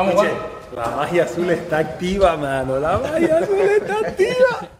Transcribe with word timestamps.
Vamos, 0.00 0.14
Juan. 0.14 0.30
La 0.74 0.96
magia 0.96 1.24
azul 1.24 1.50
está 1.50 1.78
activa, 1.80 2.34
mano. 2.38 2.80
La 2.80 2.96
magia 2.96 3.36
azul 3.36 3.58
está 3.58 3.98
activa. 3.98 4.70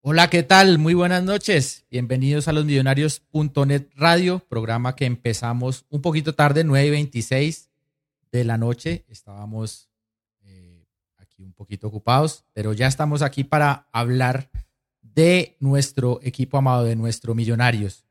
Hola, 0.00 0.28
¿qué 0.28 0.42
tal? 0.42 0.78
Muy 0.78 0.94
buenas 0.94 1.22
noches. 1.22 1.86
Bienvenidos 1.92 2.48
a 2.48 2.52
los 2.52 2.64
Millonarios.net 2.64 3.86
Radio, 3.94 4.40
programa 4.48 4.96
que 4.96 5.04
empezamos 5.04 5.86
un 5.90 6.02
poquito 6.02 6.34
tarde, 6.34 6.64
9 6.64 6.88
y 6.88 6.90
26 6.90 7.70
de 8.32 8.44
la 8.46 8.58
noche. 8.58 9.04
Estábamos 9.06 9.88
eh, 10.40 10.84
aquí 11.18 11.44
un 11.44 11.52
poquito 11.52 11.86
ocupados, 11.86 12.44
pero 12.52 12.72
ya 12.72 12.88
estamos 12.88 13.22
aquí 13.22 13.44
para 13.44 13.86
hablar 13.92 14.50
de 15.02 15.56
nuestro 15.60 16.18
equipo 16.24 16.58
amado, 16.58 16.82
de 16.82 16.96
nuestro 16.96 17.36
Millonarios. 17.36 18.04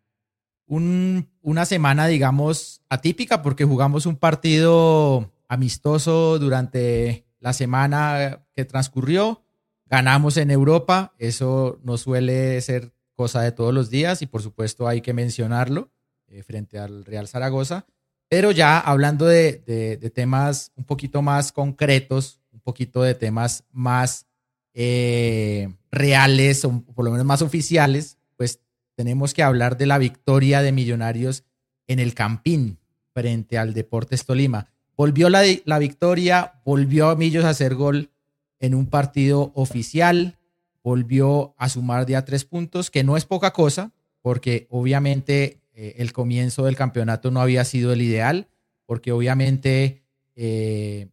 Una 0.77 1.65
semana, 1.65 2.07
digamos, 2.07 2.81
atípica 2.89 3.41
porque 3.41 3.65
jugamos 3.65 4.05
un 4.05 4.15
partido 4.15 5.31
amistoso 5.47 6.39
durante 6.39 7.25
la 7.39 7.53
semana 7.53 8.45
que 8.53 8.65
transcurrió 8.65 9.43
Ganamos 9.91 10.37
en 10.37 10.51
Europa, 10.51 11.13
eso 11.17 11.77
no 11.83 11.97
suele 11.97 12.61
ser 12.61 12.93
cosa 13.13 13.41
de 13.41 13.51
todos 13.51 13.73
los 13.73 13.89
días 13.89 14.21
y 14.21 14.25
por 14.25 14.41
supuesto 14.41 14.87
hay 14.87 15.01
que 15.01 15.13
mencionarlo 15.13 15.91
eh, 16.27 16.43
frente 16.43 16.79
al 16.79 17.03
Real 17.03 17.27
Zaragoza. 17.27 17.85
Pero 18.29 18.51
ya 18.51 18.79
hablando 18.79 19.25
de, 19.25 20.11
temas 20.15 20.71
un 20.77 20.85
poquito 20.85 21.21
más 21.21 21.51
concretos, 21.51 22.39
un 22.53 22.61
poquito 22.61 23.01
de 23.01 23.15
temas 23.15 23.65
más 23.69 24.27
eh, 24.73 25.67
reales 25.91 26.63
o 26.63 26.81
por 26.95 27.03
lo 27.03 27.11
menos 27.11 27.25
más 27.25 27.41
oficiales, 27.41 28.17
pues 28.37 28.61
tenemos 29.01 29.33
que 29.33 29.41
hablar 29.41 29.79
de 29.79 29.87
la 29.87 29.97
victoria 29.97 30.61
de 30.61 30.71
Millonarios 30.71 31.43
en 31.87 31.97
el 31.97 32.13
Campín 32.13 32.77
frente 33.15 33.57
al 33.57 33.73
Deportes 33.73 34.25
Tolima. 34.25 34.67
Volvió 34.95 35.27
la, 35.31 35.41
la 35.65 35.79
victoria, 35.79 36.61
volvió 36.63 37.09
a 37.09 37.15
Millos 37.15 37.43
a 37.43 37.49
hacer 37.49 37.73
gol 37.73 38.11
en 38.59 38.75
un 38.75 38.85
partido 38.85 39.53
oficial, 39.55 40.37
volvió 40.83 41.55
a 41.57 41.67
sumar 41.67 42.05
de 42.05 42.15
a 42.15 42.25
tres 42.25 42.45
puntos, 42.45 42.91
que 42.91 43.03
no 43.03 43.17
es 43.17 43.25
poca 43.25 43.53
cosa, 43.53 43.91
porque 44.21 44.67
obviamente 44.69 45.61
eh, 45.73 45.95
el 45.97 46.13
comienzo 46.13 46.65
del 46.65 46.75
campeonato 46.75 47.31
no 47.31 47.41
había 47.41 47.65
sido 47.65 47.93
el 47.93 48.03
ideal, 48.03 48.49
porque 48.85 49.11
obviamente 49.11 50.03
eh, 50.35 51.07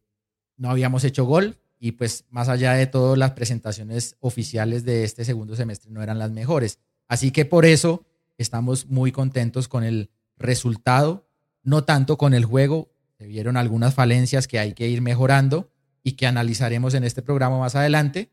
no 0.59 0.69
habíamos 0.69 1.05
hecho 1.05 1.25
gol 1.25 1.57
y 1.81 1.93
pues 1.93 2.27
más 2.29 2.51
allá 2.51 2.75
de 2.75 2.87
todo 2.87 3.17
las 3.17 3.31
presentaciones 3.31 4.17
oficiales 4.21 4.85
de 4.85 5.05
este 5.05 5.25
segundo 5.25 5.57
semestre 5.57 5.91
no 5.91 6.03
eran 6.03 6.19
las 6.19 6.33
mejores. 6.33 6.81
Así 7.09 7.31
que 7.31 7.45
por 7.45 7.67
eso 7.67 8.05
estamos 8.37 8.87
muy 8.87 9.11
contentos 9.11 9.67
con 9.67 9.83
el 9.83 10.11
resultado, 10.37 11.27
no 11.63 11.85
tanto 11.85 12.17
con 12.17 12.35
el 12.35 12.45
juego, 12.45 12.91
se 13.19 13.27
vieron 13.27 13.57
algunas 13.57 13.95
falencias 13.95 14.47
que 14.47 14.61
hay 14.61 14.75
que 14.75 14.89
ir 14.89 15.03
mejorando 15.03 15.71
y 16.05 16.13
que 16.13 16.27
analizaremos 16.27 16.95
en 16.95 17.03
este 17.03 17.23
programa 17.23 17.59
más 17.59 17.75
adelante. 17.75 18.31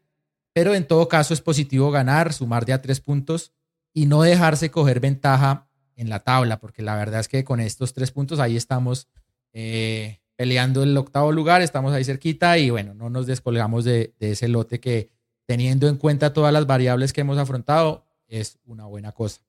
Pero 0.53 0.75
en 0.75 0.87
todo 0.87 1.09
caso 1.09 1.33
es 1.33 1.41
positivo 1.41 1.91
ganar, 1.91 2.31
sumar 2.31 2.65
de 2.65 2.73
a 2.73 2.81
tres 2.81 3.01
puntos 3.01 3.51
y 3.93 4.05
no 4.05 4.21
dejarse 4.21 4.71
coger 4.71 4.99
ventaja 4.99 5.67
en 5.95 6.09
la 6.09 6.19
tabla, 6.19 6.59
porque 6.59 6.81
la 6.81 6.95
verdad 6.95 7.21
es 7.21 7.27
que 7.27 7.43
con 7.43 7.59
estos 7.59 7.93
tres 7.93 8.11
puntos 8.11 8.39
ahí 8.39 8.55
estamos 8.55 9.07
eh, 9.53 10.19
peleando 10.35 10.83
el 10.83 10.95
octavo 10.97 11.31
lugar, 11.31 11.61
estamos 11.61 11.93
ahí 11.93 12.03
cerquita 12.03 12.57
y 12.57 12.69
bueno, 12.69 12.93
no 12.93 13.09
nos 13.09 13.25
descolgamos 13.25 13.85
de, 13.85 14.13
ese 14.19 14.47
lote 14.47 14.79
que 14.79 15.09
teniendo 15.45 15.87
en 15.87 15.97
cuenta 15.97 16.33
todas 16.33 16.51
las 16.51 16.67
variables 16.67 17.13
que 17.13 17.21
hemos 17.21 17.37
afrontado 17.37 18.04
es 18.39 18.59
una 18.65 18.85
buena 18.85 19.11
cosa. 19.11 19.41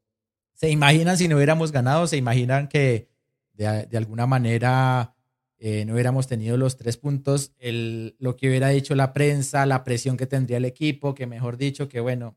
¿Se 0.54 0.70
imaginan 0.70 1.18
si 1.18 1.28
no 1.28 1.36
hubiéramos 1.36 1.72
ganado? 1.72 2.06
¿Se 2.06 2.16
imaginan 2.16 2.68
que 2.68 3.08
de, 3.54 3.96
alguna 3.96 4.26
manera 4.26 5.14
eh, 5.58 5.84
no 5.84 5.94
hubiéramos 5.94 6.26
tenido 6.26 6.56
los 6.56 6.76
tres 6.76 6.96
puntos, 6.96 7.52
el, 7.58 8.16
lo 8.18 8.36
que 8.36 8.48
hubiera 8.48 8.68
dicho 8.68 8.94
la 8.94 9.12
prensa, 9.12 9.66
la 9.66 9.84
presión 9.84 10.16
que 10.16 10.26
tendría 10.26 10.58
el 10.58 10.64
equipo, 10.64 11.14
que 11.14 11.26
mejor 11.26 11.56
dicho, 11.56 11.88
que 11.88 12.00
bueno, 12.00 12.36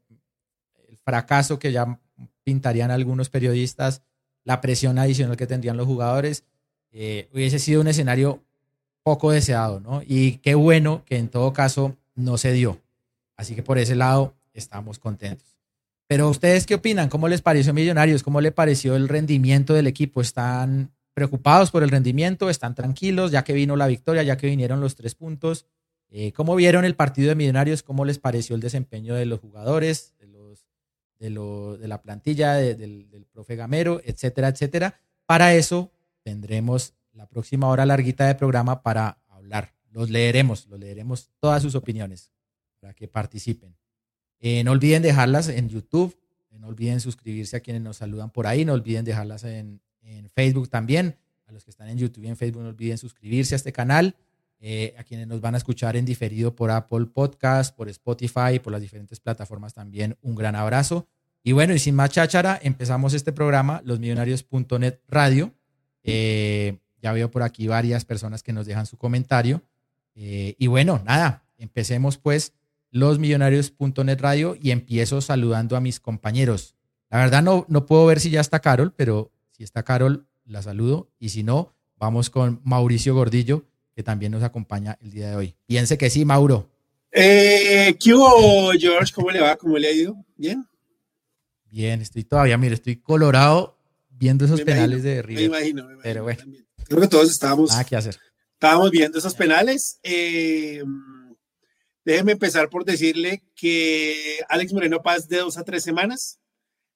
el 0.87 0.97
fracaso 0.97 1.59
que 1.59 1.71
ya 1.71 1.99
pintarían 2.43 2.91
algunos 2.91 3.29
periodistas, 3.29 4.01
la 4.43 4.61
presión 4.61 4.97
adicional 4.97 5.37
que 5.37 5.47
tendrían 5.47 5.77
los 5.77 5.87
jugadores, 5.87 6.45
eh, 6.91 7.29
hubiese 7.33 7.59
sido 7.59 7.81
un 7.81 7.87
escenario 7.87 8.43
poco 9.03 9.31
deseado, 9.31 9.79
¿no? 9.79 10.01
Y 10.05 10.37
qué 10.37 10.55
bueno 10.55 11.03
que 11.05 11.17
en 11.17 11.29
todo 11.29 11.53
caso 11.53 11.95
no 12.15 12.37
se 12.37 12.53
dio. 12.53 12.79
Así 13.35 13.55
que 13.55 13.63
por 13.63 13.77
ese 13.77 13.95
lado 13.95 14.35
estamos 14.53 14.99
contentos. 14.99 15.58
Pero 16.09 16.27
ustedes 16.27 16.65
qué 16.65 16.73
opinan? 16.73 17.07
¿Cómo 17.07 17.27
les 17.27 17.43
pareció 17.43 17.71
Millonarios? 17.71 18.23
¿Cómo 18.23 18.41
le 18.41 18.51
pareció 18.51 18.95
el 18.95 19.07
rendimiento 19.07 19.75
del 19.75 19.85
equipo? 19.85 20.21
¿Están 20.21 20.91
preocupados 21.19 21.69
por 21.69 21.83
el 21.83 21.89
rendimiento, 21.89 22.49
están 22.49 22.75
tranquilos, 22.75 23.31
ya 23.31 23.43
que 23.43 23.51
vino 23.51 23.75
la 23.75 23.87
victoria, 23.87 24.23
ya 24.23 24.37
que 24.37 24.47
vinieron 24.47 24.79
los 24.79 24.95
tres 24.95 25.15
puntos. 25.15 25.65
Eh, 26.09 26.31
¿Cómo 26.31 26.55
vieron 26.55 26.85
el 26.85 26.95
partido 26.95 27.27
de 27.27 27.35
Millonarios? 27.35 27.83
¿Cómo 27.83 28.05
les 28.05 28.19
pareció 28.19 28.55
el 28.55 28.61
desempeño 28.61 29.13
de 29.15 29.25
los 29.25 29.41
jugadores, 29.41 30.15
de, 30.17 30.27
los, 30.27 30.65
de, 31.19 31.29
de 31.29 31.87
la 31.89 32.01
plantilla, 32.01 32.53
del, 32.53 33.09
del, 33.09 33.25
profe 33.25 33.57
Gamero, 33.57 34.01
etcétera, 34.05 34.47
etcétera? 34.47 34.95
Para 35.25 35.53
eso 35.53 35.91
tendremos 36.23 36.93
la 37.11 37.27
próxima 37.27 37.67
hora 37.67 37.85
larguita 37.85 38.25
de 38.25 38.35
programa 38.35 38.81
para 38.81 39.19
hablar. 39.27 39.73
Los 39.91 40.09
leeremos, 40.09 40.67
los 40.67 40.79
leeremos 40.79 41.29
todas 41.39 41.61
sus 41.61 41.75
opiniones 41.75 42.31
para 42.79 42.93
que 42.93 43.09
participen. 43.09 43.75
Eh, 44.39 44.63
no 44.63 44.71
olviden 44.71 45.01
dejarlas 45.01 45.49
en 45.49 45.69
YouTube, 45.69 46.17
no 46.57 46.67
olviden 46.67 46.99
suscribirse 46.99 47.57
a 47.57 47.59
quienes 47.59 47.81
nos 47.81 47.97
saludan 47.97 48.29
por 48.31 48.47
ahí, 48.47 48.65
no 48.65 48.73
olviden 48.73 49.05
dejarlas 49.05 49.43
en, 49.43 49.81
en 50.01 50.29
Facebook 50.29 50.69
también. 50.69 51.15
A 51.47 51.51
los 51.51 51.63
que 51.63 51.71
están 51.71 51.89
en 51.89 51.97
YouTube 51.97 52.25
y 52.25 52.27
en 52.27 52.37
Facebook 52.37 52.61
no 52.61 52.69
olviden 52.69 52.97
suscribirse 52.97 53.55
a 53.55 53.57
este 53.57 53.71
canal. 53.71 54.15
Eh, 54.61 54.93
a 54.97 55.05
quienes 55.05 55.25
nos 55.25 55.39
van 55.39 55.55
a 55.55 55.57
escuchar 55.57 55.95
en 55.95 56.03
diferido 56.03 56.53
por 56.53 56.69
Apple 56.69 57.05
Podcast, 57.05 57.73
por 57.73 57.87
Spotify, 57.87 58.59
por 58.61 58.73
las 58.73 58.81
diferentes 58.81 59.21
plataformas 59.21 59.73
también, 59.73 60.17
un 60.21 60.35
gran 60.35 60.53
abrazo. 60.53 61.07
Y 61.43 61.53
bueno, 61.53 61.73
y 61.73 61.79
sin 61.79 61.95
más 61.95 62.09
cháchara, 62.09 62.59
empezamos 62.61 63.13
este 63.13 63.31
programa, 63.31 63.81
losmillonarios.net 63.85 64.99
Radio. 65.07 65.53
Eh, 66.03 66.77
ya 67.01 67.13
veo 67.13 67.31
por 67.31 67.43
aquí 67.43 67.67
varias 67.67 68.03
personas 68.03 68.43
que 68.43 68.51
nos 68.51 68.65
dejan 68.65 68.85
su 68.85 68.97
comentario. 68.97 69.61
Y 70.13 70.67
bueno, 70.67 71.01
nada, 71.05 71.45
empecemos 71.57 72.17
pues 72.17 72.51
losmillonarios.net 72.91 74.19
Radio 74.19 74.57
y 74.61 74.71
empiezo 74.71 75.21
saludando 75.21 75.75
a 75.75 75.81
mis 75.81 75.99
compañeros. 75.99 76.75
La 77.09 77.19
verdad 77.19 77.41
no, 77.41 77.65
no 77.69 77.85
puedo 77.85 78.05
ver 78.05 78.19
si 78.19 78.29
ya 78.29 78.41
está 78.41 78.59
Carol, 78.59 78.93
pero 78.95 79.31
si 79.51 79.63
está 79.63 79.83
Carol, 79.83 80.27
la 80.45 80.61
saludo. 80.61 81.09
Y 81.19 81.29
si 81.29 81.43
no, 81.43 81.73
vamos 81.97 82.29
con 82.29 82.61
Mauricio 82.63 83.15
Gordillo, 83.15 83.65
que 83.95 84.03
también 84.03 84.31
nos 84.31 84.43
acompaña 84.43 84.97
el 85.01 85.11
día 85.11 85.29
de 85.29 85.35
hoy. 85.35 85.55
Piense 85.65 85.97
que 85.97 86.09
sí, 86.09 86.25
Mauro. 86.25 86.69
Eh, 87.11 87.95
¿Qué 87.99 88.13
hubo, 88.13 88.71
George? 88.71 89.13
¿Cómo 89.13 89.31
le 89.31 89.41
va? 89.41 89.55
¿Cómo 89.55 89.77
le 89.77 89.87
ha 89.87 89.91
ido? 89.91 90.15
¿Bien? 90.35 90.65
Bien, 91.65 92.01
estoy 92.01 92.23
todavía, 92.23 92.57
mire, 92.57 92.75
estoy 92.75 92.97
colorado 92.97 93.77
viendo 94.09 94.45
esos 94.45 94.61
penales 94.61 95.03
de 95.03 95.21
River. 95.21 95.49
Me 95.49 95.57
imagino, 95.57 95.83
me 95.83 95.93
imagino. 95.93 96.03
Pero 96.03 96.23
bueno. 96.23 96.43
Creo 96.87 97.01
que 97.01 97.07
todos 97.07 97.29
estábamos. 97.29 97.71
Nada 97.71 97.83
que 97.83 97.95
hacer. 97.95 98.17
Estábamos 98.53 98.91
viendo 98.91 99.17
esos 99.17 99.35
penales. 99.35 99.99
Eh, 100.03 100.83
déjeme 102.13 102.31
empezar 102.31 102.69
por 102.69 102.85
decirle 102.85 103.43
que 103.55 104.39
Alex 104.49 104.73
Moreno 104.73 105.03
Paz 105.03 105.27
de 105.27 105.37
dos 105.37 105.57
a 105.57 105.63
tres 105.63 105.83
semanas 105.83 106.39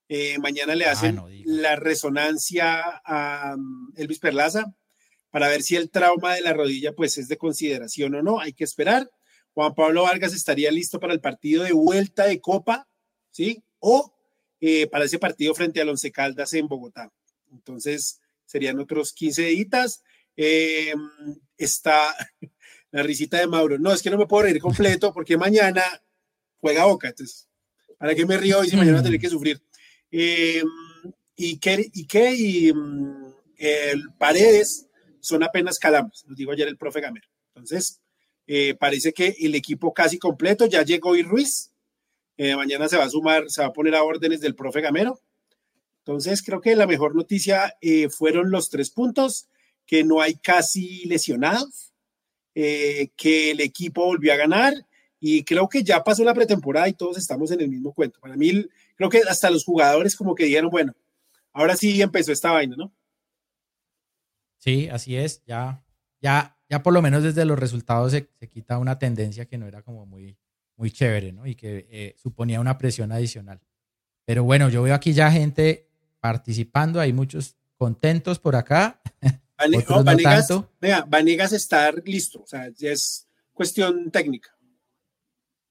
eh, 0.09 0.39
mañana 0.39 0.75
le 0.75 0.85
ah, 0.85 0.91
hacen 0.91 1.21
la 1.45 1.75
resonancia 1.75 3.01
a 3.05 3.55
um, 3.55 3.91
Elvis 3.95 4.17
Perlaza 4.17 4.75
para 5.29 5.49
ver 5.49 5.61
si 5.61 5.75
el 5.75 5.91
trauma 5.91 6.33
de 6.33 6.41
la 6.41 6.53
rodilla 6.53 6.93
pues 6.93 7.17
es 7.19 7.27
de 7.27 7.37
consideración 7.37 8.15
o 8.15 8.23
no. 8.23 8.39
Hay 8.39 8.53
que 8.53 8.63
esperar. 8.63 9.09
Juan 9.53 9.75
Pablo 9.75 10.03
Vargas 10.03 10.33
estaría 10.33 10.71
listo 10.71 10.99
para 10.99 11.13
el 11.13 11.21
partido 11.21 11.63
de 11.63 11.73
vuelta 11.73 12.25
de 12.25 12.41
Copa, 12.41 12.87
¿sí? 13.29 13.63
O 13.79 14.15
eh, 14.61 14.87
para 14.87 15.05
ese 15.05 15.19
partido 15.19 15.53
frente 15.53 15.79
al 15.79 15.89
Once 15.89 16.11
Caldas 16.11 16.53
en 16.53 16.67
Bogotá. 16.67 17.11
Entonces 17.51 18.19
serían 18.45 18.79
otros 18.79 19.13
15 19.13 19.43
días. 19.43 20.03
Eh, 20.35 20.93
está 21.57 22.15
la 22.93 23.01
risita 23.01 23.39
de 23.39 23.47
Mauro. 23.47 23.79
No, 23.79 23.91
es 23.91 24.01
que 24.03 24.11
no 24.11 24.19
me 24.19 24.27
puedo 24.27 24.43
reír 24.43 24.59
completo 24.59 25.11
porque 25.11 25.35
mañana 25.35 25.83
juega 26.61 26.85
Boca. 26.85 27.09
Entonces, 27.09 27.49
¿para 27.97 28.13
qué 28.13 28.25
me 28.25 28.37
río 28.37 28.63
y 28.63 28.69
si 28.69 28.77
mañana 28.77 29.01
tener 29.01 29.19
que 29.19 29.29
sufrir? 29.29 29.61
Eh, 30.11 30.63
y 31.35 31.57
que, 31.57 31.89
y, 31.91 32.05
que 32.05 32.35
y, 32.35 32.71
mm, 32.71 33.33
el 33.57 34.11
Paredes 34.19 34.87
son 35.19 35.41
apenas 35.41 35.79
calambres, 35.79 36.23
nos 36.27 36.37
dijo 36.37 36.51
ayer 36.51 36.67
el 36.67 36.77
profe 36.77 37.01
Gamer. 37.01 37.23
Entonces, 37.55 37.99
eh, 38.45 38.75
parece 38.75 39.11
que 39.11 39.35
el 39.39 39.55
equipo 39.55 39.91
casi 39.91 40.19
completo, 40.19 40.67
ya 40.67 40.83
llegó 40.83 41.15
y 41.15 41.23
Ruiz, 41.23 41.71
eh, 42.37 42.55
mañana 42.55 42.87
se 42.87 42.97
va 42.97 43.05
a 43.05 43.09
sumar, 43.09 43.49
se 43.49 43.61
va 43.61 43.69
a 43.69 43.73
poner 43.73 43.95
a 43.95 44.03
órdenes 44.03 44.39
del 44.39 44.53
profe 44.53 44.81
Gamero. 44.81 45.19
Entonces, 45.99 46.43
creo 46.43 46.61
que 46.61 46.75
la 46.75 46.85
mejor 46.85 47.15
noticia 47.15 47.75
fueron 48.11 48.51
los 48.51 48.69
tres 48.69 48.91
puntos, 48.91 49.47
que 49.85 50.03
no 50.03 50.21
hay 50.21 50.35
casi 50.35 51.05
lesionados, 51.05 51.92
que 52.53 53.51
el 53.51 53.61
equipo 53.61 54.05
volvió 54.05 54.33
a 54.33 54.37
ganar 54.37 54.73
y 55.25 55.45
creo 55.45 55.69
que 55.69 55.83
ya 55.83 56.03
pasó 56.03 56.23
la 56.25 56.33
pretemporada 56.33 56.89
y 56.89 56.93
todos 56.93 57.17
estamos 57.17 57.49
en 57.51 57.61
el 57.61 57.69
mismo 57.69 57.93
cuento. 57.93 58.19
Para 58.19 58.35
mí, 58.35 58.65
creo 58.95 59.09
que 59.09 59.21
hasta 59.27 59.49
los 59.49 59.63
jugadores 59.63 60.17
como 60.17 60.35
que 60.35 60.43
dijeron, 60.43 60.69
bueno, 60.69 60.93
ahora 61.53 61.77
sí 61.77 62.01
empezó 62.01 62.33
esta 62.33 62.51
vaina, 62.51 62.75
¿no? 62.75 62.93
Sí, 64.57 64.89
así 64.89 65.15
es. 65.15 65.41
Ya, 65.45 65.81
ya, 66.21 66.57
ya 66.69 66.83
por 66.83 66.93
lo 66.93 67.01
menos 67.01 67.23
desde 67.23 67.45
los 67.45 67.57
resultados 67.57 68.11
se, 68.11 68.27
quita 68.49 68.77
una 68.77 68.99
tendencia 68.99 69.45
que 69.45 69.57
no 69.57 69.65
era 69.65 69.81
como 69.81 70.05
muy, 70.05 70.37
muy 70.75 70.91
chévere, 70.91 71.31
¿no? 71.31 71.47
Y 71.47 71.55
que 71.55 71.87
eh, 71.89 72.15
suponía 72.17 72.59
una 72.59 72.77
presión 72.77 73.11
adicional. 73.11 73.61
Pero 74.25 74.43
bueno, 74.43 74.69
yo 74.69 74.83
veo 74.83 74.93
aquí 74.93 75.13
ya 75.13 75.31
gente 75.31 75.89
participando, 76.19 76.99
hay 76.99 77.13
muchos 77.13 77.55
contentos 77.77 78.39
por 78.39 78.55
acá. 78.55 79.01
Vanegas, 79.57 80.49
vea, 80.81 81.05
Vanegas 81.07 81.53
está 81.53 81.91
listo, 81.91 82.41
o 82.41 82.47
sea, 82.47 82.69
ya 82.75 82.91
es 82.91 83.27
cuestión 83.53 84.11
técnica. 84.11 84.49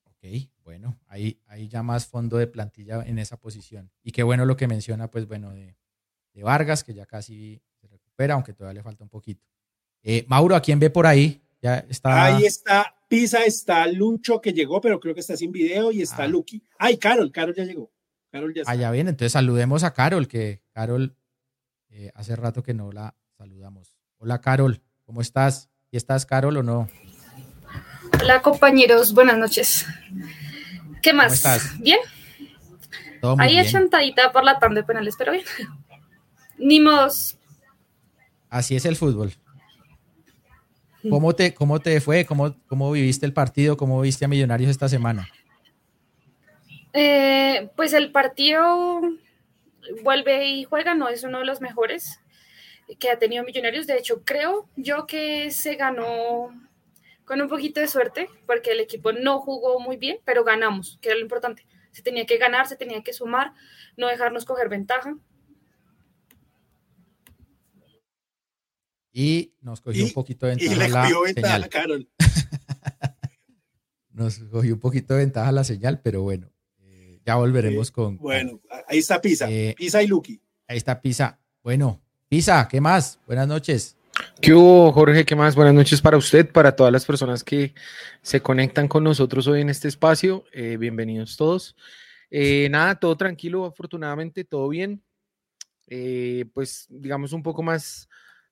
Ok, 0.06 0.48
bueno, 0.64 0.98
ahí, 1.08 1.40
ahí 1.46 1.68
ya 1.68 1.82
más 1.82 2.06
fondo 2.06 2.36
de 2.36 2.46
plantilla 2.46 3.02
en 3.04 3.18
esa 3.18 3.36
posición. 3.36 3.90
Y 4.02 4.12
qué 4.12 4.22
bueno 4.22 4.46
lo 4.46 4.56
que 4.56 4.68
menciona, 4.68 5.10
pues 5.10 5.26
bueno, 5.26 5.52
de, 5.52 5.76
Vargas, 6.34 6.84
que 6.84 6.94
ya 6.94 7.06
casi 7.06 7.60
se 7.80 7.88
recupera, 7.88 8.34
aunque 8.34 8.52
todavía 8.52 8.80
le 8.80 8.82
falta 8.82 9.04
un 9.04 9.10
poquito. 9.10 9.44
Eh, 10.02 10.24
Mauro, 10.28 10.56
¿a 10.56 10.62
quién 10.62 10.78
ve 10.78 10.90
por 10.90 11.06
ahí? 11.06 11.42
Ya 11.60 11.78
está. 11.88 12.24
Ahí 12.24 12.44
está 12.44 12.94
Pisa, 13.06 13.44
está 13.44 13.86
Lucho 13.86 14.40
que 14.40 14.52
llegó, 14.52 14.80
pero 14.80 14.98
creo 14.98 15.14
que 15.14 15.20
está 15.20 15.36
sin 15.36 15.52
video, 15.52 15.92
y 15.92 16.02
está 16.02 16.24
ah. 16.24 16.28
Lucky. 16.28 16.62
Ay, 16.78 16.96
Carol, 16.96 17.30
Carol 17.30 17.54
ya 17.54 17.64
llegó. 17.64 17.92
Carol 18.30 18.54
ya 18.54 18.62
está. 18.62 18.72
Ah, 18.72 18.76
ya 18.76 18.90
viene, 18.90 19.10
entonces 19.10 19.32
saludemos 19.32 19.84
a 19.84 19.92
Carol, 19.92 20.26
que 20.26 20.62
Carol 20.70 21.14
eh, 21.90 22.10
hace 22.14 22.34
rato 22.36 22.62
que 22.62 22.72
no 22.72 22.90
la 22.90 23.14
saludamos. 23.42 23.96
Hola, 24.18 24.40
Carol, 24.40 24.80
¿cómo 25.04 25.20
estás? 25.20 25.68
¿Y 25.90 25.96
estás, 25.96 26.24
Carol, 26.24 26.58
o 26.58 26.62
no? 26.62 26.88
Hola, 28.20 28.40
compañeros, 28.40 29.12
buenas 29.12 29.36
noches. 29.36 29.84
¿Qué 31.02 31.12
más? 31.12 31.24
¿Cómo 31.24 31.34
estás? 31.34 31.80
¿Bien? 31.80 31.98
Ahí 33.38 33.58
es 33.58 33.72
chantadita 33.72 34.30
por 34.30 34.44
la 34.44 34.60
tanda 34.60 34.80
de 34.80 34.86
penales, 34.86 35.16
pero 35.18 35.32
bien. 35.32 35.44
Ni 36.56 36.78
modos. 36.78 37.36
Así 38.48 38.76
es 38.76 38.84
el 38.84 38.94
fútbol. 38.94 39.32
¿Cómo 41.10 41.34
te, 41.34 41.52
cómo 41.52 41.80
te 41.80 42.00
fue? 42.00 42.24
¿Cómo, 42.24 42.54
¿Cómo 42.68 42.92
viviste 42.92 43.26
el 43.26 43.32
partido? 43.32 43.76
¿Cómo 43.76 44.00
viste 44.02 44.24
a 44.24 44.28
Millonarios 44.28 44.70
esta 44.70 44.88
semana? 44.88 45.28
Eh, 46.92 47.72
pues 47.74 47.92
el 47.92 48.12
partido 48.12 49.00
vuelve 50.04 50.46
y 50.46 50.62
juega, 50.62 50.94
no 50.94 51.08
es 51.08 51.24
uno 51.24 51.40
de 51.40 51.44
los 51.44 51.60
mejores 51.60 52.21
que 52.98 53.10
ha 53.10 53.18
tenido 53.18 53.44
Millonarios. 53.44 53.86
De 53.86 53.96
hecho, 53.96 54.22
creo 54.24 54.68
yo 54.76 55.06
que 55.06 55.50
se 55.50 55.76
ganó 55.76 56.50
con 57.24 57.40
un 57.40 57.48
poquito 57.48 57.80
de 57.80 57.88
suerte, 57.88 58.28
porque 58.46 58.72
el 58.72 58.80
equipo 58.80 59.12
no 59.12 59.40
jugó 59.40 59.80
muy 59.80 59.96
bien, 59.96 60.18
pero 60.24 60.44
ganamos, 60.44 60.98
que 61.00 61.08
era 61.08 61.16
lo 61.16 61.22
importante. 61.22 61.66
Se 61.90 62.02
tenía 62.02 62.26
que 62.26 62.38
ganar, 62.38 62.66
se 62.66 62.76
tenía 62.76 63.02
que 63.02 63.12
sumar, 63.12 63.52
no 63.96 64.08
dejarnos 64.08 64.44
coger 64.44 64.68
ventaja. 64.68 65.16
Y 69.12 69.54
nos 69.60 69.80
cogió 69.82 70.04
un 70.04 70.12
poquito 70.12 70.46
de 70.46 70.56
ventaja 70.56 70.88
la 70.88 71.68
señal. 71.68 72.08
nos 74.10 74.38
cogió 74.38 74.74
un 74.74 74.80
poquito 74.80 75.14
de 75.14 75.20
ventaja 75.20 75.52
la 75.52 75.64
señal, 75.64 76.00
pero 76.02 76.22
bueno, 76.22 76.50
eh, 76.78 77.20
ya 77.24 77.36
volveremos 77.36 77.90
con. 77.90 78.16
Bueno, 78.16 78.60
ahí 78.86 78.98
está 78.98 79.20
Pisa, 79.20 79.50
eh, 79.50 79.74
Pisa 79.76 80.02
y 80.02 80.06
Lucky. 80.06 80.40
Ahí 80.66 80.78
está 80.78 81.00
Pisa. 81.02 81.40
Bueno, 81.62 82.02
Pisa, 82.32 82.66
¿qué 82.66 82.80
más? 82.80 83.20
Buenas 83.26 83.46
noches. 83.46 83.94
¿Qué 84.40 84.54
hubo, 84.54 84.90
Jorge? 84.90 85.26
¿Qué 85.26 85.36
más? 85.36 85.54
Buenas 85.54 85.74
noches 85.74 86.00
para 86.00 86.16
usted, 86.16 86.50
para 86.50 86.74
todas 86.74 86.90
las 86.90 87.04
personas 87.04 87.44
que 87.44 87.74
se 88.22 88.40
conectan 88.40 88.88
con 88.88 89.04
nosotros 89.04 89.46
hoy 89.48 89.60
en 89.60 89.68
este 89.68 89.88
espacio. 89.88 90.46
Eh, 90.50 90.78
bienvenidos 90.78 91.36
todos. 91.36 91.76
Eh, 92.30 92.68
nada, 92.70 92.94
todo 92.94 93.18
tranquilo, 93.18 93.66
afortunadamente, 93.66 94.44
todo 94.44 94.70
bien. 94.70 95.02
Eh, 95.88 96.46
pues 96.54 96.86
digamos 96.88 97.34
un 97.34 97.42
poco 97.42 97.62
más 97.62 98.08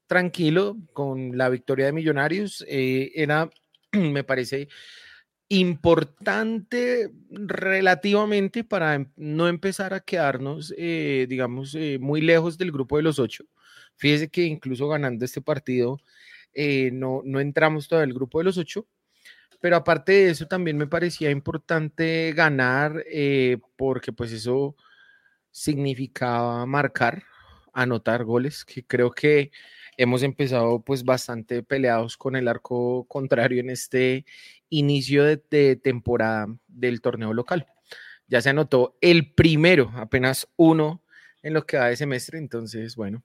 tranquilo 0.07 0.77
con 0.93 1.39
la 1.39 1.49
victoria 1.49 1.87
de 1.87 1.93
Millonarios. 1.93 2.63
era, 2.69 3.49
me 3.93 4.25
parece, 4.25 4.69
importante 5.49 7.11
relativamente 7.31 8.63
para 8.63 9.07
no 9.17 9.49
empezar 9.49 9.95
a 9.95 10.01
quedarnos, 10.01 10.69
digamos, 10.69 11.75
muy 11.99 12.21
lejos 12.21 12.59
del 12.59 12.73
grupo 12.73 12.99
de 12.99 13.05
los 13.05 13.19
ocho 13.19 13.47
Fíjese 14.01 14.31
que 14.31 14.45
incluso 14.45 14.89
ganando 14.89 15.27
este 15.27 15.43
partido, 15.43 16.01
eh, 16.55 16.91
no, 16.91 17.21
no 17.23 17.39
entramos 17.39 17.87
todavía 17.87 18.09
el 18.09 18.15
grupo 18.15 18.39
de 18.39 18.45
los 18.45 18.57
ocho, 18.57 18.87
pero 19.61 19.77
aparte 19.77 20.13
de 20.13 20.31
eso 20.31 20.47
también 20.47 20.79
me 20.79 20.87
parecía 20.87 21.31
importante 21.31 22.33
ganar 22.35 23.05
eh, 23.13 23.59
porque 23.77 24.11
pues 24.11 24.33
eso 24.33 24.75
significaba 25.51 26.65
marcar, 26.65 27.25
anotar 27.75 28.25
goles, 28.25 28.65
que 28.65 28.87
creo 28.87 29.11
que 29.11 29.51
hemos 29.99 30.23
empezado 30.23 30.81
pues 30.83 31.05
bastante 31.05 31.63
peleados 31.63 32.17
con 32.17 32.37
el 32.37 32.49
arco 32.49 33.05
contrario 33.07 33.61
en 33.61 33.69
este 33.69 34.25
inicio 34.71 35.25
de, 35.25 35.43
de 35.51 35.77
temporada 35.77 36.47
del 36.69 37.03
torneo 37.03 37.35
local. 37.35 37.67
Ya 38.29 38.41
se 38.41 38.49
anotó 38.49 38.97
el 39.03 39.35
primero, 39.35 39.93
apenas 39.97 40.49
uno 40.57 41.03
en 41.43 41.53
lo 41.53 41.67
que 41.67 41.77
va 41.77 41.89
de 41.89 41.97
semestre, 41.97 42.39
entonces 42.39 42.97
bueno, 42.97 43.23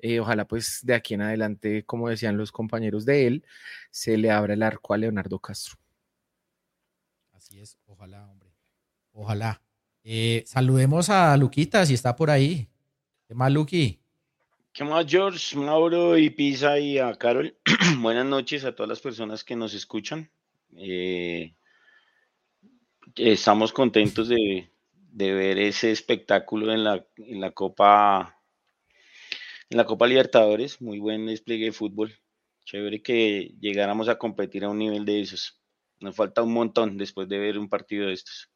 eh, 0.00 0.20
ojalá 0.20 0.46
pues 0.46 0.80
de 0.82 0.94
aquí 0.94 1.14
en 1.14 1.22
adelante, 1.22 1.84
como 1.84 2.08
decían 2.08 2.36
los 2.36 2.52
compañeros 2.52 3.04
de 3.04 3.26
él, 3.26 3.44
se 3.90 4.16
le 4.16 4.30
abra 4.30 4.54
el 4.54 4.62
arco 4.62 4.94
a 4.94 4.98
Leonardo 4.98 5.38
Castro. 5.38 5.76
Así 7.32 7.60
es, 7.60 7.78
ojalá, 7.86 8.28
hombre. 8.28 8.50
Ojalá. 9.12 9.60
Eh, 10.04 10.44
saludemos 10.46 11.10
a 11.10 11.36
Luquita, 11.36 11.84
si 11.84 11.94
está 11.94 12.14
por 12.14 12.30
ahí. 12.30 12.68
¿Qué 13.26 13.34
más, 13.34 13.52
Luqui? 13.52 14.00
¿Qué 14.72 14.84
más, 14.84 15.04
George, 15.06 15.56
Mauro 15.56 16.16
y 16.16 16.30
Pisa 16.30 16.78
y 16.78 16.98
a 16.98 17.14
Carol? 17.14 17.56
Buenas 17.98 18.26
noches 18.26 18.64
a 18.64 18.74
todas 18.74 18.88
las 18.88 19.00
personas 19.00 19.42
que 19.42 19.56
nos 19.56 19.74
escuchan. 19.74 20.30
Eh, 20.76 21.54
estamos 23.16 23.72
contentos 23.72 24.28
de, 24.28 24.70
ver 25.12 25.58
ese 25.58 25.90
espectáculo 25.90 26.72
en 26.72 26.84
la, 26.84 27.04
en 27.16 27.40
la 27.40 27.50
Copa 27.50 28.37
en 29.70 29.76
la 29.76 29.84
Copa 29.84 30.06
Libertadores, 30.06 30.80
muy 30.80 30.98
buen 30.98 31.26
despliegue 31.26 31.66
de 31.66 31.72
fútbol. 31.72 32.14
Chévere 32.64 33.02
que 33.02 33.54
llegáramos 33.60 34.08
a 34.08 34.18
competir 34.18 34.64
a 34.64 34.70
un 34.70 34.78
nivel 34.78 35.04
de 35.04 35.20
esos. 35.20 35.60
Nos 36.00 36.16
falta 36.16 36.42
un 36.42 36.52
montón 36.52 36.96
después 36.96 37.28
de 37.28 37.38
ver 37.38 37.58
un 37.58 37.68
partido 37.68 38.06
de 38.06 38.14
estos. 38.14 38.50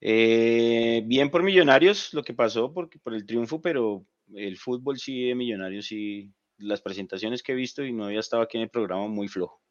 Eh, 0.00 1.02
bien 1.06 1.30
por 1.30 1.42
Millonarios 1.42 2.12
lo 2.12 2.22
que 2.22 2.34
pasó 2.34 2.72
por 2.72 2.90
el 3.14 3.26
triunfo, 3.26 3.60
pero 3.60 4.06
el 4.34 4.56
fútbol 4.56 4.98
sí 4.98 5.28
de 5.28 5.34
Millonarios 5.34 5.86
sí, 5.86 6.32
las 6.58 6.80
presentaciones 6.80 7.42
que 7.42 7.52
he 7.52 7.56
visto 7.56 7.84
y 7.84 7.92
no 7.92 8.04
había 8.04 8.20
estado 8.20 8.42
aquí 8.42 8.56
en 8.56 8.64
el 8.64 8.70
programa 8.70 9.06
muy 9.06 9.28
flojo. 9.28 9.62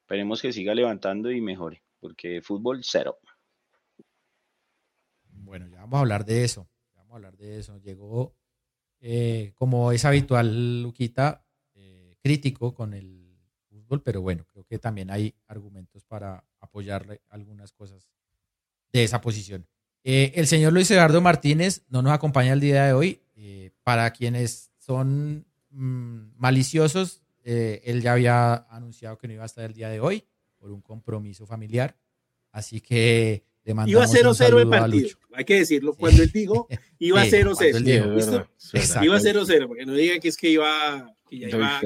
Esperemos 0.00 0.42
que 0.42 0.52
siga 0.52 0.74
levantando 0.74 1.30
y 1.30 1.40
mejore, 1.40 1.82
porque 2.00 2.42
fútbol 2.42 2.80
cero. 2.82 3.18
Bueno, 5.28 5.68
ya 5.68 5.80
vamos 5.80 5.98
a 5.98 6.00
hablar 6.00 6.24
de 6.24 6.44
eso. 6.44 6.68
vamos 6.94 7.12
a 7.12 7.16
hablar 7.16 7.36
de 7.36 7.58
eso. 7.58 7.78
Llegó 7.78 8.34
eh, 9.04 9.52
como 9.56 9.90
es 9.90 10.04
habitual, 10.04 10.80
Luquita, 10.80 11.44
eh, 11.74 12.16
crítico 12.22 12.72
con 12.72 12.94
el 12.94 13.36
fútbol, 13.68 14.00
pero 14.00 14.22
bueno, 14.22 14.46
creo 14.46 14.64
que 14.64 14.78
también 14.78 15.10
hay 15.10 15.34
argumentos 15.48 16.04
para 16.04 16.44
apoyarle 16.60 17.20
algunas 17.28 17.72
cosas 17.72 18.08
de 18.92 19.02
esa 19.02 19.20
posición. 19.20 19.66
Eh, 20.04 20.30
el 20.36 20.46
señor 20.46 20.72
Luis 20.72 20.88
Eduardo 20.92 21.20
Martínez 21.20 21.82
no 21.88 22.00
nos 22.00 22.12
acompaña 22.12 22.52
el 22.52 22.60
día 22.60 22.86
de 22.86 22.92
hoy. 22.92 23.18
para 23.82 24.12
quienes 24.12 24.70
son 24.78 25.44
mm, 25.70 26.36
maliciosos, 26.36 27.22
él 27.42 28.00
ya 28.00 28.12
había 28.12 28.54
anunciado 28.70 29.18
que 29.18 29.26
no 29.26 29.34
iba 29.34 29.42
a 29.42 29.46
estar 29.46 29.64
el 29.64 29.74
día 29.74 29.88
de 29.88 29.98
hoy 29.98 30.24
por 30.58 30.70
un 30.70 30.80
compromiso 30.80 31.44
familiar. 31.44 31.96
Así 32.52 32.80
que 32.80 33.42
Iba 33.64 34.06
0-0 34.06 34.60
el 34.60 34.68
partido, 34.68 35.08
hay 35.34 35.44
que 35.44 35.58
decirlo. 35.60 35.94
Cuando 35.94 36.22
él 36.22 36.30
dijo, 36.32 36.66
iba 36.98 37.24
0-0. 37.24 38.48
Iba 39.02 39.18
0-0, 39.18 39.66
porque 39.68 39.86
no 39.86 39.94
digan 39.94 40.20
que 40.20 40.28
es 40.28 40.36
que 40.36 40.50
iba, 40.50 41.14
que 41.28 41.38
ya 41.38 41.48
iba 41.48 41.80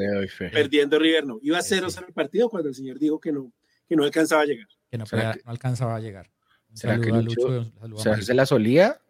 perdiendo 0.52 0.98
River, 0.98 1.26
no. 1.26 1.38
Iba 1.42 1.58
0-0 1.58 2.06
el 2.08 2.14
partido 2.14 2.48
cuando 2.48 2.70
el 2.70 2.74
señor 2.74 2.98
dijo 2.98 3.20
que 3.20 3.32
no, 3.32 3.52
que 3.88 3.94
no 3.94 4.04
alcanzaba 4.04 4.42
a 4.42 4.46
llegar. 4.46 4.68
Que 4.90 4.96
no, 4.98 5.04
no 5.12 5.50
alcanzaba 5.50 5.96
a 5.96 6.00
llegar. 6.00 6.30
¿Será 6.72 7.00
que 7.00 7.10
Lucho, 7.10 7.72
se 8.20 8.34
la 8.34 8.46
solía? 8.46 9.00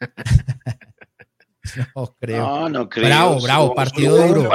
no 1.96 2.16
creo. 2.18 2.46
No, 2.46 2.68
no 2.68 2.88
creo. 2.88 3.06
Bravo, 3.06 3.40
bravo, 3.40 3.74
partido 3.74 4.16
duro. 4.26 4.50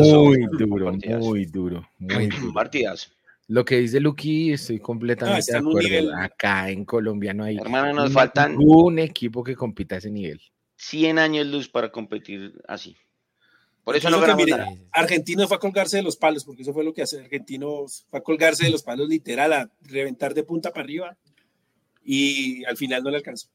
Muy 0.00 0.46
duro, 0.46 0.92
muy 0.92 1.46
duro, 1.46 1.88
muy 1.98 2.26
duro. 2.28 2.52
Partidazo. 2.52 3.10
Lo 3.50 3.64
que 3.64 3.78
dice 3.78 3.98
Luqui, 3.98 4.52
estoy 4.52 4.78
completamente 4.78 5.50
de 5.50 5.58
acuerdo. 5.58 6.16
Acá 6.16 6.70
en 6.70 6.84
Colombia 6.84 7.34
no 7.34 7.42
hay 7.42 7.56
Hermano, 7.56 7.92
nos 7.92 8.12
faltan 8.12 8.54
un 8.56 9.00
equipo 9.00 9.42
que 9.42 9.56
compita 9.56 9.96
a 9.96 9.98
ese 9.98 10.08
nivel. 10.08 10.40
100 10.76 11.18
años 11.18 11.48
luz 11.48 11.68
para 11.68 11.90
competir 11.90 12.62
así. 12.68 12.96
Por 13.82 13.96
eso 13.96 14.08
no 14.08 14.20
ganamos 14.20 14.46
nada. 14.46 14.68
Argentino 14.92 15.48
fue 15.48 15.56
a 15.56 15.60
colgarse 15.60 15.96
de 15.96 16.04
los 16.04 16.16
palos, 16.16 16.44
porque 16.44 16.62
eso 16.62 16.72
fue 16.72 16.84
lo 16.84 16.94
que 16.94 17.02
hace. 17.02 17.18
Argentino 17.18 17.86
fue 18.08 18.20
a 18.20 18.22
colgarse 18.22 18.66
de 18.66 18.70
los 18.70 18.84
palos 18.84 19.08
literal, 19.08 19.52
a 19.52 19.68
reventar 19.82 20.32
de 20.32 20.44
punta 20.44 20.70
para 20.70 20.84
arriba 20.84 21.18
y 22.04 22.64
al 22.66 22.76
final 22.76 23.02
no 23.02 23.10
le 23.10 23.16
alcanzó. 23.16 23.48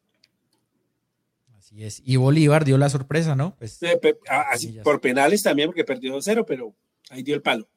Así 1.58 1.86
es. 1.86 2.02
Y 2.04 2.18
Bolívar 2.18 2.66
dio 2.66 2.78
la 2.78 2.90
sorpresa, 2.90 3.38
¿no? 3.38 3.56
Pues, 3.58 3.80
por 4.84 5.00
penales 5.00 5.42
también, 5.42 5.70
porque 5.70 5.86
perdió 5.86 6.18
2-0, 6.18 6.44
pero 6.46 6.76
ahí 7.12 7.24
dio 7.24 7.34
el 7.34 7.42
palo. 7.42 7.70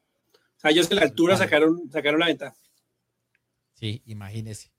Sea, 0.59 0.71
ellos 0.71 0.91
en 0.91 0.97
la 0.97 1.03
altura 1.03 1.37
sacaron, 1.37 1.89
sacaron 1.89 2.19
la 2.19 2.27
ventaja. 2.27 2.55
Sí, 3.73 4.03
imagínese. 4.05 4.71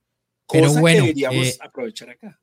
Cosa 0.45 0.61
pero 0.61 0.81
bueno, 0.81 1.05
que 1.05 1.09
deberíamos 1.15 1.47
eh, 1.47 1.59
aprovechar 1.61 2.11
acá. 2.11 2.39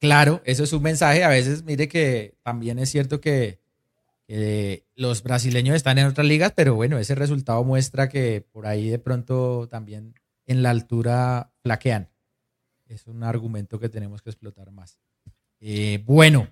Claro, 0.00 0.42
eso 0.44 0.64
es 0.64 0.72
un 0.72 0.82
mensaje. 0.82 1.22
A 1.22 1.28
veces, 1.28 1.62
mire 1.62 1.86
que 1.86 2.34
también 2.42 2.78
es 2.78 2.90
cierto 2.90 3.20
que, 3.20 3.60
los 4.94 5.24
brasileños 5.24 5.74
están 5.74 5.98
en 5.98 6.06
otras 6.06 6.26
ligas, 6.26 6.52
pero 6.54 6.76
bueno, 6.76 6.98
ese 6.98 7.16
resultado 7.16 7.64
muestra 7.64 8.08
que 8.08 8.46
por 8.52 8.66
ahí 8.66 8.88
de 8.88 9.00
pronto 9.00 9.66
también 9.68 10.14
en 10.46 10.62
la 10.62 10.70
altura 10.70 11.52
flaquean. 11.62 12.08
Es 12.86 13.08
un 13.08 13.24
argumento 13.24 13.80
que 13.80 13.88
tenemos 13.88 14.22
que 14.22 14.30
explotar 14.30 14.70
más. 14.70 14.98
Eh, 15.58 16.02
bueno, 16.04 16.48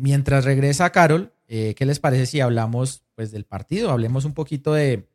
mientras 0.00 0.44
regresa 0.44 0.90
Carol, 0.90 1.32
eh, 1.48 1.74
¿qué 1.76 1.84
les 1.84 1.98
parece 1.98 2.26
si 2.26 2.40
hablamos 2.40 3.04
pues 3.14 3.30
del 3.30 3.44
partido? 3.44 3.90
Hablemos 3.90 4.24
un 4.24 4.34
poquito 4.34 4.72
de, 4.72 5.06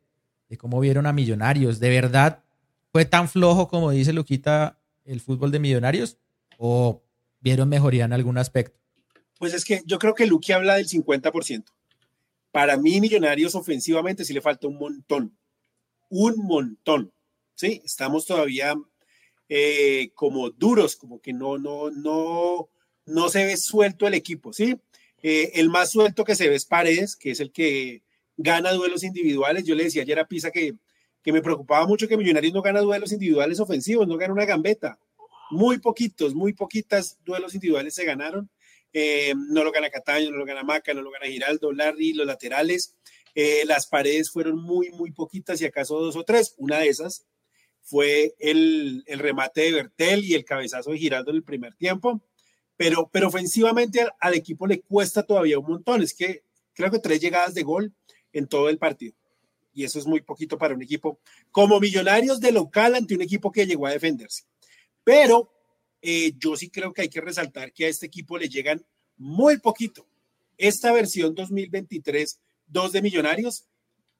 de 0.48 0.56
cómo 0.56 0.80
vieron 0.80 1.06
a 1.06 1.12
Millonarios. 1.12 1.80
¿De 1.80 1.90
verdad 1.90 2.44
fue 2.92 3.04
tan 3.04 3.28
flojo 3.28 3.68
como 3.68 3.90
dice 3.90 4.12
Luquita 4.12 4.78
el 5.04 5.20
fútbol 5.20 5.50
de 5.50 5.58
Millonarios? 5.58 6.18
¿O 6.58 7.02
vieron 7.40 7.68
mejoría 7.68 8.04
en 8.04 8.12
algún 8.12 8.38
aspecto? 8.38 8.78
Pues 9.38 9.54
es 9.54 9.64
que 9.64 9.82
yo 9.86 9.98
creo 9.98 10.14
que 10.14 10.26
Luqui 10.26 10.52
habla 10.52 10.76
del 10.76 10.88
50%. 10.88 11.64
Para 12.50 12.76
mí, 12.76 13.00
Millonarios 13.00 13.54
ofensivamente 13.54 14.24
sí 14.24 14.32
le 14.32 14.40
falta 14.40 14.66
un 14.66 14.78
montón. 14.78 15.36
Un 16.08 16.36
montón. 16.38 17.12
Sí, 17.54 17.82
estamos 17.84 18.26
todavía 18.26 18.74
eh, 19.48 20.10
como 20.14 20.50
duros, 20.50 20.96
como 20.96 21.20
que 21.20 21.32
no, 21.32 21.58
no, 21.58 21.90
no, 21.90 22.68
no 23.08 23.28
se 23.28 23.44
ve 23.44 23.56
suelto 23.56 24.06
el 24.06 24.14
equipo, 24.14 24.52
¿sí? 24.52 24.76
Eh, 25.22 25.52
el 25.54 25.68
más 25.68 25.90
suelto 25.90 26.24
que 26.24 26.34
se 26.34 26.48
ve 26.48 26.54
es 26.54 26.64
Paredes, 26.64 27.16
que 27.16 27.32
es 27.32 27.40
el 27.40 27.50
que 27.50 28.02
gana 28.36 28.72
duelos 28.72 29.02
individuales. 29.02 29.64
Yo 29.64 29.74
le 29.74 29.84
decía 29.84 30.02
ayer 30.02 30.18
a 30.18 30.28
Pisa 30.28 30.50
que, 30.50 30.74
que 31.22 31.32
me 31.32 31.42
preocupaba 31.42 31.86
mucho 31.86 32.06
que 32.08 32.16
Millonarios 32.16 32.54
no 32.54 32.62
gana 32.62 32.80
duelos 32.80 33.12
individuales 33.12 33.60
ofensivos, 33.60 34.06
no 34.06 34.16
gana 34.16 34.32
una 34.32 34.44
gambeta. 34.44 34.98
Muy 35.50 35.78
poquitos, 35.78 36.34
muy 36.34 36.52
poquitas 36.52 37.18
duelos 37.24 37.54
individuales 37.54 37.94
se 37.94 38.04
ganaron. 38.04 38.48
Eh, 38.92 39.34
no 39.50 39.64
lo 39.64 39.72
gana 39.72 39.90
Cataño, 39.90 40.30
no 40.30 40.36
lo 40.36 40.44
gana 40.44 40.62
Maca, 40.62 40.94
no 40.94 41.02
lo 41.02 41.10
gana 41.10 41.26
Giraldo, 41.26 41.72
Larry, 41.72 42.12
los 42.12 42.26
laterales. 42.26 42.96
Eh, 43.34 43.64
las 43.66 43.86
paredes 43.86 44.30
fueron 44.30 44.56
muy, 44.60 44.90
muy 44.90 45.12
poquitas 45.12 45.60
y 45.60 45.64
acaso 45.64 45.98
dos 45.98 46.16
o 46.16 46.24
tres. 46.24 46.54
Una 46.58 46.78
de 46.78 46.88
esas 46.88 47.26
fue 47.82 48.34
el, 48.38 49.04
remate 49.06 49.62
de 49.62 49.72
Bertel 49.72 50.24
y 50.24 50.34
el 50.34 50.44
cabezazo 50.44 50.90
de 50.90 50.98
Giraldo 50.98 51.30
en 51.30 51.36
el 51.36 51.42
primer 51.42 51.74
tiempo. 51.74 52.20
Pero, 52.78 53.10
pero 53.12 53.28
ofensivamente 53.28 54.06
al, 54.20 54.34
equipo 54.34 54.66
le 54.66 54.80
cuesta 54.80 55.22
todavía 55.22 55.58
un 55.58 55.66
montón. 55.66 56.00
Es 56.00 56.14
que 56.14 56.44
creo 56.72 56.90
que 56.90 57.00
tres 57.00 57.20
llegadas 57.20 57.52
de 57.52 57.64
gol 57.64 57.92
en 58.32 58.46
todo 58.46 58.70
el 58.70 58.78
partido. 58.78 59.14
Y 59.74 59.84
eso 59.84 59.98
es 59.98 60.06
muy 60.06 60.22
poquito 60.22 60.56
para 60.56 60.74
un 60.74 60.82
equipo 60.82 61.20
como 61.50 61.78
Millonarios 61.80 62.40
de 62.40 62.52
local 62.52 62.94
ante 62.94 63.14
un 63.14 63.22
equipo 63.22 63.52
que 63.52 63.66
llegó 63.66 63.86
a 63.86 63.92
defenderse. 63.92 64.44
Pero 65.04 65.52
eh, 66.00 66.32
yo 66.38 66.56
sí 66.56 66.70
creo 66.70 66.92
que 66.92 67.02
hay 67.02 67.08
que 67.08 67.20
resaltar 67.20 67.72
que 67.72 67.84
a 67.84 67.88
este 67.88 68.06
equipo 68.06 68.38
le 68.38 68.48
llegan 68.48 68.84
muy 69.16 69.58
poquito. 69.58 70.06
Esta 70.56 70.92
versión 70.92 71.34
2023, 71.34 72.40
dos 72.66 72.92
de 72.92 73.02
Millonarios, 73.02 73.66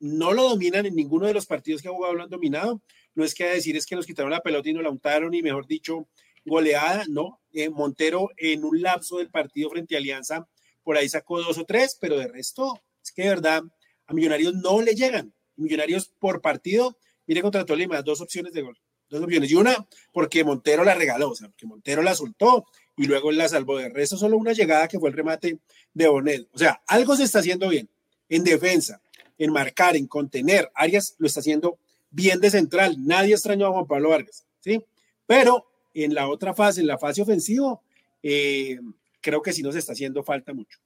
no 0.00 0.32
lo 0.32 0.48
dominan 0.48 0.86
en 0.86 0.94
ninguno 0.94 1.26
de 1.26 1.34
los 1.34 1.46
partidos 1.46 1.80
que 1.80 1.88
ha 1.88 1.92
jugado 1.92 2.14
lo 2.14 2.24
han 2.24 2.30
dominado. 2.30 2.82
No 3.14 3.24
es 3.24 3.34
que 3.34 3.44
decir 3.44 3.76
es 3.76 3.86
que 3.86 3.96
nos 3.96 4.06
quitaron 4.06 4.30
la 4.30 4.40
pelota 4.40 4.68
y 4.68 4.72
nos 4.72 4.82
la 4.82 4.90
untaron 4.90 5.34
y 5.34 5.42
mejor 5.42 5.66
dicho, 5.66 6.08
goleada, 6.48 7.04
no. 7.08 7.40
Eh, 7.52 7.70
Montero 7.70 8.30
en 8.36 8.64
un 8.64 8.82
lapso 8.82 9.18
del 9.18 9.30
partido 9.30 9.70
frente 9.70 9.94
a 9.94 9.98
Alianza, 9.98 10.48
por 10.82 10.96
ahí 10.96 11.08
sacó 11.08 11.40
dos 11.40 11.58
o 11.58 11.64
tres, 11.64 11.96
pero 12.00 12.18
de 12.18 12.28
resto, 12.28 12.80
es 13.02 13.12
que 13.12 13.22
de 13.22 13.28
verdad, 13.28 13.62
a 14.06 14.14
Millonarios 14.14 14.54
no 14.54 14.82
le 14.82 14.94
llegan. 14.94 15.32
Millonarios 15.56 16.12
por 16.18 16.40
partido, 16.40 16.96
mire 17.26 17.42
contra 17.42 17.64
Tolima, 17.64 18.02
dos 18.02 18.20
opciones 18.20 18.52
de 18.52 18.62
gol 18.62 18.78
dos 19.08 19.22
opciones. 19.22 19.50
Y 19.50 19.54
una, 19.54 19.86
porque 20.12 20.44
Montero 20.44 20.84
la 20.84 20.94
regaló, 20.94 21.30
o 21.30 21.34
sea, 21.34 21.48
porque 21.48 21.66
Montero 21.66 22.02
la 22.02 22.14
soltó 22.14 22.66
y 22.96 23.06
luego 23.06 23.32
la 23.32 23.48
salvó. 23.48 23.78
De 23.78 23.88
resto, 23.88 24.16
solo 24.16 24.36
una 24.36 24.52
llegada 24.52 24.88
que 24.88 24.98
fue 24.98 25.10
el 25.10 25.16
remate 25.16 25.58
de 25.94 26.08
Bonet. 26.08 26.48
O 26.52 26.58
sea, 26.58 26.82
algo 26.86 27.16
se 27.16 27.24
está 27.24 27.40
haciendo 27.40 27.68
bien 27.68 27.88
en 28.28 28.44
defensa, 28.44 29.00
en 29.38 29.52
marcar, 29.52 29.96
en 29.96 30.06
contener. 30.06 30.70
Arias 30.74 31.14
lo 31.18 31.26
está 31.26 31.40
haciendo 31.40 31.78
bien 32.10 32.40
de 32.40 32.50
central. 32.50 32.96
Nadie 32.98 33.34
extrañó 33.34 33.66
a 33.66 33.72
Juan 33.72 33.86
Pablo 33.86 34.10
Vargas, 34.10 34.44
¿sí? 34.60 34.84
Pero 35.26 35.67
en 35.95 36.14
la 36.14 36.28
otra 36.28 36.54
fase, 36.54 36.80
en 36.80 36.87
la 36.87 36.99
fase 36.99 37.23
ofensiva, 37.23 37.80
eh, 38.23 38.78
creo 39.21 39.42
que 39.42 39.52
sí 39.52 39.62
nos 39.62 39.76
está 39.76 39.92
haciendo 39.92 40.23
falta 40.23 40.52
mucho. 40.52 40.78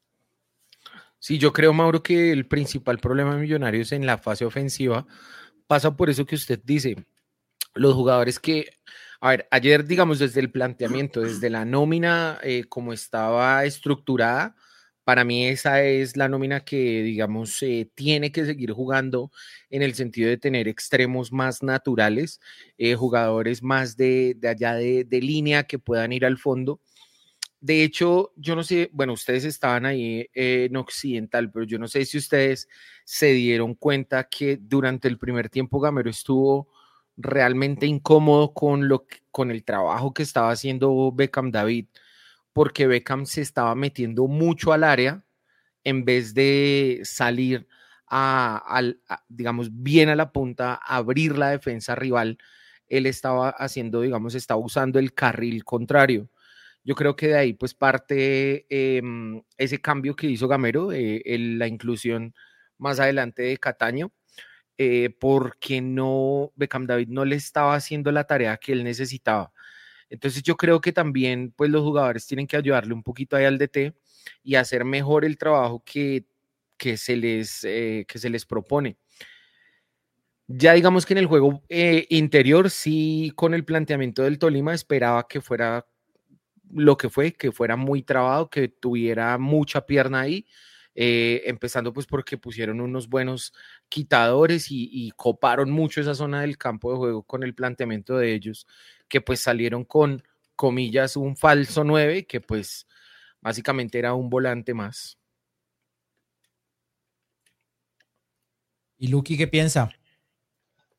Sí, 1.19 1.39
yo 1.39 1.53
creo, 1.53 1.73
Mauro, 1.73 2.03
que 2.03 2.33
el 2.33 2.47
principal 2.47 2.99
problema 2.99 3.35
de 3.35 3.41
Millonarios 3.41 3.93
en 3.93 4.07
la 4.07 4.19
fase 4.19 4.45
ofensiva 4.45 5.07
pasa 5.69 5.97
por 5.97 6.11
eso 6.11 6.27
que 6.27 6.35
usted 6.35 6.61
dice 6.65 6.97
los 7.75 7.95
jugadores 7.95 8.41
que, 8.41 8.79
a 9.21 9.31
ver, 9.31 9.49
ayer, 9.51 9.85
digamos, 9.85 10.19
desde 10.19 10.41
el 10.41 10.51
planteamiento, 10.51 11.21
desde 11.21 11.49
la 11.49 11.65
nómina, 11.65 12.39
eh, 12.43 12.65
como 12.69 12.93
estaba 12.93 13.65
estructurada, 13.65 14.57
para 15.05 15.25
mí 15.25 15.47
esa 15.47 15.83
es 15.83 16.17
la 16.17 16.29
nómina 16.29 16.61
que, 16.61 17.03
digamos, 17.03 17.63
eh, 17.63 17.91
tiene 17.95 18.31
que 18.33 18.45
seguir 18.45 18.73
jugando 18.73 19.31
en 19.71 19.83
el 19.83 19.95
sentido 19.95 20.29
de 20.29 20.37
tener 20.39 20.69
extremos 20.69 21.33
más 21.33 21.63
naturales, 21.63 22.41
eh, 22.79 22.95
jugadores 22.95 23.63
más 23.63 23.97
de, 23.97 24.37
allá 24.49 24.75
de, 24.75 25.05
de, 25.05 25.21
línea 25.21 25.65
que 25.65 25.79
puedan 25.79 26.13
ir 26.13 26.25
al 26.25 26.39
fondo. 26.39 26.81
De 27.61 27.85
hecho, 27.85 28.33
yo 28.37 28.57
no 28.57 28.65
sé, 28.65 28.91
bueno, 28.93 29.13
ustedes 29.13 29.45
estaban 29.45 29.87
ahí 29.87 30.29
en 30.35 30.77
Occidental, 30.77 31.51
pero 31.53 31.65
yo 31.65 31.79
no 31.79 31.87
sé 31.87 32.05
si 32.05 32.19
ustedes 32.19 32.69
se 33.05 33.33
dieron 33.33 33.75
cuenta 33.75 34.25
que 34.29 34.59
durante 34.61 35.09
el 35.09 35.19
primer 35.19 35.49
tiempo 35.49 35.81
Gamero 35.81 36.11
estuvo 36.11 36.69
realmente 37.17 37.87
incómodo 37.87 38.53
con, 38.53 38.89
lo 38.89 39.07
con 39.31 39.51
el 39.51 39.65
trabajo 39.65 40.13
que 40.13 40.23
estaba 40.23 40.51
haciendo 40.51 41.13
Beckham 41.13 41.51
David, 41.51 41.87
porque 42.53 42.87
Beckham 42.87 43.27
se 43.27 43.41
estaba 43.41 43.75
metiendo 43.75 44.27
mucho 44.27 44.73
al 44.73 44.85
área 44.85 45.25
en 45.85 46.05
vez 46.05 46.35
de 46.35 47.01
salir 47.05 47.67
a, 48.09 48.83
digamos, 49.29 49.71
bien 49.73 50.11
a 50.11 50.17
la 50.17 50.33
punta, 50.33 50.75
abrir 50.75 51.39
la 51.39 51.51
defensa 51.51 51.95
rival, 51.95 52.39
él 52.89 53.07
estaba 53.07 53.51
haciendo, 53.51 54.03
digamos, 54.03 54.35
estaba 54.35 54.61
usando 54.61 54.99
el 54.99 55.15
carril 55.15 55.65
contrario. 55.65 56.29
Yo 56.85 56.95
creo 56.95 57.17
que 57.17 57.29
de 57.29 57.39
ahí 57.39 57.53
pues 57.55 57.75
parte 57.75 58.67
em, 58.69 59.43
ese 59.57 59.81
cambio 59.81 60.17
que 60.17 60.27
hizo 60.27 60.49
Gamero, 60.49 60.93
eh, 60.93 61.23
la 61.39 61.69
inclusión 61.69 62.35
más 62.79 63.01
adelante 63.01 63.43
de 63.43 63.57
Cataño, 63.59 64.13
eh, 64.79 65.11
porque 65.21 65.81
no, 65.81 66.53
Beckham 66.57 66.87
David 66.87 67.09
no 67.09 67.25
le 67.25 67.37
estaba 67.37 67.75
haciendo 67.77 68.13
la 68.13 68.25
tarea 68.25 68.57
que 68.59 68.73
él 68.73 68.85
necesitaba. 68.85 69.53
Entonces 70.13 70.43
yo 70.43 70.57
creo 70.59 70.83
que 70.83 70.93
también 70.93 71.55
pues 71.57 71.71
los 71.71 71.83
jugadores 71.83 72.27
tienen 72.27 72.47
que 72.47 72.59
ayudarle 72.59 72.93
un 72.93 73.03
poquito 73.03 73.35
ahí 73.35 73.47
al 73.47 73.57
DT 73.57 73.95
y 74.45 74.57
hacer 74.57 74.85
mejor 74.85 75.25
el 75.25 75.39
trabajo 75.39 75.83
que, 75.87 76.27
que, 76.77 76.99
se, 76.99 77.17
les, 77.17 77.65
eh, 77.65 78.05
que 78.07 78.19
se 78.19 78.29
les 78.29 78.45
propone. 78.45 78.99
Ya 80.49 80.75
digamos 80.75 81.07
que 81.07 81.15
en 81.15 81.19
el 81.19 81.27
juego 81.27 81.63
eh, 81.71 82.07
interior, 82.11 82.69
sí, 82.69 83.33
con 83.37 83.55
el 83.55 83.65
planteamiento 83.65 84.23
del 84.23 84.39
Tolima, 84.39 84.75
esperaba 84.75 85.27
que 85.27 85.41
fuera 85.41 85.87
lo 86.71 86.99
que 86.99 87.09
fue, 87.09 87.33
que 87.33 87.51
fuera 87.51 87.77
muy 87.77 88.03
trabado, 88.03 88.51
que 88.51 88.69
tuviera 88.69 89.39
mucha 89.39 89.87
pierna 89.87 90.21
ahí, 90.21 90.47
eh, 90.95 91.43
empezando 91.47 91.93
pues 91.93 92.07
porque 92.07 92.37
pusieron 92.37 92.81
unos 92.81 93.09
buenos 93.09 93.53
quitadores 93.89 94.67
y, 94.71 95.11
coparon 95.17 95.71
mucho 95.71 96.01
esa 96.01 96.15
zona 96.15 96.43
del 96.43 96.59
campo 96.59 96.91
de 96.93 96.99
juego 96.99 97.23
con 97.23 97.43
el 97.43 97.55
planteamiento 97.55 98.17
de 98.17 98.35
ellos, 98.35 98.67
que 99.09 99.21
pues 99.21 99.41
salieron 99.41 99.85
con, 99.85 100.23
comillas, 100.57 101.17
un 101.17 101.37
falso 101.37 101.85
9, 101.85 102.27
que 102.27 102.41
pues 102.41 102.87
básicamente 103.41 103.99
era 103.99 104.15
un 104.15 104.29
volante 104.29 104.75
más. 104.75 105.19
¿Y 108.99 109.09
Lucky 109.09 109.37
qué 109.37 109.49
piensa? 109.49 109.91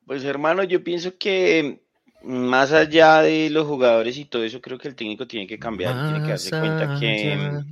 Pues 0.06 0.24
hermano, 0.26 0.64
yo 0.64 0.84
pienso 0.84 1.18
que 1.18 1.82
más 2.24 2.72
allá 2.72 3.22
de 3.22 3.50
los 3.50 3.68
jugadores 3.68 4.18
y 4.18 4.26
todo 4.26 4.44
eso, 4.44 4.60
creo 4.62 4.78
que 4.78 4.88
el 4.88 4.96
técnico 4.96 5.28
tiene 5.28 5.48
que 5.48 5.60
cambiar, 5.60 6.10
tiene 6.10 6.26
que 6.26 6.32
darse 6.32 6.50
cuenta 6.50 7.00
que 7.00 7.64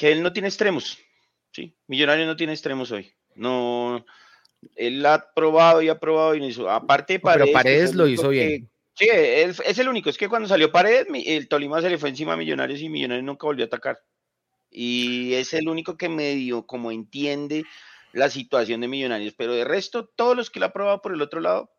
que 0.00 0.10
él 0.10 0.22
no 0.22 0.32
tiene 0.32 0.48
extremos. 0.48 0.98
Sí, 1.52 1.76
Millonario 1.86 2.24
no 2.24 2.34
tiene 2.34 2.54
extremos 2.54 2.90
hoy. 2.90 3.12
No, 3.34 4.06
él 4.74 5.04
ha 5.04 5.30
probado 5.34 5.82
y 5.82 5.90
ha 5.90 6.00
probado 6.00 6.34
y 6.34 6.40
no 6.40 6.46
hizo. 6.46 6.70
Aparte 6.70 7.14
de 7.14 7.20
Paredes. 7.20 7.48
Pero 7.48 7.52
Paredes 7.52 7.94
lo 7.94 8.08
hizo 8.08 8.30
bien. 8.30 8.70
Sí, 8.94 9.06
es 9.12 9.78
el 9.78 9.90
único. 9.90 10.08
Es 10.08 10.16
que 10.16 10.30
cuando 10.30 10.48
salió 10.48 10.72
Paredes, 10.72 11.06
el 11.26 11.48
Tolima 11.48 11.82
se 11.82 11.90
le 11.90 11.98
fue 11.98 12.08
encima 12.08 12.32
a 12.32 12.36
Millonarios 12.38 12.80
y 12.80 12.88
Millonarios 12.88 13.26
nunca 13.26 13.46
volvió 13.46 13.62
a 13.62 13.66
atacar. 13.66 14.00
Y 14.70 15.34
es 15.34 15.52
el 15.52 15.68
único 15.68 15.98
que 15.98 16.08
medio 16.08 16.64
como 16.66 16.92
entiende 16.92 17.66
la 18.14 18.30
situación 18.30 18.80
de 18.80 18.88
Millonarios. 18.88 19.34
Pero 19.36 19.52
de 19.52 19.64
resto, 19.64 20.06
todos 20.06 20.34
los 20.34 20.48
que 20.48 20.60
lo 20.60 20.66
ha 20.66 20.72
probado 20.72 21.02
por 21.02 21.12
el 21.12 21.20
otro 21.20 21.40
lado, 21.40 21.70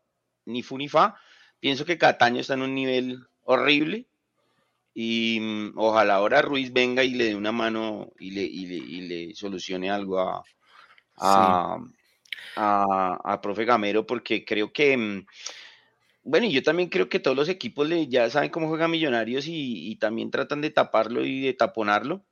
ni 0.44 0.62
fu 0.62 0.78
ni 0.78 0.88
fa. 0.88 1.16
Pienso 1.58 1.84
que 1.84 1.98
Cataño 1.98 2.40
está 2.40 2.54
en 2.54 2.62
un 2.62 2.76
nivel 2.76 3.18
horrible. 3.42 4.06
Y 4.94 5.38
mm, 5.40 5.72
ojalá 5.76 6.16
ahora 6.16 6.42
Ruiz 6.42 6.72
venga 6.72 7.02
y 7.04 7.14
le 7.14 7.26
dé 7.26 7.34
una 7.34 7.52
mano 7.52 8.10
y 8.18 8.30
le, 8.32 8.42
y 8.42 9.00
le, 9.02 9.34
solucione 9.34 9.90
algo 9.90 10.20
a, 10.20 10.42
a, 11.16 11.78
a, 12.56 13.40
profe 13.40 13.64
Gamero, 13.64 14.06
porque 14.06 14.44
creo 14.44 14.72
que, 14.72 14.96
mm, 14.96 15.26
bueno, 16.24 16.46
y 16.46 16.52
yo 16.52 16.62
también 16.62 16.88
creo 16.88 17.08
que 17.08 17.20
todos 17.20 17.36
los 17.36 17.48
equipos 17.48 17.88
le, 17.88 18.06
ya 18.08 18.28
saben 18.30 18.50
cómo 18.50 18.68
juegan 18.68 18.90
Millonarios 18.90 19.46
y, 19.48 19.96
también 19.96 20.30
tratan 20.30 20.60
de 20.60 20.70
taparlo 20.70 21.24
y 21.24 21.40
de 21.40 21.54
taponarlo. 21.54 22.24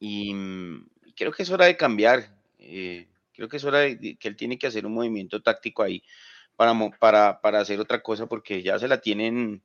Y 0.00 0.34
mm, 0.34 0.88
creo 1.16 1.32
que 1.32 1.42
es 1.42 1.50
hora 1.50 1.66
de 1.66 1.76
cambiar. 1.76 2.36
Eh, 2.58 3.08
creo 3.34 3.48
que 3.48 3.58
es 3.58 3.64
hora 3.64 3.80
de, 3.80 4.16
que 4.18 4.28
él 4.28 4.36
tiene 4.36 4.58
que 4.58 4.66
hacer 4.66 4.86
un 4.86 4.94
movimiento 4.94 5.42
táctico 5.42 5.82
ahí 5.82 6.02
para, 6.56 6.74
para, 6.98 7.40
para 7.40 7.60
hacer 7.60 7.80
otra 7.80 8.02
cosa, 8.02 8.26
porque 8.26 8.62
ya 8.62 8.78
se 8.78 8.88
la 8.88 9.00
tienen 9.00 9.62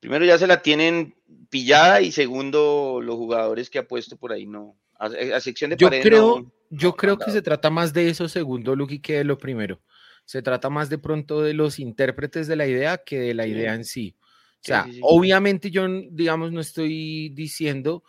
primero 0.00 0.24
ya 0.24 0.38
se 0.38 0.46
la 0.46 0.62
tienen 0.62 1.14
pillada 1.50 2.00
y 2.00 2.10
segundo 2.10 3.00
los 3.02 3.16
jugadores 3.16 3.70
que 3.70 3.78
ha 3.78 3.86
puesto 3.86 4.16
por 4.16 4.32
ahí 4.32 4.46
no 4.46 4.76
a, 4.98 5.40
sección 5.40 5.70
de 5.70 5.76
yo 5.76 5.88
creo 5.88 6.52
yo 6.70 6.94
creo 6.94 7.18
que 7.18 7.30
se 7.30 7.42
trata 7.42 7.70
más 7.70 7.92
de 7.92 8.08
eso 8.08 8.28
segundo 8.28 8.76
Lucky 8.76 9.00
que 9.00 9.18
de 9.18 9.24
lo 9.24 9.38
primero. 9.38 9.80
Se 10.24 10.42
trata 10.42 10.70
más 10.70 10.88
de 10.88 10.98
pronto 10.98 11.42
de 11.42 11.54
los 11.54 11.80
intérpretes 11.80 12.46
de 12.46 12.54
la 12.54 12.66
idea 12.66 12.98
que 12.98 13.18
de 13.18 13.34
la 13.34 13.46
idea 13.46 13.74
en 13.74 13.84
sí. 13.84 14.14
O 14.20 14.62
sea 14.62 14.86
obviamente 15.02 15.70
yo 15.70 15.86
digamos 16.10 16.52
no 16.52 16.60
estoy 16.60 17.30
diciendo 17.30 18.04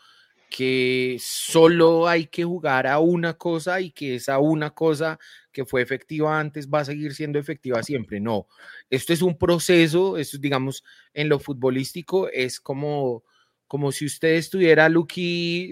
que 0.49 1.17
solo 1.19 2.07
hay 2.07 2.27
que 2.27 2.43
jugar 2.43 2.85
a 2.85 2.99
una 2.99 3.33
cosa 3.33 3.79
y 3.79 3.91
que 3.91 4.15
esa 4.15 4.37
una 4.37 4.71
cosa 4.71 5.17
que 5.51 5.65
fue 5.65 5.81
efectiva 5.81 6.39
antes 6.39 6.69
va 6.69 6.79
a 6.79 6.85
seguir 6.85 7.13
siendo 7.13 7.39
efectiva 7.39 7.83
siempre. 7.83 8.19
No, 8.19 8.47
esto 8.89 9.13
es 9.13 9.21
un 9.21 9.37
proceso, 9.37 10.17
esto 10.17 10.37
digamos 10.37 10.83
en 11.13 11.29
lo 11.29 11.39
futbolístico 11.39 12.29
es 12.29 12.59
como 12.59 13.23
como 13.71 13.93
si 13.93 14.05
usted 14.05 14.35
estuviera, 14.35 14.89
Lucky, 14.89 15.71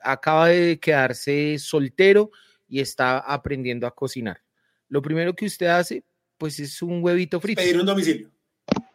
acaba 0.00 0.48
de 0.48 0.80
quedarse 0.80 1.60
soltero 1.60 2.32
y 2.66 2.80
está 2.80 3.18
aprendiendo 3.20 3.86
a 3.86 3.94
cocinar. 3.94 4.42
Lo 4.88 5.00
primero 5.00 5.32
que 5.32 5.44
usted 5.46 5.66
hace, 5.66 6.02
pues 6.38 6.58
es 6.58 6.82
un 6.82 7.00
huevito 7.04 7.40
frito. 7.40 7.62
Pedir 7.62 7.78
un 7.78 7.86
domicilio. 7.86 8.32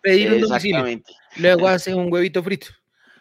Pedir 0.01 0.33
un 0.33 0.41
domicilio. 0.41 1.01
Luego 1.37 1.65
hace 1.69 1.95
un 1.95 2.11
huevito 2.11 2.43
frito. 2.43 2.67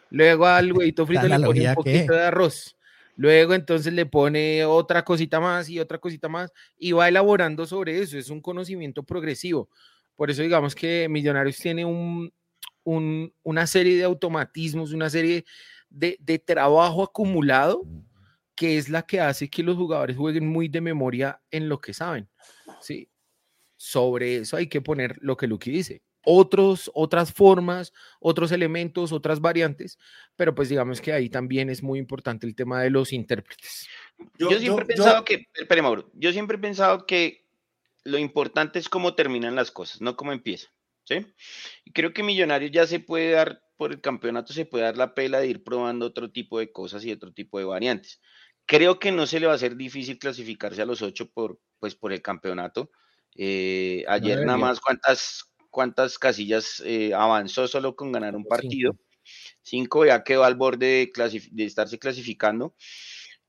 Luego 0.09 0.45
al 0.45 0.73
huevito 0.73 1.07
frito 1.07 1.25
le 1.29 1.39
pone 1.39 1.69
un 1.69 1.75
poquito 1.75 2.13
de 2.13 2.23
arroz. 2.23 2.75
Luego 3.15 3.53
entonces 3.53 3.93
le 3.93 4.05
pone 4.05 4.65
otra 4.65 5.03
cosita 5.03 5.39
más 5.39 5.69
y 5.69 5.79
otra 5.79 5.97
cosita 5.97 6.29
más 6.29 6.51
y 6.77 6.91
va 6.91 7.07
elaborando 7.07 7.65
sobre 7.65 7.99
eso. 7.99 8.17
Es 8.17 8.29
un 8.29 8.41
conocimiento 8.41 9.03
progresivo. 9.03 9.69
Por 10.15 10.31
eso 10.31 10.41
digamos 10.41 10.75
que 10.75 11.07
Millonarios 11.09 11.57
tiene 11.57 11.85
un, 11.85 12.31
una 12.83 13.67
serie 13.67 13.97
de 13.97 14.03
automatismos, 14.03 14.93
una 14.93 15.09
serie 15.09 15.45
de, 15.89 16.17
de, 16.19 16.39
trabajo 16.39 17.03
acumulado 17.03 17.85
que 18.55 18.77
es 18.77 18.89
la 18.89 19.01
que 19.01 19.19
hace 19.19 19.49
que 19.49 19.63
los 19.63 19.75
jugadores 19.75 20.15
jueguen 20.15 20.47
muy 20.47 20.67
de 20.67 20.81
memoria 20.81 21.41
en 21.49 21.67
lo 21.67 21.79
que 21.81 21.93
saben. 21.93 22.29
¿sí? 22.81 23.09
Sobre 23.75 24.37
eso 24.37 24.57
hay 24.57 24.67
que 24.67 24.81
poner 24.81 25.17
lo 25.21 25.35
que 25.35 25.47
Lucky 25.47 25.71
dice 25.71 26.01
otros, 26.23 26.91
otras 26.93 27.33
formas, 27.33 27.93
otros 28.19 28.51
elementos, 28.51 29.11
otras 29.11 29.39
variantes, 29.41 29.97
pero 30.35 30.53
pues 30.53 30.69
digamos 30.69 31.01
que 31.01 31.13
ahí 31.13 31.29
también 31.29 31.69
es 31.69 31.83
muy 31.83 31.99
importante 31.99 32.45
el 32.45 32.55
tema 32.55 32.81
de 32.81 32.89
los 32.89 33.13
intérpretes. 33.13 33.87
Yo, 34.37 34.49
siempre 34.59 34.85
he 34.85 34.87
pensado 34.87 35.25
que, 35.25 35.47
espere 35.53 35.81
Mauro, 35.81 36.09
yo 36.13 36.31
siempre 36.31 36.57
he 36.57 36.61
pensado 36.61 37.05
que 37.05 37.45
lo 38.03 38.17
importante 38.17 38.79
es 38.79 38.89
cómo 38.89 39.15
terminan 39.15 39.55
las 39.55 39.71
cosas, 39.71 40.01
no 40.01 40.15
cómo 40.15 40.31
empiezan, 40.31 40.71
¿sí? 41.03 41.25
Y 41.85 41.91
creo 41.91 42.13
que 42.13 42.23
Millonarios 42.23 42.71
ya 42.71 42.87
se 42.87 42.99
puede 42.99 43.31
dar, 43.31 43.63
por 43.77 43.91
el 43.91 44.01
campeonato 44.01 44.53
se 44.53 44.65
puede 44.65 44.85
dar 44.85 44.97
la 44.97 45.13
pela 45.13 45.39
de 45.39 45.47
ir 45.47 45.63
probando 45.63 46.05
otro 46.05 46.31
tipo 46.31 46.59
de 46.59 46.71
cosas 46.71 47.03
y 47.05 47.11
otro 47.11 47.31
tipo 47.33 47.59
de 47.59 47.65
variantes. 47.65 48.21
Creo 48.67 48.99
que 48.99 49.11
no 49.11 49.25
se 49.25 49.39
le 49.39 49.47
va 49.47 49.53
a 49.53 49.55
hacer 49.55 49.75
difícil 49.75 50.19
clasificarse 50.19 50.81
a 50.81 50.85
los 50.85 51.01
ocho 51.01 51.29
por, 51.29 51.59
pues, 51.79 51.95
por 51.95 52.13
el 52.13 52.21
campeonasto. 52.21 52.91
Eh, 53.35 54.03
ayer 54.07 54.45
nada 54.45 54.57
más, 54.57 54.79
¿cuántas, 54.79 55.50
cuántas 55.71 56.19
casillas 56.19 56.83
eh, 56.85 57.13
avanzó 57.15 57.67
solo 57.67 57.95
con 57.95 58.11
ganar 58.11 58.35
un 58.35 58.45
partido. 58.45 58.95
Cinco, 59.63 60.05
ya 60.05 60.23
quedó 60.23 60.43
al 60.43 60.55
borde 60.55 61.11
de, 61.51 61.65
estarse 61.65 61.97
clasificando. 61.97 62.75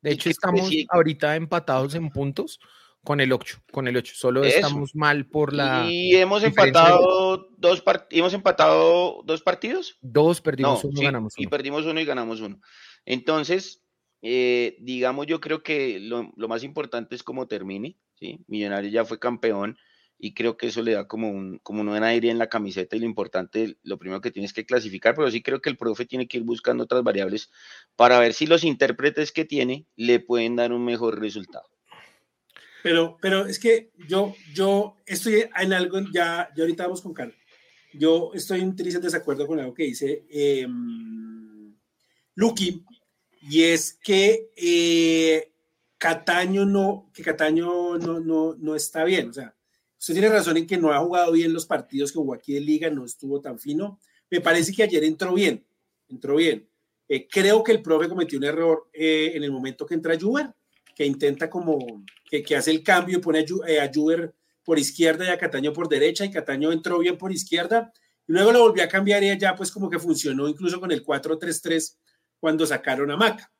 De 0.01 0.13
hecho, 0.13 0.31
estamos 0.31 0.71
ahorita 0.89 1.37
empatados 1.37 1.95
en 1.95 2.11
puntos 2.11 2.61
con 3.05 3.21
el 3.21 3.33
8, 3.33 3.63
con 3.71 3.89
el 3.89 3.97
8. 3.97 4.15
Solo 4.17 4.45
estamos 4.45 4.95
mal 4.95 5.27
por 5.27 5.53
la. 5.53 5.87
Y 5.89 6.17
hemos 6.17 6.43
empatado 6.45 7.49
dos 7.57 7.83
hemos 8.11 8.35
empatado 8.35 9.23
dos 9.25 9.43
partidos. 9.43 9.99
Dos 10.01 10.41
perdimos 10.41 10.85
uno, 10.85 11.01
ganamos 11.01 11.35
uno. 11.37 11.45
Y 11.45 11.49
perdimos 11.49 11.85
uno 11.85 12.01
y 12.01 12.05
ganamos 12.05 12.41
uno. 12.41 12.61
Entonces, 13.05 13.83
eh, 14.23 14.77
digamos, 14.81 15.27
yo 15.27 15.41
creo 15.41 15.63
que 15.63 15.99
lo, 15.99 16.33
lo, 16.37 16.49
más 16.49 16.63
importante 16.63 17.15
es 17.15 17.23
cómo 17.23 17.49
termine. 17.49 17.97
¿sí? 18.15 18.45
Millonarios 18.47 18.93
ya 18.93 19.05
fue 19.05 19.19
campeón 19.19 19.77
y 20.25 20.35
creo 20.35 20.57
que 20.57 20.69
eso 20.69 20.83
le 20.83 20.93
da 20.93 21.09
como 21.09 21.29
un, 21.29 21.59
como 21.65 21.81
un 21.81 21.89
aire 22.05 22.31
en 22.31 22.39
la 22.39 22.49
camiseta 22.49 22.95
y 22.95 23.01
lo 23.01 23.07
importante, 23.07 23.77
lo 23.83 23.99
primero 23.99 24.21
que 24.21 24.31
tienes 24.31 24.53
que 24.53 24.65
clasificar, 24.65 25.17
pero 25.17 25.29
sí 25.29 25.43
creo 25.43 25.61
que 25.61 25.69
el 25.69 25.77
profe 25.77 26.07
tiene 26.07 26.29
que 26.29 26.37
ir 26.37 26.45
buscando 26.45 26.85
otras 26.85 27.03
variables 27.03 27.51
para 27.97 28.21
ver 28.21 28.33
si 28.33 28.47
los 28.47 28.63
intérpretes 28.63 29.33
que 29.33 29.45
tiene 29.45 29.85
le 29.97 30.21
pueden 30.21 30.55
dar 30.55 30.73
un 30.73 30.85
mejor 30.85 31.19
resultado. 31.19 31.69
Pero, 32.85 33.19
pero 33.21 33.47
es 33.47 33.59
que 33.59 33.91
yo, 34.07 34.33
yo 34.55 34.97
estoy 35.07 35.45
en 35.61 35.73
algo, 35.73 35.99
ya, 36.15 36.49
ya 36.55 36.63
ahorita 36.63 36.85
vamos 36.85 37.03
con 37.03 37.15
Carlos. 37.15 37.37
Yo 37.93 38.31
estoy 38.33 38.61
en 38.61 38.77
desacuerdo 38.77 39.49
con 39.49 39.59
algo 39.59 39.75
que 39.75 39.83
dice 39.83 40.25
eh, 40.31 40.69
Lucky, 42.37 42.85
y 43.51 43.63
es 43.65 43.95
que 43.95 44.53
eh, 44.57 45.53
Cataño 45.99 46.65
no, 46.65 47.11
que 47.13 47.25
Cataño 47.25 47.99
no, 47.99 48.21
no, 48.21 48.55
no 48.57 48.77
está 48.77 49.03
bien. 49.03 49.29
O 49.29 49.33
sea, 49.33 49.53
Usted 50.03 50.15
tiene 50.15 50.31
razón 50.31 50.57
en 50.57 50.67
que 50.67 50.77
no 50.77 50.93
ha 50.93 50.99
jugado 50.99 51.31
bien 51.31 51.53
los 51.53 51.65
partidos 51.65 52.11
que 52.11 52.19
jugó 52.19 52.35
aquí 52.35 52.55
de 52.55 52.61
liga, 52.61 52.91
no 52.91 53.05
estuvo 53.05 53.41
tan 53.41 53.57
fino. 53.57 54.01
Me 54.29 54.41
parece 54.41 54.73
que 54.73 54.83
ayer 54.83 55.05
entró 55.05 55.33
bien, 55.33 55.65
entró 56.09 56.35
bien. 56.35 56.69
Eh, 57.09 57.29
creo 57.31 57.63
que 57.63 57.71
el 57.71 57.83
profe 57.83 58.09
cometió 58.09 58.37
un 58.37 58.43
error 58.43 58.91
eh, 58.93 59.31
en 59.37 59.45
el 59.45 59.53
momento 59.53 59.87
que 59.87 59.95
entra 59.95 60.19
Juber, 60.19 60.53
que 60.97 61.07
intenta 61.07 61.49
como, 61.49 62.05
que, 62.29 62.43
que 62.43 62.57
hace 62.57 62.73
el 62.73 62.83
cambio 62.83 63.19
y 63.19 63.21
pone 63.21 63.39
a, 63.39 63.45
eh, 63.69 63.91
Juber 63.95 64.35
por 64.65 64.77
izquierda 64.77 65.25
y 65.25 65.29
a 65.29 65.39
Cataño 65.39 65.73
por 65.73 65.89
derecha, 65.89 66.25
y 66.25 66.33
Cataño 66.33 66.73
entró 66.73 66.99
bien 66.99 67.17
por 67.17 67.31
izquierda, 67.31 67.93
y 68.27 68.33
luego 68.33 68.51
lo 68.51 68.59
volvió 68.63 68.83
a 68.83 68.89
cambiar 68.89 69.23
y 69.23 69.39
ya 69.39 69.55
pues 69.55 69.71
como 69.71 69.89
que 69.89 70.01
funcionó 70.01 70.49
incluso 70.49 70.81
con 70.81 70.91
el 70.91 71.05
4-3-3 71.05 71.97
cuando 72.41 72.67
sacaron 72.67 73.09
a 73.13 73.17
Maca. 73.17 73.53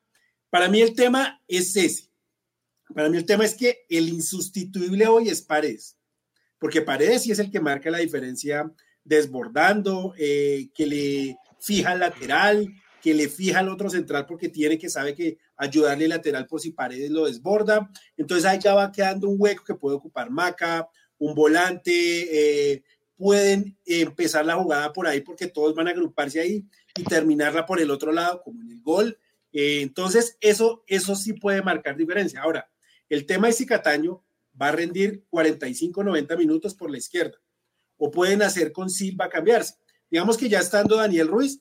Para 0.51 0.69
mí 0.69 0.81
el 0.81 0.97
tema 0.97 1.41
es 1.47 1.77
ese. 1.77 2.11
Para 2.93 3.09
mí 3.09 3.17
el 3.17 3.27
tema 3.27 3.45
es 3.45 3.55
que 3.55 3.87
el 3.89 4.09
insustituible 4.09 5.07
hoy 5.07 5.29
es 5.29 5.41
Paredes 5.41 6.02
porque 6.63 6.81
Paredes 6.81 7.29
es 7.29 7.41
el 7.41 7.51
que 7.51 7.59
marca 7.59 7.91
la 7.91 7.99
diferencia 7.99 8.73
desbordando, 9.03 10.15
eh, 10.17 10.69
que 10.73 10.87
le 10.87 11.37
fija 11.59 11.93
el 11.93 11.99
lateral, 11.99 12.73
que 13.01 13.15
le 13.15 13.29
fija 13.29 13.59
el 13.59 13.69
otro 13.69 13.91
central 13.91 14.27
porque 14.27 14.49
tiene 14.49 14.79
que 14.79 14.89
sabe 14.89 15.13
que 15.13 15.39
ayudarle 15.57 16.05
el 16.05 16.11
lateral 16.11 16.47
por 16.47 16.61
si 16.61 16.71
Paredes 16.71 17.11
lo 17.11 17.27
desborda. 17.27 17.91
Entonces 18.17 18.45
ahí 18.45 18.61
ya 18.61 18.75
va 18.75 18.93
quedando 18.93 19.29
un 19.29 19.39
hueco 19.41 19.65
que 19.65 19.75
puede 19.75 19.97
ocupar 19.97 20.31
Maca, 20.31 20.89
un 21.19 21.35
volante, 21.35 21.91
eh, 22.71 22.85
pueden 23.17 23.77
empezar 23.85 24.47
la 24.47 24.55
jugada 24.55 24.93
por 24.93 25.09
ahí 25.09 25.21
porque 25.21 25.49
todos 25.49 25.75
van 25.75 25.89
a 25.89 25.91
agruparse 25.91 26.39
ahí 26.39 26.65
y 26.97 27.03
terminarla 27.03 27.67
por 27.67 27.81
el 27.81 27.91
otro 27.91 28.13
lado 28.13 28.41
como 28.41 28.63
en 28.63 28.71
el 28.71 28.83
gol. 28.83 29.19
Eh, 29.53 29.81
entonces 29.83 30.37
eso, 30.41 30.85
eso 30.87 31.17
sí 31.17 31.33
puede 31.33 31.61
marcar 31.61 31.97
diferencia. 31.97 32.41
Ahora, 32.41 32.71
el 33.09 33.27
tema 33.27 33.49
de 33.49 33.53
Cicataño 33.53 34.23
va 34.61 34.69
a 34.69 34.73
rendir 34.73 35.25
45, 35.31 36.05
90 36.05 36.37
minutos 36.37 36.75
por 36.75 36.91
la 36.91 36.99
izquierda. 36.99 37.39
O 37.97 38.11
pueden 38.11 38.43
hacer 38.43 38.73
con 38.73 38.91
Silva 38.91 39.29
cambiarse. 39.29 39.75
Digamos 40.11 40.37
que 40.37 40.49
ya 40.49 40.61
estando 40.61 40.97
Daniel 40.97 41.29
Ruiz, 41.29 41.61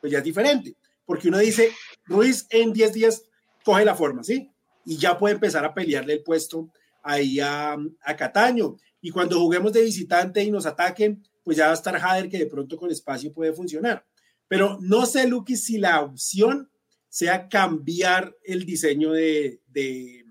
pues 0.00 0.12
ya 0.12 0.18
es 0.18 0.24
diferente, 0.24 0.76
porque 1.04 1.28
uno 1.28 1.38
dice, 1.38 1.72
Ruiz 2.04 2.46
en 2.50 2.72
10 2.72 2.92
días 2.92 3.22
coge 3.64 3.84
la 3.84 3.94
forma, 3.94 4.22
¿sí? 4.22 4.50
Y 4.84 4.96
ya 4.96 5.18
puede 5.18 5.34
empezar 5.34 5.64
a 5.64 5.74
pelearle 5.74 6.14
el 6.14 6.22
puesto 6.22 6.70
ahí 7.02 7.40
a, 7.40 7.76
a 8.02 8.16
Cataño. 8.16 8.76
Y 9.00 9.10
cuando 9.10 9.38
juguemos 9.38 9.72
de 9.72 9.82
visitante 9.82 10.42
y 10.42 10.50
nos 10.50 10.66
ataquen, 10.66 11.22
pues 11.42 11.56
ya 11.56 11.66
va 11.66 11.72
a 11.72 11.74
estar 11.74 11.98
Jader 11.98 12.28
que 12.28 12.38
de 12.38 12.46
pronto 12.46 12.76
con 12.76 12.90
espacio 12.90 13.32
puede 13.32 13.52
funcionar. 13.52 14.04
Pero 14.48 14.78
no 14.80 15.06
sé, 15.06 15.26
Luqui, 15.26 15.56
si 15.56 15.78
la 15.78 16.00
opción 16.00 16.70
sea 17.08 17.48
cambiar 17.48 18.34
el 18.44 18.64
diseño 18.64 19.12
de 19.12 20.23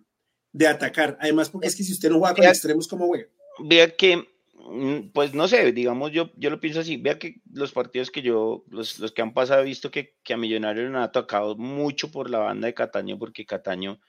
atacar. 0.67 1.17
Además, 1.19 1.49
porque 1.49 1.67
es 1.67 1.75
que 1.75 1.83
si 1.83 1.93
usted 1.93 2.09
no 2.09 2.19
juega 2.19 2.35
con 2.35 2.45
extremos, 2.45 2.87
¿cómo 2.87 3.07
juega? 3.07 3.27
Vea 3.59 3.89
que, 3.95 4.27
mm, 4.53 5.09
pues 5.13 5.33
no 5.33 5.47
sé, 5.47 5.71
digamos, 5.71 6.11
yo, 6.11 6.31
yo 6.37 6.49
lo 6.49 6.59
pienso 6.59 6.79
así. 6.79 6.97
Vea 6.97 7.19
que 7.19 7.41
los 7.51 7.71
partidos 7.71 8.11
que 8.11 8.21
yo, 8.21 8.63
los, 8.69 8.99
los 8.99 9.11
que 9.11 9.21
han 9.21 9.33
pasado, 9.33 9.61
he 9.61 9.65
visto 9.65 9.91
que, 9.91 10.15
que 10.23 10.33
a 10.33 10.37
Millonarios 10.37 10.89
le 10.89 10.97
han 10.97 11.03
atacado 11.03 11.55
mucho 11.55 12.11
por 12.11 12.29
la 12.29 12.39
banda 12.39 12.67
de 12.67 12.73
Cataño, 12.73 13.17
porque 13.17 13.45
Cataño 13.45 13.99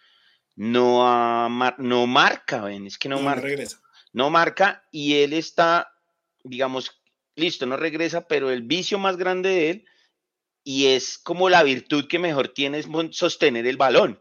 no, 0.57 1.09
ha, 1.09 1.75
no 1.79 2.07
marca, 2.07 2.63
ven, 2.63 2.87
es 2.87 2.99
que 2.99 3.09
no, 3.09 3.21
marca. 3.21 3.43
regresa. 3.43 3.81
No 4.13 4.31
marca 4.31 4.85
y 4.93 5.15
él 5.15 5.33
está, 5.33 5.93
digamos, 6.45 7.03
listo, 7.37 7.67
no 7.67 7.77
regresa, 7.77 8.29
pero 8.29 8.51
el 8.51 8.63
vicio 8.63 8.99
más 8.99 9.17
grande 9.17 9.49
de 9.49 9.71
él 9.71 9.85
y 10.63 10.87
es 10.87 11.19
como 11.19 11.51
la 11.51 11.63
virtud 11.63 12.07
que 12.09 12.19
mejor 12.19 12.49
tiene 12.49 12.79
es 12.79 12.89
sostener 13.11 13.67
el 13.67 13.77
balón. 13.77 14.21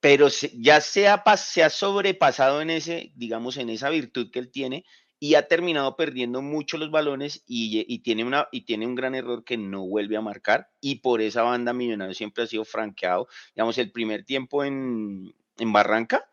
Pero 0.00 0.28
ya 0.54 0.80
se 0.80 1.08
ha, 1.08 1.22
se 1.36 1.62
ha 1.62 1.70
sobrepasado 1.70 2.60
en 2.60 2.70
ese, 2.70 3.12
digamos, 3.16 3.56
en 3.56 3.70
esa 3.70 3.90
virtud 3.90 4.30
que 4.30 4.38
él 4.38 4.50
tiene 4.50 4.84
y 5.20 5.34
ha 5.34 5.48
terminado 5.48 5.96
perdiendo 5.96 6.42
mucho 6.42 6.78
los 6.78 6.90
balones 6.90 7.42
y, 7.46 7.98
tiene 8.00 8.24
una, 8.24 8.48
y 8.52 8.60
tiene 8.62 8.86
un 8.86 8.94
gran 8.94 9.14
error 9.14 9.42
que 9.44 9.56
no 9.56 9.86
vuelve 9.86 10.16
a 10.16 10.20
marcar 10.20 10.70
y 10.80 10.96
por 10.96 11.20
esa 11.20 11.42
banda 11.42 11.72
Millonario 11.72 12.14
siempre 12.14 12.44
ha 12.44 12.46
sido 12.46 12.64
franqueado. 12.64 13.26
Digamos, 13.54 13.78
el 13.78 13.90
primer 13.90 14.24
tiempo 14.24 14.62
en, 14.64 15.34
en 15.58 15.72
Barranca, 15.72 16.24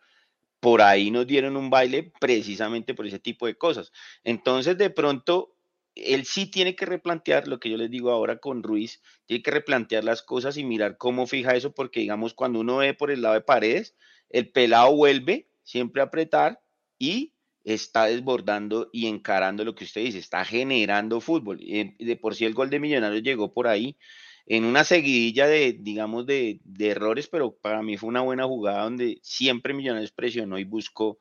por 0.59 0.81
ahí 0.81 1.11
nos 1.11 1.27
dieron 1.27 1.57
un 1.57 1.69
baile 1.69 2.11
precisamente 2.19 2.93
por 2.93 3.07
ese 3.07 3.19
tipo 3.19 3.47
de 3.47 3.55
cosas. 3.55 3.91
Entonces, 4.23 4.77
de 4.77 4.89
pronto, 4.89 5.54
él 5.95 6.25
sí 6.25 6.45
tiene 6.45 6.75
que 6.75 6.85
replantear 6.85 7.47
lo 7.47 7.59
que 7.59 7.69
yo 7.69 7.77
les 7.77 7.89
digo 7.89 8.11
ahora 8.11 8.37
con 8.37 8.63
Ruiz, 8.63 9.01
tiene 9.25 9.41
que 9.41 9.51
replantear 9.51 10.03
las 10.03 10.21
cosas 10.21 10.57
y 10.57 10.63
mirar 10.63 10.97
cómo 10.97 11.25
fija 11.25 11.55
eso, 11.55 11.73
porque 11.73 12.01
digamos, 12.01 12.33
cuando 12.33 12.59
uno 12.59 12.77
ve 12.77 12.93
por 12.93 13.11
el 13.11 13.21
lado 13.21 13.35
de 13.35 13.41
paredes, 13.41 13.95
el 14.29 14.49
pelado 14.49 14.95
vuelve 14.95 15.47
siempre 15.63 16.01
a 16.01 16.05
apretar 16.05 16.61
y 16.99 17.33
está 17.63 18.05
desbordando 18.05 18.89
y 18.93 19.07
encarando 19.07 19.63
lo 19.63 19.73
que 19.73 19.85
usted 19.85 20.01
dice, 20.01 20.19
está 20.19 20.45
generando 20.45 21.21
fútbol. 21.21 21.57
De 21.57 22.17
por 22.21 22.35
sí 22.35 22.45
el 22.45 22.53
gol 22.53 22.69
de 22.69 22.79
Millonarios 22.79 23.23
llegó 23.23 23.53
por 23.53 23.67
ahí 23.67 23.97
en 24.45 24.65
una 24.65 24.83
seguidilla 24.83 25.47
de, 25.47 25.73
digamos, 25.79 26.25
de, 26.27 26.59
errores, 26.79 27.27
pero 27.27 27.55
para 27.55 27.81
mí 27.81 27.97
fue 27.97 28.09
una 28.09 28.21
buena 28.21 28.45
jugada 28.45 28.83
donde 28.83 29.19
siempre 29.23 29.73
Millonarios 29.73 30.11
presionó 30.11 30.59
y 30.59 30.63
buscó 30.63 31.17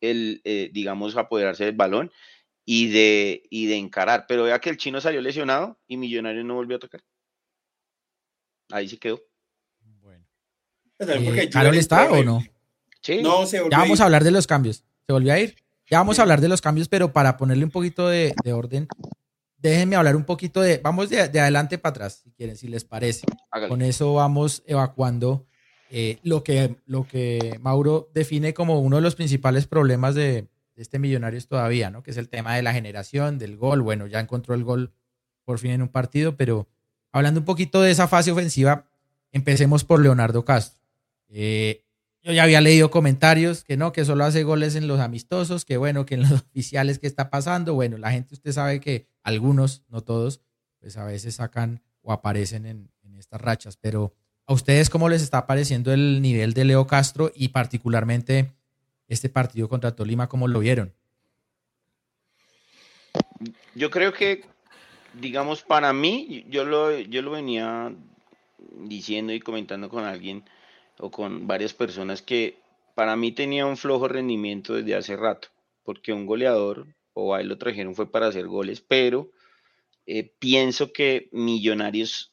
el, 0.00 0.40
eh, 0.44 0.70
digamos, 0.72 1.16
apoderarse 1.16 1.64
del 1.64 1.74
balón 1.74 2.12
y 2.70 2.88
de, 2.88 3.44
y 3.48 3.64
de 3.64 3.76
encarar. 3.76 4.26
Pero 4.28 4.44
vea 4.44 4.58
que 4.58 4.68
el 4.68 4.76
chino 4.76 5.00
salió 5.00 5.22
lesionado 5.22 5.78
y 5.88 5.96
Millonarios 5.96 6.44
no 6.44 6.54
volvió 6.54 6.76
a 6.76 6.78
tocar. 6.78 7.00
Ahí 8.70 8.86
sí 8.86 8.98
quedó. 8.98 9.22
Bueno. 10.02 10.26
Eh, 10.98 11.48
¿Carol 11.50 11.74
está 11.74 12.10
o 12.10 12.22
no? 12.22 12.44
Sí. 13.00 13.22
No, 13.22 13.46
se 13.46 13.62
Ya 13.70 13.78
vamos 13.78 14.02
a 14.02 14.04
hablar 14.04 14.22
de 14.22 14.32
los 14.32 14.46
cambios. 14.46 14.84
¿Se 15.06 15.14
volvió 15.14 15.32
a 15.32 15.38
ir? 15.38 15.56
Ya 15.90 15.96
vamos 15.96 16.18
a 16.18 16.22
hablar 16.22 16.42
de 16.42 16.48
los 16.48 16.60
cambios, 16.60 16.88
pero 16.90 17.10
para 17.10 17.38
ponerle 17.38 17.64
un 17.64 17.70
poquito 17.70 18.06
de, 18.06 18.34
orden, 18.52 18.86
déjenme 19.56 19.96
hablar 19.96 20.14
un 20.14 20.24
poquito 20.24 20.60
de, 20.60 20.76
vamos 20.76 21.08
de, 21.08 21.22
adelante 21.22 21.78
para 21.78 21.92
atrás, 21.92 22.20
si 22.22 22.32
quieren, 22.32 22.58
si 22.58 22.68
les 22.68 22.84
parece. 22.84 23.24
Con 23.68 23.80
eso 23.80 24.12
vamos 24.12 24.62
evacuando 24.66 25.46
eh, 25.88 26.18
lo, 26.22 26.44
que, 26.44 26.76
lo 26.84 27.08
que 27.08 27.58
Mauro 27.62 28.10
define 28.12 28.52
como 28.52 28.80
uno 28.80 28.96
de 28.96 29.02
los 29.02 29.14
principales 29.14 29.66
problemas 29.66 30.14
de, 30.14 30.48
este 30.82 30.98
Millonarios 30.98 31.48
todavía, 31.48 31.90
¿no? 31.90 32.02
Que 32.02 32.10
es 32.10 32.16
el 32.16 32.28
tema 32.28 32.54
de 32.56 32.62
la 32.62 32.72
generación, 32.72 33.38
del 33.38 33.56
gol. 33.56 33.82
Bueno, 33.82 34.06
ya 34.06 34.20
encontró 34.20 34.54
el 34.54 34.64
gol 34.64 34.92
por 35.44 35.58
fin 35.58 35.72
en 35.72 35.82
un 35.82 35.88
partido, 35.88 36.36
pero 36.36 36.68
hablando 37.12 37.40
un 37.40 37.46
poquito 37.46 37.80
de 37.82 37.90
esa 37.90 38.08
fase 38.08 38.30
ofensiva, 38.30 38.86
empecemos 39.32 39.84
por 39.84 40.00
Leonardo 40.00 40.44
Castro. 40.44 40.82
Eh, 41.28 41.84
yo 42.22 42.32
ya 42.32 42.42
había 42.42 42.60
leído 42.60 42.90
comentarios 42.90 43.64
que 43.64 43.76
no, 43.76 43.92
que 43.92 44.04
solo 44.04 44.24
hace 44.24 44.42
goles 44.42 44.74
en 44.74 44.88
los 44.88 45.00
amistosos, 45.00 45.64
que 45.64 45.76
bueno, 45.76 46.04
que 46.04 46.14
en 46.14 46.22
los 46.22 46.32
oficiales, 46.50 46.98
¿qué 46.98 47.06
está 47.06 47.30
pasando? 47.30 47.74
Bueno, 47.74 47.96
la 47.98 48.10
gente, 48.10 48.34
usted 48.34 48.52
sabe 48.52 48.80
que 48.80 49.06
algunos, 49.22 49.84
no 49.88 50.02
todos, 50.02 50.40
pues 50.80 50.96
a 50.96 51.04
veces 51.04 51.36
sacan 51.36 51.82
o 52.02 52.12
aparecen 52.12 52.66
en, 52.66 52.90
estas 53.18 53.40
rachas, 53.40 53.76
pero 53.76 54.14
¿a 54.46 54.52
ustedes 54.52 54.90
cómo 54.90 55.08
les 55.08 55.22
está 55.22 55.44
pareciendo 55.44 55.92
el 55.92 56.22
nivel 56.22 56.52
de 56.54 56.64
Leo 56.64 56.86
Castro 56.86 57.32
y 57.34 57.48
particularmente 57.48 58.52
este 59.08 59.28
partido 59.28 59.68
contra 59.68 59.94
Tolima, 59.94 60.28
cómo 60.28 60.48
lo 60.48 60.60
vieron? 60.60 60.92
Yo 63.74 63.90
creo 63.90 64.12
que, 64.12 64.44
digamos, 65.14 65.62
para 65.62 65.92
mí, 65.92 66.44
yo 66.48 66.64
lo, 66.64 66.98
yo 66.98 67.22
lo 67.22 67.32
venía 67.32 67.94
diciendo 68.72 69.32
y 69.32 69.40
comentando 69.40 69.88
con 69.88 70.04
alguien, 70.04 70.44
o 70.98 71.10
con 71.10 71.46
varias 71.46 71.74
personas 71.74 72.22
que 72.22 72.58
para 72.94 73.16
mí 73.16 73.32
tenía 73.32 73.66
un 73.66 73.76
flojo 73.76 74.08
rendimiento 74.08 74.74
desde 74.74 74.96
hace 74.96 75.16
rato, 75.16 75.48
porque 75.84 76.12
un 76.12 76.26
goleador, 76.26 76.86
o 77.12 77.34
a 77.34 77.40
él 77.40 77.48
lo 77.48 77.58
trajeron 77.58 77.94
fue 77.94 78.10
para 78.10 78.26
hacer 78.26 78.46
goles, 78.46 78.80
pero 78.80 79.30
eh, 80.06 80.32
pienso 80.38 80.92
que 80.92 81.28
Millonarios, 81.32 82.32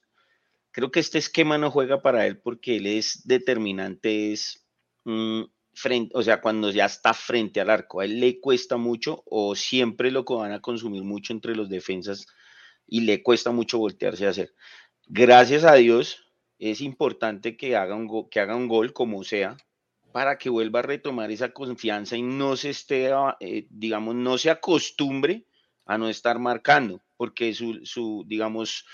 creo 0.71 0.91
que 0.91 0.99
este 0.99 1.19
esquema 1.19 1.57
no 1.57 1.71
juega 1.71 2.01
para 2.01 2.25
él 2.25 2.37
porque 2.37 2.77
él 2.77 2.87
es 2.87 3.27
determinante, 3.27 4.33
es 4.33 4.65
mm, 5.03 5.43
frente, 5.75 6.11
o 6.17 6.23
sea, 6.23 6.41
cuando 6.41 6.71
ya 6.71 6.85
está 6.85 7.13
frente 7.13 7.61
al 7.61 7.69
arco, 7.69 7.99
a 7.99 8.05
él 8.05 8.19
le 8.19 8.39
cuesta 8.39 8.77
mucho 8.77 9.23
o 9.25 9.55
siempre 9.55 10.11
lo 10.11 10.23
van 10.23 10.53
a 10.53 10.61
consumir 10.61 11.03
mucho 11.03 11.33
entre 11.33 11.55
los 11.55 11.69
defensas 11.69 12.25
y 12.87 13.01
le 13.01 13.21
cuesta 13.21 13.51
mucho 13.51 13.77
voltearse 13.77 14.25
a 14.25 14.29
hacer. 14.29 14.53
Gracias 15.07 15.63
a 15.63 15.75
Dios, 15.75 16.25
es 16.57 16.81
importante 16.81 17.57
que 17.57 17.75
haga 17.75 17.95
un, 17.95 18.29
que 18.29 18.39
haga 18.39 18.55
un 18.55 18.67
gol 18.67 18.93
como 18.93 19.23
sea 19.23 19.57
para 20.11 20.37
que 20.37 20.49
vuelva 20.49 20.79
a 20.79 20.83
retomar 20.83 21.29
esa 21.29 21.51
confianza 21.51 22.15
y 22.15 22.21
no 22.21 22.55
se 22.55 22.69
esté, 22.69 23.11
ah, 23.11 23.35
eh, 23.39 23.67
digamos, 23.69 24.15
no 24.15 24.37
se 24.37 24.49
acostumbre 24.49 25.45
a 25.85 25.97
no 25.97 26.09
estar 26.09 26.39
marcando, 26.39 27.03
porque 27.17 27.53
su, 27.53 27.81
su, 27.83 28.23
digamos, 28.25 28.85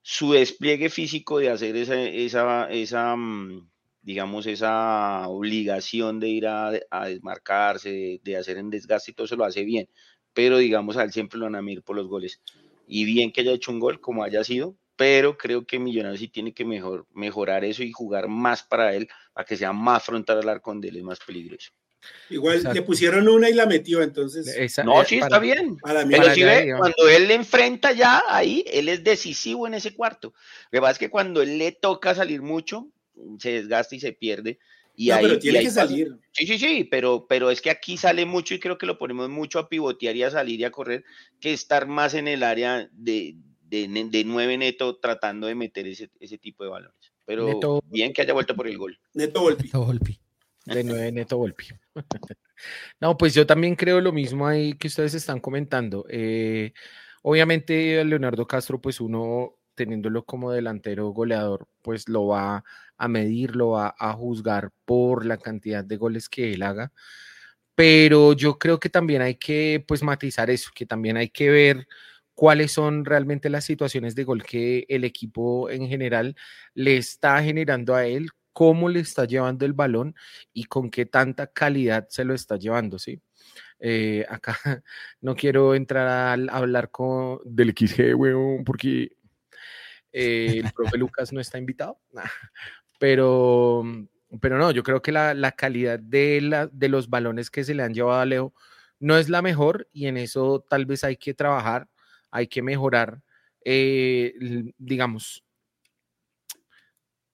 su 0.00 0.32
despliegue 0.32 0.88
físico 0.88 1.38
de 1.38 1.50
hacer 1.50 1.76
esa, 1.76 2.00
esa, 2.00 2.70
esa 2.70 3.14
mm, 3.14 3.70
digamos, 4.04 4.46
esa 4.46 5.26
obligación 5.28 6.20
de 6.20 6.28
ir 6.28 6.46
a, 6.46 6.70
desmarcarse, 7.06 8.20
de, 8.22 8.36
hacer 8.36 8.58
en 8.58 8.68
desgaste 8.68 9.10
y 9.10 9.14
todo 9.14 9.24
eso 9.24 9.36
lo 9.36 9.44
hace 9.44 9.64
bien, 9.64 9.88
pero 10.34 10.58
digamos, 10.58 10.98
a 10.98 11.04
él 11.04 11.12
siempre 11.12 11.38
lo 11.38 11.46
van 11.46 11.56
a 11.56 11.62
mirar 11.62 11.82
por 11.82 11.96
los 11.96 12.06
goles. 12.06 12.40
Y 12.86 13.06
bien 13.06 13.32
que 13.32 13.40
haya 13.40 13.52
hecho 13.52 13.72
un 13.72 13.80
gol, 13.80 14.00
como 14.00 14.22
haya 14.22 14.44
sido, 14.44 14.76
pero 14.94 15.38
creo 15.38 15.66
que 15.66 15.78
Millonarios 15.78 16.20
sí 16.20 16.28
tiene 16.28 16.52
que 16.52 16.66
mejor, 16.66 17.06
mejorar 17.14 17.64
eso 17.64 17.82
y 17.82 17.92
jugar 17.92 18.28
más 18.28 18.62
para 18.62 18.94
él, 18.94 19.08
para 19.32 19.46
que 19.46 19.56
sea 19.56 19.72
más 19.72 20.04
frontal 20.04 20.38
al 20.38 20.48
arco 20.50 20.70
donde 20.70 20.88
él 20.88 20.98
es 20.98 21.02
más 21.02 21.18
peligroso. 21.20 21.70
Igual 22.28 22.62
le 22.74 22.82
pusieron 22.82 23.26
una 23.26 23.48
y 23.48 23.54
la 23.54 23.64
metió, 23.64 24.02
entonces. 24.02 24.46
no, 24.84 25.02
sí, 25.06 25.16
está 25.16 25.38
bien. 25.38 25.78
pero 25.82 26.34
si 26.34 26.42
ve, 26.42 26.74
cuando 26.78 27.08
él 27.08 27.28
le 27.28 27.34
enfrenta 27.34 27.92
ya 27.92 28.22
ahí, 28.28 28.62
él 28.70 28.90
es 28.90 29.02
decisivo 29.02 29.66
en 29.66 29.72
ese 29.72 29.94
cuarto. 29.94 30.34
Lo 30.70 30.76
que 30.76 30.80
pasa 30.82 30.92
es 30.92 30.98
que 30.98 31.08
cuando 31.08 31.40
él 31.40 31.56
le 31.56 31.72
toca 31.72 32.14
salir 32.14 32.42
mucho, 32.42 32.90
se 33.38 33.52
desgasta 33.52 33.94
y 33.94 34.00
se 34.00 34.12
pierde. 34.12 34.58
Y 34.96 35.10
ahí, 35.10 35.24
pero 35.24 35.38
tiene 35.38 35.60
que 35.60 35.70
salir. 35.70 36.16
Sí, 36.32 36.46
sí, 36.46 36.58
sí, 36.58 36.84
pero, 36.84 37.26
pero 37.28 37.50
es 37.50 37.60
que 37.60 37.70
aquí 37.70 37.96
sale 37.96 38.26
mucho 38.26 38.54
y 38.54 38.60
creo 38.60 38.78
que 38.78 38.86
lo 38.86 38.98
ponemos 38.98 39.28
mucho 39.28 39.58
a 39.58 39.68
pivotear 39.68 40.14
y 40.14 40.22
a 40.22 40.30
salir 40.30 40.60
y 40.60 40.64
a 40.64 40.70
correr 40.70 41.04
que 41.40 41.52
estar 41.52 41.88
más 41.88 42.14
en 42.14 42.28
el 42.28 42.44
área 42.44 42.88
de, 42.92 43.36
de, 43.68 44.22
nueve 44.24 44.56
neto 44.56 44.96
tratando 44.96 45.46
de 45.46 45.54
meter 45.54 45.86
ese, 45.86 46.38
tipo 46.38 46.62
de 46.64 46.70
balones. 46.70 47.12
Pero 47.24 47.82
bien 47.86 48.12
que 48.12 48.22
haya 48.22 48.34
vuelto 48.34 48.54
por 48.54 48.68
el 48.68 48.78
gol. 48.78 48.98
Neto 49.14 49.40
Volpi. 49.40 50.20
De 50.66 50.84
nueve 50.84 51.10
neto 51.10 51.38
Volpi. 51.38 51.66
no, 53.00 53.16
pues 53.16 53.34
yo 53.34 53.46
también 53.46 53.74
creo 53.74 54.00
lo 54.00 54.12
mismo 54.12 54.46
ahí 54.46 54.74
que 54.74 54.88
ustedes 54.88 55.14
están 55.14 55.40
comentando. 55.40 56.06
Eh, 56.08 56.72
obviamente 57.22 58.04
Leonardo 58.04 58.46
Castro, 58.46 58.80
pues 58.80 59.00
uno 59.00 59.56
teniéndolo 59.74 60.24
como 60.24 60.52
delantero 60.52 61.08
goleador, 61.08 61.66
pues 61.82 62.08
lo 62.08 62.28
va 62.28 62.58
a 62.58 62.64
medir, 63.08 63.56
lo 63.56 63.70
va 63.70 63.94
a 63.98 64.12
juzgar 64.12 64.70
por 64.84 65.26
la 65.26 65.38
cantidad 65.38 65.84
de 65.84 65.96
goles 65.96 66.28
que 66.28 66.52
él 66.52 66.62
haga. 66.62 66.92
Pero 67.74 68.34
yo 68.34 68.58
creo 68.58 68.78
que 68.80 68.88
también 68.90 69.22
hay 69.22 69.36
que 69.36 69.84
pues 69.86 70.02
matizar 70.02 70.50
eso, 70.50 70.70
que 70.74 70.86
también 70.86 71.16
hay 71.16 71.28
que 71.30 71.50
ver 71.50 71.88
cuáles 72.34 72.72
son 72.72 73.04
realmente 73.04 73.50
las 73.50 73.64
situaciones 73.64 74.14
de 74.14 74.24
gol 74.24 74.42
que 74.44 74.86
el 74.88 75.04
equipo 75.04 75.70
en 75.70 75.88
general 75.88 76.36
le 76.74 76.96
está 76.96 77.42
generando 77.42 77.94
a 77.94 78.06
él, 78.06 78.28
cómo 78.52 78.88
le 78.88 79.00
está 79.00 79.24
llevando 79.24 79.66
el 79.66 79.72
balón 79.72 80.14
y 80.52 80.64
con 80.64 80.90
qué 80.90 81.06
tanta 81.06 81.48
calidad 81.48 82.06
se 82.08 82.24
lo 82.24 82.34
está 82.34 82.56
llevando, 82.56 82.98
¿sí? 82.98 83.20
Eh, 83.80 84.24
acá 84.30 84.82
no 85.20 85.34
quiero 85.34 85.74
entrar 85.74 86.08
a, 86.08 86.32
hablar 86.32 86.90
con, 86.90 87.40
del 87.44 87.74
XG, 87.76 88.14
weón, 88.16 88.64
porque 88.64 89.16
eh, 90.12 90.62
el 90.64 90.72
profe 90.72 90.98
Lucas 90.98 91.32
no 91.32 91.40
está 91.40 91.58
invitado, 91.58 92.00
pero, 93.04 93.84
pero 94.40 94.56
no, 94.56 94.70
yo 94.70 94.82
creo 94.82 95.02
que 95.02 95.12
la, 95.12 95.34
la 95.34 95.52
calidad 95.52 95.98
de, 95.98 96.40
la, 96.40 96.68
de 96.68 96.88
los 96.88 97.10
balones 97.10 97.50
que 97.50 97.62
se 97.62 97.74
le 97.74 97.82
han 97.82 97.92
llevado 97.92 98.18
a 98.18 98.24
Leo 98.24 98.54
no 98.98 99.18
es 99.18 99.28
la 99.28 99.42
mejor 99.42 99.90
y 99.92 100.06
en 100.06 100.16
eso 100.16 100.64
tal 100.70 100.86
vez 100.86 101.04
hay 101.04 101.18
que 101.18 101.34
trabajar 101.34 101.86
hay 102.30 102.46
que 102.46 102.62
mejorar, 102.62 103.20
eh, 103.62 104.32
digamos, 104.78 105.44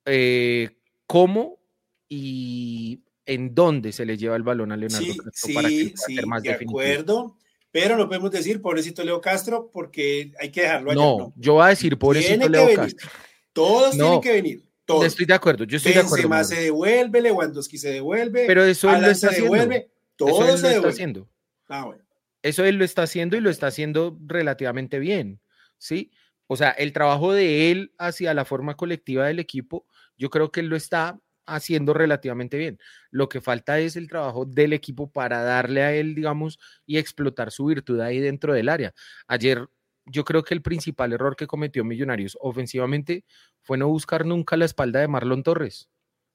eh, 0.07 0.71
cómo 1.07 1.61
y 2.09 3.05
en 3.25 3.55
dónde 3.55 3.93
se 3.93 4.05
le 4.05 4.19
lleva 4.19 4.35
el 4.35 4.43
balón 4.43 4.73
a 4.73 4.77
Leonardo 4.77 5.07
Castro 5.25 5.55
para 5.55 5.69
que 5.69 5.93
sea 5.95 6.27
más 6.27 6.43
de 6.43 6.51
acuerdo, 6.51 7.37
pero 7.71 7.97
no 7.97 8.09
podemos 8.09 8.33
decir 8.33 8.61
pobrecito 8.61 9.05
Leo 9.05 9.21
Castro 9.21 9.71
porque 9.73 10.33
hay 10.41 10.51
que 10.51 10.63
dejarlo 10.63 10.91
allá. 10.91 11.01
No, 11.01 11.33
yo 11.37 11.53
voy 11.53 11.67
a 11.67 11.69
decir 11.69 11.97
pobrecito 11.97 12.49
Leo 12.49 12.75
Castro. 12.75 13.09
Todos 13.53 13.93
tienen 13.93 14.21
que 14.21 14.33
venir. 14.33 14.70
Estoy 15.05 15.27
de 15.27 15.35
acuerdo, 15.35 15.65
yo 15.65 15.77
estoy 15.77 15.93
de 15.93 16.01
acuerdo. 16.01 16.45
se 16.45 16.61
devuelve, 16.61 17.21
Lewandowski 17.21 17.79
se 17.79 17.91
devuelve, 17.93 18.45
pero 18.47 18.65
eso 18.65 18.95
él 18.95 19.03
lo 19.03 19.09
está 19.09 19.29
haciendo. 19.29 19.53
Devuelve, 19.53 19.91
todo 20.17 20.45
eso 20.45 20.59
se 20.59 20.77
está 20.77 20.89
haciendo. 20.89 21.29
Ah, 21.69 21.85
bueno. 21.85 22.03
Eso 22.43 22.65
él 22.65 22.77
lo 22.77 22.85
está 22.85 23.03
haciendo 23.03 23.37
y 23.37 23.41
lo 23.41 23.51
está 23.51 23.67
haciendo 23.67 24.19
relativamente 24.27 24.99
bien, 24.99 25.41
¿sí? 25.79 26.11
O 26.47 26.57
sea, 26.57 26.71
el 26.71 26.93
trabajo 26.93 27.33
de 27.33 27.71
él 27.71 27.93
hacia 27.99 28.35
la 28.35 28.45
forma 28.45 28.77
colectiva 28.77 29.27
del 29.27 29.39
equipo, 29.39 29.87
yo 30.17 30.31
creo 30.31 30.51
que 30.51 30.61
él 30.61 30.67
lo 30.67 30.77
está 30.77 31.21
haciendo 31.47 31.95
relativamente 31.95 32.57
bien. 32.57 32.79
Lo 33.11 33.29
que 33.29 33.41
falta 33.41 33.79
es 33.79 33.97
el 33.97 34.09
trabajo 34.09 34.45
del 34.47 34.73
equipo 34.73 35.11
para 35.11 35.43
darle 35.43 35.83
a 35.83 35.95
él, 35.95 36.15
digamos, 36.15 36.59
y 36.87 36.99
explotar 36.99 37.51
su 37.51 37.67
virtud 37.67 38.01
ahí 38.01 38.21
dentro 38.21 38.53
del 38.53 38.69
área. 38.69 38.95
Ayer 39.27 39.67
yo 40.11 40.25
creo 40.25 40.43
que 40.43 40.55
el 40.55 40.63
principal 40.63 41.13
error 41.13 41.37
que 41.37 41.47
cometió 41.47 41.85
Millonarios 41.85 42.37
ofensivamente 42.41 43.25
fue 43.63 43.79
no 43.79 43.89
buscar 43.89 44.27
nunca 44.27 44.57
la 44.57 44.65
espalda 44.65 45.01
de 45.01 45.09
Marlon 45.09 45.43
Torres. 45.43 45.89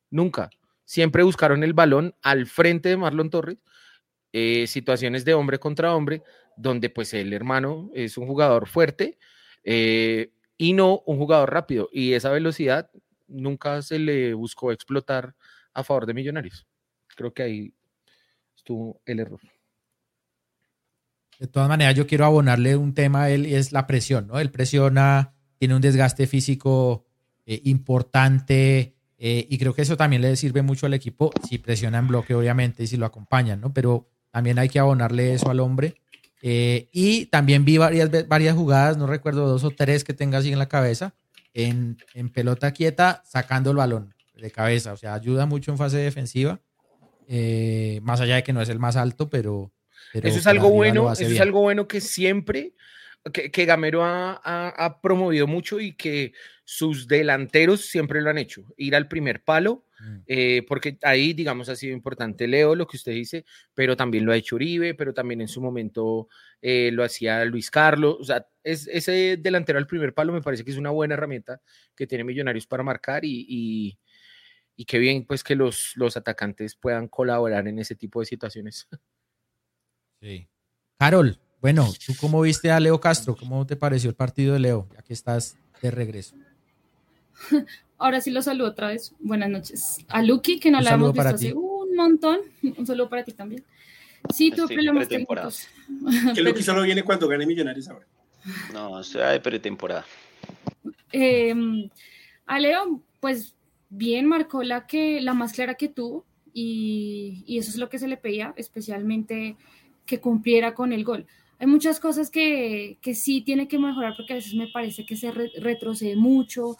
Nunca. 0.10 0.50
Siempre 0.86 1.24
buscaron 1.24 1.64
el 1.64 1.74
balón 1.74 2.16
al 2.22 2.46
frente 2.46 2.90
de 2.90 2.98
Marlon 2.98 3.30
Torres. 3.30 3.58
Eh, 4.32 4.68
situaciones 4.68 5.24
de 5.24 5.34
hombre 5.34 5.60
contra 5.60 5.96
hombre, 5.96 6.22
donde 6.58 6.90
pues 6.90 7.14
el 7.14 7.32
hermano 7.34 7.90
es 7.94 8.18
un 8.18 8.28
jugador 8.28 8.68
fuerte 8.68 9.18
eh, 9.64 10.34
y 10.58 10.74
no 10.74 11.04
un 11.06 11.18
jugador 11.18 11.52
rápido. 11.52 11.90
Y 11.92 12.14
esa 12.14 12.32
velocidad 12.32 12.92
nunca 13.28 13.82
se 13.82 14.00
le 14.00 14.34
buscó 14.34 14.72
explotar 14.72 15.36
a 15.74 15.84
favor 15.84 16.06
de 16.06 16.14
Millonarios. 16.14 16.68
Creo 17.16 17.34
que 17.34 17.44
ahí 17.44 17.74
estuvo 18.56 19.02
el 19.06 19.20
error. 19.20 19.40
De 21.39 21.48
todas 21.48 21.67
maneras, 21.67 21.95
yo 21.95 22.08
quiero 22.08 22.26
abonarle 22.26 22.76
un 22.76 22.93
tema 22.93 23.24
a 23.24 23.30
él 23.30 23.45
y 23.45 23.56
es 23.56 23.71
la 23.71 23.88
presión, 23.88 24.28
¿no? 24.28 24.39
Él 24.39 24.52
presiona, 24.52 25.34
tiene 25.58 25.76
un 25.76 25.82
desgaste 25.82 26.28
físico 26.28 27.06
eh, 27.45 27.62
importante 27.65 28.95
eh, 29.17 29.45
y 29.50 29.58
creo 29.58 29.74
que 29.74 29.82
eso 29.82 29.98
también 29.98 30.21
le 30.21 30.36
sirve 30.36 30.62
mucho 30.62 30.86
al 30.86 30.93
equipo 30.93 31.32
si 31.48 31.58
presiona 31.58 32.00
en 32.00 32.08
bloque, 32.08 32.36
obviamente, 32.36 32.84
y 32.84 32.88
si 32.88 32.98
lo 32.98 33.06
acompañan, 33.06 33.62
¿no? 33.62 33.74
Pero 33.74 34.08
también 34.32 34.60
hay 34.60 34.69
que 34.69 34.80
abonarle 34.80 35.34
eso 35.34 35.50
al 35.50 35.60
hombre. 35.60 35.95
Eh, 36.41 36.89
y 36.91 37.26
también 37.28 37.65
vi 37.65 37.78
varias, 37.78 38.10
varias 38.28 38.56
jugadas, 38.56 38.98
no 38.98 39.08
recuerdo 39.08 39.48
dos 39.48 39.63
o 39.63 39.71
tres 39.71 40.04
que 40.04 40.13
tenga 40.13 40.38
así 40.38 40.52
en 40.52 40.60
la 40.60 40.67
cabeza, 40.67 41.15
en, 41.54 41.98
en 42.13 42.30
pelota 42.30 42.71
quieta, 42.71 43.24
sacando 43.26 43.71
el 43.71 43.78
balón 43.78 44.13
de 44.36 44.52
cabeza. 44.52 44.93
O 44.93 44.98
sea, 44.98 45.13
ayuda 45.13 45.45
mucho 45.45 45.71
en 45.71 45.78
fase 45.78 45.98
defensiva, 45.98 46.62
más 48.04 48.21
allá 48.21 48.36
de 48.36 48.43
que 48.43 48.54
no 48.54 48.62
es 48.62 48.69
el 48.69 48.80
más 48.80 48.95
alto, 48.95 49.30
pero 49.30 49.71
eso 50.23 50.39
es 50.39 50.47
algo 50.47 50.69
bueno, 50.69 51.12
eso 51.12 51.23
es 51.23 51.41
algo 51.41 51.62
bueno 51.62 51.88
que 51.88 52.01
siempre, 52.01 52.73
que, 53.34 53.65
Gamero 53.65 54.01
ha, 54.04 54.99
promovido 55.01 55.47
mucho 55.47 55.80
y 55.80 55.93
que 55.93 56.34
sus 56.63 57.08
delanteros 57.08 57.82
siempre 57.86 58.21
lo 58.21 58.30
han 58.30 58.38
hecho, 58.38 58.65
ir 58.78 58.95
al 58.95 59.08
primer 59.08 59.43
palo, 59.43 59.86
mm. 59.99 60.17
eh, 60.28 60.65
porque 60.67 60.97
ahí, 61.04 61.34
digamos, 61.34 61.69
ha 61.69 61.75
sido 61.75 61.93
importante 61.93 62.47
Leo, 62.47 62.75
lo 62.75 62.88
que 62.88 62.97
usted 62.97 63.12
dice, 63.12 63.45
pero 63.73 63.95
también 63.95 64.25
lo 64.25 64.32
ha 64.32 64.38
hecho 64.38 64.56
Uribe, 64.56 64.93
pero 64.93 65.13
también 65.13 65.41
en 65.41 65.47
su 65.47 65.62
momento 65.62 66.28
eh, 66.62 66.89
lo 66.91 67.04
hacía 67.04 67.43
Luis 67.45 67.69
Carlos, 67.69 68.17
o 68.19 68.23
sea, 68.23 68.47
es, 68.63 68.88
ese 68.88 69.38
delantero 69.39 69.78
al 69.78 69.88
primer 69.88 70.13
palo 70.13 70.34
me 70.34 70.41
parece 70.41 70.63
que 70.63 70.71
es 70.71 70.78
una 70.78 70.89
buena 70.89 71.13
herramienta 71.13 71.62
que 71.95 72.08
tiene 72.08 72.23
Millonarios 72.23 72.65
para 72.65 72.84
marcar 72.84 73.25
y, 73.25 73.45
y, 73.47 73.99
y 74.75 74.86
qué 74.86 74.99
bien 74.99 75.25
pues 75.25 75.43
que 75.43 75.56
los, 75.56 75.93
los 75.95 76.17
atacantes 76.17 76.75
puedan 76.75 77.08
colaborar 77.08 77.67
en 77.67 77.80
ese 77.80 77.95
tipo 77.95 78.19
de 78.19 78.25
situaciones. 78.25 78.88
Sí. 80.26 80.48
Carol, 80.98 81.38
bueno, 81.62 81.88
¿tú 82.04 82.14
cómo 82.20 82.42
viste 82.42 82.72
a 82.72 82.80
Leo 82.80 83.00
Castro? 83.00 83.36
¿Cómo 83.36 83.64
te 83.68 83.76
pareció 83.76 84.10
el 84.10 84.16
partido 84.16 84.54
de 84.54 84.60
Leo? 84.60 84.88
Ya 84.96 85.04
que 85.04 85.14
estás 85.14 85.56
de 85.84 85.92
regreso. 85.92 86.36
Ahora 88.00 88.20
sí 88.22 88.32
lo 88.32 88.42
saludo 88.42 88.70
otra 88.70 88.88
vez. 88.88 89.14
Buenas 89.20 89.52
noches. 89.52 89.98
A 90.08 90.24
Lucky, 90.24 90.60
que 90.60 90.72
no 90.72 90.82
la 90.82 90.96
hemos 90.96 91.14
visto 91.14 91.30
hace 91.30 91.54
un 91.54 91.96
montón. 91.96 92.40
Un 92.76 92.88
saludo 92.88 93.08
para 93.08 93.24
ti 93.24 93.34
también. 93.34 93.64
Sí, 94.34 94.50
tuve 94.50 94.74
problemas 94.74 95.08
técnicos. 95.08 95.68
Que 96.34 96.42
Lucky 96.42 96.64
solo 96.64 96.82
viene 96.82 97.04
cuando 97.04 97.28
gane 97.28 97.46
Millonarios 97.46 97.88
ahora. 97.88 98.08
No, 98.74 99.04
sea 99.04 99.30
de 99.30 99.40
pretemporada. 99.40 100.06
Eh, 101.12 101.54
a 102.48 102.60
Leo, 102.60 103.04
pues 103.20 103.54
bien, 103.90 104.26
marcó 104.26 104.64
la, 104.64 104.88
que, 104.88 105.22
la 105.22 105.36
más 105.36 105.54
clara 105.54 105.76
que 105.76 105.88
tuvo. 105.88 106.26
Y, 106.52 107.44
y 107.46 107.60
eso 107.60 107.70
es 107.70 107.76
lo 107.76 107.90
que 107.90 108.00
se 108.00 108.08
le 108.08 108.18
pedía, 108.18 108.56
especialmente 108.58 109.56
que 110.06 110.20
cumpliera 110.20 110.74
con 110.74 110.94
el 110.94 111.04
gol. 111.04 111.26
Hay 111.58 111.68
muchas 111.68 112.00
cosas 112.00 112.30
que, 112.30 112.98
que 113.02 113.15
sí 113.15 113.41
tiene 113.41 113.68
que 113.68 113.80
mejorar 113.80 114.13
porque 114.18 114.34
a 114.34 114.36
veces 114.38 114.54
me 114.56 114.68
parece 114.68 115.06
que 115.06 115.15
se 115.15 115.32
retrocede 115.32 116.15
mucho. 116.15 116.78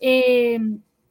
Eh, 0.00 0.58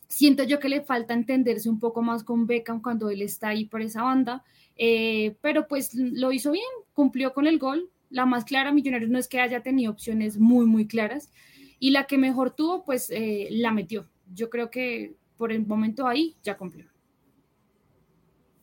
siento 0.07 0.43
yo 0.43 0.59
que 0.59 0.69
le 0.69 0.81
falta 0.81 1.13
entenderse 1.13 1.69
un 1.69 1.79
poco 1.79 2.01
más 2.01 2.23
con 2.23 2.45
Beckham 2.45 2.81
cuando 2.81 3.09
él 3.09 3.21
está 3.21 3.49
ahí 3.49 3.65
por 3.65 3.81
esa 3.81 4.03
banda, 4.03 4.43
eh, 4.75 5.35
pero 5.41 5.67
pues 5.67 5.93
lo 5.93 6.31
hizo 6.31 6.51
bien, 6.51 6.65
cumplió 6.93 7.33
con 7.33 7.47
el 7.47 7.59
gol. 7.59 7.89
La 8.09 8.25
más 8.25 8.43
clara, 8.43 8.73
Millonarios, 8.73 9.09
no 9.09 9.17
es 9.17 9.29
que 9.29 9.39
haya 9.39 9.61
tenido 9.61 9.91
opciones 9.91 10.37
muy, 10.37 10.65
muy 10.65 10.85
claras, 10.85 11.31
y 11.79 11.91
la 11.91 12.05
que 12.05 12.17
mejor 12.17 12.51
tuvo, 12.51 12.83
pues 12.83 13.09
eh, 13.09 13.47
la 13.51 13.71
metió. 13.71 14.09
Yo 14.33 14.49
creo 14.49 14.69
que 14.69 15.15
por 15.37 15.51
el 15.53 15.65
momento 15.65 16.07
ahí 16.07 16.35
ya 16.43 16.57
cumplió 16.57 16.90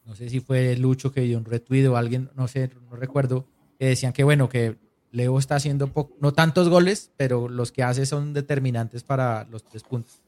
no 0.09 0.15
sé 0.15 0.31
si 0.31 0.41
fue 0.41 0.75
Lucho 0.77 1.13
que 1.13 1.21
dio 1.21 1.37
un 1.37 1.45
retweet 1.45 1.87
o 1.87 1.97
alguien, 1.99 2.31
no 2.35 2.49
sé, 2.49 2.71
no 2.91 2.97
recuerdo, 2.97 3.47
que 3.79 3.85
decían 3.85 4.15
que 4.15 4.25
bueno, 4.25 4.49
que 4.49 4.77
Leo 5.13 5.39
está 5.39 5.57
haciendo 5.57 5.93
no 6.19 6.33
tantos 6.33 6.71
goles, 6.71 7.13
pero 7.19 7.51
los 7.51 7.73
que 7.73 7.83
hace 7.83 8.07
son 8.07 8.33
determinantes 8.33 9.05
para 9.05 9.45
los 9.51 9.69
tres 9.69 9.83
puntos. 9.83 10.23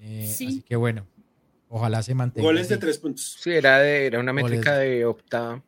Eh, 0.00 0.28
así 0.30 0.62
que 0.62 0.76
bueno, 0.76 1.04
ojalá 1.68 2.00
se 2.04 2.14
mantenga. 2.14 2.46
Goles 2.46 2.68
de 2.68 2.76
tres 2.78 2.98
puntos. 2.98 3.36
Sí, 3.40 3.50
era, 3.50 3.80
de, 3.80 4.06
era 4.06 4.20
una 4.20 4.32
métrica 4.32 4.76
de 4.78 5.04
Opta. 5.04 5.64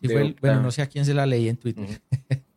Bueno, 0.00 0.62
no 0.62 0.70
sé 0.70 0.80
a 0.80 0.86
quién 0.86 1.04
se 1.04 1.12
la 1.12 1.26
leí 1.26 1.48
en 1.48 1.56
Twitter. 1.56 1.86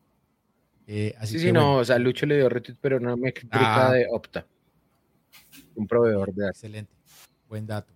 Eh, 0.85 1.15
así 1.17 1.39
sí, 1.39 1.45
sí, 1.45 1.51
no, 1.53 1.77
o 1.77 1.85
sea, 1.85 1.97
Lucho 1.97 2.25
le 2.25 2.35
dio 2.35 2.49
retweet, 2.49 2.75
pero 2.79 2.97
una 2.97 3.15
métrica 3.15 3.87
ah. 3.87 3.93
de 3.93 4.05
Opta. 4.11 4.45
Un 5.75 5.87
proveedor 5.87 6.33
de 6.33 6.49
Excelente, 6.49 6.91
buen 7.47 7.65
dato. 7.65 7.93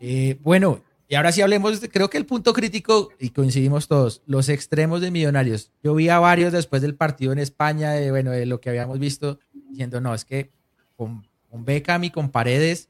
Eh, 0.00 0.38
bueno, 0.40 0.82
y 1.12 1.14
ahora 1.14 1.30
sí 1.30 1.42
hablemos, 1.42 1.78
creo 1.92 2.08
que 2.08 2.16
el 2.16 2.24
punto 2.24 2.54
crítico, 2.54 3.10
y 3.20 3.28
coincidimos 3.28 3.86
todos, 3.86 4.22
los 4.24 4.48
extremos 4.48 5.02
de 5.02 5.10
Millonarios. 5.10 5.70
Yo 5.84 5.94
vi 5.94 6.08
a 6.08 6.18
varios 6.18 6.54
después 6.54 6.80
del 6.80 6.94
partido 6.94 7.34
en 7.34 7.38
España, 7.38 7.90
de, 7.90 8.10
bueno, 8.10 8.30
de 8.30 8.46
lo 8.46 8.62
que 8.62 8.70
habíamos 8.70 8.98
visto, 8.98 9.38
diciendo, 9.52 10.00
no, 10.00 10.14
es 10.14 10.24
que 10.24 10.52
con, 10.96 11.28
con 11.50 11.66
Beckham 11.66 12.04
y 12.04 12.10
con 12.10 12.30
Paredes, 12.30 12.88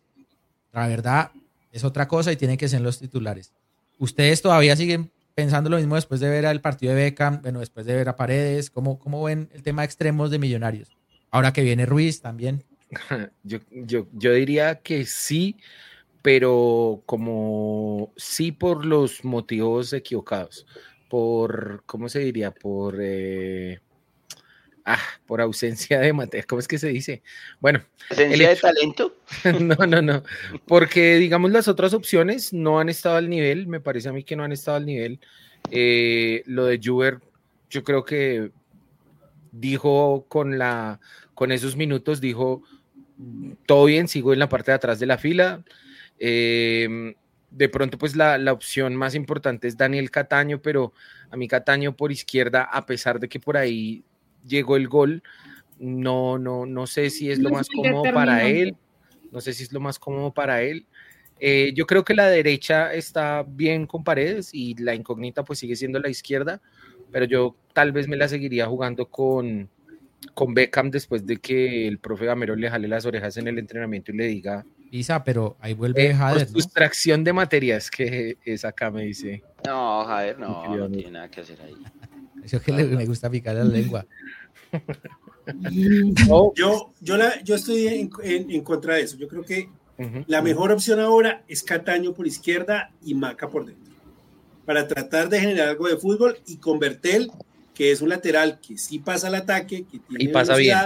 la 0.72 0.87
verdad 0.87 1.32
es 1.72 1.82
otra 1.82 2.06
cosa 2.06 2.30
y 2.30 2.37
tienen 2.37 2.58
que 2.58 2.68
ser 2.68 2.80
los 2.80 3.00
titulares. 3.00 3.52
¿Ustedes 3.98 4.40
todavía 4.40 4.76
siguen 4.76 5.11
pensando 5.35 5.68
lo 5.68 5.78
mismo 5.78 5.96
después 5.96 6.20
de 6.20 6.28
ver 6.28 6.44
el 6.44 6.61
partido 6.61 6.94
de 6.94 7.02
Beckham, 7.02 7.42
bueno, 7.42 7.58
después 7.58 7.87
de 7.87 7.96
ver 7.96 8.08
a 8.08 8.14
Paredes? 8.14 8.70
¿Cómo, 8.70 9.00
cómo 9.00 9.24
ven 9.24 9.50
el 9.52 9.64
tema 9.64 9.82
de 9.82 9.87
extremos 9.87 10.30
de 10.30 10.38
Millonarios? 10.38 10.96
Ahora 11.32 11.52
que 11.52 11.62
viene 11.62 11.87
Ruiz 11.87 12.20
también. 12.20 12.62
Yo, 13.42 13.58
yo, 13.72 14.06
yo 14.12 14.32
diría 14.32 14.76
que 14.80 15.06
sí, 15.06 15.56
pero 16.22 17.02
como 17.04 18.12
sí 18.16 18.52
por 18.52 18.87
los 18.87 19.24
motivos 19.24 19.92
equivocados, 19.92 20.66
por, 21.08 21.82
¿cómo 21.85 22.08
se 22.08 22.20
diría? 22.20 22.52
Por, 22.52 22.96
eh, 23.00 23.80
ah, 24.85 25.02
por 25.26 25.40
ausencia 25.40 25.98
de 25.98 26.12
materia, 26.12 26.46
¿cómo 26.48 26.61
es 26.61 26.68
que 26.68 26.78
se 26.78 26.88
dice? 26.88 27.22
Bueno. 27.61 27.82
¿Ausencia 28.08 28.50
de 28.50 28.56
talento? 28.56 29.16
no, 29.61 29.87
no, 29.87 30.00
no, 30.00 30.22
porque 30.66 31.16
digamos 31.16 31.50
las 31.50 31.68
otras 31.68 31.92
opciones 31.92 32.52
no 32.52 32.78
han 32.78 32.88
estado 32.88 33.16
al 33.16 33.28
nivel, 33.28 33.66
me 33.66 33.80
parece 33.80 34.08
a 34.08 34.12
mí 34.12 34.22
que 34.22 34.37
no 34.37 34.44
han 34.44 34.52
estado 34.52 34.76
al 34.76 34.87
nivel. 34.87 35.20
Eh, 35.70 36.42
lo 36.46 36.66
de 36.66 36.80
Juber, 36.82 37.18
yo 37.68 37.82
creo 37.82 38.04
que 38.04 38.50
dijo 39.50 40.24
con 40.28 40.58
la, 40.58 41.00
con 41.35 41.52
esos 41.52 41.76
minutos, 41.76 42.20
dijo, 42.20 42.62
todo 43.66 43.85
bien, 43.85 44.08
sigo 44.08 44.32
en 44.32 44.38
la 44.38 44.48
parte 44.48 44.70
de 44.70 44.76
atrás 44.76 44.98
de 44.98 45.06
la 45.06 45.18
fila, 45.18 45.64
Em, 46.24 47.14
de 47.50 47.68
pronto, 47.68 47.98
pues 47.98 48.14
la, 48.14 48.38
opción 48.52 48.94
más 48.94 49.16
importante 49.16 49.66
es 49.66 49.76
Daniel 49.76 50.08
Cataño, 50.12 50.62
pero 50.62 50.92
a 51.30 51.37
mí 51.37 51.48
Cataño 51.48 51.96
por 51.96 52.12
izquierda, 52.12 52.62
a 52.62 52.87
pesar 52.87 53.18
de 53.18 53.28
que 53.28 53.40
por 53.40 53.56
ahí 53.56 54.04
llegó 54.46 54.76
el 54.76 54.87
gol, 54.87 55.24
no, 55.80 56.38
no, 56.38 56.64
no 56.64 56.87
sé 56.87 57.11
si 57.11 57.28
es 57.28 57.40
lo 57.40 57.50
más 57.50 57.68
cómodo 57.68 58.04
para 58.14 58.46
él, 58.46 58.76
no 59.32 59.40
sé 59.40 59.52
si 59.52 59.64
es 59.64 59.72
lo 59.72 59.80
más 59.80 59.98
cómodo 59.98 60.32
para 60.32 60.62
él. 60.62 60.87
Eh, 61.40 61.72
yo 61.74 61.87
creo 61.87 62.04
que 62.04 62.14
la 62.14 62.28
derecha 62.28 62.94
está 62.94 63.42
bien 63.42 63.88
con 63.88 64.04
paredes 64.04 64.50
y 64.54 64.76
la 64.76 64.94
incógnita 64.94 65.44
pues 65.44 65.58
sigue 65.58 65.74
siendo 65.74 65.98
la 65.98 66.08
izquierda, 66.08 66.62
pero 67.11 67.24
yo 67.24 67.56
tal 67.72 67.90
vez 67.90 68.06
me 68.06 68.16
la 68.16 68.28
seguiría 68.28 68.66
jugando 68.66 69.06
con, 69.06 69.68
con 70.35 70.54
Beckham 70.54 70.92
después 70.92 71.26
de 71.26 71.38
que 71.38 71.88
el 71.88 71.98
profe 71.98 72.26
Gamero 72.26 72.54
le 72.54 72.70
jale 72.70 72.87
las 72.87 73.06
orejas 73.06 73.37
en 73.38 73.48
el 73.48 73.58
entrenamiento 73.58 74.12
y 74.12 74.16
le 74.18 74.28
diga 74.28 74.64
Pisa, 74.92 75.24
pero 75.24 75.57
ahí 75.59 75.72
vuelve 75.72 76.11
eh, 76.11 76.14
Jader. 76.14 76.46
Sustracción 76.46 77.24
de 77.24 77.33
materias 77.33 77.90
que 77.90 78.37
es 78.44 78.62
acá, 78.62 78.90
me 78.90 79.05
dice. 79.05 79.42
No, 79.64 80.05
Jader, 80.05 80.38
no, 80.38 80.76
no 80.76 80.90
tiene 80.90 81.12
nada 81.12 81.31
que 81.31 81.40
hacer 81.40 81.62
ahí. 81.62 81.74
Eso 82.44 82.59
es 82.59 82.62
que 82.62 82.72
le, 82.72 82.85
me 82.85 83.07
gusta 83.07 83.31
picar 83.31 83.55
la 83.55 83.64
lengua. 83.64 84.05
yo, 86.55 86.92
yo, 87.00 87.16
la, 87.16 87.42
yo 87.42 87.55
estoy 87.55 87.87
en, 87.87 88.11
en, 88.22 88.61
contra 88.61 88.96
de 88.96 89.05
eso. 89.05 89.16
Yo 89.16 89.28
creo 89.28 89.42
que 89.42 89.70
la 90.26 90.42
mejor 90.42 90.70
opción 90.70 91.00
ahora 91.00 91.42
es 91.48 91.62
Cataño 91.62 92.12
por 92.12 92.26
izquierda 92.26 92.90
y 93.02 93.14
Maca 93.14 93.48
por 93.48 93.64
dentro. 93.64 93.94
Para 94.66 94.87
tratar 94.87 95.31
de 95.31 95.40
generar 95.40 95.68
algo 95.68 95.88
de 95.88 95.96
fútbol 95.96 96.37
y 96.46 96.59
con 96.59 96.78
Bertel, 96.78 97.31
que 97.72 97.92
es 97.92 98.02
un 98.02 98.11
lateral 98.11 98.61
que 98.61 98.76
sí 98.76 98.98
pasa 98.98 99.28
al 99.28 99.37
ataque, 99.37 99.87
que 99.90 100.00
tiene 100.00 100.24
y 100.24 100.28
pasa 100.28 100.55
bien 100.55 100.78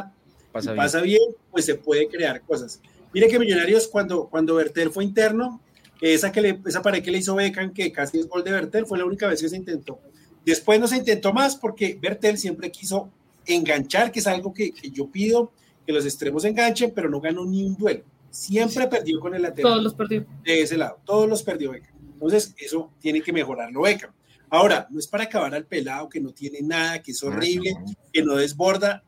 pasa, 0.53 0.73
bien. 0.73 0.77
pasa 0.77 1.01
bien, 1.01 1.23
pues 1.51 1.65
se 1.65 1.75
puede 1.75 2.09
crear 2.09 2.41
cosas. 2.43 2.81
Mire 3.13 3.29
que 3.29 3.39
Millonarios, 3.39 3.89
cuando, 3.89 4.29
cuando 4.29 4.55
Bertel 4.55 4.91
fue 4.91 5.05
interno, 5.05 5.61
esa, 6.01 6.31
que 6.31 6.41
le, 6.41 6.61
esa 6.67 6.83
pared 6.83 7.03
que 7.03 7.11
le 7.11 7.19
hizo 7.19 7.35
Beckham, 7.35 7.73
que 7.73 7.91
casi 7.91 8.19
es 8.19 8.29
gol 8.29 8.45
de 8.45 8.53
Bertel, 8.53 8.87
fue 8.87 8.99
la 8.99 9.05
única 9.05 9.27
vez 9.27 9.41
que 9.41 9.49
se 9.49 9.57
intentó. 9.57 9.99
Después 10.45 10.79
no 10.79 10.87
se 10.87 10.97
intentó 10.97 11.33
más 11.33 11.57
porque 11.57 11.99
Bertel 12.01 12.39
siempre 12.39 12.71
quiso 12.71 13.11
enganchar, 13.47 14.13
que 14.13 14.21
es 14.21 14.27
algo 14.27 14.53
que, 14.53 14.73
que 14.73 14.91
yo 14.91 15.11
pido, 15.11 15.51
que 15.87 15.93
los 15.93 16.05
extremos 16.05 16.45
enganchen, 16.45 16.93
pero 16.95 17.09
no 17.09 17.21
ganó 17.21 17.45
ni 17.45 17.65
un 17.65 17.77
duelo. 17.77 18.05
Siempre 18.31 18.87
perdió 18.89 19.19
con 19.21 19.35
el 19.35 19.43
lateral. 19.43 19.73
Todos 19.73 19.83
los 19.83 19.95
perdió. 19.95 20.27
De 20.45 20.61
ese 20.63 20.77
lado, 20.77 20.99
todos 21.05 21.29
los 21.29 21.43
perdió 21.43 21.71
Beckham. 21.73 21.97
Entonces, 22.13 22.55
eso 22.59 22.93
tiene 23.01 23.23
que 23.23 23.33
mejorarlo 23.33 23.83
Beckham. 23.83 24.13
Ahora, 24.51 24.87
no 24.91 24.99
es 24.99 25.07
para 25.07 25.25
acabar 25.25 25.55
al 25.55 25.65
pelado 25.65 26.09
que 26.09 26.21
no 26.21 26.31
tiene 26.31 26.61
nada, 26.63 27.03
que 27.03 27.13
es 27.13 27.23
horrible, 27.23 27.75
que 28.13 28.23
no 28.23 28.37
desborda. 28.37 29.03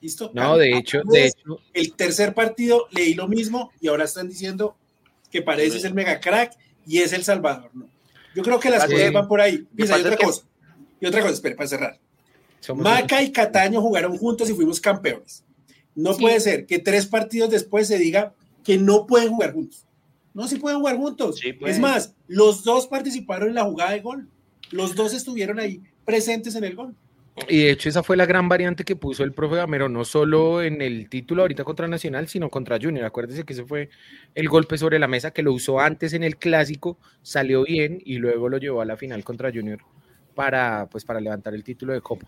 ¿Listo? 0.00 0.30
No, 0.34 0.56
de 0.56 0.76
hecho, 0.76 1.02
de 1.04 1.26
hecho. 1.26 1.60
El 1.72 1.94
tercer 1.94 2.34
partido 2.34 2.86
leí 2.90 3.14
lo 3.14 3.28
mismo 3.28 3.72
y 3.80 3.88
ahora 3.88 4.04
están 4.04 4.28
diciendo 4.28 4.76
que 5.30 5.42
parece 5.42 5.80
ser 5.80 5.88
el 5.88 5.94
mega 5.94 6.20
crack 6.20 6.52
y 6.86 6.98
es 6.98 7.12
el 7.12 7.24
Salvador. 7.24 7.70
No. 7.74 7.88
Yo 8.34 8.42
creo 8.42 8.60
que 8.60 8.70
las 8.70 8.84
cosas 8.84 9.12
van 9.12 9.28
por 9.28 9.40
ahí. 9.40 9.66
y 9.76 9.82
otra 9.82 10.16
cosa. 10.16 10.42
Y 11.00 11.06
otra 11.06 11.22
cosa, 11.22 11.34
espera, 11.34 11.56
para 11.56 11.68
cerrar. 11.68 12.00
Maca 12.74 13.22
y 13.22 13.32
Cataño 13.32 13.80
jugaron 13.80 14.16
juntos 14.16 14.50
y 14.50 14.54
fuimos 14.54 14.80
campeones. 14.80 15.44
No 15.94 16.16
puede 16.16 16.40
ser 16.40 16.66
que 16.66 16.78
tres 16.78 17.06
partidos 17.06 17.50
después 17.50 17.88
se 17.88 17.98
diga 17.98 18.34
que 18.62 18.76
no 18.76 19.06
pueden 19.06 19.30
jugar 19.30 19.52
juntos. 19.52 19.86
No, 20.34 20.46
sí 20.46 20.56
pueden 20.56 20.80
jugar 20.80 20.96
juntos. 20.96 21.40
es 21.42 21.78
más, 21.78 22.14
los 22.26 22.62
dos 22.62 22.86
participaron 22.86 23.48
en 23.48 23.54
la 23.54 23.64
jugada 23.64 23.92
de 23.92 24.00
gol. 24.00 24.28
Los 24.70 24.94
dos 24.94 25.14
estuvieron 25.14 25.58
ahí 25.58 25.80
presentes 26.04 26.54
en 26.56 26.64
el 26.64 26.74
gol. 26.74 26.94
Y 27.48 27.64
de 27.64 27.70
hecho 27.70 27.88
esa 27.88 28.02
fue 28.02 28.16
la 28.16 28.24
gran 28.24 28.48
variante 28.48 28.84
que 28.84 28.96
puso 28.96 29.22
el 29.22 29.32
profe 29.32 29.56
Gamero, 29.56 29.88
no 29.88 30.04
solo 30.04 30.62
en 30.62 30.80
el 30.80 31.08
título 31.08 31.42
ahorita 31.42 31.64
contra 31.64 31.86
Nacional, 31.86 32.28
sino 32.28 32.48
contra 32.48 32.78
Junior. 32.80 33.04
Acuérdese 33.04 33.44
que 33.44 33.52
ese 33.52 33.64
fue 33.64 33.90
el 34.34 34.48
golpe 34.48 34.78
sobre 34.78 34.98
la 34.98 35.06
mesa 35.06 35.30
que 35.32 35.42
lo 35.42 35.52
usó 35.52 35.78
antes 35.78 36.14
en 36.14 36.24
el 36.24 36.36
clásico, 36.36 36.98
salió 37.22 37.64
bien 37.64 38.00
y 38.04 38.16
luego 38.16 38.48
lo 38.48 38.58
llevó 38.58 38.80
a 38.80 38.86
la 38.86 38.96
final 38.96 39.22
contra 39.22 39.52
Junior 39.52 39.80
para, 40.34 40.86
pues, 40.90 41.04
para 41.04 41.20
levantar 41.20 41.54
el 41.54 41.62
título 41.62 41.92
de 41.92 42.00
Copa. 42.00 42.26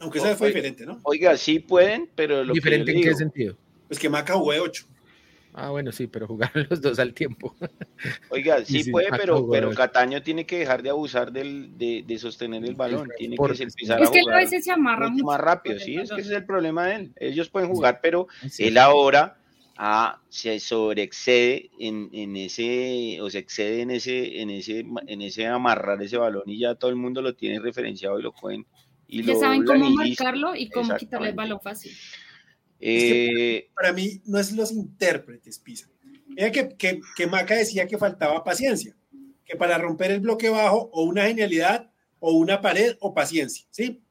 Aunque 0.00 0.18
esa 0.18 0.36
fue 0.36 0.48
diferente, 0.48 0.84
¿no? 0.84 1.00
Oiga, 1.02 1.36
sí 1.36 1.58
pueden, 1.58 2.08
pero 2.14 2.42
lo 2.44 2.52
¿Diferente 2.52 2.92
en 2.92 3.02
qué 3.02 3.14
sentido? 3.14 3.56
Pues 3.88 3.98
que 3.98 4.08
Maca 4.08 4.34
jugó 4.34 4.52
de 4.52 4.60
8. 4.60 4.86
Ah, 5.58 5.70
bueno, 5.70 5.90
sí, 5.90 6.06
pero 6.06 6.26
jugaron 6.26 6.66
los 6.70 6.82
dos 6.82 6.98
al 6.98 7.14
tiempo. 7.14 7.56
Oiga, 8.28 8.62
sí, 8.64 8.90
puede, 8.90 9.08
pero, 9.08 9.48
pero 9.50 9.72
Cataño 9.72 10.22
tiene 10.22 10.44
que 10.44 10.58
dejar 10.58 10.82
de 10.82 10.90
abusar 10.90 11.32
del, 11.32 11.78
de, 11.78 12.18
sostener 12.18 12.62
el 12.62 12.74
balón. 12.74 13.08
Tiene 13.16 13.36
que 13.36 13.62
empezar 13.62 14.02
es 14.02 14.10
que 14.10 14.20
a 14.20 14.36
veces 14.36 14.64
se 14.64 14.70
amarra 14.70 15.08
mucho. 15.08 15.24
Más 15.24 15.40
rápido, 15.40 15.78
sí, 15.78 15.96
es 15.96 16.10
que 16.10 16.20
ese 16.20 16.30
es 16.30 16.36
el 16.36 16.44
problema 16.44 16.86
de 16.86 16.94
él. 16.96 17.12
Ellos 17.16 17.48
pueden 17.48 17.70
jugar, 17.70 18.00
pero 18.02 18.28
él 18.58 18.76
ahora 18.76 19.38
ah, 19.78 20.20
se 20.28 20.60
sobreexcede 20.60 21.70
en, 21.78 22.10
en, 22.12 22.36
ese, 22.36 23.18
o 23.22 23.30
se 23.30 23.38
excede 23.38 23.80
en 23.80 23.92
ese, 23.92 24.42
en 24.42 24.50
ese, 24.50 24.84
en 25.06 25.22
ese 25.22 25.46
amarrar 25.46 26.02
ese 26.02 26.18
balón 26.18 26.44
y 26.44 26.58
ya 26.58 26.74
todo 26.74 26.90
el 26.90 26.96
mundo 26.96 27.22
lo 27.22 27.34
tiene 27.34 27.60
referenciado 27.60 28.18
y 28.20 28.22
lo 28.22 28.32
pueden. 28.32 28.66
Y 29.08 29.22
ya 29.22 29.36
saben 29.36 29.64
cómo 29.64 29.88
marcarlo 29.88 30.54
y 30.54 30.68
cómo 30.68 30.96
quitarle 30.96 31.28
el 31.28 31.34
balón 31.34 31.60
fácil. 31.60 31.92
Eh, 32.80 33.68
para 33.74 33.92
mí 33.92 34.20
no 34.26 34.38
es 34.38 34.52
los 34.52 34.72
intérpretes, 34.72 35.58
Pisa. 35.58 35.88
Mira 36.28 36.50
que, 36.52 36.68
que, 36.76 37.00
que, 37.16 37.26
Maca 37.26 37.54
decía 37.54 37.86
que 37.86 37.96
faltaba 37.96 38.44
paciencia, 38.44 38.94
que 39.44 39.56
para 39.56 39.78
romper 39.78 40.10
el 40.10 40.20
bloque 40.20 40.50
bajo 40.50 40.90
o 40.92 41.04
una 41.04 41.24
genialidad 41.26 41.90
o 42.18 42.32
una 42.32 42.60
pared 42.60 42.96
o 43.00 43.14
paciencia, 43.14 43.66
¿sí? 43.70 44.02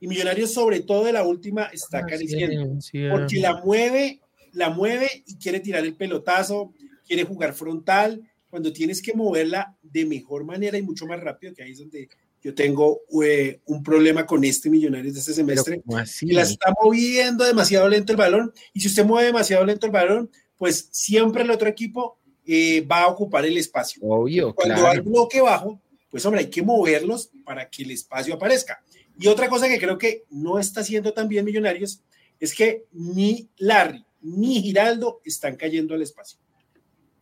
Y 0.00 0.06
Millonarios 0.06 0.52
sobre 0.52 0.80
todo 0.80 1.04
de 1.04 1.12
la 1.12 1.24
última 1.24 1.64
está 1.72 1.98
acariciando, 1.98 2.78
porque 3.10 3.40
la 3.40 3.62
mueve, 3.64 4.20
la 4.52 4.70
mueve 4.70 5.08
y 5.26 5.36
quiere 5.36 5.60
tirar 5.60 5.84
el 5.84 5.94
pelotazo, 5.94 6.74
quiere 7.06 7.24
jugar 7.24 7.54
frontal, 7.54 8.22
cuando 8.50 8.72
tienes 8.72 9.02
que 9.02 9.14
moverla 9.14 9.76
de 9.82 10.04
mejor 10.04 10.44
manera 10.44 10.78
y 10.78 10.82
mucho 10.82 11.06
más 11.06 11.20
rápido, 11.20 11.54
que 11.54 11.62
ahí 11.62 11.72
es 11.72 11.78
donde 11.78 12.08
yo 12.44 12.54
tengo 12.54 13.00
eh, 13.24 13.60
un 13.64 13.82
problema 13.82 14.26
con 14.26 14.44
este 14.44 14.68
Millonarios 14.68 15.14
de 15.14 15.20
este 15.20 15.32
semestre. 15.32 15.82
La 15.86 16.42
está 16.42 16.74
moviendo 16.82 17.42
demasiado 17.42 17.88
lento 17.88 18.12
el 18.12 18.18
balón. 18.18 18.52
Y 18.74 18.80
si 18.80 18.88
usted 18.88 19.06
mueve 19.06 19.28
demasiado 19.28 19.64
lento 19.64 19.86
el 19.86 19.92
balón, 19.92 20.30
pues 20.58 20.90
siempre 20.92 21.42
el 21.42 21.50
otro 21.50 21.70
equipo 21.70 22.18
eh, 22.46 22.82
va 22.82 23.04
a 23.04 23.08
ocupar 23.08 23.46
el 23.46 23.56
espacio. 23.56 24.02
Obvio, 24.02 24.54
Cuando 24.54 24.86
hay 24.86 25.00
bloque 25.00 25.40
bajo, 25.40 25.80
pues 26.10 26.26
hombre, 26.26 26.42
hay 26.42 26.50
que 26.50 26.62
moverlos 26.62 27.30
para 27.46 27.70
que 27.70 27.82
el 27.82 27.92
espacio 27.92 28.34
aparezca. 28.34 28.84
Y 29.18 29.26
otra 29.28 29.48
cosa 29.48 29.66
que 29.66 29.78
creo 29.78 29.96
que 29.96 30.24
no 30.28 30.58
está 30.58 30.82
haciendo 30.82 31.14
tan 31.14 31.28
bien 31.28 31.46
Millonarios 31.46 32.02
es 32.38 32.54
que 32.54 32.84
ni 32.92 33.48
Larry 33.56 34.04
ni 34.20 34.60
Giraldo 34.60 35.22
están 35.24 35.56
cayendo 35.56 35.94
al 35.94 36.02
espacio. 36.02 36.38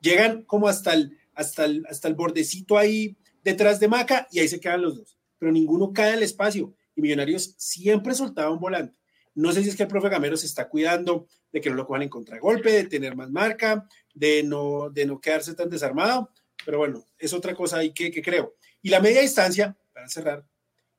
Llegan 0.01 0.43
como 0.43 0.67
hasta 0.67 0.95
el, 0.95 1.17
hasta 1.37 1.65
el, 1.65 1.87
hasta 1.89 2.09
el 2.09 2.15
bordecito 2.15 2.77
ahí 2.77 3.17
detrás 3.43 3.81
de 3.81 3.89
Maca 3.89 4.27
y 4.31 4.41
ahí 4.41 4.49
se 4.49 4.61
quedan 4.61 4.83
los 4.83 4.97
dos. 4.97 5.19
Pero 5.39 5.53
ninguno 5.53 5.93
cae 5.93 6.13
al 6.13 6.23
espacio 6.23 6.75
y 6.95 7.03
Millonarios 7.03 7.55
siempre 7.57 8.15
soltaba 8.15 8.51
un 8.51 8.61
volante. 8.61 8.99
No 9.35 9.53
sé 9.53 9.63
si 9.63 9.71
es 9.71 9.77
que 9.77 9.85
el 9.85 9.89
profe 9.89 10.09
Gamero 10.09 10.37
se 10.37 10.47
está 10.47 10.69
cuidando 10.69 11.27
de 11.53 11.61
que 11.61 11.71
no 11.71 11.77
lo 11.77 11.87
cojan 11.87 12.03
en 12.03 12.09
contragolpe, 12.09 12.71
de 12.71 12.85
tener 12.85 13.17
más 13.17 13.31
marca, 13.31 13.87
de 14.15 14.43
no, 14.43 14.91
de 14.91 15.07
no 15.07 15.21
quedarse 15.21 15.55
tan 15.55 15.71
desarmado, 15.71 16.31
pero 16.65 16.79
bueno, 16.79 17.05
es 17.19 17.33
otra 17.33 17.55
cosa 17.55 17.79
ahí 17.79 17.93
que, 17.93 18.11
que 18.11 18.23
creo. 18.23 18.55
Y 18.83 18.91
la 18.91 19.01
media 19.01 19.21
distancia, 19.21 19.77
para 19.93 20.09
cerrar, 20.09 20.45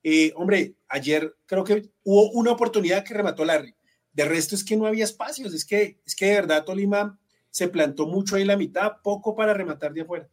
eh, 0.02 0.32
hombre, 0.36 0.74
ayer 0.88 1.34
creo 1.46 1.64
que 1.64 1.90
hubo 2.02 2.30
una 2.32 2.52
oportunidad 2.52 3.04
que 3.04 3.14
remató 3.14 3.44
Larry. 3.44 3.74
De 4.12 4.24
resto 4.26 4.54
es 4.54 4.62
que 4.62 4.76
no 4.76 4.86
había 4.86 5.04
espacios, 5.04 5.54
es 5.54 5.64
que, 5.64 5.98
es 6.04 6.14
que 6.14 6.26
de 6.26 6.34
verdad 6.34 6.64
Tolima 6.64 7.18
se 7.50 7.68
plantó 7.68 8.06
mucho 8.06 8.36
ahí 8.36 8.44
la 8.44 8.56
mitad, 8.56 9.00
poco 9.02 9.34
para 9.34 9.54
rematar 9.54 9.92
de 9.92 10.02
afuera. 10.02 10.28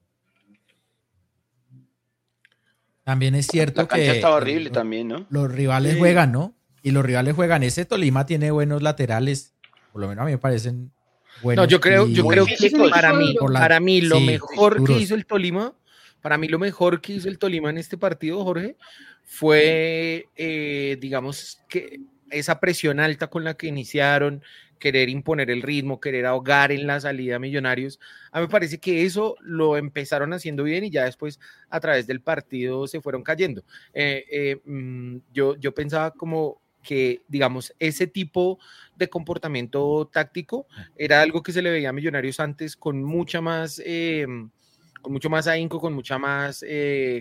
También 3.04 3.36
es 3.36 3.48
cierto 3.48 3.88
que. 3.88 4.08
La 4.08 4.14
estaba 4.14 4.36
horrible 4.36 4.70
también, 4.70 5.08
¿no? 5.08 5.26
Los 5.30 5.52
rivales 5.52 5.98
juegan, 5.98 6.32
¿no? 6.32 6.56
Y 6.84 6.92
los 6.92 7.06
rivales 7.06 7.36
juegan. 7.36 7.64
Ese 7.64 7.86
Tolima 7.86 8.26
tiene 8.26 8.52
buenos 8.52 8.82
laterales. 8.82 9.54
Por 9.92 10.02
lo 10.02 10.08
menos 10.08 10.24
a 10.24 10.26
mí 10.26 10.32
me 10.32 10.38
parecen 10.38 10.92
buenos. 11.42 11.66
No, 11.66 11.70
yo 11.70 11.80
creo, 11.80 12.08
yo 12.08 12.26
creo 12.26 12.46
que 12.46 12.72
para 12.90 13.14
mí, 13.14 13.36
para 13.54 13.80
mí 13.80 14.02
lo 14.02 14.20
mejor 14.20 14.84
que 14.84 14.94
hizo 14.94 15.16
el 15.16 15.26
Tolima, 15.26 15.74
para 16.22 16.38
mí 16.38 16.48
lo 16.48 16.60
mejor 16.60 17.02
que 17.02 17.14
hizo 17.14 17.28
el 17.28 17.40
Tolima 17.40 17.70
en 17.70 17.78
este 17.78 17.98
partido, 17.98 18.44
Jorge, 18.44 18.78
fue, 19.24 20.28
eh, 20.36 20.98
digamos, 21.00 21.60
que 21.68 22.02
esa 22.30 22.60
presión 22.60 23.00
alta 23.00 23.28
con 23.28 23.44
la 23.44 23.56
que 23.56 23.68
iniciaron, 23.68 24.44
querer 24.82 25.10
imponer 25.10 25.52
el 25.52 25.62
ritmo, 25.62 26.02
querer 26.02 26.26
ahogar 26.26 26.72
en 26.72 26.88
la 26.88 27.00
salida 27.00 27.36
a 27.36 27.40
Millonarios. 27.40 28.00
A 28.32 28.40
mí 28.40 28.48
me 28.48 28.52
parece 28.52 28.80
que 28.80 29.06
eso 29.06 29.36
lo 29.40 29.78
empezaron 29.78 30.34
haciendo 30.34 30.64
bien 30.64 30.84
y 30.84 30.90
ya 30.90 31.06
después 31.06 31.40
a 31.70 31.80
través 31.80 32.08
del 32.08 32.20
partido 32.20 32.88
se 32.88 33.00
fueron 33.00 33.24
cayendo. 33.24 33.64
Eh, 33.94 34.26
eh, 34.30 34.58
mm, 34.66 35.18
yo, 35.32 35.56
yo 35.56 35.74
pensaba 35.74 36.12
como 36.12 36.60
que, 36.82 37.22
digamos, 37.28 37.74
ese 37.78 38.08
tipo 38.08 38.58
de 38.96 39.08
comportamiento 39.08 40.10
táctico 40.12 40.66
era 40.98 41.22
algo 41.22 41.44
que 41.44 41.54
se 41.54 41.62
le 41.62 41.70
veía 41.70 41.90
a 41.90 41.94
Millonarios 41.94 42.40
antes 42.40 42.76
con 42.76 43.04
mucha 43.04 43.40
más, 43.40 43.80
eh, 43.86 44.26
con 45.00 45.14
mucho 45.14 45.30
más 45.30 45.46
ahínco, 45.46 45.80
con 45.80 45.94
mucha 45.94 46.18
más, 46.18 46.66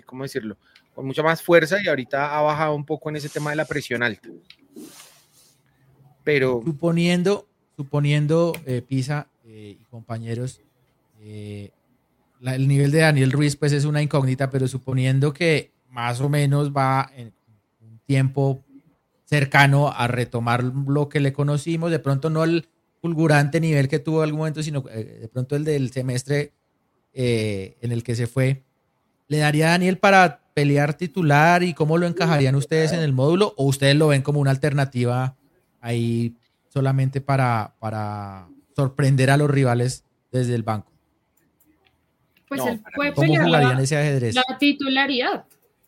¿cómo 0.07 0.23
decirlo? 0.23 0.57
Con 0.94 1.07
mucha 1.07 1.23
más 1.23 1.42
fuerza 1.42 1.77
y 1.85 1.88
ahorita 1.88 2.38
ha 2.38 2.40
bajado 2.40 2.75
un 2.75 2.87
poco 2.87 3.11
en 3.11 3.16
ese 3.16 3.29
tema 3.29 3.51
de 3.51 3.57
la 3.57 3.66
presión 3.66 4.03
alta. 4.03 4.31
Pero... 6.25 6.62
Suponiendo, 6.64 7.50
suponiendo, 7.81 8.53
eh, 8.66 8.83
Pisa 8.87 9.27
eh, 9.47 9.79
y 9.81 9.85
compañeros, 9.85 10.61
eh, 11.23 11.71
el 12.43 12.69
nivel 12.69 12.90
de 12.90 12.99
Daniel 12.99 13.33
Ruiz 13.33 13.57
pues 13.57 13.73
es 13.73 13.87
una 13.87 14.03
incógnita, 14.03 14.51
pero 14.51 14.69
suponiendo 14.69 15.33
que 15.33 15.71
más 15.88 16.21
o 16.21 16.29
menos 16.29 16.73
va 16.73 17.11
en 17.16 17.33
un 17.81 17.99
tiempo 18.05 18.62
cercano 19.25 19.88
a 19.88 20.09
retomar 20.09 20.62
lo 20.62 21.09
que 21.09 21.21
le 21.21 21.33
conocimos, 21.33 21.90
de 21.90 22.01
pronto 22.01 22.29
no 22.29 22.45
el 22.45 22.69
fulgurante 23.00 23.63
nivel 23.63 23.88
que 23.88 23.98
tuvo 23.98 24.19
en 24.19 24.25
algún 24.25 24.40
momento, 24.40 24.63
sino 24.63 24.83
de 24.83 25.31
pronto 25.33 25.57
el 25.57 25.65
del 25.65 25.90
semestre 25.90 26.52
en 27.15 27.92
el 27.92 28.02
que 28.02 28.15
se 28.15 28.27
fue, 28.27 28.63
¿le 29.29 29.38
daría 29.38 29.69
a 29.69 29.71
Daniel 29.71 29.96
para 29.96 30.42
pelear 30.52 30.92
titular 30.92 31.63
y 31.63 31.73
cómo 31.73 31.96
lo 31.96 32.07
encajarían 32.07 32.57
ustedes 32.57 32.92
en 32.92 33.00
el 33.00 33.15
módulo 33.15 33.54
o 33.57 33.65
ustedes 33.65 33.96
lo 33.96 34.09
ven 34.09 34.21
como 34.21 34.38
una 34.38 34.50
alternativa 34.50 35.35
ahí 35.81 36.35
solamente 36.71 37.21
para, 37.21 37.75
para 37.79 38.48
sorprender 38.75 39.31
a 39.31 39.37
los 39.37 39.50
rivales 39.50 40.04
desde 40.33 40.54
el 40.54 40.62
banco. 40.62 40.90
Pues 42.48 42.64
él 42.66 42.83
puede 42.96 43.12
pelear 43.12 43.48
la, 43.48 44.58
titularidad. 44.58 45.44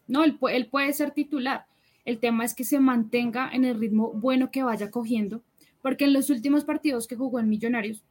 No, 0.06 0.22
él, 0.22 0.38
él 0.50 0.66
puede 0.66 0.92
ser 0.92 1.10
titular. 1.10 1.66
El 2.04 2.18
tema 2.18 2.44
es 2.44 2.54
que 2.54 2.64
se 2.64 2.78
mantenga 2.78 3.50
en 3.52 3.64
el 3.64 3.78
ritmo 3.78 4.12
bueno 4.12 4.50
que 4.50 4.62
vaya 4.62 4.90
cogiendo, 4.90 5.42
porque 5.80 6.04
en 6.04 6.12
los 6.12 6.30
últimos 6.30 6.64
partidos 6.64 7.06
que 7.06 7.16
jugó 7.16 7.40
en 7.40 7.48
Millonarios, 7.48 8.02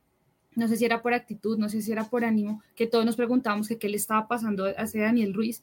no 0.56 0.68
sé 0.68 0.78
si 0.78 0.86
era 0.86 1.02
por 1.02 1.14
actitud, 1.14 1.58
no 1.58 1.70
sé 1.70 1.82
si 1.82 1.92
era 1.92 2.10
por 2.10 2.26
ánimo, 2.26 2.62
que 2.76 2.88
todos 2.88 3.06
nos 3.06 3.16
preguntábamos 3.16 3.68
que 3.68 3.78
qué 3.78 3.90
le 3.90 3.98
estaba 3.98 4.28
pasando 4.28 4.66
a 4.66 4.72
ese 4.72 5.00
Daniel 5.00 5.34
Ruiz, 5.34 5.62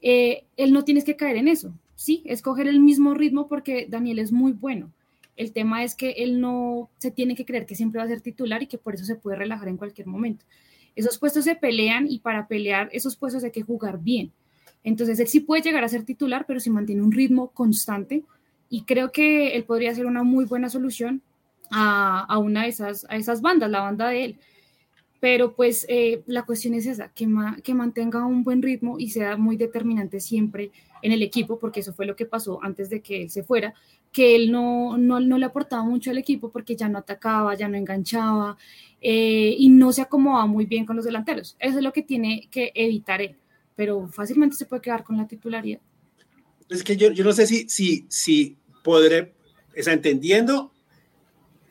eh, 0.00 0.44
él 0.56 0.72
no 0.72 0.84
tienes 0.84 1.04
que 1.04 1.16
caer 1.16 1.36
en 1.36 1.48
eso, 1.48 1.72
sí, 1.94 2.22
escoger 2.24 2.66
el 2.66 2.80
mismo 2.80 3.14
ritmo 3.14 3.48
porque 3.48 3.86
Daniel 3.88 4.18
es 4.18 4.32
muy 4.32 4.52
bueno, 4.52 4.90
El 5.36 5.52
tema 5.52 5.84
es 5.84 5.94
que 5.94 6.12
él 6.12 6.40
no 6.40 6.90
se 6.98 7.10
tiene 7.10 7.34
que 7.34 7.44
creer 7.44 7.66
que 7.66 7.74
siempre 7.74 7.98
va 7.98 8.04
a 8.04 8.08
ser 8.08 8.22
titular 8.22 8.62
y 8.62 8.66
que 8.66 8.78
por 8.78 8.94
eso 8.94 9.04
se 9.04 9.16
puede 9.16 9.36
relajar 9.36 9.68
en 9.68 9.76
cualquier 9.76 10.06
momento. 10.06 10.44
Esos 10.94 11.18
puestos 11.18 11.44
se 11.44 11.56
pelean 11.56 12.10
y 12.10 12.20
para 12.20 12.48
pelear 12.48 12.88
esos 12.92 13.16
puestos 13.16 13.44
hay 13.44 13.50
que 13.50 13.62
jugar 13.62 14.00
bien. 14.00 14.32
Entonces 14.82 15.18
él 15.20 15.28
sí 15.28 15.40
puede 15.40 15.62
llegar 15.62 15.84
a 15.84 15.88
ser 15.88 16.04
titular, 16.04 16.44
pero 16.46 16.60
si 16.60 16.70
mantiene 16.70 17.02
un 17.02 17.12
ritmo 17.12 17.50
constante 17.50 18.22
y 18.70 18.82
creo 18.82 19.12
que 19.12 19.56
él 19.56 19.64
podría 19.64 19.94
ser 19.94 20.06
una 20.06 20.22
muy 20.22 20.46
buena 20.46 20.70
solución 20.70 21.22
a, 21.70 22.38
una 22.38 22.62
de 22.62 22.68
esas, 22.68 23.04
a 23.10 23.16
esas 23.16 23.42
bandas, 23.42 23.70
la 23.70 23.80
banda 23.80 24.08
de 24.08 24.24
él. 24.24 24.38
Pero 25.20 25.54
pues 25.54 25.86
eh, 25.88 26.22
la 26.26 26.44
cuestión 26.44 26.74
es 26.74 26.86
esa, 26.86 27.08
que, 27.08 27.28
que 27.62 27.74
mantenga 27.74 28.24
un 28.24 28.44
buen 28.44 28.62
ritmo 28.62 28.98
y 28.98 29.10
sea 29.10 29.36
muy 29.36 29.56
determinante 29.56 30.20
siempre 30.20 30.70
en 31.02 31.12
el 31.12 31.22
equipo, 31.22 31.58
porque 31.58 31.80
eso 31.80 31.92
fue 31.92 32.06
lo 32.06 32.16
que 32.16 32.26
pasó 32.26 32.62
antes 32.62 32.90
de 32.90 33.00
que 33.00 33.22
él 33.22 33.30
se 33.30 33.42
fuera, 33.42 33.74
que 34.12 34.34
él 34.34 34.50
no, 34.50 34.96
no, 34.96 35.20
no 35.20 35.38
le 35.38 35.46
aportaba 35.46 35.82
mucho 35.84 36.10
al 36.10 36.18
equipo 36.18 36.50
porque 36.50 36.76
ya 36.76 36.88
no 36.88 36.98
atacaba, 36.98 37.54
ya 37.54 37.68
no 37.68 37.76
enganchaba 37.76 38.56
eh, 39.00 39.54
y 39.58 39.68
no 39.68 39.92
se 39.92 40.02
acomodaba 40.02 40.46
muy 40.46 40.66
bien 40.66 40.86
con 40.86 40.96
los 40.96 41.04
delanteros. 41.04 41.56
Eso 41.58 41.78
es 41.78 41.84
lo 41.84 41.92
que 41.92 42.02
tiene 42.02 42.48
que 42.50 42.72
evitar 42.74 43.20
él, 43.20 43.36
pero 43.74 44.08
fácilmente 44.08 44.56
se 44.56 44.66
puede 44.66 44.82
quedar 44.82 45.04
con 45.04 45.16
la 45.16 45.28
titularidad. 45.28 45.80
Es 46.68 46.82
que 46.82 46.96
yo, 46.96 47.12
yo 47.12 47.24
no 47.24 47.32
sé 47.32 47.46
si, 47.46 47.68
si, 47.68 48.06
si 48.08 48.56
podré, 48.82 49.34
está 49.74 49.92
entendiendo 49.92 50.72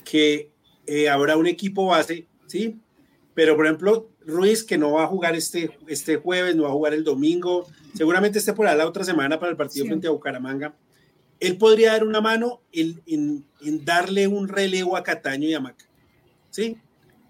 que 0.03 0.51
eh, 0.86 1.09
habrá 1.09 1.36
un 1.36 1.47
equipo 1.47 1.88
base, 1.88 2.27
¿sí? 2.45 2.79
Pero, 3.33 3.55
por 3.55 3.65
ejemplo, 3.65 4.09
Ruiz, 4.25 4.63
que 4.63 4.77
no 4.77 4.93
va 4.93 5.03
a 5.03 5.07
jugar 5.07 5.36
este, 5.36 5.77
este 5.88 6.17
jueves, 6.17 6.55
no 6.55 6.63
va 6.63 6.69
a 6.69 6.73
jugar 6.73 6.93
el 6.93 7.03
domingo, 7.03 7.67
seguramente 7.93 8.39
esté 8.39 8.53
por 8.53 8.67
ahí 8.67 8.77
la 8.77 8.88
otra 8.88 9.03
semana 9.03 9.39
para 9.39 9.51
el 9.51 9.57
partido 9.57 9.86
frente 9.86 10.07
a 10.07 10.11
Bucaramanga. 10.11 10.73
Él 11.39 11.57
podría 11.57 11.91
dar 11.91 12.03
una 12.03 12.21
mano 12.21 12.61
en, 12.71 13.01
en, 13.05 13.86
darle 13.86 14.27
un 14.27 14.47
relevo 14.47 14.95
a 14.95 15.03
Cataño 15.03 15.47
y 15.47 15.53
a 15.53 15.59
Maca, 15.59 15.86
¿sí? 16.49 16.77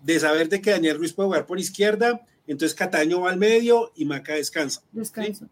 De 0.03 0.19
saber 0.19 0.49
de 0.49 0.61
que 0.61 0.71
Daniel 0.71 0.97
Ruiz 0.97 1.13
puede 1.13 1.27
jugar 1.27 1.45
por 1.45 1.59
izquierda, 1.59 2.21
entonces 2.47 2.75
Cataño 2.75 3.21
va 3.21 3.31
al 3.31 3.37
medio 3.37 3.91
y 3.95 4.05
Maca 4.05 4.33
descansa. 4.33 4.83
Descansa. 4.91 5.47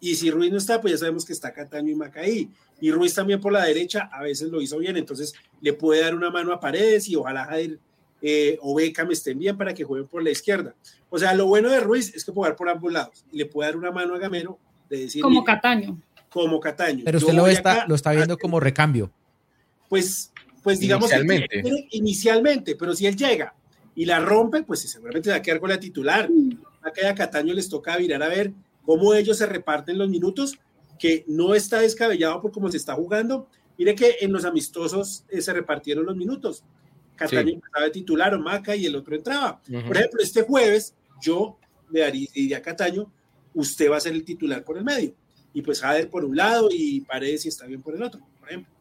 Y 0.00 0.14
si 0.16 0.30
Ruiz 0.30 0.50
no 0.50 0.58
está, 0.58 0.80
pues 0.80 0.92
ya 0.92 0.98
sabemos 0.98 1.24
que 1.24 1.32
está 1.32 1.52
Cataño 1.52 1.90
y 1.90 1.94
Maca 1.94 2.20
ahí. 2.20 2.50
Y 2.80 2.90
Ruiz 2.92 3.14
también 3.14 3.40
por 3.40 3.52
la 3.52 3.64
derecha, 3.64 4.08
a 4.12 4.22
veces 4.22 4.48
lo 4.50 4.60
hizo 4.60 4.78
bien, 4.78 4.96
entonces 4.96 5.34
le 5.60 5.72
puede 5.72 6.02
dar 6.02 6.14
una 6.14 6.30
mano 6.30 6.52
a 6.52 6.60
Paredes 6.60 7.08
y 7.08 7.16
ojalá 7.16 7.44
Jair 7.44 7.80
eh, 8.20 8.58
o 8.60 8.74
Beckham 8.74 9.10
estén 9.12 9.38
bien 9.38 9.56
para 9.56 9.74
que 9.74 9.84
jueguen 9.84 10.08
por 10.08 10.22
la 10.22 10.30
izquierda. 10.30 10.74
O 11.08 11.18
sea, 11.18 11.34
lo 11.34 11.46
bueno 11.46 11.68
de 11.70 11.80
Ruiz 11.80 12.14
es 12.14 12.24
que 12.24 12.32
puede 12.32 12.46
jugar 12.46 12.56
por 12.56 12.68
ambos 12.68 12.92
lados 12.92 13.24
y 13.32 13.38
le 13.38 13.46
puede 13.46 13.70
dar 13.70 13.78
una 13.78 13.90
mano 13.90 14.14
a 14.14 14.18
Gamero 14.18 14.58
de 14.90 14.98
decir. 15.00 15.22
Como 15.22 15.44
Cataño. 15.44 16.00
Como 16.30 16.60
Cataño. 16.60 17.02
Pero 17.04 17.18
usted 17.18 17.32
lo, 17.32 17.46
está, 17.46 17.86
lo 17.86 17.94
está 17.94 18.12
viendo 18.12 18.36
como 18.36 18.60
recambio. 18.60 19.10
Pues, 19.88 20.32
pues 20.62 20.78
digamos 20.78 21.10
inicialmente. 21.10 21.62
Que, 21.62 21.88
inicialmente, 21.92 22.76
pero 22.76 22.94
si 22.94 23.06
él 23.06 23.16
llega 23.16 23.54
y 23.94 24.04
la 24.04 24.20
rompe, 24.20 24.62
pues 24.62 24.80
seguramente 24.80 25.30
va 25.30 25.36
a 25.36 25.42
quedar 25.42 25.60
con 25.60 25.70
la 25.70 25.80
titular. 25.80 26.28
A 26.82 27.14
Cataño 27.14 27.52
les 27.54 27.68
toca 27.68 27.96
virar 27.96 28.22
a 28.22 28.28
ver 28.28 28.52
cómo 28.84 29.12
ellos 29.12 29.38
se 29.38 29.46
reparten 29.46 29.98
los 29.98 30.08
minutos, 30.08 30.58
que 30.98 31.24
no 31.26 31.54
está 31.54 31.80
descabellado 31.80 32.40
por 32.40 32.52
cómo 32.52 32.70
se 32.70 32.76
está 32.76 32.94
jugando. 32.94 33.48
Mire 33.76 33.94
que 33.94 34.16
en 34.20 34.32
los 34.32 34.44
amistosos 34.44 35.24
eh, 35.28 35.40
se 35.40 35.52
repartieron 35.52 36.06
los 36.06 36.16
minutos. 36.16 36.64
Cataño 37.16 37.58
estaba 37.64 37.84
de 37.84 37.90
titular, 37.90 38.34
o 38.34 38.38
Maca 38.38 38.76
y 38.76 38.86
el 38.86 38.94
otro 38.94 39.14
entraba. 39.16 39.60
Por 39.60 39.96
ejemplo, 39.96 40.22
este 40.22 40.42
jueves 40.42 40.94
yo 41.20 41.58
le 41.90 42.00
daría 42.00 42.56
a 42.56 42.62
Cataño, 42.62 43.10
usted 43.54 43.90
va 43.90 43.96
a 43.96 44.00
ser 44.00 44.12
el 44.12 44.24
titular 44.24 44.64
por 44.64 44.78
el 44.78 44.84
medio. 44.84 45.14
Y 45.52 45.62
pues 45.62 45.80
Jader 45.80 46.08
por 46.08 46.24
un 46.24 46.36
lado 46.36 46.68
y 46.70 47.00
Paredes 47.00 47.42
si 47.42 47.48
está 47.48 47.66
bien 47.66 47.82
por 47.82 47.94
el 47.94 48.02
otro, 48.02 48.20
por 48.38 48.48
ejemplo. 48.48 48.72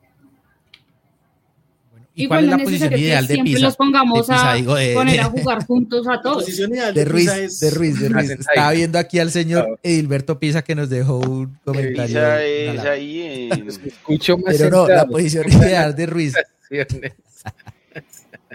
¿Y 2.17 2.27
cuál 2.27 2.45
es 2.45 2.49
la 2.49 2.57
posición 2.57 2.93
ideal 2.93 3.27
de 3.27 3.35
Pisa? 3.35 3.43
Siempre 3.43 3.61
los 3.61 3.77
pongamos 3.77 4.29
a 4.29 4.55
poner 4.93 5.21
a 5.21 5.25
jugar 5.25 5.65
juntos 5.65 6.07
a 6.07 6.19
todos. 6.19 6.45
de, 6.45 7.05
Ruiz, 7.05 7.59
de 7.59 7.69
Ruiz, 7.69 7.99
de 7.99 8.09
Ruiz. 8.09 8.31
Estaba 8.31 8.71
viendo 8.71 8.97
aquí 8.97 9.19
al 9.19 9.31
señor 9.31 9.79
Edilberto 9.83 10.39
Pisa 10.39 10.63
que 10.63 10.75
nos 10.75 10.89
dejó 10.89 11.19
un 11.19 11.59
comentario. 11.63 12.07
Pisa 12.07 12.43
es 12.43 12.79
ahí 12.81 13.49
Escucho 13.67 14.37
más 14.39 14.57
Pero 14.57 14.69
no, 14.69 14.87
la 14.87 15.05
posición 15.05 15.47
ideal 15.47 15.95
de 15.95 16.05
Ruiz. 16.07 16.33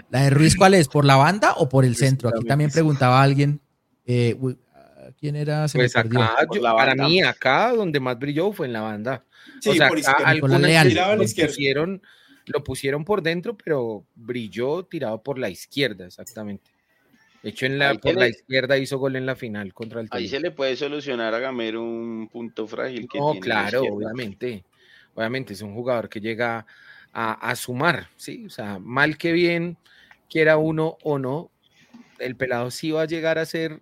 ¿La 0.09 0.23
de 0.23 0.29
Ruiz 0.29 0.55
cuál 0.55 0.73
es? 0.73 0.89
¿Por 0.89 1.05
la 1.05 1.15
banda 1.15 1.53
o 1.53 1.69
por 1.69 1.85
el 1.85 1.95
centro? 1.95 2.29
Aquí 2.29 2.45
también 2.45 2.69
preguntaba 2.69 3.23
alguien. 3.23 3.61
Eh, 4.05 4.35
¿Quién 5.23 5.37
era? 5.37 5.67
pues 5.73 5.95
acá, 5.95 6.35
para 6.75 6.95
mí, 6.95 7.21
acá 7.21 7.71
donde 7.71 8.01
más 8.01 8.19
brilló 8.19 8.51
fue 8.51 8.67
en 8.67 8.73
la 8.73 8.81
banda. 8.81 9.23
Sí, 9.61 9.69
o 9.69 9.73
sea, 9.73 9.87
por 9.87 9.97
acá, 9.97 10.17
algunos 10.25 10.59
lo 10.59 11.23
pusieron, 11.47 12.01
lo 12.47 12.61
pusieron 12.61 13.05
por 13.05 13.23
dentro, 13.23 13.55
pero 13.55 14.05
brilló 14.15 14.83
tirado 14.83 15.23
por 15.23 15.39
la 15.39 15.49
izquierda, 15.49 16.07
exactamente. 16.07 16.71
De 17.41 17.51
hecho, 17.51 17.65
en 17.65 17.79
la, 17.79 17.93
por 17.95 18.15
la 18.15 18.27
izquierda 18.27 18.77
hizo 18.77 18.97
gol 18.97 19.15
en 19.15 19.25
la 19.25 19.37
final 19.37 19.73
contra 19.73 20.01
el 20.01 20.09
Ahí 20.11 20.27
se 20.27 20.41
le 20.41 20.51
puede 20.51 20.75
solucionar 20.75 21.33
a 21.33 21.39
Gamero 21.39 21.81
un 21.81 22.27
punto 22.27 22.67
frágil 22.67 23.07
que 23.09 23.17
no, 23.17 23.39
claro, 23.39 23.81
obviamente. 23.81 24.65
Obviamente, 25.15 25.53
es 25.53 25.61
un 25.61 25.73
jugador 25.73 26.09
que 26.09 26.19
llega 26.19 26.65
a, 27.13 27.49
a, 27.49 27.55
sumar, 27.55 28.09
¿sí? 28.17 28.45
O 28.45 28.49
sea, 28.49 28.77
mal 28.77 29.17
que 29.17 29.31
bien, 29.31 29.77
quiera 30.29 30.57
uno 30.57 30.97
o 31.01 31.17
no, 31.17 31.49
el 32.19 32.35
pelado 32.35 32.71
sí 32.71 32.91
va 32.91 33.03
a 33.03 33.07
llegar 33.07 33.39
a 33.39 33.45
ser, 33.45 33.79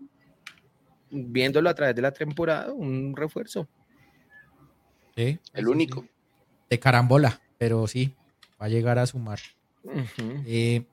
viéndolo 1.12 1.70
a 1.70 1.76
través 1.76 1.96
de 1.96 2.02
la 2.02 2.12
temporada, 2.12 2.72
un 2.74 3.16
refuerzo. 3.16 3.68
Sí, 5.16 5.38
el 5.54 5.68
único. 5.68 6.06
De 6.70 6.80
carambola, 6.80 7.42
pero 7.58 7.86
sí, 7.88 8.16
va 8.62 8.68
a 8.68 8.70
llegar 8.70 8.98
a 8.98 9.06
sumar. 9.06 9.40
Eh, 10.46 10.84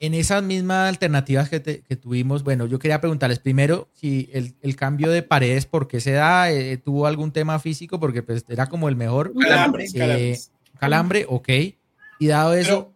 en 0.00 0.14
esas 0.14 0.42
mismas 0.42 0.88
alternativas 0.88 1.48
que, 1.48 1.60
tuvimos, 1.96 2.44
bueno, 2.44 2.66
yo 2.66 2.78
quería 2.78 3.00
preguntarles 3.00 3.38
primero 3.38 3.88
si 3.94 4.30
el, 4.32 4.76
cambio 4.76 5.10
de 5.10 5.22
paredes, 5.22 5.66
¿por 5.66 5.88
qué 5.88 6.00
se 6.00 6.12
da? 6.12 6.50
Eh, 6.50 6.76
¿Tuvo 6.76 7.06
algún 7.06 7.32
tema 7.32 7.58
físico? 7.58 7.98
Porque 7.98 8.22
pues, 8.22 8.44
era 8.48 8.68
como 8.68 8.88
el 8.88 8.96
mejor. 8.96 9.32
Calambre, 9.34 9.86
eh, 9.94 10.38
calambre. 10.78 11.26
ok. 11.28 11.48
Y 12.20 12.26
dado 12.26 12.54
eso... 12.54 12.92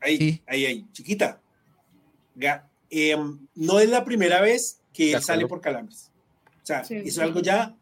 ahí, 0.00 0.40
ahí, 0.46 0.64
ahí, 0.66 0.86
chiquita. 0.92 1.40
Em, 2.90 3.38
no 3.54 3.80
es 3.80 3.88
la 3.88 4.04
primera 4.04 4.40
vez 4.40 4.77
que 4.98 5.12
él 5.12 5.22
sale 5.22 5.46
por 5.46 5.60
calambres. 5.60 6.10
O 6.62 6.66
sea, 6.66 6.80
eso 6.80 6.94
es 6.94 7.18
algo 7.18 7.40
ya 7.40 7.74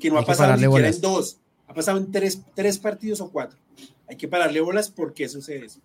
que 0.00 0.10
no 0.10 0.18
ha 0.18 0.24
pasado 0.24 0.56
ni 0.56 0.62
siquiera 0.62 0.88
en 0.88 1.00
dos. 1.00 1.38
Ha 1.66 1.74
pasado 1.74 1.98
en 1.98 2.10
tres, 2.10 2.40
tres 2.54 2.78
partidos 2.78 3.20
o 3.20 3.30
cuatro 3.30 3.58
hay 4.10 4.16
que 4.16 4.26
pararle 4.26 4.60
bolas 4.60 4.90
porque 4.90 5.28
sucede 5.28 5.66
eso. 5.66 5.80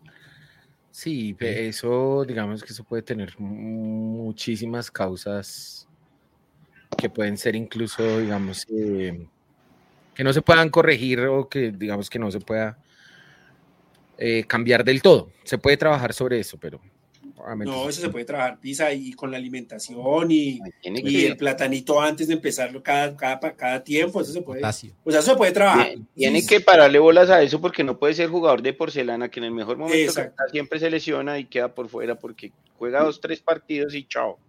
Sí, 0.89 1.35
eso, 1.39 2.25
digamos 2.25 2.63
que 2.63 2.73
eso 2.73 2.83
puede 2.83 3.03
tener 3.03 3.39
muchísimas 3.39 4.89
causas 4.89 5.87
que 6.97 7.09
pueden 7.09 7.37
ser 7.37 7.55
incluso, 7.55 8.19
digamos, 8.19 8.65
que 8.65 9.27
no 10.23 10.33
se 10.33 10.41
puedan 10.41 10.69
corregir 10.69 11.19
o 11.19 11.47
que, 11.47 11.71
digamos, 11.71 12.09
que 12.09 12.17
no 12.17 12.31
se 12.31 12.39
pueda 12.39 12.79
eh, 14.17 14.45
cambiar 14.47 14.83
del 14.83 15.03
todo. 15.03 15.29
Se 15.43 15.59
puede 15.59 15.77
trabajar 15.77 16.13
sobre 16.13 16.39
eso, 16.39 16.57
pero 16.57 16.79
no, 17.57 17.89
eso 17.89 18.01
se 18.01 18.09
puede 18.09 18.25
trabajar 18.25 18.59
pisa 18.59 18.93
y 18.93 19.11
con 19.13 19.29
la 19.29 19.37
alimentación 19.37 20.31
y, 20.31 20.59
y 20.81 21.25
el 21.25 21.35
platanito 21.35 22.01
antes 22.01 22.27
de 22.27 22.35
empezarlo 22.35 22.81
cada, 22.81 23.15
cada, 23.15 23.83
tiempo, 23.83 24.21
eso 24.21 24.31
se 24.31 24.41
puede. 24.41 24.61
O 24.65 24.71
sea, 24.71 25.19
eso 25.19 25.31
se 25.31 25.35
puede 25.35 25.51
trabajar. 25.51 25.95
Tiene, 26.15 26.45
que 26.45 26.61
pararle 26.61 26.99
bolas 26.99 27.29
a 27.29 27.41
eso 27.41 27.59
porque 27.59 27.83
no 27.83 27.99
puede 27.99 28.13
ser 28.13 28.29
jugador 28.29 28.61
de 28.61 28.73
porcelana 28.73 29.29
que 29.29 29.39
en 29.39 29.45
el 29.45 29.51
mejor 29.51 29.77
momento 29.77 30.13
siempre 30.51 30.79
se 30.79 30.89
lesiona 30.89 31.37
y 31.37 31.45
queda 31.45 31.73
por 31.73 31.89
fuera 31.89 32.15
porque 32.15 32.51
juega 32.77 33.03
dos, 33.03 33.19
tres 33.19 33.41
partidos 33.41 33.93
y 33.93 34.05
chao. 34.05 34.39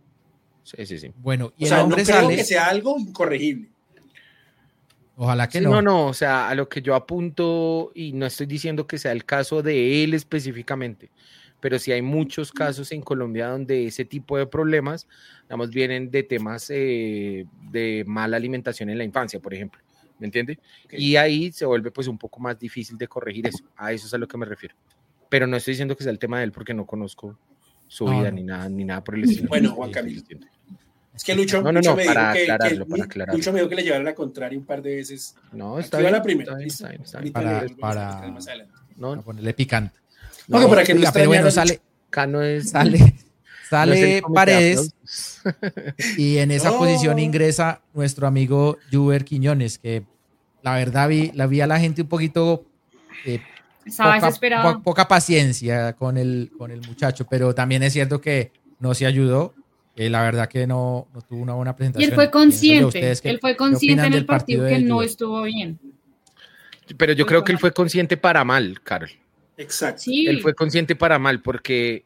Sí, 0.62 0.84
sí, 0.86 0.98
sí. 0.98 1.12
Bueno, 1.16 1.52
y 1.56 1.64
o 1.64 1.68
sea, 1.68 1.86
no 1.86 1.96
creo 1.96 2.28
que 2.28 2.44
sea 2.44 2.66
algo 2.66 2.98
incorregible. 2.98 3.68
Ojalá 5.16 5.48
que 5.48 5.60
no. 5.60 5.70
No, 5.70 5.82
no, 5.82 6.06
o 6.08 6.14
sea, 6.14 6.48
a 6.48 6.54
lo 6.54 6.68
que 6.68 6.82
yo 6.82 6.94
apunto, 6.94 7.90
y 7.94 8.12
no 8.12 8.26
estoy 8.26 8.46
diciendo 8.46 8.86
que 8.86 8.98
sea 8.98 9.12
el 9.12 9.24
caso 9.24 9.62
de 9.62 10.04
él 10.04 10.12
específicamente, 10.12 11.10
pero 11.66 11.80
sí 11.80 11.90
hay 11.90 12.00
muchos 12.00 12.52
casos 12.52 12.92
en 12.92 13.02
Colombia 13.02 13.48
donde 13.48 13.88
ese 13.88 14.04
tipo 14.04 14.38
de 14.38 14.46
problemas, 14.46 15.08
digamos, 15.42 15.70
vienen 15.70 16.12
de 16.12 16.22
temas 16.22 16.70
eh, 16.70 17.44
de 17.72 18.04
mala 18.06 18.36
alimentación 18.36 18.88
en 18.88 18.98
la 18.98 19.02
infancia, 19.02 19.40
por 19.40 19.52
ejemplo. 19.52 19.80
¿Me 20.20 20.26
entiende? 20.26 20.60
Y 20.92 21.16
ahí 21.16 21.50
se 21.50 21.66
vuelve 21.66 21.90
pues 21.90 22.06
un 22.06 22.18
poco 22.18 22.38
más 22.38 22.56
difícil 22.56 22.96
de 22.96 23.08
corregir 23.08 23.48
eso. 23.48 23.64
A 23.74 23.92
eso 23.92 24.06
es 24.06 24.14
a 24.14 24.18
lo 24.18 24.28
que 24.28 24.38
me 24.38 24.46
refiero. 24.46 24.76
Pero 25.28 25.48
no 25.48 25.56
estoy 25.56 25.72
diciendo 25.72 25.96
que 25.96 26.04
sea 26.04 26.12
el 26.12 26.20
tema 26.20 26.38
de 26.38 26.44
él 26.44 26.52
porque 26.52 26.72
no 26.72 26.86
conozco 26.86 27.36
su 27.88 28.04
vida 28.04 28.30
ni 28.30 28.44
nada 28.44 28.68
ni 28.68 28.84
nada 28.84 29.02
por 29.02 29.16
el 29.16 29.24
estilo. 29.24 29.48
Bueno, 29.48 29.72
Juan 29.72 29.90
Camilo. 29.90 30.22
Es 31.16 31.24
que 31.24 31.34
Lucho, 31.34 31.62
no, 31.62 31.72
no, 31.72 31.80
no, 31.80 31.96
me 31.96 32.04
para 32.04 32.32
dijo 32.32 32.44
que, 32.44 32.46
para 32.86 33.04
aclararlo. 33.06 33.38
Lucho 33.38 33.52
me 33.52 33.58
dijo 33.58 33.68
que 33.68 33.74
le 33.74 33.82
llevara 33.82 34.04
la 34.04 34.14
contraria 34.14 34.56
un 34.56 34.66
par 34.66 34.82
de 34.82 34.94
veces. 34.94 35.34
No, 35.50 35.80
está 35.80 35.98
bien. 35.98 36.12
la 36.12 36.22
primera. 36.22 36.62
Está 36.62 36.90
bien, 36.90 37.02
está 37.02 37.18
bien, 37.18 37.32
Para, 37.32 37.66
para, 37.80 38.32
no, 38.96 39.20
ponerle 39.20 39.52
picante. 39.52 40.05
No, 40.48 40.68
para 40.68 40.84
que 40.84 40.94
no 40.94 41.10
pero 41.12 41.28
bueno, 41.28 41.50
sale, 41.50 41.80
sale, 42.62 43.14
sale 43.68 44.22
Paredes 44.32 44.94
y 46.16 46.38
en 46.38 46.50
esa 46.50 46.76
posición 46.76 47.18
ingresa 47.18 47.80
nuestro 47.94 48.26
amigo 48.26 48.78
Juber 48.92 49.24
Quiñones, 49.24 49.78
que 49.78 50.04
la 50.62 50.74
verdad 50.74 51.08
vi, 51.08 51.30
la 51.34 51.46
vi 51.46 51.60
a 51.60 51.66
la 51.66 51.78
gente 51.78 52.02
un 52.02 52.08
poquito 52.08 52.64
eh, 53.24 53.40
poca, 53.96 54.80
poca, 54.82 55.08
paciencia 55.08 55.92
con 55.94 56.16
el, 56.16 56.50
con 56.56 56.70
el 56.70 56.80
muchacho, 56.86 57.26
pero 57.28 57.54
también 57.54 57.82
es 57.82 57.92
cierto 57.92 58.20
que 58.20 58.52
no 58.80 58.94
se 58.94 59.06
ayudó. 59.06 59.54
Eh, 59.94 60.10
la 60.10 60.20
verdad 60.22 60.46
que 60.46 60.66
no, 60.66 61.08
no, 61.14 61.22
tuvo 61.22 61.40
una 61.40 61.54
buena 61.54 61.74
presentación. 61.74 62.10
Y 62.10 62.12
él 62.12 62.14
fue 62.14 62.30
consciente, 62.30 63.12
él 63.22 63.38
fue 63.40 63.56
consciente 63.56 64.04
en 64.04 64.12
el 64.12 64.26
partido, 64.26 64.66
que 64.66 64.78
no 64.80 65.02
estuvo 65.02 65.42
bien. 65.42 65.78
Pero 66.98 67.14
yo 67.14 67.24
creo 67.24 67.42
que 67.42 67.52
él 67.52 67.58
fue 67.58 67.72
consciente 67.72 68.16
para 68.18 68.44
mal, 68.44 68.80
Carol. 68.82 69.10
Exacto. 69.56 70.10
Él 70.12 70.40
fue 70.40 70.54
consciente 70.54 70.96
para 70.96 71.18
mal 71.18 71.40
porque 71.40 72.04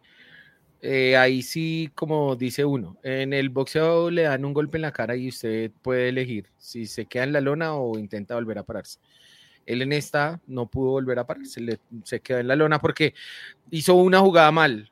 eh, 0.82 1.16
ahí 1.16 1.42
sí, 1.42 1.90
como 1.94 2.36
dice 2.36 2.64
uno, 2.64 2.96
en 3.02 3.32
el 3.32 3.50
boxeo 3.50 4.10
le 4.10 4.22
dan 4.22 4.44
un 4.44 4.54
golpe 4.54 4.78
en 4.78 4.82
la 4.82 4.92
cara 4.92 5.14
y 5.14 5.28
usted 5.28 5.70
puede 5.82 6.08
elegir 6.08 6.46
si 6.58 6.86
se 6.86 7.04
queda 7.04 7.24
en 7.24 7.32
la 7.32 7.40
lona 7.40 7.74
o 7.74 7.98
intenta 7.98 8.34
volver 8.34 8.58
a 8.58 8.62
pararse. 8.62 8.98
Él 9.66 9.82
en 9.82 9.92
esta 9.92 10.40
no 10.46 10.66
pudo 10.66 10.92
volver 10.92 11.18
a 11.18 11.26
pararse, 11.26 11.78
se 12.04 12.20
quedó 12.20 12.38
en 12.38 12.48
la 12.48 12.56
lona 12.56 12.78
porque 12.78 13.14
hizo 13.70 13.94
una 13.94 14.20
jugada 14.20 14.50
mal, 14.50 14.90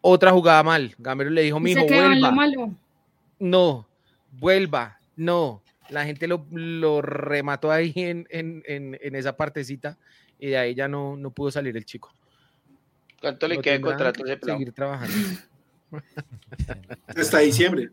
otra 0.00 0.32
jugada 0.32 0.62
mal. 0.62 0.94
Gamero 0.98 1.30
le 1.30 1.42
dijo, 1.42 1.60
mijo, 1.60 1.86
vuelva. 1.86 2.34
No, 3.38 3.86
vuelva, 4.32 4.98
no. 5.16 5.62
La 5.90 6.04
gente 6.04 6.28
lo, 6.28 7.02
remató 7.02 7.70
ahí 7.70 7.92
en, 7.96 8.26
en, 8.30 9.14
esa 9.14 9.36
partecita 9.36 9.98
y 10.40 10.48
de 10.48 10.56
ahí 10.56 10.74
ya 10.74 10.88
no, 10.88 11.16
no 11.16 11.30
pudo 11.30 11.50
salir 11.50 11.76
el 11.76 11.84
chico. 11.84 12.12
¿Cuánto 13.20 13.46
le 13.46 13.58
queda 13.58 13.74
de 13.74 13.80
contrato 13.82 14.24
ese 14.24 14.38
Seguir 14.42 14.72
trabajando. 14.72 15.14
Hasta 17.06 17.38
diciembre. 17.40 17.90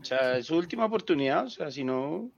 O 0.00 0.04
sea, 0.04 0.38
es 0.38 0.46
su 0.46 0.56
última 0.56 0.86
oportunidad, 0.86 1.44
o 1.46 1.50
sea, 1.50 1.70
si 1.70 1.84
no... 1.84 2.30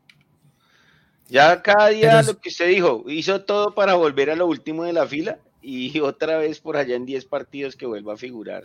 Ya 1.28 1.62
cada 1.62 1.88
día 1.90 2.22
lo 2.22 2.40
que 2.40 2.48
usted 2.48 2.68
dijo, 2.68 3.04
hizo 3.06 3.42
todo 3.42 3.74
para 3.74 3.94
volver 3.94 4.30
a 4.30 4.36
lo 4.36 4.46
último 4.46 4.84
de 4.84 4.94
la 4.94 5.06
fila 5.06 5.38
y 5.62 6.00
otra 6.00 6.38
vez 6.38 6.58
por 6.60 6.76
allá 6.76 6.96
en 6.96 7.06
10 7.06 7.26
partidos 7.26 7.76
que 7.76 7.86
vuelva 7.86 8.14
a 8.14 8.16
figurar. 8.16 8.64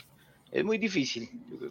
Es 0.51 0.63
muy 0.63 0.77
difícil. 0.77 1.29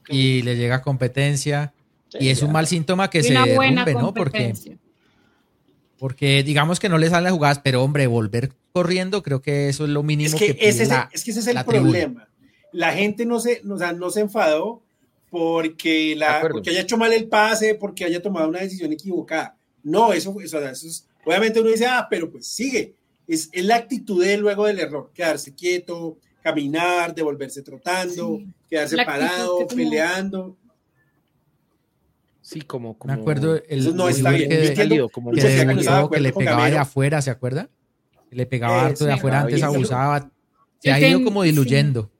y 0.09 0.42
le 0.42 0.57
llega 0.57 0.82
competencia 0.82 1.72
y 2.18 2.28
es 2.28 2.42
un 2.42 2.53
mal 2.53 2.66
síntoma 2.66 3.09
que 3.09 3.22
se 3.22 3.32
derrumbe, 3.32 3.94
¿no? 3.94 4.12
Porque, 4.12 4.53
porque 5.98 6.42
digamos 6.42 6.78
que 6.78 6.88
no 6.88 6.98
le 6.98 7.09
salen 7.09 7.24
las 7.24 7.32
jugadas, 7.32 7.61
pero 7.61 7.82
hombre, 7.82 8.07
volver 8.07 8.53
corriendo, 8.72 9.22
creo 9.22 9.42
que 9.42 9.68
eso 9.68 9.84
es 9.84 9.90
lo 9.90 10.02
mínimo 10.02 10.34
es 10.34 10.34
que, 10.34 10.56
ese, 10.60 10.84
es, 11.12 11.24
que 11.24 11.30
ese 11.30 11.40
es 11.40 11.46
el 11.46 11.64
problema. 11.64 12.28
La 12.72 12.92
gente 12.92 13.26
no 13.26 13.38
se, 13.38 13.60
no, 13.64 13.76
no 13.92 14.10
se 14.10 14.20
enfadó 14.20 14.82
porque, 15.30 16.14
la, 16.16 16.40
porque 16.50 16.70
haya 16.70 16.80
hecho 16.80 16.96
mal 16.96 17.12
el 17.12 17.28
pase, 17.28 17.74
porque 17.74 18.04
haya 18.04 18.20
tomado 18.20 18.48
una 18.48 18.60
decisión 18.60 18.92
equivocada. 18.92 19.56
No, 19.82 20.12
eso, 20.12 20.34
eso, 20.40 20.60
es, 20.60 21.06
obviamente 21.24 21.60
uno 21.60 21.70
dice, 21.70 21.86
ah, 21.86 22.06
pero 22.08 22.30
pues 22.30 22.46
sigue. 22.46 22.94
Es, 23.26 23.48
es, 23.52 23.64
la 23.64 23.76
actitud 23.76 24.24
de 24.24 24.36
luego 24.36 24.66
del 24.66 24.80
error, 24.80 25.10
quedarse 25.14 25.54
quieto, 25.54 26.18
caminar, 26.42 27.14
devolverse 27.14 27.62
trotando, 27.62 28.40
quedarse 28.68 28.96
parado, 28.96 29.66
peleando. 29.68 30.56
Sí, 32.42 32.60
como, 32.62 32.96
Me 33.04 33.12
acuerdo 33.12 33.62
el, 33.68 33.94
no 33.94 34.08
está 34.08 34.30
bien. 34.30 34.50
que, 34.50 35.08
como 35.12 35.30
que, 35.30 36.20
le 36.20 36.32
pegaba 36.32 36.68
de 36.68 36.78
afuera, 36.78 37.22
¿se 37.22 37.30
acuerda? 37.30 37.70
Le 38.32 38.46
pegaba 38.46 38.86
harto 38.86 39.04
de 39.04 39.12
afuera, 39.12 39.40
antes 39.40 39.62
abusaba. 39.62 40.30
Se 40.78 40.90
ha 40.90 41.00
ido 41.00 41.22
como 41.22 41.42
diluyendo. 41.42 42.10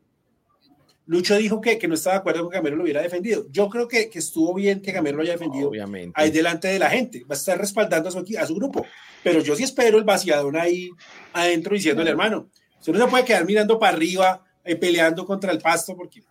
Lucho 1.07 1.37
dijo 1.37 1.61
que, 1.61 1.79
que 1.79 1.89
no 1.89 1.95
estaba 1.95 2.15
de 2.15 2.21
acuerdo 2.21 2.43
con 2.43 2.51
que 2.51 2.57
Gamero 2.59 2.77
lo 2.77 2.85
hubiera 2.85 3.03
defendido. 3.03 3.45
Yo 3.51 3.69
creo 3.69 3.89
que, 3.89 4.09
que 4.09 4.21
estuvo 4.21 4.55
bien 4.55 4.81
que 4.81 4.93
Gamero 4.93 5.17
lo 5.17 5.23
haya 5.25 5.33
defendido 5.33 5.69
Obviamente. 5.69 6.13
ahí 6.15 6.31
delante 6.31 6.69
de 6.69 6.79
la 6.79 6.89
gente. 6.91 7.25
Va 7.25 7.35
a 7.35 7.39
estar 7.39 7.59
respaldando 7.59 8.09
a 8.09 8.13
su, 8.13 8.25
a 8.39 8.47
su 8.47 8.55
grupo. 8.55 8.87
Pero 9.23 9.41
yo 9.41 9.57
sí 9.57 9.65
espero 9.65 9.99
el 9.99 10.05
vaciadón 10.05 10.57
ahí 10.57 10.91
adentro 11.33 11.75
diciéndole, 11.75 12.11
hermano, 12.11 12.49
usted 12.79 12.93
no 12.93 13.05
se 13.05 13.11
puede 13.11 13.25
quedar 13.25 13.45
mirando 13.45 13.79
para 13.79 13.97
arriba, 13.97 14.45
eh, 14.65 14.77
peleando 14.77 15.27
contra 15.27 15.53
el 15.53 15.59
pasto, 15.59 15.97
porque 15.97 16.23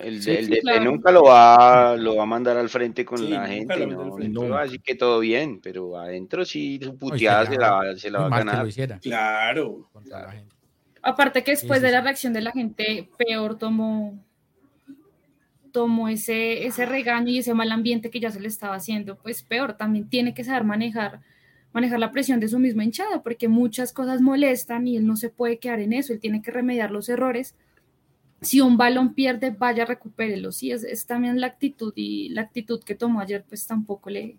el, 0.00 0.22
de 0.22 0.80
nunca 0.80 1.10
lo 1.10 1.24
va, 1.24 1.96
lo 1.96 2.16
va 2.16 2.22
a 2.22 2.26
mandar 2.26 2.56
al 2.56 2.68
frente 2.68 3.04
con 3.04 3.28
la 3.30 3.46
gente, 3.46 3.86
no, 3.86 4.56
así 4.56 4.78
que 4.78 4.94
todo 4.94 5.20
bien, 5.20 5.60
pero 5.60 5.98
adentro 5.98 6.44
sí 6.44 6.78
su 6.82 6.96
puteada 6.96 7.46
se 7.46 7.56
la, 7.56 7.96
se 7.96 8.10
la 8.10 8.20
va 8.20 8.26
a 8.26 8.44
ganar. 8.44 8.68
Claro. 9.00 9.90
Aparte 11.02 11.42
que 11.42 11.52
después 11.52 11.82
de 11.82 11.90
la 11.90 12.00
reacción 12.00 12.32
de 12.32 12.40
la 12.40 12.52
gente, 12.52 13.08
peor 13.18 13.58
tomó, 13.58 14.18
tomó 15.72 16.08
ese, 16.08 16.66
ese 16.66 16.86
regaño 16.86 17.30
y 17.30 17.38
ese 17.38 17.52
mal 17.52 17.70
ambiente 17.72 18.10
que 18.10 18.20
ya 18.20 18.30
se 18.30 18.40
le 18.40 18.48
estaba 18.48 18.76
haciendo, 18.76 19.16
pues 19.16 19.42
peor, 19.42 19.76
también 19.76 20.08
tiene 20.08 20.34
que 20.34 20.44
saber 20.44 20.64
manejar, 20.64 21.20
manejar 21.72 21.98
la 21.98 22.12
presión 22.12 22.40
de 22.40 22.48
su 22.48 22.58
misma 22.58 22.84
hinchada, 22.84 23.22
porque 23.22 23.48
muchas 23.48 23.92
cosas 23.92 24.20
molestan 24.20 24.86
y 24.86 24.96
él 24.96 25.06
no 25.06 25.16
se 25.16 25.30
puede 25.30 25.58
quedar 25.58 25.80
en 25.80 25.92
eso, 25.92 26.12
él 26.12 26.20
tiene 26.20 26.42
que 26.42 26.52
remediar 26.52 26.90
los 26.90 27.08
errores 27.08 27.54
si 28.44 28.60
un 28.60 28.76
balón 28.76 29.14
pierde, 29.14 29.50
vaya, 29.50 29.84
recupérelo. 29.84 30.52
Sí, 30.52 30.70
es, 30.70 31.06
también 31.06 31.40
la 31.40 31.48
actitud 31.48 31.92
y 31.96 32.28
la 32.30 32.42
actitud 32.42 32.82
que 32.82 32.94
tomó 32.94 33.20
ayer, 33.20 33.44
pues 33.48 33.66
tampoco 33.66 34.10
le, 34.10 34.36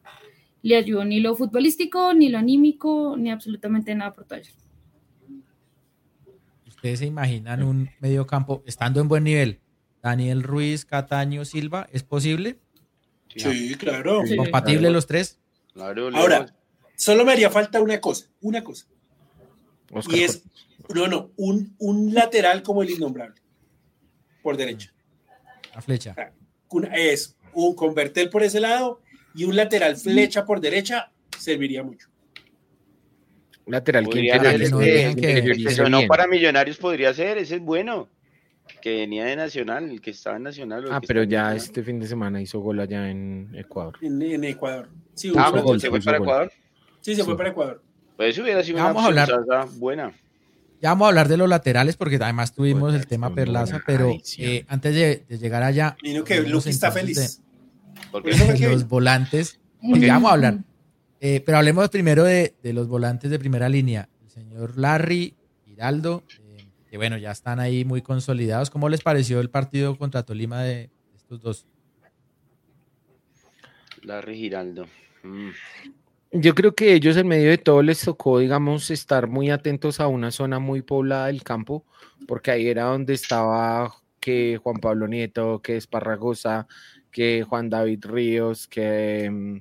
le 0.61 0.75
ayudó 0.75 1.05
ni 1.05 1.19
lo 1.19 1.35
futbolístico, 1.35 2.13
ni 2.13 2.29
lo 2.29 2.37
anímico, 2.37 3.15
ni 3.17 3.31
absolutamente 3.31 3.93
nada 3.95 4.13
por 4.13 4.25
todo 4.25 4.39
¿Ustedes 6.67 6.99
se 6.99 7.05
imaginan 7.05 7.63
un 7.63 7.89
medio 7.99 8.27
campo 8.27 8.63
estando 8.65 9.01
en 9.01 9.07
buen 9.07 9.23
nivel? 9.23 9.59
Daniel 10.01 10.43
Ruiz, 10.43 10.85
Cataño, 10.85 11.43
Silva, 11.45 11.87
¿es 11.91 12.03
posible? 12.03 12.59
Sí, 13.35 13.75
claro. 13.75 14.21
¿Compatible 14.37 14.91
los 14.91 15.07
tres? 15.07 15.39
Ahora, 15.75 16.53
solo 16.95 17.25
me 17.25 17.31
haría 17.31 17.49
falta 17.49 17.81
una 17.81 17.99
cosa, 17.99 18.27
una 18.41 18.63
cosa. 18.63 18.85
y 20.09 20.21
es, 20.21 20.43
no, 20.93 21.07
no, 21.07 21.31
un, 21.37 21.75
un 21.79 22.13
lateral 22.13 22.61
como 22.61 22.83
el 22.83 22.91
innombrable 22.91 23.44
por 24.45 24.57
derecha. 24.57 24.93
La 25.73 25.81
flecha. 25.81 26.15
Es 26.93 27.35
un 27.53 27.73
converter 27.73 28.29
por 28.29 28.43
ese 28.43 28.59
lado 28.59 29.01
y 29.33 29.43
un 29.43 29.55
lateral 29.55 29.97
flecha 29.97 30.45
por 30.45 30.61
derecha 30.61 31.11
serviría 31.35 31.81
mucho. 31.81 32.09
Lateral 33.65 34.07
que, 34.07 35.89
no, 35.89 36.01
para 36.07 36.27
Millonarios 36.27 36.77
podría 36.77 37.11
ser, 37.15 37.39
ese 37.39 37.55
es 37.55 37.61
bueno. 37.61 38.07
Que 38.83 38.97
venía 38.97 39.25
de 39.25 39.35
Nacional, 39.35 39.89
el 39.89 39.99
que 39.99 40.11
estaba 40.11 40.37
en 40.37 40.43
Nacional. 40.43 40.85
Ah, 40.91 41.01
pero 41.01 41.23
ya 41.23 41.55
este 41.55 41.81
fin 41.81 41.99
de 41.99 42.05
semana 42.05 42.39
hizo 42.39 42.59
gol 42.59 42.79
allá 42.79 43.09
en 43.09 43.49
Ecuador. 43.55 43.97
En, 44.03 44.43
Ecuador. 44.43 44.89
Sí, 45.15 45.33
ah, 45.35 45.51
¿se 45.79 45.89
fue 45.89 46.01
para 46.01 46.17
Ecuador? 46.17 46.51
Sí, 47.01 47.15
se 47.15 47.23
fue 47.23 47.35
para 47.35 47.49
Ecuador. 47.49 47.81
Pues 48.15 48.29
eso 48.29 48.43
hubiera 48.43 48.61
sido 48.61 48.77
una 48.77 48.93
vamos 48.93 49.03
a 49.03 49.07
hablar. 49.07 49.67
buena. 49.77 50.13
Ya 50.81 50.89
vamos 50.89 51.05
a 51.05 51.09
hablar 51.09 51.27
de 51.27 51.37
los 51.37 51.49
laterales 51.49 51.97
porque 51.97 52.17
además 52.17 52.53
tuvimos 52.53 52.93
el 52.93 53.07
tema 53.07 53.33
Perlaza, 53.33 53.81
pero 53.85 54.15
eh, 54.37 54.65
antes 54.67 54.93
de, 54.93 55.37
llegar 55.37 55.63
allá. 55.63 55.95
Mira 56.03 56.23
que 56.23 56.41
Luke 56.41 56.69
está 56.69 56.91
feliz. 56.91 57.41
De, 58.11 58.69
los 58.69 58.87
volantes, 58.87 59.59
porque 59.81 60.07
vamos 60.07 60.29
a 60.29 60.33
hablar. 60.33 60.59
Eh, 61.19 61.41
pero 61.45 61.57
hablemos 61.57 61.89
primero 61.89 62.23
de, 62.23 62.55
los 62.63 62.87
volantes 62.87 63.31
de 63.31 63.39
primera 63.39 63.69
línea. 63.69 64.09
El 64.23 64.29
señor 64.29 64.77
Larry, 64.77 65.35
Giraldo, 65.65 66.23
eh, 66.39 66.67
que 66.89 66.97
bueno, 66.97 67.17
ya 67.17 67.31
están 67.31 67.59
ahí 67.59 67.85
muy 67.85 68.01
consolidados. 68.01 68.69
¿Cómo 68.69 68.89
les 68.89 69.01
pareció 69.01 69.39
el 69.39 69.49
partido 69.49 69.97
contra 69.97 70.23
Tolima 70.23 70.61
de 70.61 70.91
estos 71.15 71.41
dos? 71.41 71.67
Larry 74.01 74.37
Giraldo. 74.37 74.85
Mm. 75.23 75.49
Yo 76.31 76.53
creo 76.53 76.75
que 76.75 76.93
ellos 76.93 77.15
en 77.17 77.27
medio 77.27 77.49
de 77.49 77.57
todo 77.57 77.81
les 77.81 78.01
tocó, 78.01 78.39
digamos, 78.39 78.91
estar 78.91 79.27
muy 79.27 79.49
atentos 79.51 79.99
a 79.99 80.07
una 80.07 80.31
zona 80.31 80.59
muy 80.59 80.81
poblada 80.81 81.27
del 81.27 81.43
campo, 81.43 81.85
porque 82.27 82.51
ahí 82.51 82.67
era 82.67 82.85
donde 82.85 83.13
estaba 83.13 83.93
que 84.19 84.59
Juan 84.61 84.77
Pablo 84.77 85.07
Nieto, 85.07 85.61
que 85.61 85.77
Esparragosa, 85.77 86.67
que 87.11 87.43
Juan 87.43 87.69
David 87.69 88.05
Ríos, 88.05 88.67
que 88.67 89.29
mm, 89.31 89.57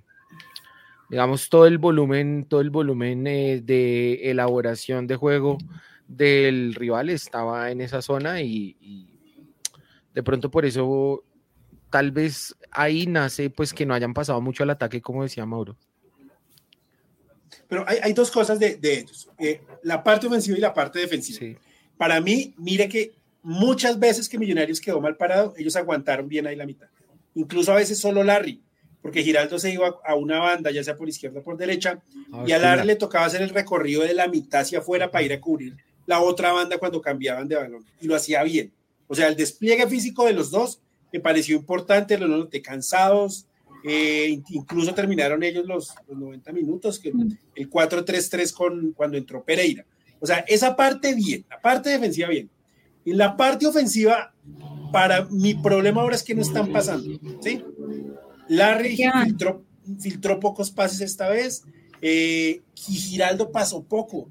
digamos 1.11 1.49
todo 1.49 1.67
el 1.67 1.79
volumen, 1.79 2.47
todo 2.49 2.61
el 2.61 2.71
volumen 2.71 3.27
eh, 3.27 3.61
de 3.63 4.31
elaboración 4.31 5.07
de 5.07 5.17
juego 5.17 5.59
del 6.09 6.75
rival 6.75 7.11
estaba 7.11 7.71
en 7.71 7.81
esa 7.83 8.03
zona 8.03 8.41
y, 8.41 8.77
y 8.81 9.09
de 10.15 10.23
pronto 10.23 10.51
por 10.51 10.65
eso 10.65 11.25
tal 11.91 12.11
vez 12.11 12.57
ahí 12.71 13.07
nace 13.07 13.51
pues 13.51 13.73
que 13.73 13.87
no 13.87 13.95
hayan 13.95 14.15
pasado 14.15 14.41
mucho 14.41 14.65
al 14.65 14.71
ataque, 14.71 15.01
como 15.01 15.23
decía 15.23 15.47
Mauro. 15.47 15.77
Pero 17.69 17.85
hay, 17.87 17.99
hay 18.03 18.13
dos 18.13 18.31
cosas 18.31 18.59
de, 18.59 18.77
de 18.77 19.01
ellos, 19.01 19.29
eh, 19.39 19.61
la 19.83 20.03
parte 20.03 20.27
ofensiva 20.27 20.57
y 20.57 20.61
la 20.61 20.75
parte 20.75 20.99
defensiva. 20.99 21.59
Para 21.97 22.21
mí, 22.21 22.55
mire 22.57 22.89
que 22.89 23.13
muchas 23.43 23.99
veces 23.99 24.29
que 24.29 24.39
Millonarios 24.39 24.81
quedó 24.81 25.01
mal 25.01 25.17
parado, 25.17 25.55
ellos 25.57 25.77
aguantaron 25.77 26.29
bien 26.29 26.47
ahí 26.47 26.57
la 26.57 26.67
mitad. 26.67 26.89
Incluso 27.35 27.73
a 27.73 27.77
veces 27.77 27.99
solo 27.99 28.25
Larry, 28.25 28.63
porque 29.03 29.23
Giraldo 29.23 29.59
se 29.59 29.73
iba 29.73 30.01
a 30.05 30.15
una 30.15 30.39
banda, 30.39 30.71
ya 30.71 30.83
sea 30.83 30.97
por 30.97 31.09
izquierda 31.09 31.41
o 31.41 31.43
por 31.43 31.57
derecha, 31.57 32.03
ah, 32.33 32.45
y 32.47 32.53
a 32.53 32.59
Larry 32.59 32.87
le 32.87 32.97
tocaba 32.97 33.27
hacer 33.27 33.43
el 33.43 33.51
recorrido 33.51 34.03
de 34.03 34.15
la 34.15 34.29
mitad 34.29 34.63
hacia 34.63 34.79
afuera 34.79 35.11
para 35.11 35.25
ir 35.25 35.33
a 35.33 35.41
cubrir 35.41 35.77
la 36.07 36.21
otra 36.21 36.53
banda 36.53 36.79
cuando 36.79 37.01
cambiaban 37.01 37.49
de 37.49 37.57
balón, 37.57 37.85
y 38.01 38.07
lo 38.07 38.15
hacía 38.15 38.43
bien. 38.43 38.73
O 39.07 39.15
sea, 39.15 39.29
el 39.29 39.37
despliegue 39.37 39.87
físico 39.89 40.25
de 40.25 40.33
los 40.33 40.51
dos 40.51 40.81
me 41.13 41.21
pareció 41.21 41.57
importante, 41.57 42.19
los 42.19 42.29
noté 42.29 42.63
cansados, 42.63 43.47
eh, 43.87 44.41
incluso 44.49 44.95
terminaron 44.95 45.43
ellos 45.43 45.67
los, 45.67 45.95
90 46.09 46.53
minutos, 46.53 46.99
que 46.99 47.13
mm. 47.13 47.39
el 47.55 47.69
4-3-3 47.71 48.53
con 48.55 48.93
cuando 48.93 49.19
entró 49.19 49.45
Pereira. 49.45 49.85
O 50.21 50.27
sea, 50.27 50.39
esa 50.49 50.75
parte 50.75 51.15
bien, 51.15 51.45
la 51.51 51.61
parte 51.61 51.91
defensiva 51.91 52.29
bien. 52.29 52.49
En 53.05 53.19
la 53.19 53.37
parte 53.37 53.67
ofensiva, 53.67 54.33
para 54.91 55.27
mi 55.27 55.53
problema 55.53 56.01
ahora 56.01 56.17
es 56.17 56.23
que 56.23 56.35
no 56.35 56.41
están 56.41 56.73
pasando, 56.73 57.21
¿sí? 57.43 57.63
Larry 58.49 58.97
filtró, 59.25 59.63
filtró 60.01 60.41
pocos 60.41 60.71
pases 60.71 61.03
esta 61.03 61.29
vez, 61.29 61.65
eh, 62.01 62.63
y 62.89 62.93
Giraldo 62.95 63.53
pasó 63.53 63.85
poco. 63.85 64.31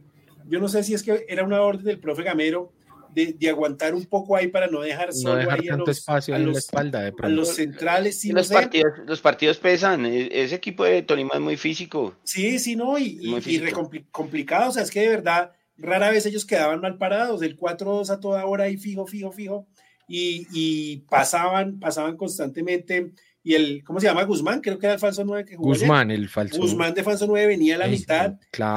Yo 0.50 0.60
no 0.60 0.68
sé 0.68 0.84
si 0.84 0.96
es 0.96 1.04
que 1.04 1.26
era 1.30 1.44
una 1.44 1.62
orden 1.62 1.86
del 1.86 2.00
profe 2.00 2.24
Gamero 2.24 2.72
de, 3.14 3.50
aguantar 3.50 3.94
un 3.94 4.06
poco 4.06 4.36
ahí 4.36 4.48
para 4.48 4.68
no 4.68 4.82
dejar 4.82 5.14
solo 5.14 5.36
no 5.36 5.40
dejar 5.40 5.60
ahí 5.60 5.68
tanto 5.68 5.92
espacio 5.92 6.36
en 6.36 6.52
la 6.52 6.58
espalda 6.58 7.02
de 7.02 7.14
a 7.22 7.30
los 7.30 7.56
centrales. 7.56 8.24
los, 8.26 8.48
partidos, 8.50 8.94
los 9.06 9.22
partidos 9.22 9.58
pesan, 9.58 10.06
e, 10.06 10.30
ese 10.32 10.56
equipo 10.56 10.84
de 10.84 11.02
Tolima 11.04 11.32
es 11.36 11.42
muy 11.42 11.58
físico. 11.58 12.16
Sí, 12.24 12.60
sí, 12.60 12.76
no, 12.76 12.98
y, 12.98 13.20
y, 13.22 13.72
complicado, 14.12 14.70
o 14.70 14.74
sea, 14.74 14.84
es 14.84 14.92
que 14.92 15.02
de 15.02 15.10
verdad 15.10 15.52
rara 15.78 16.10
vez 16.12 16.26
ellos 16.26 16.46
quedaban 16.46 16.82
mal 16.82 16.98
parados, 16.98 17.40
del 17.40 17.58
4-2 17.58 18.10
a 18.10 18.20
toda 18.20 18.46
hora 18.46 18.70
y 18.70 18.78
fijo, 18.78 19.06
fijo, 19.06 19.32
fijo, 19.32 19.68
y, 20.08 20.48
y 20.52 20.98
pasaban, 21.10 21.80
pasaban 21.80 22.18
constantemente 22.18 23.12
y 23.46 23.56
el, 23.56 23.84
¿cómo 23.84 24.00
se 24.00 24.08
llama? 24.08 24.24
Guzmán, 24.24 24.62
creo 24.62 24.80
que 24.80 24.86
era 24.86 24.94
el 24.94 25.00
falso 25.02 25.26
9 25.26 25.44
que 25.44 25.58
jugó. 25.58 25.70
Guzmán, 25.70 26.12
el 26.12 26.30
falso. 26.30 26.58
Guzmán 26.58 26.94
de 26.94 27.04
falso 27.04 27.28
9 27.28 27.46
venía 27.46 27.76
a 27.76 27.80
la 27.80 27.88
mitad 27.88 28.36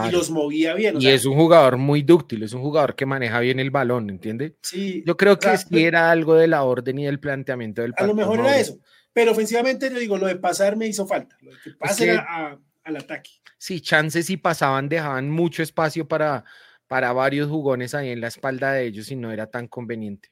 y 0.08 0.10
los 0.10 0.30
movía 0.30 0.74
bien. 0.74 0.96
y 1.00 1.06
es 1.06 1.24
un 1.24 1.36
jugador 1.36 1.76
muy 1.76 2.02
dúctil, 2.02 2.42
es 2.42 2.52
un 2.52 2.62
jugador 2.62 2.96
que 2.96 3.06
maneja 3.06 3.38
bien 3.38 3.60
el 3.60 3.70
balón, 3.70 4.10
¿entiende? 4.10 4.56
Sí. 4.62 5.04
Yo 5.06 5.16
creo 5.16 5.38
que 5.38 5.56
sí 5.56 5.84
era 5.84 6.10
algo 6.10 6.34
de 6.34 6.48
la 6.48 6.64
orden 6.64 6.98
y 6.98 7.04
del 7.04 7.20
planteamiento 7.20 7.82
del 7.82 7.92
partido. 7.92 8.12
A 8.12 8.14
lo 8.14 8.20
mejor 8.20 8.40
era 8.40 8.58
eso, 8.58 8.80
pero 9.12 9.30
ofensivamente 9.30 9.88
yo 9.88 10.00
digo, 10.00 10.18
lo 10.18 10.26
de 10.26 10.36
pasar 10.36 10.76
me 10.76 10.88
hizo 10.88 11.06
falta, 11.06 11.36
lo 11.42 11.52
de 11.52 11.58
que 11.62 11.70
pase 11.70 12.10
al 12.10 12.96
ataque. 12.96 13.30
Sí, 13.58 13.80
chances 13.80 14.28
y 14.30 14.36
pasaban, 14.36 14.88
dejaban 14.88 15.30
mucho 15.30 15.62
espacio 15.62 16.08
para, 16.08 16.44
para 16.88 17.12
varios 17.12 17.48
jugones 17.48 17.94
ahí 17.94 18.10
en 18.10 18.20
la 18.20 18.28
espalda 18.28 18.72
de 18.72 18.86
ellos 18.86 19.12
y 19.12 19.16
no 19.16 19.30
era 19.30 19.46
tan 19.46 19.68
conveniente. 19.68 20.30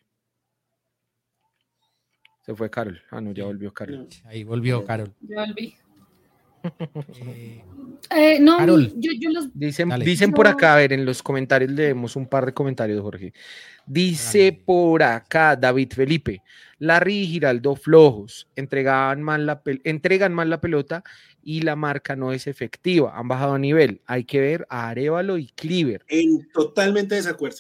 Se 2.45 2.55
fue 2.55 2.71
Carol. 2.71 3.01
Ah, 3.11 3.21
no, 3.21 3.33
ya 3.33 3.45
volvió 3.45 3.73
Carol. 3.73 4.07
Ahí 4.27 4.45
volvió 4.45 4.85
Carol. 4.85 5.13
Ya 5.21 5.47
volví. 5.47 5.75
Eh, 7.31 7.63
eh, 8.11 8.39
no, 8.41 8.57
Carol, 8.57 8.93
yo, 8.97 9.11
los... 9.31 9.49
Dicen, 9.53 9.91
dicen 10.01 10.33
por 10.33 10.47
acá, 10.47 10.75
a 10.75 10.77
ver, 10.77 10.93
en 10.93 11.05
los 11.05 11.23
comentarios 11.23 11.71
leemos 11.71 12.17
un 12.17 12.27
par 12.27 12.47
de 12.47 12.55
comentarios, 12.55 13.01
Jorge. 13.03 13.33
Dice 13.87 14.59
por 14.65 15.03
acá 15.03 15.57
David 15.57 15.93
Felipe, 15.95 16.43
Larry 16.79 17.19
y 17.19 17.27
Giraldo 17.27 17.77
flojos, 17.77 18.49
entregaban 18.57 19.23
mal 19.23 19.45
la 19.45 19.61
entregan 19.85 20.33
mal 20.33 20.49
la 20.49 20.61
pelota 20.61 21.05
y 21.43 21.61
la 21.61 21.77
marca 21.77 22.17
no 22.17 22.33
es 22.33 22.47
efectiva, 22.47 23.19
han 23.19 23.29
bajado 23.29 23.55
a 23.55 23.59
nivel. 23.59 24.01
Hay 24.07 24.25
que 24.25 24.41
ver 24.41 24.67
a 24.71 24.89
Arevalo 24.89 25.37
y 25.37 25.49
Cleaver. 25.49 26.05
En 26.09 26.49
totalmente 26.51 27.15
desacuerdo. 27.15 27.59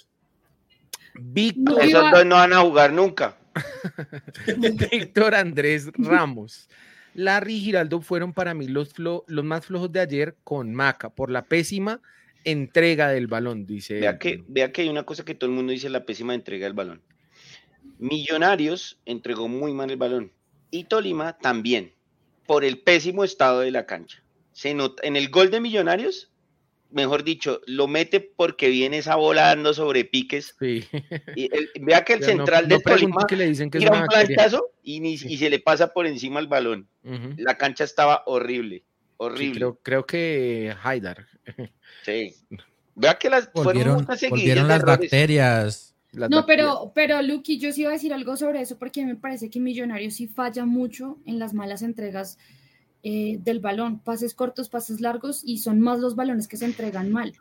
Víctor. 1.14 1.82
Esos 1.82 2.11
dos 2.11 2.24
no 2.24 2.37
van 2.37 2.53
a 2.55 2.61
jugar 2.61 2.93
nunca. 2.93 3.37
Víctor 4.90 5.34
Andrés 5.34 5.90
Ramos. 5.94 6.68
Larry 7.14 7.55
y 7.55 7.61
Giraldo 7.61 8.00
fueron 8.00 8.32
para 8.32 8.55
mí 8.55 8.66
los, 8.66 8.94
los 8.98 9.44
más 9.44 9.66
flojos 9.66 9.92
de 9.92 10.00
ayer 10.00 10.36
con 10.42 10.74
Maca 10.74 11.11
por 11.11 11.30
la 11.30 11.44
pésima 11.44 12.00
entrega 12.44 13.09
del 13.09 13.26
balón, 13.26 13.66
dice. 13.66 14.00
Vea 14.00 14.18
que, 14.18 14.44
vea 14.48 14.72
que 14.72 14.82
hay 14.82 14.88
una 14.88 15.05
cosa 15.05 15.24
que 15.24 15.34
todo 15.34 15.48
el 15.48 15.57
mundo 15.57 15.72
dice, 15.72 15.88
la 15.88 16.05
pésima 16.05 16.34
entrega 16.34 16.66
del 16.66 16.74
balón. 16.74 17.02
Millonarios 17.98 18.98
entregó 19.07 19.48
muy 19.48 19.72
mal 19.72 19.90
el 19.90 19.96
balón 19.96 20.32
y 20.70 20.84
Tolima 20.84 21.38
también, 21.38 21.92
por 22.46 22.64
el 22.64 22.78
pésimo 22.78 23.24
estado 23.24 23.61
de 23.61 23.70
la 23.70 23.86
cancha. 23.86 24.22
Se 24.52 24.74
nota, 24.74 25.07
en 25.07 25.16
el 25.16 25.30
gol 25.30 25.50
de 25.50 25.61
Millonarios 25.61 26.30
mejor 26.95 27.24
dicho, 27.24 27.61
lo 27.66 27.86
mete 27.86 28.20
porque 28.20 28.68
viene 28.68 28.99
esa 28.99 29.16
volando 29.16 29.74
sobre 29.74 30.05
piques. 30.05 30.55
Sí. 30.59 30.84
Y 31.36 31.51
vea 31.80 32.05
que 32.05 32.14
el 32.14 32.24
central 32.24 32.68
de 32.68 32.78
Tolima 32.80 33.26
que 33.26 33.36
le 33.36 33.49
dicen 33.49 33.70
que 33.70 33.78
tira 33.78 34.01
un 34.01 34.07
plantazo 34.07 34.70
y, 34.82 35.01
ni, 35.01 35.14
y 35.14 35.36
se 35.36 35.51
le 35.51 35.59
pasa 35.59 35.92
por 35.92 36.07
encima 36.07 36.40
el 36.40 36.47
balón. 36.47 36.88
La 37.36 37.59
cancha 37.59 37.84
estaba 37.84 38.22
horrible, 38.26 38.84
horrible. 39.18 39.57
creo, 39.57 39.78
creo, 39.82 40.07
que 40.07 40.74
Haidar. 40.82 41.26
Sí. 42.05 42.34
Vea 42.95 43.18
que 43.18 43.28
las 43.28 43.53
volvieron, 43.53 44.07
volvieron 44.30 44.68
las 44.68 44.82
bacterias. 44.82 45.95
no, 46.12 46.47
pero, 46.47 46.92
pero 46.95 47.20
Lucky, 47.22 47.59
yo 47.59 47.72
sí 47.72 47.82
iba 47.82 47.90
a 47.90 47.95
decir 47.95 48.14
algo 48.14 48.36
sobre 48.36 48.61
eso 48.61 48.78
porque 48.78 49.05
me 49.05 49.16
parece 49.16 49.51
que 49.51 49.59
Millonarios 49.59 50.14
sí 50.14 50.28
falla 50.28 50.64
mucho 50.64 51.18
en 51.26 51.38
las 51.38 51.55
malas 51.55 51.82
entregas 51.82 52.38
eh, 53.07 53.38
del 53.38 53.61
balón, 53.61 53.98
pases 53.98 54.34
cortos, 54.34 54.70
pases 54.70 55.00
largos 55.00 55.42
y 55.44 55.59
son 55.59 55.78
más 55.78 56.00
los 56.00 56.16
balones 56.16 56.48
que 56.48 56.57
se 56.57 56.64
entregan 56.64 57.12
mal. 57.12 57.34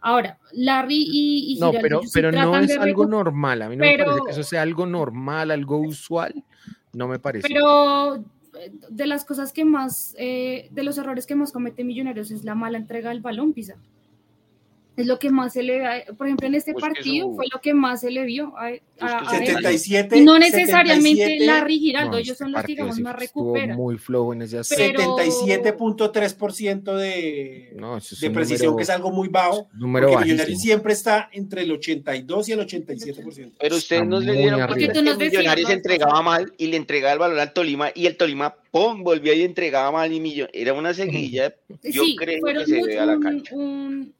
Ahora, 0.00 0.38
Larry 0.52 1.06
y, 1.08 1.56
No, 1.60 1.72
pero, 1.72 2.00
pero 2.12 2.32
no 2.32 2.58
es 2.58 2.76
algo 2.76 3.06
normal. 3.06 3.62
A 3.62 3.68
mí 3.68 3.76
no 3.76 3.84
me 3.84 3.96
parece 3.96 4.20
que 4.26 4.30
eso 4.32 4.42
sea 4.42 4.62
algo 4.62 4.86
normal, 4.86 5.50
algo 5.52 5.78
usual. 5.78 6.44
No 6.92 7.06
me 7.08 7.18
parece. 7.18 7.46
Pero 7.48 8.16
eh, 8.16 8.72
de 8.90 9.06
las 9.06 9.24
cosas 9.24 9.52
que 9.52 9.64
más, 9.64 10.14
eh, 10.18 10.68
de 10.72 10.82
los 10.82 10.98
errores 10.98 11.26
que 11.26 11.36
más 11.36 11.52
comete 11.52 11.84
Millonarios 11.84 12.30
es 12.32 12.44
la 12.44 12.54
mala 12.54 12.76
entrega 12.76 13.10
del 13.10 13.20
balón, 13.20 13.52
Pisa 13.52 13.76
es 14.96 15.06
lo 15.06 15.18
que 15.18 15.30
más 15.30 15.52
se 15.52 15.62
le 15.62 15.78
ve, 15.78 16.04
por 16.16 16.26
ejemplo, 16.26 16.46
en 16.46 16.54
este 16.54 16.72
pues 16.72 16.84
partido 16.84 17.32
fue 17.34 17.46
lo 17.52 17.60
que 17.60 17.74
más 17.74 18.00
se 18.02 18.10
le 18.10 18.24
vio 18.24 18.54
a, 18.56 18.70
a, 19.00 19.28
77, 19.28 20.20
no 20.20 20.38
necesariamente 20.38 21.40
Larry 21.40 21.80
Giraldo, 21.80 22.18
ellos 22.18 22.38
son 22.38 22.52
los 22.52 22.62
que 22.62 22.68
digamos 22.68 23.00
más 23.00 23.16
recuperan. 23.16 23.76
Muy 23.76 23.98
flojo 23.98 24.32
en 24.34 24.42
ese 24.42 24.58
aspecto. 24.58 25.16
77.3% 25.16 26.94
de, 26.94 27.76
de 28.20 28.30
precisión, 28.30 28.76
que 28.76 28.84
es 28.84 28.90
algo 28.90 29.10
muy 29.10 29.28
bajo. 29.28 29.68
Número 29.74 30.12
porque 30.12 30.36
siempre 30.56 30.92
está 30.92 31.28
entre 31.32 31.62
el 31.62 31.72
82 31.72 32.48
y 32.48 32.52
el 32.52 32.60
87%. 32.60 33.52
Pero 33.58 33.76
ustedes 33.76 34.06
nos 34.06 34.24
le 34.24 34.32
dieron 34.32 34.64
porque 34.66 34.88
que 34.88 35.02
Millonarios 35.02 35.70
entregaba 35.70 36.22
mal 36.22 36.52
y 36.56 36.68
le 36.68 36.76
entregaba 36.76 37.14
el 37.14 37.18
valor 37.18 37.38
al 37.40 37.52
Tolima 37.52 37.90
y 37.94 38.06
el 38.06 38.16
Tolima, 38.16 38.54
¡pum!, 38.70 39.02
volvía 39.02 39.34
y 39.34 39.42
entregaba 39.42 39.90
mal 39.90 40.12
y 40.12 40.20
millón. 40.20 40.48
Era 40.52 40.72
una 40.72 40.94
seguilla, 40.94 41.54
yo 41.82 42.02
creo 42.16 42.44
que 42.44 42.66
se 42.66 42.82
ve 42.82 42.98
a 42.98 43.06
la 43.06 43.18
cancha. 43.18 43.54
Un, 43.54 44.14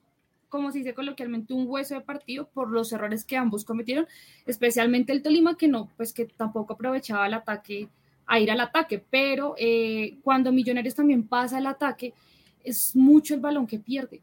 como 0.55 0.71
se 0.71 0.79
dice 0.79 0.95
coloquialmente, 0.95 1.53
un 1.53 1.67
hueso 1.67 1.97
de 1.97 2.01
partido 2.01 2.49
por 2.49 2.71
los 2.71 2.93
errores 2.93 3.25
que 3.25 3.37
ambos 3.37 3.65
cometieron, 3.65 4.07
especialmente 4.47 5.13
el 5.13 5.21
Tolima, 5.21 5.57
que 5.57 5.67
no, 5.67 5.91
pues 5.97 6.13
que 6.13 6.27
tampoco 6.27 6.75
aprovechaba 6.75 7.27
el 7.27 7.35
ataque 7.35 7.89
a 8.25 8.39
ir 8.39 8.53
al 8.53 8.61
ataque, 8.61 9.03
pero 9.11 9.57
eh, 9.59 10.17
cuando 10.23 10.53
Millonarios 10.53 10.95
también 10.95 11.27
pasa 11.27 11.59
el 11.59 11.67
ataque, 11.67 12.15
es 12.63 12.95
mucho 12.95 13.35
el 13.35 13.41
balón 13.41 13.67
que 13.67 13.81
pierde. 13.81 14.21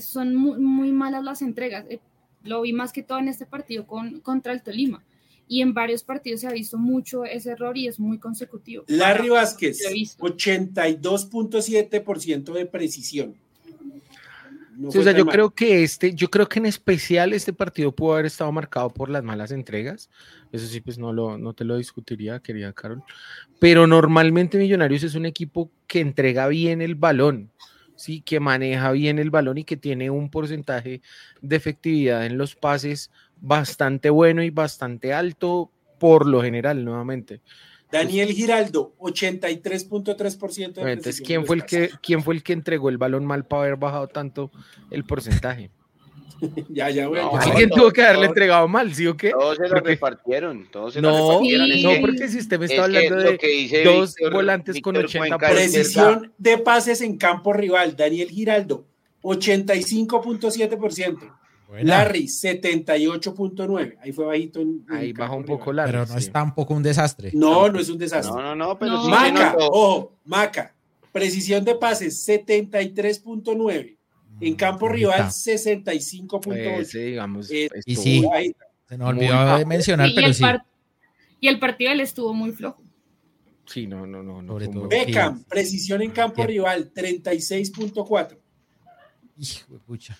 son 0.00 0.34
muy, 0.34 0.92
malas 0.92 1.22
las 1.22 1.42
entregas. 1.42 1.84
Eh, 1.90 2.00
lo 2.44 2.62
vi 2.62 2.72
más 2.72 2.90
que 2.90 3.02
todo 3.02 3.18
en 3.18 3.28
este 3.28 3.44
partido 3.44 3.86
con, 3.86 4.20
contra 4.20 4.54
el 4.54 4.62
Tolima. 4.62 5.04
Y 5.46 5.60
en 5.60 5.74
varios 5.74 6.04
partidos 6.04 6.40
se 6.40 6.46
ha 6.46 6.52
visto 6.52 6.78
mucho 6.78 7.26
ese 7.26 7.50
error 7.50 7.76
y 7.76 7.86
es 7.86 8.00
muy 8.00 8.16
consecutivo. 8.16 8.84
Larry 8.86 9.28
Vázquez, 9.28 9.78
82.7% 10.18 12.54
de 12.54 12.64
precisión 12.64 13.36
o 14.86 14.90
sea, 15.02 15.12
yo 15.12 15.26
creo 15.26 15.50
que 15.50 15.82
este, 15.82 16.14
yo 16.14 16.30
creo 16.30 16.48
que 16.48 16.58
en 16.58 16.66
especial 16.66 17.32
este 17.32 17.52
partido 17.52 17.92
pudo 17.92 18.14
haber 18.14 18.26
estado 18.26 18.52
marcado 18.52 18.90
por 18.90 19.08
las 19.08 19.24
malas 19.24 19.50
entregas. 19.50 20.10
Eso 20.52 20.66
sí, 20.66 20.80
pues 20.80 20.98
no 20.98 21.12
lo, 21.12 21.38
no 21.38 21.52
te 21.52 21.64
lo 21.64 21.76
discutiría, 21.76 22.40
querida 22.40 22.72
Carol. 22.72 23.02
Pero 23.58 23.86
normalmente 23.86 24.58
Millonarios 24.58 25.02
es 25.02 25.14
un 25.14 25.26
equipo 25.26 25.70
que 25.86 26.00
entrega 26.00 26.46
bien 26.48 26.80
el 26.80 26.94
balón, 26.94 27.50
sí, 27.96 28.20
que 28.20 28.40
maneja 28.40 28.92
bien 28.92 29.18
el 29.18 29.30
balón 29.30 29.58
y 29.58 29.64
que 29.64 29.76
tiene 29.76 30.10
un 30.10 30.30
porcentaje 30.30 31.02
de 31.40 31.56
efectividad 31.56 32.24
en 32.24 32.38
los 32.38 32.54
pases 32.54 33.10
bastante 33.40 34.10
bueno 34.10 34.42
y 34.42 34.50
bastante 34.50 35.12
alto 35.12 35.70
por 35.98 36.26
lo 36.26 36.42
general, 36.42 36.84
nuevamente. 36.84 37.40
Daniel 37.90 38.32
Giraldo, 38.32 38.94
83.3%. 38.98 40.86
Entonces, 40.86 41.20
¿quién 41.20 41.46
fue, 41.46 41.56
el 41.56 41.64
que, 41.64 41.90
¿quién 42.02 42.22
fue 42.22 42.34
el 42.34 42.42
que 42.42 42.52
entregó 42.52 42.90
el 42.90 42.98
balón 42.98 43.24
mal 43.24 43.46
para 43.46 43.62
haber 43.62 43.76
bajado 43.76 44.08
tanto 44.08 44.50
el 44.90 45.04
porcentaje? 45.04 45.70
ya, 46.68 46.90
ya, 46.90 47.08
bueno. 47.08 47.30
Alguien 47.34 47.70
tuvo 47.70 47.90
que 47.90 48.02
haberle 48.02 48.26
entregado 48.26 48.68
mal, 48.68 48.94
¿sí 48.94 49.06
o 49.06 49.16
qué? 49.16 49.30
Todos 49.30 49.56
se 49.56 49.68
lo 49.68 49.80
repartieron. 49.80 50.68
Todos 50.70 50.94
se 50.94 51.00
no, 51.00 51.10
lo 51.10 51.40
repartieron. 51.40 51.82
no, 51.82 52.00
porque 52.00 52.28
si 52.28 52.38
usted 52.38 52.58
me 52.58 52.66
está 52.66 52.84
hablando 52.84 53.16
de 53.16 53.82
dos 53.84 54.14
volantes 54.30 54.80
con 54.82 54.94
80%. 54.94 55.38
Precisión 55.38 56.32
de 56.36 56.58
pases 56.58 57.00
en 57.00 57.16
campo 57.16 57.52
rival. 57.52 57.96
Daniel 57.96 58.28
Giraldo, 58.28 58.84
85.7%. 59.22 61.32
Larry, 61.82 62.24
78.9. 62.24 63.98
Ahí 64.00 64.12
fue 64.12 64.24
bajito. 64.24 64.64
Ahí 64.88 65.12
bajó 65.12 65.36
un 65.36 65.44
poco 65.44 65.72
Larry. 65.72 65.92
Pero 65.92 66.06
no 66.06 66.16
es 66.16 66.32
tampoco 66.32 66.74
un 66.74 66.82
desastre. 66.82 67.30
No, 67.34 67.68
no 67.68 67.78
es 67.78 67.88
un 67.90 67.98
desastre. 67.98 68.34
No, 68.34 68.42
no, 68.42 68.56
no, 68.56 68.78
pero 68.78 69.04
Maca, 69.04 69.54
ojo, 69.58 70.16
Maca. 70.24 70.74
Precisión 71.12 71.64
de 71.64 71.74
pases, 71.74 72.26
73.9. 72.26 73.96
En 74.40 74.54
campo 74.54 74.88
rival, 74.88 75.22
65.8. 75.28 76.74
Pues, 76.74 76.92
digamos, 76.92 77.50
y 77.50 77.96
sí, 77.96 78.24
se 78.88 78.96
nos 78.96 79.08
olvidó 79.08 79.58
de 79.58 79.66
mencionar, 79.66 80.10
pero 80.14 80.32
sí. 80.32 80.44
Y 81.40 81.48
el 81.48 81.58
partido 81.58 81.92
él 81.92 82.00
estuvo 82.00 82.32
muy 82.32 82.52
flojo. 82.52 82.82
Sí, 83.66 83.86
no, 83.86 84.06
no, 84.06 84.22
no. 84.22 84.40
no 84.40 84.88
Beckham, 84.88 85.44
precisión 85.44 86.00
en 86.02 86.12
campo 86.12 86.44
rival, 86.44 86.92
36.4. 86.94 88.38
Hijo 89.36 89.72
de 89.72 89.78
pucha. 89.80 90.18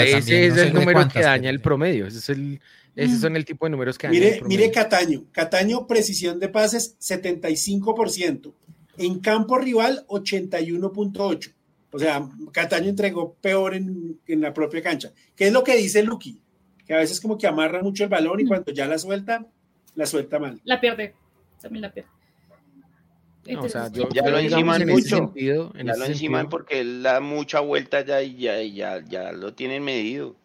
Ese 0.00 0.46
es 0.46 0.56
el 0.56 0.74
número 0.74 1.08
que 1.08 1.20
daña 1.20 1.50
el 1.50 1.60
promedio. 1.60 2.06
Ese 2.06 2.18
es 2.18 2.28
el, 2.30 2.60
esos 2.94 3.20
son 3.20 3.36
el 3.36 3.44
tipo 3.44 3.66
de 3.66 3.70
números 3.70 3.98
que 3.98 4.08
mire, 4.08 4.32
daña 4.32 4.46
Mire 4.46 4.70
Cataño. 4.70 5.24
Cataño, 5.32 5.86
precisión 5.86 6.38
de 6.38 6.48
pases, 6.48 6.96
75%. 7.00 8.52
En 8.98 9.20
campo 9.20 9.58
rival, 9.58 10.04
81.8%. 10.08 11.54
O 11.94 11.98
sea, 11.98 12.26
Cataño 12.52 12.88
entregó 12.88 13.34
peor 13.34 13.74
en, 13.74 14.18
en, 14.26 14.40
la 14.40 14.54
propia 14.54 14.82
cancha. 14.82 15.12
¿Qué 15.36 15.48
es 15.48 15.52
lo 15.52 15.62
que 15.62 15.76
dice 15.76 16.02
Lucky? 16.02 16.40
Que 16.86 16.94
a 16.94 16.98
veces 16.98 17.20
como 17.20 17.36
que 17.36 17.46
amarra 17.46 17.82
mucho 17.82 18.04
el 18.04 18.08
balón 18.08 18.40
y 18.40 18.46
cuando 18.46 18.72
ya 18.72 18.86
la 18.86 18.98
suelta, 18.98 19.46
la 19.94 20.06
suelta 20.06 20.38
mal. 20.38 20.60
La 20.64 20.80
pierde. 20.80 21.14
También 21.60 21.82
la 21.82 21.92
pierde. 21.92 22.08
O 23.58 23.68
sea, 23.68 23.90
ya 23.90 24.28
lo 24.28 24.38
enciman 24.38 24.86
mucho. 24.86 25.32
ya 25.34 25.96
lo 25.96 26.04
enciman 26.04 26.48
porque 26.48 26.80
él 26.80 27.02
da 27.02 27.20
mucha 27.20 27.60
vuelta 27.60 28.04
ya 28.04 28.22
y 28.22 28.36
ya, 28.36 28.62
ya, 28.62 29.04
ya 29.04 29.32
lo 29.32 29.54
tienen 29.54 29.82
medido. 29.82 30.36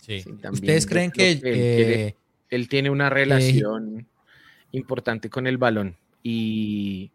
Sí. 0.00 0.24
¿Ustedes 0.50 0.86
creen 0.86 1.10
que, 1.10 2.14
él, 2.48 2.68
tiene 2.68 2.90
una 2.90 3.10
relación 3.10 4.06
importante 4.72 5.30
con 5.30 5.46
el 5.46 5.58
balón? 5.58 5.96
Y, 6.22 7.10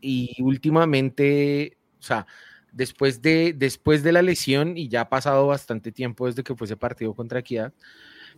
y 0.00 0.36
últimamente, 0.40 1.76
o 2.00 2.02
sea, 2.02 2.26
después 2.72 3.22
de, 3.22 3.54
después 3.56 4.02
de 4.02 4.12
la 4.12 4.22
lesión, 4.22 4.76
y 4.76 4.88
ya 4.88 5.02
ha 5.02 5.08
pasado 5.08 5.46
bastante 5.46 5.92
tiempo 5.92 6.26
desde 6.26 6.42
que 6.42 6.54
fue 6.54 6.64
ese 6.66 6.76
partido 6.76 7.14
contra 7.14 7.40
Equidad, 7.40 7.72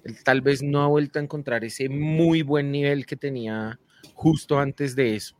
él 0.05 0.22
tal 0.22 0.43
vez 0.43 0.62
no 0.62 0.83
ha 0.83 0.87
vuelto 0.87 1.18
a 1.18 1.22
encontrar 1.22 1.64
ese 1.64 1.89
muy 1.89 2.43
buen 2.43 2.70
nivel 2.70 3.07
que 3.07 3.16
tenía 3.16 3.79
justo 4.14 4.59
antes 4.59 4.94
de 4.94 5.16
eso. 5.16 5.34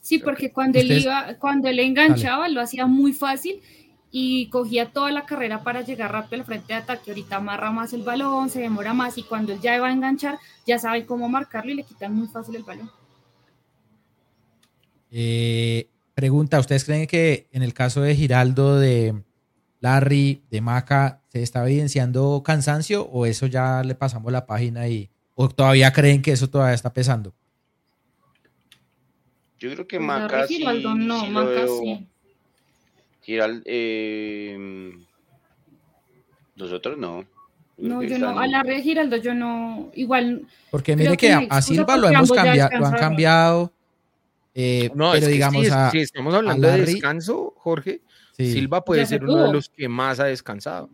Sí, 0.00 0.18
porque 0.18 0.52
cuando 0.52 0.78
él 0.78 0.92
iba, 0.92 1.34
cuando 1.38 1.68
él 1.68 1.78
enganchaba, 1.80 2.48
lo 2.48 2.60
hacía 2.60 2.86
muy 2.86 3.14
fácil 3.14 3.62
y 4.10 4.48
cogía 4.48 4.92
toda 4.92 5.10
la 5.10 5.24
carrera 5.24 5.64
para 5.64 5.80
llegar 5.80 6.12
rápido 6.12 6.42
al 6.42 6.46
frente 6.46 6.74
de 6.74 6.74
ataque. 6.74 7.10
Ahorita 7.10 7.36
amarra 7.36 7.72
más 7.72 7.94
el 7.94 8.02
balón, 8.02 8.50
se 8.50 8.60
demora 8.60 8.92
más 8.92 9.16
y 9.18 9.22
cuando 9.22 9.52
él 9.52 9.60
ya 9.60 9.80
va 9.80 9.88
a 9.88 9.92
enganchar, 9.92 10.38
ya 10.66 10.78
sabe 10.78 11.06
cómo 11.06 11.28
marcarlo 11.28 11.72
y 11.72 11.74
le 11.74 11.84
quitan 11.84 12.14
muy 12.14 12.28
fácil 12.28 12.54
el 12.56 12.64
balón. 12.64 12.90
Eh, 15.10 15.88
pregunta, 16.14 16.60
¿ustedes 16.60 16.84
creen 16.84 17.06
que 17.06 17.48
en 17.50 17.62
el 17.62 17.72
caso 17.72 18.02
de 18.02 18.14
Giraldo, 18.14 18.78
de 18.78 19.22
Larry, 19.80 20.42
de 20.50 20.60
Maca, 20.60 21.22
se 21.28 21.42
está 21.42 21.64
evidenciando 21.64 22.42
cansancio 22.44 23.04
o 23.06 23.24
eso 23.24 23.46
ya 23.46 23.82
le 23.82 23.94
pasamos 23.94 24.30
la 24.30 24.44
página 24.44 24.86
y 24.86 25.10
o 25.34 25.48
todavía 25.48 25.92
creen 25.92 26.22
que 26.22 26.32
eso 26.32 26.48
todavía 26.48 26.74
está 26.74 26.92
pesando? 26.92 27.32
Yo 29.58 29.72
creo 29.72 29.86
que 29.86 29.96
pues 29.96 30.06
Maca 30.06 30.46
sí, 30.46 30.64
no, 30.64 31.26
Maca 31.26 31.66
sí. 31.66 32.06
Giral, 33.22 33.62
eh, 33.64 34.92
nosotros 36.56 36.98
no. 36.98 37.24
No, 37.76 38.02
yo 38.02 38.18
no, 38.18 38.38
a 38.38 38.46
la 38.46 38.62
red 38.62 38.82
Giraldo 38.82 39.16
yo 39.16 39.34
no, 39.34 39.90
igual. 39.94 40.46
Porque 40.70 40.94
mire 40.94 41.16
que, 41.16 41.32
a, 41.32 41.62
Silva 41.62 41.96
lo 41.96 42.08
hemos 42.08 42.30
cambiado, 42.30 42.78
lo 42.78 42.86
han 42.86 42.94
cambiado. 42.94 43.72
Eh, 44.54 44.90
no, 44.94 45.10
pero 45.12 45.26
digamos 45.26 45.66
si, 45.90 45.98
estamos 45.98 46.32
hablando 46.32 46.68
de 46.68 46.84
descanso, 46.84 47.54
Jorge, 47.56 48.02
Silva 48.36 48.84
puede 48.84 49.04
ser 49.06 49.24
uno 49.24 49.46
de 49.46 49.52
los 49.52 49.68
que 49.68 49.88
más 49.88 50.20
ha 50.20 50.24
descansado. 50.24 50.88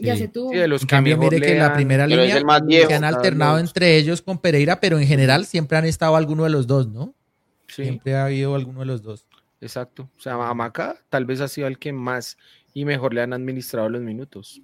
Ya 0.00 0.16
se 0.16 0.28
tuvo. 0.28 0.50
de 0.50 0.68
los 0.68 0.82
en 0.82 0.88
cambio, 0.88 1.18
mire 1.18 1.40
que 1.40 1.54
la 1.54 1.74
primera 1.74 2.06
línea 2.06 2.42
se 2.86 2.94
han 2.94 3.04
alternado 3.04 3.58
entre 3.58 3.96
ellos 3.96 4.22
con 4.22 4.38
Pereira, 4.38 4.80
pero 4.80 4.98
en 4.98 5.06
general 5.06 5.46
siempre 5.46 5.78
han 5.78 5.84
estado 5.84 6.16
alguno 6.16 6.44
de 6.44 6.50
los 6.50 6.66
dos, 6.66 6.88
¿no? 6.88 7.14
Siempre 7.68 8.14
ha 8.14 8.24
habido 8.24 8.54
alguno 8.54 8.80
de 8.80 8.86
los 8.86 9.02
dos. 9.02 9.26
Exacto. 9.60 10.10
O 10.16 10.20
sea, 10.20 10.34
a 10.34 10.54
Maca 10.54 10.96
tal 11.08 11.24
vez 11.24 11.40
ha 11.40 11.48
sido 11.48 11.66
el 11.66 11.78
que 11.78 11.92
más 11.92 12.38
y 12.72 12.84
mejor 12.84 13.14
le 13.14 13.22
han 13.22 13.32
administrado 13.32 13.88
los 13.88 14.00
minutos. 14.00 14.62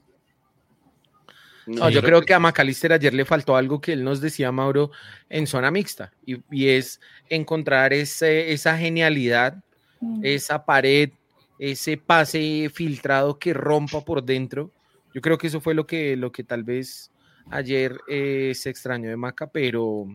No, 1.67 1.91
yo 1.91 2.01
creo 2.01 2.23
que 2.23 2.33
a 2.33 2.39
Macalister 2.39 2.93
ayer 2.93 3.13
le 3.13 3.25
faltó 3.25 3.57
algo 3.57 3.81
que 3.81 3.93
él 3.93 4.05
nos 4.05 4.21
decía, 4.21 4.53
Mauro, 4.53 4.93
en 5.29 5.49
zona 5.49 5.73
mixta, 5.73 6.13
y, 6.25 6.69
es 6.69 7.01
encontrar 7.29 7.93
ese, 7.93 8.53
esa 8.53 8.79
genialidad, 8.79 9.57
mm. 10.01 10.21
esa 10.23 10.65
pared, 10.65 11.11
ese 11.59 11.97
pase 11.97 12.71
filtrado 12.73 13.39
que 13.41 13.53
rompa 13.53 14.01
por 14.03 14.23
dentro. 14.23 14.71
Yo 15.17 15.23
creo 15.23 15.39
que 15.39 15.47
eso 15.47 15.63
fue 15.63 15.73
lo 15.73 15.87
que, 15.87 16.15
lo 16.15 16.31
que 16.31 16.45
tal 16.45 16.63
vez 16.63 17.11
ayer 17.49 17.99
eh, 18.07 18.53
se 18.55 18.69
extrañó 18.69 19.09
de 19.09 19.17
Maca, 19.17 19.47
pero, 19.47 20.07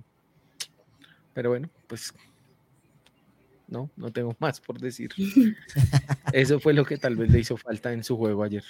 pero 1.33 1.49
bueno, 1.49 1.71
pues 1.87 2.13
no, 3.67 3.89
no 3.95 4.11
tengo 4.11 4.35
más 4.39 4.61
por 4.61 4.79
decir. 4.79 5.09
Eso 6.33 6.59
fue 6.59 6.73
lo 6.73 6.85
que 6.85 6.97
tal 6.97 7.15
vez 7.15 7.31
le 7.31 7.39
hizo 7.39 7.57
falta 7.57 7.91
en 7.91 8.03
su 8.03 8.15
juego 8.15 8.43
ayer. 8.43 8.63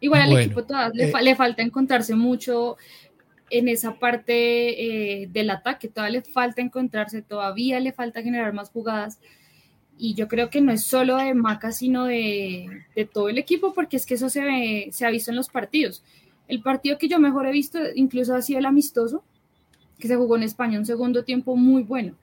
Igual 0.00 0.22
al 0.22 0.36
equipo 0.36 0.64
todavía 0.64 1.06
le, 1.20 1.30
eh, 1.30 1.36
falta 1.36 1.62
encontrarse 1.62 2.16
mucho 2.16 2.76
en 3.50 3.68
esa 3.68 4.00
parte 4.00 5.22
eh, 5.22 5.28
del 5.28 5.50
ataque, 5.50 5.86
todavía 5.86 6.18
le 6.18 6.24
falta 6.24 6.60
encontrarse, 6.60 7.22
todavía 7.22 7.78
le 7.78 7.92
falta 7.92 8.20
generar 8.20 8.52
más 8.52 8.70
jugadas. 8.70 9.20
Y 9.98 10.14
yo 10.14 10.28
creo 10.28 10.48
que 10.48 10.60
no 10.60 10.72
es 10.72 10.84
solo 10.84 11.16
de 11.16 11.34
Maca, 11.34 11.72
sino 11.72 12.04
de, 12.04 12.84
todo 13.12 13.28
el 13.28 13.36
equipo, 13.36 13.74
porque 13.74 13.96
es 13.96 14.06
que 14.06 14.14
eso 14.14 14.28
se, 14.28 14.88
se 14.92 15.04
ha 15.04 15.10
visto 15.10 15.30
en 15.30 15.36
los 15.36 15.48
partidos. 15.48 16.02
El 16.46 16.62
partido 16.62 16.98
que 16.98 17.08
yo 17.08 17.18
mejor 17.18 17.46
he 17.46 17.52
visto 17.52 17.78
incluso 17.94 18.34
ha 18.34 18.42
sido 18.42 18.60
el 18.60 18.66
amistoso, 18.66 19.24
que 19.98 20.08
se 20.08 20.16
jugó 20.16 20.36
en 20.36 20.44
España, 20.44 20.78
un 20.78 20.86
segundo 20.86 21.24
tiempo 21.24 21.56
muy 21.56 21.82
bueno 21.82 22.14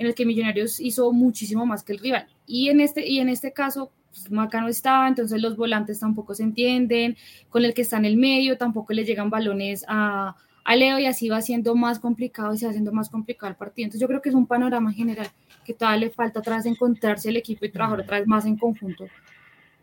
en 0.00 0.06
el 0.06 0.14
que 0.14 0.24
Millonarios 0.24 0.80
hizo 0.80 1.12
muchísimo 1.12 1.66
más 1.66 1.82
que 1.82 1.92
el 1.92 1.98
rival. 1.98 2.26
Y 2.46 2.70
en 2.70 2.80
este, 2.80 3.06
y 3.06 3.18
en 3.18 3.28
este 3.28 3.52
caso, 3.52 3.92
pues, 4.10 4.30
Maca 4.30 4.62
no 4.62 4.68
estaba, 4.68 5.06
entonces 5.06 5.42
los 5.42 5.56
volantes 5.56 6.00
tampoco 6.00 6.34
se 6.34 6.42
entienden, 6.42 7.18
con 7.50 7.66
el 7.66 7.74
que 7.74 7.82
está 7.82 7.98
en 7.98 8.06
el 8.06 8.16
medio 8.16 8.56
tampoco 8.56 8.94
le 8.94 9.04
llegan 9.04 9.28
balones 9.28 9.84
a, 9.88 10.36
a 10.70 10.76
Leo 10.76 11.00
y 11.00 11.06
así 11.06 11.28
va 11.28 11.42
siendo 11.42 11.74
más 11.74 11.98
complicado 11.98 12.54
y 12.54 12.58
se 12.58 12.64
va 12.64 12.70
haciendo 12.70 12.92
más 12.92 13.08
complicado 13.08 13.50
el 13.50 13.56
partido. 13.56 13.86
Entonces 13.86 14.00
yo 14.00 14.06
creo 14.06 14.22
que 14.22 14.28
es 14.28 14.36
un 14.36 14.46
panorama 14.46 14.92
general 14.92 15.26
que 15.64 15.74
todavía 15.74 16.06
le 16.06 16.10
falta 16.10 16.38
atrás 16.38 16.64
encontrarse 16.64 17.28
el 17.28 17.36
equipo 17.36 17.64
y 17.64 17.70
trabajar 17.70 17.98
otra 17.98 18.20
vez 18.20 18.28
más 18.28 18.46
en 18.46 18.56
conjunto 18.56 19.08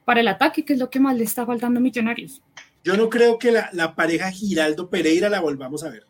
para 0.05 0.21
el 0.21 0.29
ataque, 0.29 0.63
que 0.63 0.71
es 0.71 0.79
lo 0.79 0.89
que 0.89 1.01
más 1.01 1.17
le 1.17 1.25
está 1.25 1.45
faltando 1.45 1.79
a 1.79 1.81
Millonarios. 1.81 2.41
Yo 2.85 2.95
no 2.95 3.09
creo 3.09 3.37
que 3.37 3.51
la, 3.51 3.69
la 3.73 3.95
pareja 3.95 4.31
Giraldo 4.31 4.89
Pereira 4.89 5.27
la 5.27 5.41
volvamos 5.41 5.83
a 5.83 5.89
ver. 5.89 6.05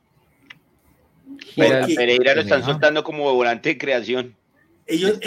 Pereira 1.55 2.36
lo 2.36 2.41
están 2.41 2.63
soltando 2.63 3.03
como 3.03 3.34
volante 3.34 3.69
de 3.69 3.78
creación. 3.80 4.36
Ellos, 4.86 5.19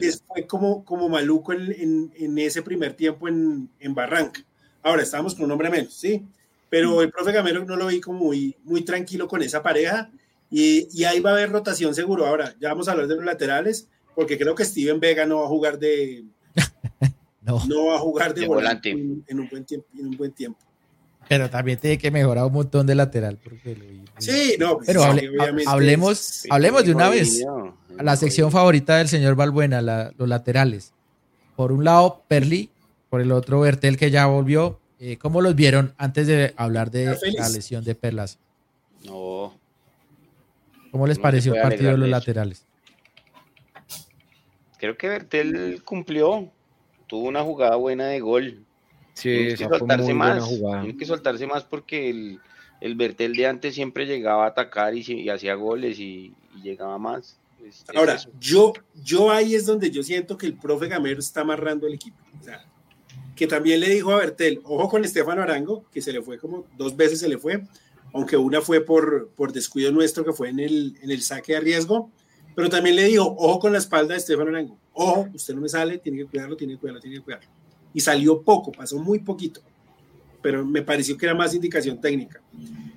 les, 0.00 0.22
fue, 0.26 0.46
como, 0.46 0.82
como 0.82 1.10
maluco 1.10 1.52
en, 1.52 2.10
en, 2.16 2.38
ese 2.38 2.62
primer 2.62 2.94
tiempo 2.94 3.28
en, 3.28 3.68
en, 3.78 3.94
Barranca. 3.94 4.40
Ahora 4.82 5.02
estamos 5.02 5.34
con 5.34 5.44
un 5.44 5.52
hombre 5.52 5.68
menos, 5.68 5.92
sí. 5.92 6.24
Pero 6.72 7.02
el 7.02 7.10
profe 7.10 7.32
Gamero 7.32 7.62
no 7.66 7.76
lo 7.76 7.88
vi 7.88 8.00
como 8.00 8.20
muy, 8.20 8.56
muy 8.64 8.80
tranquilo 8.80 9.28
con 9.28 9.42
esa 9.42 9.62
pareja. 9.62 10.10
Y, 10.50 10.88
y, 10.98 11.04
ahí 11.04 11.20
va 11.20 11.28
a 11.28 11.32
haber 11.34 11.52
rotación 11.52 11.94
seguro. 11.94 12.24
Ahora, 12.26 12.54
ya 12.58 12.70
vamos 12.70 12.88
a 12.88 12.92
hablar 12.92 13.08
de 13.08 13.16
los 13.16 13.26
laterales, 13.26 13.88
porque 14.14 14.38
creo 14.38 14.54
que 14.54 14.64
Steven 14.64 14.98
Vega 14.98 15.26
no 15.26 15.40
va 15.40 15.44
a 15.44 15.48
jugar 15.48 15.78
de. 15.78 16.24
no. 17.42 17.56
va 17.88 17.96
a 17.96 17.98
jugar 17.98 18.32
de, 18.32 18.46
volante, 18.46 18.88
En, 18.90 19.38
un 19.38 19.48
buen 19.50 19.66
tiempo, 19.66 19.86
en 19.98 20.06
un 20.06 20.16
buen 20.16 20.32
tiempo. 20.32 20.58
Pero 21.28 21.50
también 21.50 21.78
tiene 21.78 21.98
que 21.98 22.10
mejorar 22.10 22.46
un 22.46 22.54
montón 22.54 22.86
de 22.86 22.94
lateral. 22.94 23.38
Porque 23.44 23.76
sí, 24.16 24.56
no. 24.58 24.76
Pues 24.78 24.86
pero 24.86 25.04
hablemos, 25.66 26.44
hablemos 26.48 26.86
de 26.86 26.94
una 26.94 27.10
vez 27.10 27.44
a 27.98 28.02
la 28.02 28.16
sección 28.16 28.50
favorita 28.50 28.96
del 28.96 29.08
señor 29.08 29.34
Balbuena, 29.34 29.82
los 30.16 30.26
laterales. 30.26 30.94
Por 31.54 31.70
un 31.70 31.84
lado, 31.84 32.22
Perli, 32.28 32.70
por 33.10 33.20
el 33.20 33.30
otro, 33.30 33.60
Bertel, 33.60 33.98
que 33.98 34.10
ya 34.10 34.24
volvió. 34.24 34.80
Eh, 35.04 35.16
¿Cómo 35.16 35.40
los 35.40 35.56
vieron 35.56 35.94
antes 35.98 36.28
de 36.28 36.54
hablar 36.56 36.92
de 36.92 37.18
la 37.36 37.48
lesión 37.48 37.82
de 37.82 37.96
Perlas? 37.96 38.38
No. 39.04 39.52
¿Cómo 40.92 41.08
les 41.08 41.18
pareció 41.18 41.56
el 41.56 41.60
partido 41.60 41.90
de 41.90 41.98
los 41.98 42.08
laterales? 42.08 42.64
Creo 44.78 44.96
que 44.96 45.08
Bertel 45.08 45.82
cumplió. 45.84 46.52
Tuvo 47.08 47.26
una 47.26 47.42
jugada 47.42 47.74
buena 47.74 48.06
de 48.06 48.20
gol 48.20 48.64
Sí, 49.14 49.28
tiene 49.28 49.56
que 49.56 49.64
soltarse 49.64 50.14
más. 50.14 50.48
Tiene 50.48 50.96
que 50.96 51.04
soltarse 51.04 51.46
más 51.48 51.64
porque 51.64 52.08
el, 52.08 52.40
el 52.80 52.94
Bertel 52.94 53.34
de 53.34 53.48
antes 53.48 53.74
siempre 53.74 54.06
llegaba 54.06 54.44
a 54.44 54.50
atacar 54.50 54.94
y, 54.94 55.28
hacía 55.28 55.54
goles 55.54 55.98
y, 55.98 56.32
llegaba 56.62 56.96
más. 56.98 57.40
Ahora, 57.96 58.18
yo, 58.38 58.72
yo 59.02 59.32
ahí 59.32 59.56
es 59.56 59.66
donde 59.66 59.90
yo 59.90 60.04
siento 60.04 60.38
que 60.38 60.46
el 60.46 60.54
profe 60.54 60.86
Gamero 60.86 61.18
está 61.18 61.40
amarrando 61.40 61.88
el 61.88 61.94
equipo. 61.94 62.16
Que 63.42 63.48
también 63.48 63.80
le 63.80 63.88
dijo 63.88 64.12
a 64.12 64.18
Bertel, 64.18 64.60
ojo 64.62 64.88
con 64.88 65.04
Estefano 65.04 65.42
Arango, 65.42 65.84
que 65.90 66.00
se 66.00 66.12
le 66.12 66.22
fue 66.22 66.38
como 66.38 66.64
dos 66.78 66.96
veces 66.96 67.18
se 67.18 67.28
le 67.28 67.38
fue, 67.38 67.64
aunque 68.12 68.36
una 68.36 68.60
fue 68.60 68.80
por, 68.80 69.30
por 69.34 69.52
descuido 69.52 69.90
nuestro 69.90 70.24
que 70.24 70.32
fue 70.32 70.50
en 70.50 70.60
el, 70.60 70.96
en 71.02 71.10
el 71.10 71.22
saque 71.22 71.54
de 71.54 71.60
riesgo, 71.60 72.08
pero 72.54 72.68
también 72.68 72.94
le 72.94 73.04
dijo, 73.04 73.24
ojo 73.36 73.58
con 73.58 73.72
la 73.72 73.78
espalda 73.78 74.14
de 74.14 74.20
Estefano 74.20 74.50
Arango, 74.50 74.78
ojo, 74.92 75.28
usted 75.34 75.56
no 75.56 75.60
me 75.60 75.68
sale, 75.68 75.98
tiene 75.98 76.18
que 76.18 76.26
cuidarlo, 76.26 76.56
tiene 76.56 76.74
que 76.74 76.78
cuidarlo, 76.78 77.00
tiene 77.00 77.16
que 77.16 77.22
cuidarlo 77.22 77.48
y 77.94 78.00
salió 78.00 78.42
poco, 78.42 78.72
pasó 78.72 78.98
muy 78.98 79.18
poquito. 79.18 79.60
pero 80.40 80.64
me 80.64 80.82
pareció 80.82 81.16
que 81.16 81.26
era 81.26 81.34
más 81.36 81.54
indicación 81.54 82.00
técnica. 82.00 82.40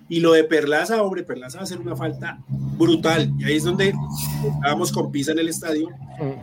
Y 0.10 0.20
lo 0.20 0.34
de 0.34 0.44
Perlaza, 0.44 1.02
hombre, 1.04 1.24
Perlaza 1.24 1.60
va 1.60 1.64
a 1.64 1.68
ser 1.68 1.80
una 1.80 1.96
falta 1.96 2.40
brutal. 2.48 3.32
Y 3.38 3.44
ahí 3.44 3.56
es 3.56 3.64
donde 3.64 3.94
estábamos 4.56 4.92
con 4.92 5.12
Pisa 5.12 5.32
en 5.32 5.40
el 5.40 5.50
estadio. 5.50 5.90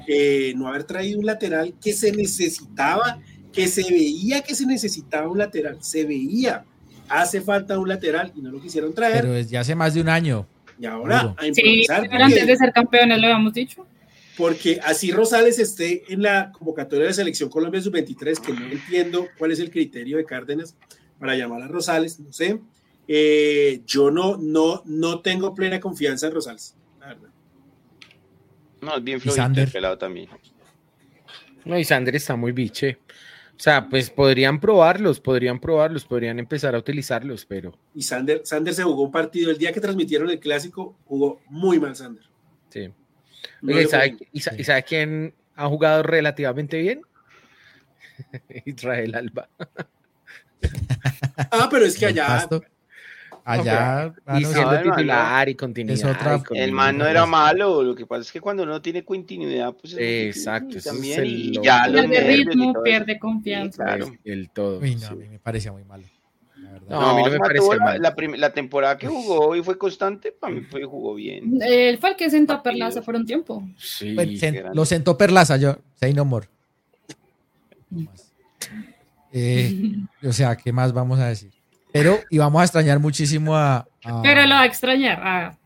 Eh, 0.06 0.52
no 0.56 0.68
haber 0.68 0.84
traído 0.84 1.18
un 1.18 1.26
lateral 1.26 1.74
que 1.80 1.92
se 1.92 2.12
necesitaba, 2.12 3.20
que 3.52 3.68
se 3.68 3.82
veía 3.82 4.40
que 4.40 4.54
se 4.54 4.66
necesitaba 4.66 5.28
un 5.28 5.38
lateral, 5.38 5.78
se 5.80 6.04
veía. 6.04 6.64
Hace 7.08 7.40
falta 7.40 7.78
un 7.78 7.88
lateral 7.88 8.32
y 8.34 8.40
no 8.40 8.50
lo 8.50 8.60
quisieron 8.60 8.94
traer. 8.94 9.22
Pero 9.22 9.34
desde 9.34 9.58
hace 9.58 9.74
más 9.74 9.94
de 9.94 10.00
un 10.00 10.08
año. 10.08 10.46
Y 10.78 10.86
ahora 10.86 11.34
a 11.36 11.46
improvisar. 11.46 12.08
pero 12.10 12.24
antes 12.24 12.46
de 12.46 12.56
ser 12.56 12.72
campeones 12.72 13.18
lo 13.18 13.26
habíamos 13.26 13.52
dicho. 13.52 13.86
Porque 14.36 14.80
así 14.82 15.12
Rosales 15.12 15.58
esté 15.58 16.04
en 16.08 16.22
la 16.22 16.50
convocatoria 16.52 17.06
de 17.06 17.12
selección 17.12 17.50
Colombia 17.50 17.82
sub-23, 17.82 18.40
que 18.40 18.52
no 18.54 18.66
entiendo 18.66 19.28
cuál 19.38 19.52
es 19.52 19.60
el 19.60 19.70
criterio 19.70 20.16
de 20.16 20.24
Cárdenas 20.24 20.74
para 21.18 21.36
llamar 21.36 21.62
a 21.62 21.68
Rosales, 21.68 22.18
no 22.18 22.32
sé. 22.32 22.58
Eh, 23.06 23.82
yo 23.86 24.10
no, 24.10 24.38
no, 24.38 24.82
no 24.86 25.20
tengo 25.20 25.54
plena 25.54 25.78
confianza 25.80 26.28
en 26.28 26.32
Rosales, 26.32 26.74
la 26.98 27.08
verdad. 27.08 27.28
No, 28.80 28.96
es 28.96 29.04
bien 29.04 29.20
flojito 29.20 29.70
pelado 29.70 29.98
también. 29.98 30.28
No, 31.64 31.78
y 31.78 31.84
Sander 31.84 32.16
está 32.16 32.34
muy 32.34 32.52
biche. 32.52 32.98
O 33.56 33.60
sea, 33.62 33.88
pues 33.88 34.10
podrían 34.10 34.58
probarlos, 34.58 35.20
podrían 35.20 35.60
probarlos, 35.60 36.04
podrían 36.04 36.38
empezar 36.38 36.74
a 36.74 36.78
utilizarlos, 36.78 37.44
pero. 37.44 37.78
Y 37.94 38.02
Sander, 38.02 38.42
Sander 38.44 38.74
se 38.74 38.82
jugó 38.82 39.02
un 39.02 39.12
partido. 39.12 39.50
El 39.50 39.58
día 39.58 39.72
que 39.72 39.80
transmitieron 39.80 40.30
el 40.30 40.40
clásico, 40.40 40.96
jugó 41.06 41.40
muy 41.48 41.78
mal 41.78 41.94
Sander. 41.94 42.24
Sí. 42.70 42.90
¿y, 44.32 44.40
sabe, 44.40 44.82
quién 44.82 45.34
ha 45.54 45.68
jugado 45.68 46.02
relativamente 46.02 46.78
bien? 46.78 47.02
Israel 48.64 49.14
Alba. 49.14 49.48
ah, 51.50 51.68
pero 51.70 51.84
es 51.84 51.96
que 51.96 52.06
allá. 52.06 52.48
Allá 53.44 54.14
y 54.38 54.44
siendo 54.44 54.82
titular 54.82 55.48
y 55.48 55.54
continuidad. 55.54 56.42
el 56.54 56.72
man 56.72 56.96
no 56.96 57.06
era 57.06 57.26
malo, 57.26 57.82
lo 57.82 57.94
que 57.94 58.06
pasa 58.06 58.22
es 58.22 58.32
que 58.32 58.40
cuando 58.40 58.62
uno 58.62 58.80
tiene 58.80 59.04
continuidad, 59.04 59.74
pues 59.74 59.96
exacto, 59.98 60.78
también 60.80 61.24
y 61.26 61.60
ya 61.60 61.86
pierde 61.90 62.20
ritmo, 62.20 62.82
pierde 62.82 63.18
confianza. 63.18 63.84
Claro, 63.84 64.12
el 64.24 64.50
todo. 64.50 64.78
a 64.78 64.80
mí 64.80 65.28
me 65.28 65.38
parecía 65.38 65.72
muy 65.72 65.84
malo. 65.84 66.04
No, 66.88 67.00
a 67.00 67.16
mí 67.16 67.22
no 67.24 67.30
me 67.30 67.38
parece 67.38 67.78
mal. 67.78 68.00
La, 68.00 68.14
la, 68.36 68.52
temporada 68.52 68.96
que 68.96 69.06
jugó 69.06 69.54
y 69.56 69.62
fue 69.62 69.76
constante, 69.76 70.32
para 70.32 70.54
mí 70.54 70.62
fue, 70.62 70.84
jugó 70.84 71.14
bien. 71.14 71.60
Él 71.60 71.98
fue 71.98 72.10
el 72.10 72.16
que 72.16 72.30
sentó 72.30 72.54
a 72.54 72.62
Perlaza 72.62 73.02
por 73.02 73.14
un 73.14 73.26
tiempo. 73.26 73.62
Sí, 73.76 74.14
pues, 74.14 74.40
lo 74.72 74.84
sentó 74.84 75.18
Perlaza, 75.18 75.56
yo, 75.56 75.76
say 75.96 76.14
no 76.14 76.24
more. 76.24 76.48
Eh, 79.32 79.94
o 80.22 80.32
sea, 80.32 80.56
¿qué 80.56 80.72
más 80.72 80.92
vamos 80.92 81.18
a 81.18 81.28
decir? 81.28 81.52
Pero 81.92 82.20
íbamos 82.30 82.60
a 82.60 82.64
extrañar 82.64 82.98
muchísimo 82.98 83.56
a. 83.56 83.86
Pero 84.22 84.46
lo 84.46 84.54
va 84.54 84.62
a 84.62 84.66
extrañar. 84.66 85.56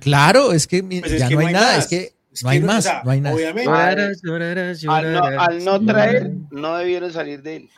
Claro, 0.00 0.52
es 0.52 0.66
que 0.66 0.82
pues 0.82 1.18
ya 1.18 1.30
no, 1.30 1.38
hay 1.38 1.52
nada, 1.52 1.76
es 1.76 1.86
que 1.86 2.14
no 2.42 2.48
hay 2.48 2.60
más, 2.60 2.90
no 3.04 3.10
hay 3.10 3.20
nada. 3.20 3.36
Al, 5.38 5.64
no, 5.64 5.84
traer, 5.84 6.32
no 6.50 6.76
debieron 6.76 7.12
salir 7.12 7.42
de 7.42 7.56
él. 7.56 7.68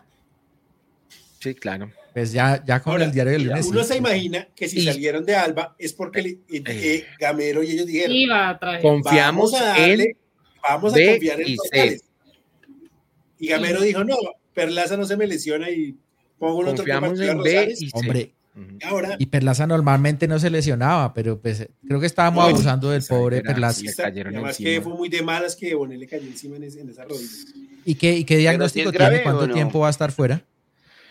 Sí, 1.40 1.54
claro. 1.54 1.90
Pues 2.14 2.32
ya, 2.32 2.64
ya 2.64 2.80
con 2.80 3.02
el 3.02 3.12
diario 3.12 3.32
del 3.34 3.44
lunes. 3.44 3.66
Uno 3.66 3.84
se 3.84 3.98
imagina 3.98 4.48
que 4.56 4.68
si 4.68 4.82
salieron 4.82 5.26
de 5.26 5.36
Alba 5.36 5.76
es 5.78 5.92
porque 5.92 6.38
eh, 6.48 7.06
Gamero 7.20 7.62
y 7.62 7.72
ellos 7.72 7.86
dijeron: 7.86 8.16
Iba 8.16 8.48
a 8.48 8.58
traer. 8.58 8.80
Confiamos 8.80 9.52
en. 9.76 10.16
Vamos 10.62 10.94
a 10.94 10.96
confiar 10.96 11.40
en 11.42 11.56
los 11.56 11.70
Y 13.38 13.48
Gamero 13.48 13.82
dijo: 13.82 14.02
No, 14.02 14.16
Perlaza 14.54 14.96
no 14.96 15.04
se 15.04 15.18
me 15.18 15.26
lesiona 15.26 15.68
y 15.68 15.94
Pongo 16.38 16.58
un 16.58 16.76
Confiamos 16.76 17.20
en 17.20 17.42
B 17.42 17.74
y 17.78 17.90
Hombre, 17.92 18.34
y 19.18 19.26
Perlaza 19.26 19.66
normalmente 19.66 20.26
no 20.26 20.38
se 20.38 20.48
lesionaba, 20.48 21.12
pero 21.12 21.38
pues 21.38 21.68
creo 21.86 22.00
que 22.00 22.06
estábamos 22.06 22.48
abusando 22.48 22.90
del 22.90 23.02
pobre 23.02 23.42
Perlaza. 23.42 23.82
Además 24.04 24.56
que 24.56 24.80
fue 24.80 24.94
muy 24.94 25.08
de 25.08 25.22
malas 25.22 25.54
que 25.54 25.74
Bonet 25.74 25.98
le 25.98 26.06
cayó 26.06 26.26
encima 26.26 26.56
en, 26.56 26.64
esa 26.64 27.04
rodilla. 27.04 27.28
¿Y 27.84 27.94
qué, 27.96 28.16
y 28.16 28.24
qué 28.24 28.38
diagnóstico 28.38 28.92
tiene? 28.92 29.22
¿Cuánto 29.22 29.48
tiempo 29.50 29.80
va 29.80 29.88
a 29.88 29.90
estar 29.90 30.10
fuera? 30.10 30.42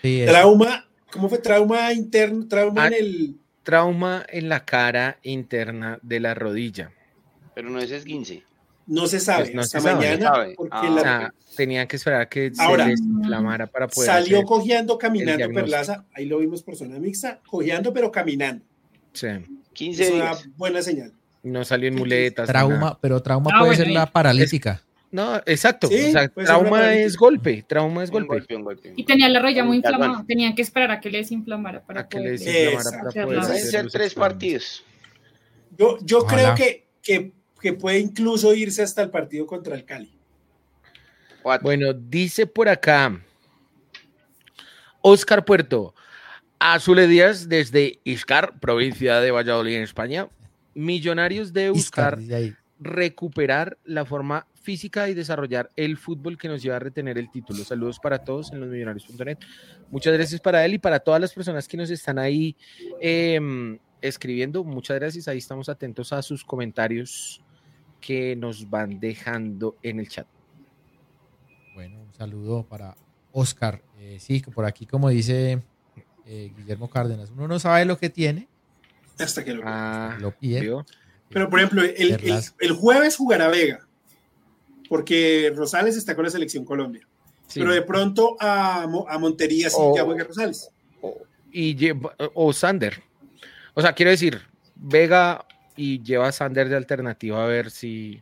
trauma, 0.01 0.87
¿cómo 1.11 1.29
fue? 1.29 1.37
Trauma 1.37 1.93
interno, 1.93 2.47
trauma 2.47 2.83
ah, 2.83 2.87
en 2.87 2.93
el... 2.93 3.35
Trauma 3.63 4.25
en 4.29 4.49
la 4.49 4.63
cara 4.63 5.17
interna 5.23 5.97
de 6.03 6.19
la 6.19 6.35
rodilla. 6.35 6.91
Pero 7.55 7.69
no 7.71 7.79
es 7.79 7.89
esguince. 7.89 8.43
No 8.87 9.07
se 9.07 9.19
sabe 9.19 9.51
pues 9.51 9.73
hasta 9.73 9.95
mañana. 9.95 10.31
Porque 10.55 10.77
ah. 10.77 11.31
tenían 11.55 11.87
que 11.87 11.95
esperar 11.95 12.21
a 12.21 12.29
que 12.29 12.53
se 12.53 12.77
les 12.77 12.99
inflamara 12.99 13.67
para 13.67 13.87
poder. 13.87 14.09
Salió 14.09 14.43
cojeando, 14.43 14.97
caminando 14.97 15.47
Perlaza. 15.49 16.05
Ahí 16.13 16.25
lo 16.25 16.39
vimos 16.39 16.61
por 16.61 16.75
zona 16.75 16.99
mixta, 16.99 17.41
cojeando, 17.47 17.93
pero 17.93 18.11
caminando. 18.11 18.63
Sí. 19.13 19.27
15 19.73 20.03
es 20.03 20.11
una 20.11 20.31
buena 20.55 20.81
señal. 20.81 21.13
No 21.43 21.63
salió 21.65 21.89
en 21.89 21.95
muletas. 21.95 22.47
Trauma, 22.47 22.97
pero 23.01 23.21
trauma 23.21 23.51
ah, 23.53 23.59
puede 23.59 23.75
ser 23.75 23.89
la 23.89 24.05
paralítica. 24.07 24.81
no, 25.11 25.37
exacto. 25.45 25.89
trauma 26.43 26.93
es 26.93 27.17
golpe. 27.17 27.63
Trauma 27.67 28.03
es 28.03 28.11
golpe. 28.11 28.43
Y 28.95 29.03
tenía 29.03 29.29
la 29.29 29.41
rodilla 29.41 29.63
muy 29.63 29.77
inflamada. 29.77 30.23
Tenían 30.27 30.53
que 30.53 30.61
esperar 30.61 30.91
a 30.91 30.99
que 30.99 31.09
les 31.09 31.31
inflamara 31.31 31.83
para 31.83 32.07
que 32.07 32.19
les 32.19 32.45
inflamara 32.45 33.13
para 33.13 33.25
poder. 33.25 33.59
ser 33.59 33.87
tres 33.89 34.13
partidos. 34.13 34.83
Yo, 35.77 35.97
yo 36.01 36.25
creo 36.25 36.55
que, 36.55 36.87
que 37.01 37.33
que 37.65 37.73
puede 37.73 37.97
incluso 37.97 38.53
irse 38.53 38.83
hasta 38.83 39.01
el 39.01 39.09
partido 39.09 39.47
contra 39.47 39.73
el 39.73 39.85
Cali. 39.85 40.11
Bueno, 41.63 41.93
dice 41.93 42.45
por 42.45 42.69
acá 42.69 43.19
Oscar 45.01 45.43
Puerto, 45.43 45.95
Azule 46.59 47.07
Díaz 47.07 47.49
desde 47.49 47.99
Iscar, 48.03 48.59
provincia 48.59 49.19
de 49.19 49.31
Valladolid 49.31 49.77
en 49.77 49.81
España. 49.81 50.29
Millonarios 50.75 51.53
de 51.53 51.71
buscar 51.71 52.19
recuperar 52.79 53.79
la 53.83 54.05
forma 54.05 54.45
física 54.61 55.09
y 55.09 55.15
desarrollar 55.15 55.71
el 55.75 55.97
fútbol 55.97 56.37
que 56.37 56.47
nos 56.47 56.61
lleva 56.61 56.75
a 56.75 56.79
retener 56.79 57.17
el 57.17 57.31
título. 57.31 57.63
Saludos 57.63 57.97
para 57.97 58.19
todos 58.19 58.51
en 58.53 58.59
los 58.59 58.69
millonarios.net. 58.69 59.39
Muchas 59.89 60.13
gracias 60.13 60.39
para 60.39 60.63
él 60.63 60.75
y 60.75 60.77
para 60.77 60.99
todas 60.99 61.19
las 61.19 61.33
personas 61.33 61.67
que 61.67 61.77
nos 61.77 61.89
están 61.89 62.19
ahí 62.19 62.55
em, 63.01 63.79
escribiendo. 64.03 64.63
Muchas 64.63 64.99
gracias. 64.99 65.27
Ahí 65.27 65.39
estamos 65.39 65.67
atentos 65.67 66.13
a 66.13 66.21
sus 66.21 66.43
comentarios 66.43 67.41
que 68.05 68.35
nos 68.35 68.69
van 68.69 68.99
dejando 68.99 69.77
en 69.81 69.99
el 69.99 70.07
chat. 70.07 70.27
Bueno, 71.73 71.99
un 72.01 72.13
saludo 72.13 72.63
para 72.63 72.95
Oscar. 73.31 73.81
Eh, 73.99 74.17
sí, 74.19 74.41
por 74.41 74.65
aquí, 74.65 74.85
como 74.85 75.09
dice 75.09 75.63
eh, 76.27 76.51
Guillermo 76.55 76.87
Cárdenas, 76.87 77.31
uno 77.31 77.47
no 77.47 77.59
sabe 77.59 77.83
lo 77.85 77.97
que 77.97 78.09
tiene 78.09 78.47
hasta 79.17 79.43
que 79.43 79.53
lo, 79.53 79.63
ah, 79.65 80.17
pide. 80.39 80.71
Pero, 81.29 81.49
por 81.49 81.59
ejemplo, 81.59 81.81
el, 81.83 82.73
jueves 82.73 83.15
jugará 83.15 83.47
Vega, 83.47 83.87
porque 84.87 85.51
Rosales 85.55 85.97
está 85.97 86.15
con 86.15 86.25
la 86.25 86.29
selección 86.29 86.63
Colombia. 86.63 87.07
Pero 87.53 87.73
de 87.73 87.81
pronto 87.81 88.35
a, 88.39 88.83
a 88.83 89.17
Montería 89.17 89.69
sí 89.69 89.77
que 89.95 90.01
juega 90.01 90.23
Rosales. 90.25 90.69
O, 91.01 91.17
y, 91.51 91.91
o 92.33 92.53
Sander. 92.53 93.01
O 93.73 93.81
sea, 93.81 93.93
quiero 93.93 94.11
decir, 94.11 94.41
Vega 94.75 95.45
y 95.75 96.01
lleva 96.01 96.27
a 96.27 96.31
Sander 96.31 96.69
de 96.69 96.75
alternativa 96.75 97.43
a 97.43 97.47
ver 97.47 97.71
si 97.71 98.21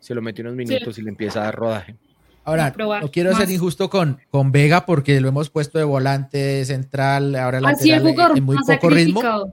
se 0.00 0.14
lo 0.14 0.22
mete 0.22 0.42
unos 0.42 0.54
minutos 0.54 0.98
y 0.98 1.02
le 1.02 1.10
empieza 1.10 1.40
a 1.40 1.44
dar 1.44 1.54
rodaje. 1.54 1.96
Ahora, 2.44 2.72
no 2.78 3.10
quiero 3.10 3.36
ser 3.36 3.50
injusto 3.50 3.90
con, 3.90 4.20
con 4.30 4.52
Vega 4.52 4.86
porque 4.86 5.20
lo 5.20 5.28
hemos 5.28 5.50
puesto 5.50 5.78
de 5.78 5.84
volante 5.84 6.64
central, 6.64 7.34
ahora 7.34 7.60
lateral 7.60 8.14
en 8.36 8.44
muy 8.44 8.56
poco 8.64 8.88
ritmo. 8.88 9.52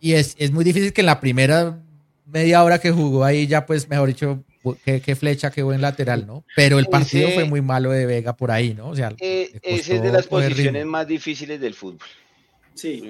Y 0.00 0.12
es, 0.12 0.52
muy 0.52 0.64
difícil 0.64 0.92
que 0.92 1.00
en 1.00 1.06
la 1.06 1.18
primera 1.18 1.82
media 2.24 2.62
hora 2.62 2.78
que 2.78 2.92
jugó 2.92 3.24
ahí 3.24 3.48
ya, 3.48 3.66
pues, 3.66 3.88
mejor 3.88 4.08
dicho, 4.08 4.44
qué, 4.84 5.16
flecha, 5.16 5.50
qué 5.50 5.64
buen 5.64 5.80
lateral, 5.80 6.24
¿no? 6.24 6.44
Pero 6.54 6.78
el 6.78 6.86
partido 6.86 7.30
fue 7.30 7.44
muy 7.44 7.62
malo 7.62 7.90
de 7.90 8.06
Vega 8.06 8.36
por 8.36 8.52
ahí, 8.52 8.74
¿no? 8.74 8.90
O 8.90 8.94
sea, 8.94 9.12
eh, 9.18 9.58
ese 9.62 9.96
es 9.96 10.02
de 10.02 10.12
las 10.12 10.28
posiciones 10.28 10.86
más 10.86 11.08
difíciles 11.08 11.60
del 11.60 11.74
fútbol. 11.74 12.06
Sí. 12.74 13.02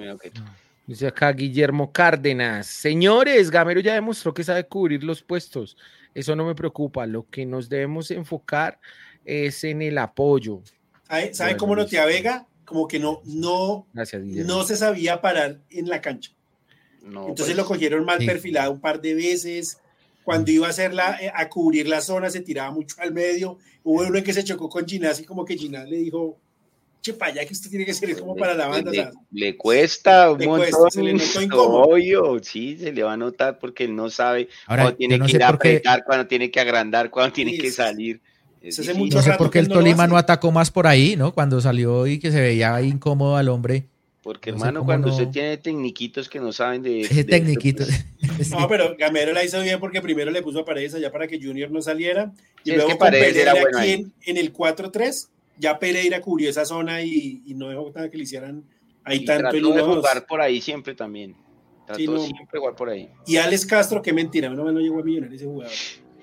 Dice 0.89 1.05
acá 1.05 1.31
Guillermo 1.33 1.91
Cárdenas. 1.91 2.65
Señores, 2.65 3.51
Gamero 3.51 3.79
ya 3.79 3.93
demostró 3.93 4.33
que 4.33 4.43
sabe 4.43 4.65
cubrir 4.65 5.03
los 5.03 5.21
puestos. 5.21 5.77
Eso 6.15 6.35
no 6.35 6.47
me 6.47 6.55
preocupa. 6.55 7.05
Lo 7.05 7.29
que 7.29 7.45
nos 7.45 7.69
debemos 7.69 8.09
enfocar 8.09 8.79
es 9.23 9.63
en 9.65 9.83
el 9.83 9.99
apoyo. 9.99 10.63
¿Sabe 11.31 11.57
cómo 11.57 11.75
no 11.75 11.85
te 11.85 11.99
avega? 11.99 12.47
Como 12.65 12.87
que 12.87 12.97
no, 12.97 13.21
no, 13.23 13.85
no 13.93 14.63
se 14.63 14.75
sabía 14.77 15.21
parar 15.21 15.59
en 15.69 15.89
la 15.89 16.01
cancha. 16.01 16.31
Entonces 17.03 17.45
pues, 17.45 17.55
lo 17.55 17.65
cogieron 17.65 18.03
mal 18.03 18.17
perfilado 18.25 18.71
un 18.71 18.81
par 18.81 18.99
de 18.99 19.13
veces. 19.13 19.77
Cuando 20.23 20.49
iba 20.49 20.65
a 20.65 20.71
hacerla, 20.71 21.19
eh, 21.21 21.31
a 21.31 21.49
cubrir 21.49 21.87
la 21.87 22.01
zona, 22.01 22.31
se 22.31 22.41
tiraba 22.41 22.71
mucho 22.71 22.95
al 22.97 23.13
medio. 23.13 23.59
Hubo 23.83 24.01
uno 24.07 24.17
en 24.17 24.23
que 24.23 24.33
se 24.33 24.43
chocó 24.43 24.67
con 24.69 24.87
Ginás 24.87 25.19
y 25.19 25.23
como 25.23 25.45
que 25.45 25.55
Ginás 25.55 25.87
le 25.87 25.97
dijo, 25.97 26.39
che, 27.01 27.13
para 27.13 27.31
allá 27.31 27.45
que 27.45 27.53
usted 27.53 27.69
tiene 27.69 27.85
que 27.85 27.93
ser 27.93 28.17
como 28.19 28.35
para 28.35 28.53
la 28.53 28.67
banda. 28.67 29.11
Le, 29.31 29.57
cuesta 29.57 30.31
un 30.31 30.45
montón. 30.45 30.91
se 30.91 31.01
le 31.01 31.13
notó 31.13 31.97
sí, 32.41 32.77
se 32.77 32.91
le 32.91 33.03
va 33.03 33.13
a 33.13 33.17
notar 33.17 33.59
porque 33.59 33.85
él 33.85 33.95
no 33.95 34.09
sabe 34.09 34.49
cuando 34.65 34.95
tiene 34.95 35.19
que 35.19 35.31
ir 35.31 35.43
a 35.43 35.49
apretar, 35.49 36.03
cuando 36.05 36.27
tiene 36.27 36.51
que 36.51 36.59
agrandar, 36.59 37.09
cuando 37.09 37.33
tiene 37.33 37.57
que 37.57 37.71
salir. 37.71 38.21
no 38.61 39.21
sé 39.21 39.33
por 39.37 39.49
qué 39.49 39.59
el 39.59 39.67
Tolima 39.67 40.07
no, 40.07 40.17
atacó 40.17 40.51
más 40.51 40.71
por 40.71 40.87
ahí, 40.87 41.15
¿no? 41.15 41.33
Cuando 41.33 41.61
salió 41.61 42.07
y 42.07 42.19
que 42.19 42.31
se 42.31 42.41
veía 42.41 42.81
incómodo 42.81 43.35
al 43.35 43.49
hombre. 43.49 43.85
Porque, 44.21 44.49
hermano, 44.49 44.83
cuando 44.83 45.09
usted 45.09 45.29
tiene 45.29 45.57
tecniquitos 45.57 46.27
que 46.27 46.39
no 46.39 46.51
saben 46.51 46.83
de. 46.83 47.25
tecniquitos. 47.29 47.87
no, 48.51 48.67
pero 48.67 48.95
Gamero 48.97 49.31
la 49.33 49.43
hizo 49.43 49.61
bien 49.61 49.79
porque 49.79 50.01
primero 50.01 50.29
le 50.29 50.41
puso 50.41 50.59
a 50.59 50.65
Paredes 50.65 50.93
allá 50.93 51.11
para 51.11 51.27
que 51.27 51.41
Junior 51.41 51.71
no 51.71 51.81
saliera. 51.81 52.31
Y 52.63 52.73
luego 52.73 52.97
con 52.97 53.09
Pereira 53.09 53.53
aquí 53.53 54.11
en, 54.25 54.37
el 54.37 54.53
4-3, 54.53 55.29
ya 55.59 55.77
Pereira 55.77 56.21
cubrió 56.21 56.49
esa 56.49 56.65
zona 56.65 57.01
y, 57.03 57.43
no 57.55 57.69
dejó 57.69 57.91
nada 57.93 58.09
que 58.09 58.17
le 58.17 58.23
hicieran 58.23 58.63
ahí 59.03 59.25
tanto 59.25 59.55
el 59.55 59.63
de 59.63 59.81
jugar 59.81 60.25
por 60.25 60.41
ahí 60.41 60.61
siempre 60.61 60.95
también. 60.95 61.35
Trató 61.85 62.19
siempre 62.19 62.59
jugar 62.59 62.75
por 62.75 62.89
ahí. 62.89 63.09
Y 63.27 63.37
Alex 63.37 63.65
Castro, 63.65 64.01
qué 64.01 64.13
mentira, 64.13 64.49
no, 64.49 64.71
no 64.71 64.79
llegó 64.79 64.99
a 64.99 65.03
millonar 65.03 65.33
ese 65.33 65.45
jugador. 65.45 65.73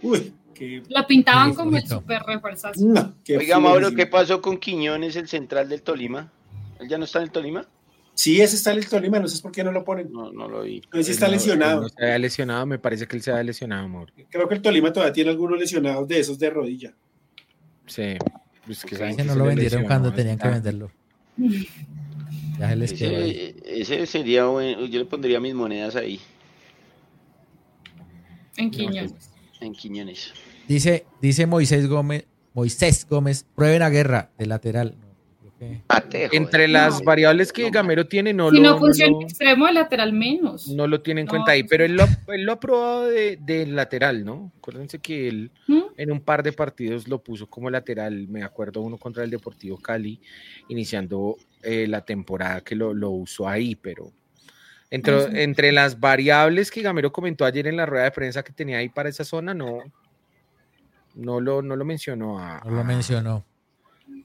Uy. 0.02 0.32
Que... 0.54 0.82
Lo 0.88 1.06
pintaban 1.06 1.54
como 1.54 1.76
el 1.76 1.86
super 1.86 2.22
refuerzazo. 2.22 2.80
Oiga, 3.28 3.60
Mauro, 3.60 3.94
¿qué 3.94 4.06
pasó 4.06 4.40
con 4.40 4.56
Quiñones, 4.56 5.14
el 5.16 5.28
central 5.28 5.68
del 5.68 5.82
Tolima? 5.82 6.32
¿Él 6.80 6.88
ya 6.88 6.96
no 6.96 7.04
está 7.04 7.18
en 7.18 7.24
el 7.24 7.30
Tolima? 7.30 7.68
Sí, 8.14 8.40
ese 8.40 8.56
está 8.56 8.72
en 8.72 8.78
el 8.78 8.88
Tolima, 8.88 9.18
no 9.18 9.28
sé 9.28 9.42
por 9.42 9.52
qué 9.52 9.62
no 9.62 9.70
lo 9.70 9.84
ponen. 9.84 10.10
No, 10.10 10.32
no 10.32 10.48
lo 10.48 10.62
vi. 10.62 10.80
No 10.90 10.98
sé 10.98 11.04
si 11.04 11.10
está 11.10 11.28
lesionado. 11.28 11.82
No, 11.82 11.88
se 11.90 12.10
ha 12.10 12.18
lesionado, 12.18 12.64
me 12.64 12.78
parece 12.78 13.06
que 13.06 13.16
él 13.16 13.22
se 13.22 13.30
ha 13.30 13.42
lesionado, 13.42 13.84
amor. 13.84 14.10
Creo 14.30 14.48
que 14.48 14.54
el 14.54 14.62
Tolima 14.62 14.90
todavía 14.90 15.12
tiene 15.12 15.28
algunos 15.28 15.58
lesionados 15.58 16.08
de 16.08 16.20
esos 16.20 16.38
de 16.38 16.48
rodilla. 16.48 16.94
Sí. 17.84 18.16
Pues 18.66 18.84
que 18.84 18.96
ese 18.96 19.24
no 19.24 19.34
lo 19.36 19.44
vendieron 19.44 19.84
cuando 19.84 20.12
tenían 20.12 20.38
que 20.38 20.48
venderlo. 20.48 20.90
Ya 22.58 22.70
se 22.70 22.76
les 22.76 22.92
ese, 22.92 23.54
ese 23.66 24.06
sería 24.06 24.46
bueno, 24.46 24.86
yo 24.86 24.98
le 24.98 25.04
pondría 25.04 25.38
mis 25.40 25.54
monedas 25.54 25.94
ahí. 25.94 26.18
En 28.56 28.70
Quiñones. 28.70 29.12
En 29.60 29.74
Quiñones. 29.74 30.32
Dice, 30.66 31.04
dice 31.20 31.44
Moisés 31.44 31.86
Gómez, 31.86 32.24
Moisés 32.54 33.06
Gómez, 33.10 33.44
prueben 33.54 33.82
a 33.82 33.90
guerra 33.90 34.30
de 34.38 34.46
lateral. 34.46 34.96
Entre 35.58 36.68
las 36.68 37.02
variables 37.02 37.50
que 37.50 37.70
Gamero 37.70 38.06
tiene, 38.06 38.34
no 38.34 38.50
si 38.50 38.56
lo. 38.56 38.62
no 38.62 38.78
funciona 38.78 39.16
extremo, 39.22 39.66
de 39.66 39.72
lateral 39.72 40.12
menos. 40.12 40.68
No 40.68 40.86
lo 40.86 41.00
tiene 41.00 41.22
en 41.22 41.26
cuenta 41.26 41.52
ahí, 41.52 41.62
pero 41.62 41.84
él 41.84 41.96
lo, 41.96 42.04
él 42.28 42.44
lo 42.44 42.52
ha 42.52 42.60
probado 42.60 43.06
de, 43.06 43.66
lateral, 43.66 44.24
¿no? 44.24 44.52
Acuérdense 44.58 44.98
que 44.98 45.28
él 45.28 45.50
¿Mm? 45.66 45.82
en 45.96 46.12
un 46.12 46.20
par 46.20 46.42
de 46.42 46.52
partidos 46.52 47.08
lo 47.08 47.22
puso 47.22 47.48
como 47.48 47.70
lateral. 47.70 48.28
Me 48.28 48.42
acuerdo 48.42 48.82
uno 48.82 48.98
contra 48.98 49.24
el 49.24 49.30
Deportivo 49.30 49.78
Cali, 49.78 50.20
iniciando 50.68 51.36
eh, 51.62 51.86
la 51.86 52.04
temporada 52.04 52.60
que 52.60 52.74
lo, 52.74 52.92
lo, 52.92 53.10
usó 53.10 53.48
ahí, 53.48 53.76
pero. 53.76 54.12
Entre, 54.88 55.42
entre 55.42 55.72
las 55.72 55.98
variables 55.98 56.70
que 56.70 56.80
Gamero 56.80 57.10
comentó 57.12 57.44
ayer 57.44 57.66
en 57.66 57.76
la 57.76 57.86
rueda 57.86 58.04
de 58.04 58.12
prensa 58.12 58.44
que 58.44 58.52
tenía 58.52 58.78
ahí 58.78 58.88
para 58.88 59.08
esa 59.08 59.24
zona, 59.24 59.52
no, 59.52 59.78
no 61.14 61.40
lo, 61.40 61.62
no 61.62 61.74
lo 61.76 61.84
mencionó 61.84 62.38
a. 62.38 62.60
No 62.64 62.70
lo 62.70 62.84
mencionó. 62.84 63.44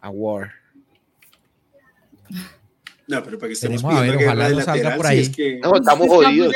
A 0.01 0.09
War. 0.09 0.60
No, 3.07 3.21
pero 3.23 3.37
para 3.37 3.49
que 3.49 3.53
estemos 3.53 3.83
a 3.83 4.01
ver, 4.01 4.15
ojalá 4.15 4.49
no 4.49 4.61
salga 4.61 4.95
por 4.95 5.05
ahí. 5.05 5.29
No, 5.61 5.75
estamos 5.75 6.07
jodidos. 6.07 6.55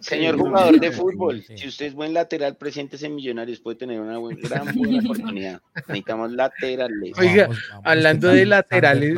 Señor 0.00 0.38
jugador 0.38 0.80
de 0.80 0.90
fútbol, 0.90 1.42
si 1.42 1.68
usted 1.68 1.86
es 1.86 1.94
buen 1.94 2.12
lateral, 2.12 2.56
presente 2.56 2.96
en 3.04 3.14
Millonarios, 3.14 3.60
puede 3.60 3.76
tener 3.76 4.00
una 4.00 4.18
buena, 4.18 4.40
gran 4.42 4.74
buena 4.74 4.98
oportunidad. 5.04 5.60
Necesitamos 5.74 6.32
laterales. 6.32 7.12
Oiga, 7.18 7.48
hablando 7.84 8.28
de 8.28 8.46
laterales, 8.46 9.14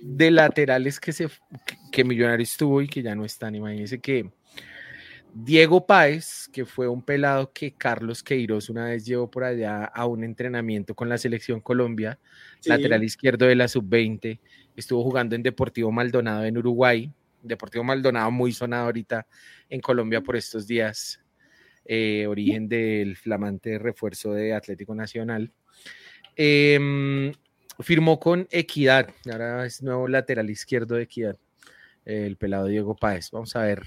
de 0.00 0.30
laterales 0.30 0.98
que 0.98 1.12
se 1.12 1.28
que 1.92 2.04
Millonarios 2.04 2.56
tuvo 2.56 2.80
y 2.80 2.88
que 2.88 3.02
ya 3.02 3.14
no 3.14 3.24
están, 3.24 3.54
imagínense 3.54 4.00
que 4.00 4.30
Diego 5.38 5.86
Páez, 5.86 6.48
que 6.50 6.64
fue 6.64 6.88
un 6.88 7.02
pelado 7.02 7.52
que 7.52 7.74
Carlos 7.74 8.22
Queiroz 8.22 8.70
una 8.70 8.86
vez 8.86 9.04
llevó 9.04 9.30
por 9.30 9.44
allá 9.44 9.84
a 9.84 10.06
un 10.06 10.24
entrenamiento 10.24 10.94
con 10.94 11.10
la 11.10 11.18
selección 11.18 11.60
Colombia, 11.60 12.18
lateral 12.64 13.04
izquierdo 13.04 13.44
de 13.44 13.54
la 13.54 13.68
sub-20, 13.68 14.38
estuvo 14.76 15.02
jugando 15.02 15.34
en 15.34 15.42
Deportivo 15.42 15.90
Maldonado 15.90 16.44
en 16.44 16.58
Uruguay, 16.58 17.10
Deportivo 17.42 17.84
Maldonado 17.84 18.30
muy 18.30 18.52
sonado 18.52 18.86
ahorita 18.86 19.26
en 19.68 19.80
Colombia 19.80 20.20
por 20.20 20.36
estos 20.36 20.66
días, 20.66 21.20
eh, 21.84 22.26
origen 22.26 22.68
del 22.68 23.16
flamante 23.16 23.78
refuerzo 23.78 24.32
de 24.32 24.52
Atlético 24.52 24.94
Nacional. 24.94 25.52
Em, 26.34 27.32
firmó 27.80 28.18
con 28.18 28.46
Equidad, 28.50 29.08
ahora 29.30 29.64
es 29.66 29.82
nuevo 29.82 30.08
lateral 30.08 30.50
izquierdo 30.50 30.96
de 30.96 31.04
Equidad, 31.04 31.38
el 32.04 32.36
pelado 32.36 32.66
Diego 32.66 32.96
Páez. 32.96 33.30
Vamos 33.30 33.54
a 33.56 33.62
ver 33.62 33.82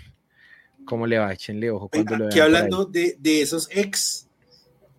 cómo 0.85 1.05
le 1.05 1.19
va, 1.19 1.31
échenle 1.33 1.69
ojo 1.69 1.89
cuando 1.89 2.17
lo 2.17 2.27
Aquí 2.27 2.39
hablando 2.39 2.85
de, 2.85 3.15
de, 3.19 3.41
esos 3.41 3.69
ex, 3.71 4.27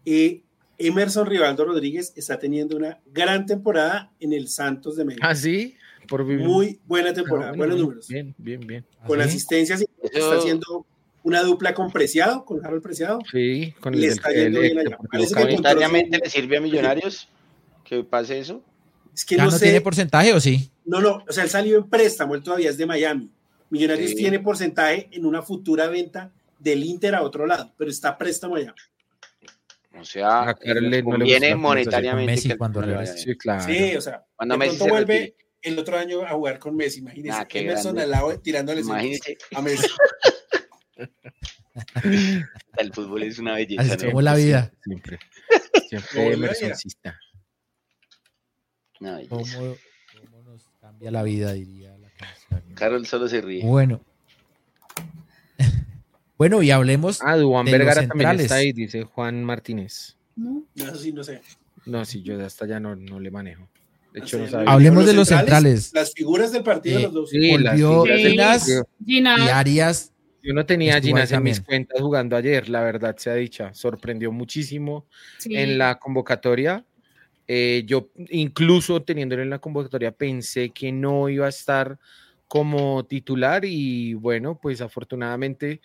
eh, 0.05 0.43
Emerson 0.79 1.27
Rivaldo 1.27 1.65
Rodríguez 1.65 2.13
está 2.17 2.39
teniendo 2.39 2.77
una 2.77 3.01
gran 3.07 3.45
temporada 3.45 4.13
en 4.21 4.33
el 4.33 4.49
Santos 4.49 4.97
de 4.97 5.05
México. 5.05 5.27
¿Ah, 5.27 5.35
sí? 5.35 5.77
Por 6.09 6.25
Muy 6.25 6.81
buena 6.87 7.13
temporada, 7.13 7.53
buenos 7.53 7.79
números. 7.79 8.09
Bien, 8.09 8.35
bien, 8.39 8.61
bien. 8.61 8.85
Con 9.07 9.21
asistencias, 9.21 9.85
está 10.03 10.37
haciendo 10.37 10.87
una 11.23 11.43
dupla 11.43 11.75
con 11.75 11.91
Preciado, 11.91 12.45
con 12.45 12.65
Harold 12.65 12.83
Preciado. 12.83 13.21
Sí, 13.31 13.75
con 13.81 13.95
el, 13.95 14.01
le 14.01 14.07
está 14.09 14.33
yendo 14.33 14.61
bien 14.61 14.79
allá. 14.79 14.99
¿Voluntariamente 15.37 16.19
le 16.19 16.31
sirve 16.31 16.57
a 16.57 16.61
Millonarios 16.61 17.29
que 17.85 18.03
pase 18.03 18.39
eso? 18.39 18.63
Es 19.15 19.25
que 19.25 19.37
no, 19.37 19.51
tiene 19.57 19.81
porcentaje 19.81 20.33
o 20.33 20.41
sí? 20.41 20.71
No, 20.85 21.01
no, 21.01 21.25
o 21.29 21.33
sea, 21.33 21.45
él 21.45 21.51
salió 21.51 21.77
en 21.77 21.89
préstamo, 21.89 22.35
él 22.35 22.43
todavía 22.43 22.71
es 22.71 22.77
de 22.77 22.87
Miami. 22.87 23.31
Millonarios 23.69 24.15
tiene 24.15 24.41
porcentaje 24.41 25.09
en 25.13 25.25
una 25.25 25.43
futura 25.43 25.89
venta 25.89 26.33
del 26.59 26.83
Inter 26.85 27.15
a 27.15 27.23
otro 27.23 27.47
lado, 27.47 27.73
pero 27.77 27.91
está 27.91 28.17
préstamo 28.17 28.57
allá. 28.57 28.75
O 29.99 30.05
sea, 30.05 30.57
viene 31.19 31.55
monetariamente. 31.55 32.33
Messi 32.33 32.57
cuando 32.57 32.83
sí, 33.07 33.37
claro. 33.37 33.65
sí, 33.65 33.97
o 33.97 34.01
sea, 34.01 34.25
cuando 34.37 34.57
Messi 34.57 34.89
vuelve 34.89 35.35
el 35.63 35.79
otro 35.79 35.99
año 35.99 36.23
a 36.23 36.31
jugar 36.31 36.59
con 36.59 36.77
Messi, 36.77 37.01
imagínese. 37.01 37.39
Ah, 37.39 37.47
Emerson 37.51 37.99
al 37.99 38.11
lado 38.11 38.39
tirándole 38.41 38.83
a 39.55 39.63
Messi. 39.63 39.89
el 42.79 42.93
fútbol 42.93 43.23
es 43.23 43.39
una 43.39 43.55
belleza. 43.55 43.83
Así 43.83 43.93
es 43.93 44.05
como 44.05 44.23
la 44.23 44.35
vida. 44.35 44.73
Siempre. 44.85 45.19
Siempre 45.89 46.33
Emersonista. 46.35 47.19
¿Cómo, 48.99 49.19
¿Cómo 49.29 50.43
nos 50.45 50.69
cambia 50.81 51.11
la 51.11 51.23
vida, 51.23 51.53
diría 51.53 51.97
la 51.97 52.11
canción? 52.11 52.75
Carol 52.75 53.07
solo 53.07 53.29
se 53.29 53.41
ríe. 53.41 53.65
Bueno. 53.65 54.01
Bueno, 56.37 56.63
y 56.63 56.71
hablemos. 56.71 57.21
Ah, 57.23 57.37
Duan 57.37 57.67
Vergara 57.67 58.07
también 58.07 58.41
está 58.41 58.57
ahí, 58.57 58.73
dice 58.73 59.05
Juan 59.05 59.45
Martínez. 59.45 60.17
No, 60.37 60.65
eso 60.75 60.97
sí, 60.97 61.13
no 61.13 61.23
sé. 61.23 61.43
No, 61.85 62.05
sí, 62.05 62.23
yo 62.23 62.43
hasta 62.45 62.67
ya 62.67 62.81
no, 62.81 62.97
no 62.97 63.21
le 63.21 63.31
manejo. 63.31 63.69
De 64.13 64.21
hecho, 64.21 64.39
no. 64.39 64.71
Hablemos 64.71 65.07
de 65.07 65.13
los 65.13 65.29
centrales, 65.29 65.93
Las 65.95 66.13
figuras 66.13 66.53
del 66.53 66.63
partido 66.63 66.99
de 66.99 67.03
los 67.05 67.13
dos. 67.13 67.31
Sí, 67.31 67.51
Volvió 67.53 68.05
Ginas 68.05 68.69
y 69.07 69.23
Arias. 69.27 70.13
Yo 70.43 70.55
no 70.55 70.65
tenía 70.65 70.97
a 70.97 71.01
Ginas 71.01 71.31
en 71.33 71.43
mis 71.43 71.61
cuentas 71.61 72.01
jugando 72.01 72.35
ayer, 72.35 72.69
la 72.69 72.83
verdad 72.83 73.17
sea 73.19 73.35
dicha. 73.35 73.75
Sorprendió 73.75 74.33
muchísimo 74.33 75.07
en 75.45 75.77
la 75.77 75.99
convocatoria. 75.99 76.85
Eh, 77.47 77.83
yo, 77.87 78.11
incluso 78.31 79.03
teniéndolo 79.03 79.43
en 79.43 79.51
la 79.51 79.59
convocatoria, 79.59 80.13
pensé 80.13 80.71
que 80.71 80.93
no 80.93 81.29
iba 81.29 81.47
a 81.47 81.51
estar 81.51 81.99
como 82.47 83.05
titular 83.05 83.65
y 83.65 84.15
bueno, 84.15 84.59
pues 84.61 84.81
afortunadamente 84.81 85.81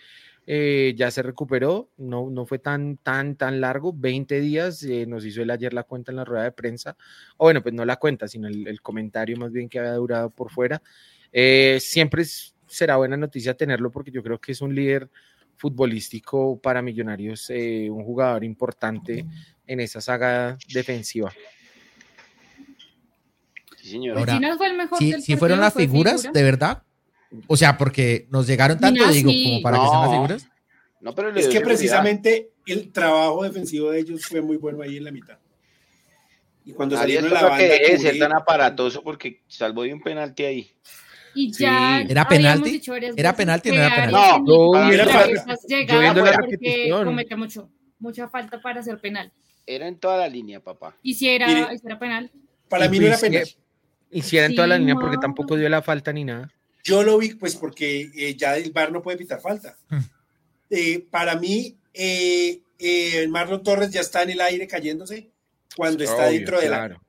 eh, 0.48 0.94
ya 0.96 1.10
se 1.10 1.24
recuperó, 1.24 1.90
no, 1.98 2.30
no 2.30 2.46
fue 2.46 2.60
tan, 2.60 2.98
tan, 2.98 3.36
tan 3.36 3.60
largo, 3.60 3.94
20 3.94 4.40
días, 4.42 4.84
eh, 4.84 5.08
nos 5.08 5.26
hizo 5.26 5.42
él 5.42 5.50
ayer 5.50 5.74
la 5.74 5.84
cuenta 5.84 6.12
en 6.12 6.18
la 6.18 6.26
rueda 6.26 6.44
de 6.44 6.52
prensa, 6.52 6.96
o 7.38 7.46
bueno, 7.46 7.64
pues 7.64 7.74
no 7.74 7.84
la 7.84 7.96
cuenta, 7.96 8.28
sino 8.28 8.48
el, 8.48 8.80
comentario 8.82 9.38
más 9.38 9.52
bien 9.52 9.68
que 9.68 9.80
había 9.80 9.94
durado 9.94 10.30
por 10.30 10.52
fuera. 10.52 10.82
Eh, 11.32 11.80
siempre 11.82 12.24
será 12.68 12.98
buena 12.98 13.18
noticia 13.18 13.56
tenerlo 13.56 13.92
porque 13.92 14.12
yo 14.12 14.22
creo 14.22 14.40
que 14.40 14.52
es 14.52 14.62
un 14.62 14.76
líder 14.76 15.10
futbolístico 15.58 16.60
para 16.60 16.82
Millonarios, 16.82 17.50
un 17.50 18.04
jugador 18.04 18.44
importante 18.44 19.26
en 19.66 19.80
esa 19.80 20.00
saga 20.00 20.58
defensiva. 20.72 21.34
Sí, 23.78 23.92
señor. 23.92 24.18
si, 25.22 25.38
fueron 25.38 25.60
las 25.60 25.74
figuras, 25.74 26.32
de 26.32 26.44
verdad, 26.44 26.84
o 27.48 27.58
sea, 27.58 27.78
porque 27.78 28.28
nos 28.30 28.48
llegaron 28.48 28.80
tanto, 28.80 29.08
digo, 29.10 29.32
como 29.32 29.62
para 29.62 29.78
que 29.78 29.88
sean 29.88 30.02
las 30.02 30.12
figuras. 30.12 30.48
No, 31.02 31.14
pero 31.14 31.36
es 31.36 31.48
que 31.48 31.62
precisamente 31.62 32.52
el 32.66 32.92
trabajo 32.92 33.44
defensivo 33.44 33.92
de 33.92 34.00
ellos 34.00 34.26
fue 34.26 34.42
muy 34.42 34.58
bueno 34.58 34.82
ahí 34.82 34.98
en 34.98 35.04
la 35.04 35.12
mitad. 35.12 35.38
Y 36.66 36.72
cuando 36.74 36.98
salieron 36.98 37.32
la 37.32 37.44
banda. 37.44 37.78
Que 37.86 37.98
ser 38.00 38.18
tan 38.18 38.36
aparatoso 38.36 39.04
porque 39.04 39.44
salvó 39.48 39.84
de 39.84 39.94
un 39.94 40.02
penalti 40.02 40.44
ahí. 40.44 40.72
Y 41.36 41.52
ya 41.52 42.02
¿Era 42.02 42.28
penalti? 42.28 42.82
¿Era 43.16 43.36
penalti 43.36 43.70
o 43.70 43.76
no 43.76 43.82
era 43.82 43.96
penalti? 43.96 44.42
No, 44.46 44.72
no 44.74 44.92
era 44.92 45.28
yo 45.68 46.00
viendo 46.00 46.24
la 46.24 46.32
repetición. 46.32 47.06
comete 47.06 47.36
mucho, 47.36 47.70
mucha 48.00 48.28
falta 48.30 48.62
para 48.62 48.80
hacer 48.80 49.00
penal. 49.00 49.32
Era 49.68 49.88
en 49.88 50.00
toda 50.00 50.18
la 50.18 50.30
línea, 50.30 50.60
papá. 50.60 50.96
¿Y 51.04 51.14
si 51.14 51.28
era, 51.28 51.70
era 51.72 52.00
penal? 52.00 52.32
Para 52.70 52.88
mí 52.88 53.00
no 53.00 53.08
era 53.08 53.18
penal. 53.18 53.44
Hiciera 54.12 54.46
en 54.46 54.56
toda 54.56 54.68
la 54.68 54.78
línea 54.78 54.96
porque 54.96 55.18
tampoco 55.18 55.58
dio 55.58 55.68
la 55.68 55.82
falta 55.82 56.14
ni 56.14 56.24
nada. 56.24 56.52
Yo 56.86 57.02
lo 57.02 57.18
vi, 57.18 57.34
pues, 57.34 57.56
porque 57.56 58.12
eh, 58.16 58.36
ya 58.36 58.56
el 58.56 58.72
bar 58.72 58.92
no 58.92 59.02
puede 59.02 59.18
evitar 59.18 59.42
falta. 59.42 59.76
Hmm. 59.90 60.02
Eh, 60.70 61.04
para 61.10 61.36
mí, 61.36 61.76
eh, 61.92 62.62
Marlon 63.28 63.64
Torres 63.64 63.90
ya 63.90 64.02
está 64.02 64.22
en 64.22 64.30
el 64.30 64.42
aire 64.42 64.68
cayéndose. 64.68 65.32
cuando 65.76 66.04
está 66.04 66.28
dentro 66.28 66.60
del 66.60 66.70
claro. 66.70 67.02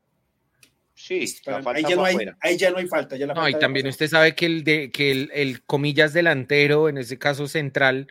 Sí, 0.94 1.26
ahí, 1.44 1.82
ya 1.82 1.94
no 1.94 2.04
hay, 2.06 2.16
ahí, 2.40 2.56
ya 2.56 2.70
no 2.70 2.78
hay, 2.78 2.86
falta. 2.86 3.16
Ya 3.16 3.26
no, 3.26 3.48
y 3.48 3.58
también 3.58 3.86
usted 3.86 4.08
sabe 4.08 4.34
que 4.34 4.46
el 4.46 4.64
de 4.64 4.90
que 4.90 5.10
el, 5.12 5.30
el, 5.34 5.62
comillas 5.62 6.14
delantero, 6.14 6.88
en 6.88 6.96
ese 6.96 7.18
caso 7.18 7.46
central, 7.46 8.10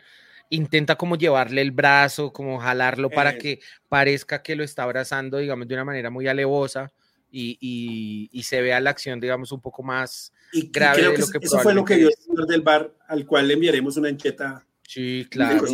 intenta 0.50 0.94
como 0.94 1.16
llevarle 1.16 1.62
el 1.62 1.72
brazo, 1.72 2.32
como 2.32 2.60
jalarlo 2.60 3.10
para 3.10 3.38
que 3.38 3.58
parezca 3.88 4.42
que 4.44 4.54
lo 4.54 4.62
está 4.62 4.84
abrazando, 4.84 5.38
digamos, 5.38 5.66
de 5.66 5.74
una 5.74 5.84
manera 5.84 6.10
muy 6.10 6.28
alevosa 6.28 6.92
y, 7.30 8.28
y, 8.32 8.42
se 8.42 8.60
vea 8.62 8.80
la 8.80 8.90
acción, 8.90 9.20
digamos, 9.20 9.52
un 9.52 9.60
poco 9.60 9.82
más 9.82 10.32
grave 10.70 11.02
de 11.02 11.18
lo 11.18 11.26
que, 11.26 11.38
Eso 11.40 11.58
fue 11.58 11.74
lo 11.74 11.84
que 11.84 11.96
dio 11.96 12.08
el 12.08 12.14
señor 12.14 12.46
del 12.46 12.62
bar, 12.62 12.94
al 13.08 13.26
cual 13.26 13.48
le 13.48 13.54
enviaremos 13.54 13.96
una 13.96 14.08
encheta. 14.08 14.64
Sí, 14.82 15.26
claro. 15.30 15.64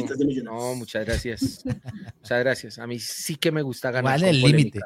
No, 0.42 0.74
muchas 0.74 1.05
gracias. 1.05 1.64
muchas 1.64 2.40
gracias. 2.40 2.78
A 2.78 2.86
mí 2.86 2.98
sí 2.98 3.36
que 3.36 3.53
me 3.53 3.62
gusta 3.62 3.90
ganar. 3.90 4.18
¿Cuál 4.18 4.30
el 4.30 4.40
límite? 4.40 4.80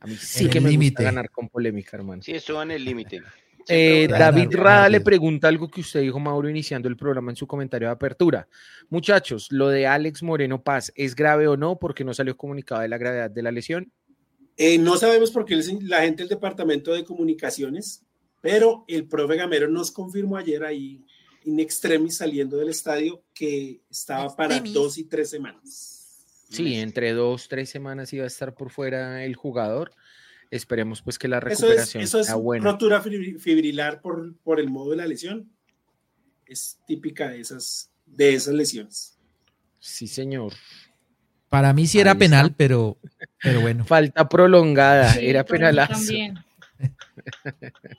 A 0.00 0.06
mí 0.06 0.16
sí 0.16 0.48
que 0.48 0.60
me 0.60 0.74
gusta 0.76 1.02
ganar 1.02 1.30
con 1.30 1.48
polémica, 1.48 1.96
hermano. 1.96 2.22
Sí, 2.22 2.32
eso 2.32 2.54
va 2.54 2.62
en 2.62 2.72
el 2.72 2.84
límite. 2.84 3.22
Eh, 3.68 4.06
David 4.08 4.48
Rada 4.52 4.88
le 4.88 5.00
pregunta 5.00 5.48
algo 5.48 5.70
que 5.70 5.80
usted 5.80 6.00
dijo, 6.00 6.20
Mauro, 6.20 6.48
iniciando 6.48 6.88
el 6.88 6.96
programa 6.96 7.30
en 7.30 7.36
su 7.36 7.46
comentario 7.46 7.88
de 7.88 7.92
apertura. 7.92 8.46
Muchachos, 8.90 9.48
lo 9.50 9.68
de 9.68 9.86
Alex 9.86 10.22
Moreno 10.22 10.62
Paz, 10.62 10.92
¿es 10.94 11.14
grave 11.14 11.48
o 11.48 11.56
no? 11.56 11.78
Porque 11.78 12.04
no 12.04 12.12
salió 12.12 12.36
comunicado 12.36 12.82
de 12.82 12.88
la 12.88 12.98
gravedad 12.98 13.30
de 13.30 13.42
la 13.42 13.50
lesión. 13.50 13.90
Eh, 14.56 14.78
no 14.78 14.96
sabemos 14.96 15.30
porque 15.30 15.56
la 15.82 16.02
gente 16.02 16.22
del 16.22 16.28
departamento 16.28 16.92
de 16.92 17.04
comunicaciones, 17.04 18.04
pero 18.40 18.84
el 18.88 19.08
profe 19.08 19.36
Gamero 19.36 19.68
nos 19.68 19.90
confirmó 19.90 20.36
ayer 20.36 20.64
ahí, 20.64 21.04
in 21.44 21.58
extremis, 21.60 22.18
saliendo 22.18 22.56
del 22.56 22.68
estadio, 22.68 23.22
que 23.34 23.80
estaba 23.90 24.34
para 24.36 24.60
dos 24.60 24.98
y 24.98 25.04
tres 25.04 25.30
semanas. 25.30 25.94
Sí, 26.50 26.74
entre 26.74 27.12
dos, 27.12 27.48
tres 27.48 27.68
semanas 27.68 28.12
iba 28.12 28.24
a 28.24 28.28
estar 28.28 28.54
por 28.54 28.70
fuera 28.70 29.24
el 29.24 29.34
jugador. 29.34 29.92
Esperemos 30.50 31.02
pues 31.02 31.18
que 31.18 31.26
la 31.26 31.40
recuperación 31.40 32.02
eso 32.02 32.20
es, 32.20 32.28
eso 32.28 32.54
es 32.54 32.62
rotura 32.62 33.00
fibrilar 33.00 34.00
por, 34.00 34.36
por 34.36 34.60
el 34.60 34.70
modo 34.70 34.90
de 34.90 34.96
la 34.98 35.06
lesión. 35.06 35.50
Es 36.46 36.78
típica 36.86 37.30
de 37.30 37.40
esas, 37.40 37.90
de 38.06 38.34
esas 38.34 38.54
lesiones. 38.54 39.18
Sí, 39.80 40.06
señor. 40.06 40.52
Para 41.54 41.72
mí 41.72 41.86
sí 41.86 42.00
era 42.00 42.16
penal, 42.16 42.52
pero, 42.56 42.98
pero 43.40 43.60
bueno. 43.60 43.84
Falta 43.86 44.28
prolongada, 44.28 45.14
era 45.20 45.44
penal. 45.44 45.86
También. 45.88 46.34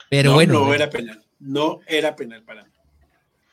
pero 0.10 0.34
bueno. 0.34 0.66
No 0.66 0.74
era 0.74 0.90
penal. 0.90 1.24
No 1.40 1.80
era 1.88 2.14
penal 2.18 2.44
para 2.44 2.66
mí. 2.66 2.70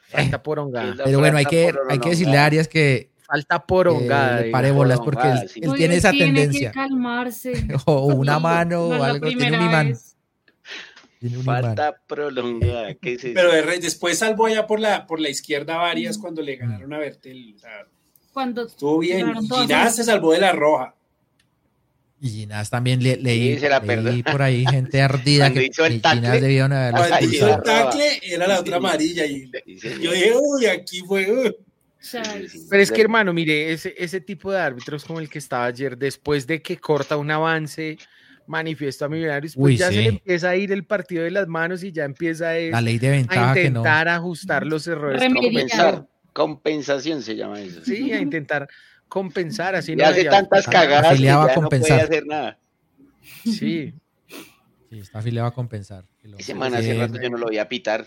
Falta 0.08 0.42
prolongada. 0.42 1.04
Pero 1.04 1.20
bueno, 1.20 1.38
hay 1.38 1.44
que, 1.44 1.72
hay 1.88 2.00
que 2.00 2.08
decirle 2.08 2.36
a 2.36 2.46
Arias 2.46 2.66
que 2.66 3.12
falta 3.24 3.64
porongada. 3.64 4.44
Eh, 4.44 4.50
pare 4.50 4.72
bolas 4.72 4.98
porque 4.98 5.28
él, 5.28 5.72
tiene 5.76 5.94
esa 5.94 6.10
tiene 6.10 6.40
tendencia. 6.40 6.72
Que 6.72 6.74
calmarse. 6.74 7.52
o 7.86 8.06
una 8.06 8.40
mano 8.40 8.88
o 8.88 9.04
algo. 9.04 9.28
Tiene 9.28 9.56
un 9.56 9.64
imán. 9.66 9.94
Falta 11.44 11.96
prolongada. 12.08 12.88
Pero 13.00 13.52
después 13.80 14.18
salvó 14.18 14.46
allá 14.46 14.66
por 14.66 14.80
la, 14.80 15.06
por 15.06 15.20
la 15.20 15.28
izquierda 15.28 15.76
varias 15.76 16.18
cuando 16.18 16.42
le 16.42 16.56
ganaron 16.56 16.92
a 16.92 16.98
Bertel. 16.98 17.54
Cuando 18.32 18.66
estuvo 18.66 18.98
bien. 18.98 19.34
Ginás 19.34 19.96
se 19.96 20.04
salvó 20.04 20.32
de 20.32 20.40
la 20.40 20.52
roja. 20.52 20.94
Y 22.20 22.28
Ginás 22.28 22.70
también 22.70 23.02
le, 23.02 23.16
leí, 23.16 23.58
leí 23.58 24.22
por 24.22 24.42
ahí 24.42 24.64
gente 24.64 25.02
ardida 25.02 25.52
que 25.52 25.66
hizo 25.66 25.84
el 25.84 26.00
tacle, 26.00 26.40
debieron 26.40 26.72
haberlo 26.72 27.00
hizo 27.20 27.48
el 27.56 27.62
tacle 27.62 28.20
era 28.22 28.46
la 28.46 28.60
otra 28.60 28.76
amarilla. 28.76 29.26
Y 29.26 29.50
yo 30.00 30.12
dije, 30.12 30.32
uy, 30.36 30.66
aquí 30.66 31.00
fue. 31.00 31.56
Pero 32.70 32.82
es 32.82 32.90
que, 32.90 33.00
hermano, 33.00 33.32
mire, 33.32 33.72
ese, 33.72 33.94
ese 33.96 34.20
tipo 34.20 34.52
de 34.52 34.58
árbitros 34.58 35.04
como 35.04 35.20
el 35.20 35.28
que 35.28 35.38
estaba 35.38 35.66
ayer, 35.66 35.96
después 35.96 36.46
de 36.46 36.62
que 36.62 36.76
corta 36.76 37.16
un 37.16 37.30
avance, 37.30 37.98
manifiesto 38.46 39.04
a 39.04 39.08
Millonarios, 39.08 39.54
pues 39.54 39.78
ya 39.78 39.88
se 39.88 39.96
le 39.96 40.08
empieza 40.08 40.50
a 40.50 40.56
ir 40.56 40.72
el 40.72 40.84
partido 40.84 41.24
de 41.24 41.30
las 41.30 41.48
manos 41.48 41.82
y 41.82 41.92
ya 41.92 42.04
empieza 42.04 42.50
a, 42.50 42.54
la 42.54 42.80
ley 42.80 42.98
de 42.98 43.10
ventaja 43.10 43.52
a 43.52 43.58
intentar 43.58 44.08
ajustar 44.08 44.66
los 44.66 44.86
errores. 44.86 45.22
Compensar. 45.22 46.06
Compensación 46.32 47.22
se 47.22 47.36
llama 47.36 47.60
eso. 47.60 47.84
Sí, 47.84 48.12
a 48.12 48.20
intentar 48.20 48.68
compensar. 49.08 49.74
Así 49.74 49.94
no 49.94 50.04
hace 50.06 50.24
tantas 50.24 50.66
cagadas 50.66 51.16
que 51.16 51.22
ya 51.22 51.54
no 51.56 51.68
puede 51.68 51.92
hacer 51.92 52.26
nada. 52.26 52.58
Sí. 53.44 53.94
Sí, 54.90 54.98
está 54.98 55.20
afiliado 55.20 55.48
a 55.48 55.54
compensar. 55.54 56.04
Ese 56.38 56.54
man 56.54 56.74
hace 56.74 56.94
rato 56.94 57.20
yo 57.20 57.30
no 57.30 57.38
lo 57.38 57.46
voy 57.46 57.58
a 57.58 57.68
pitar. 57.68 58.06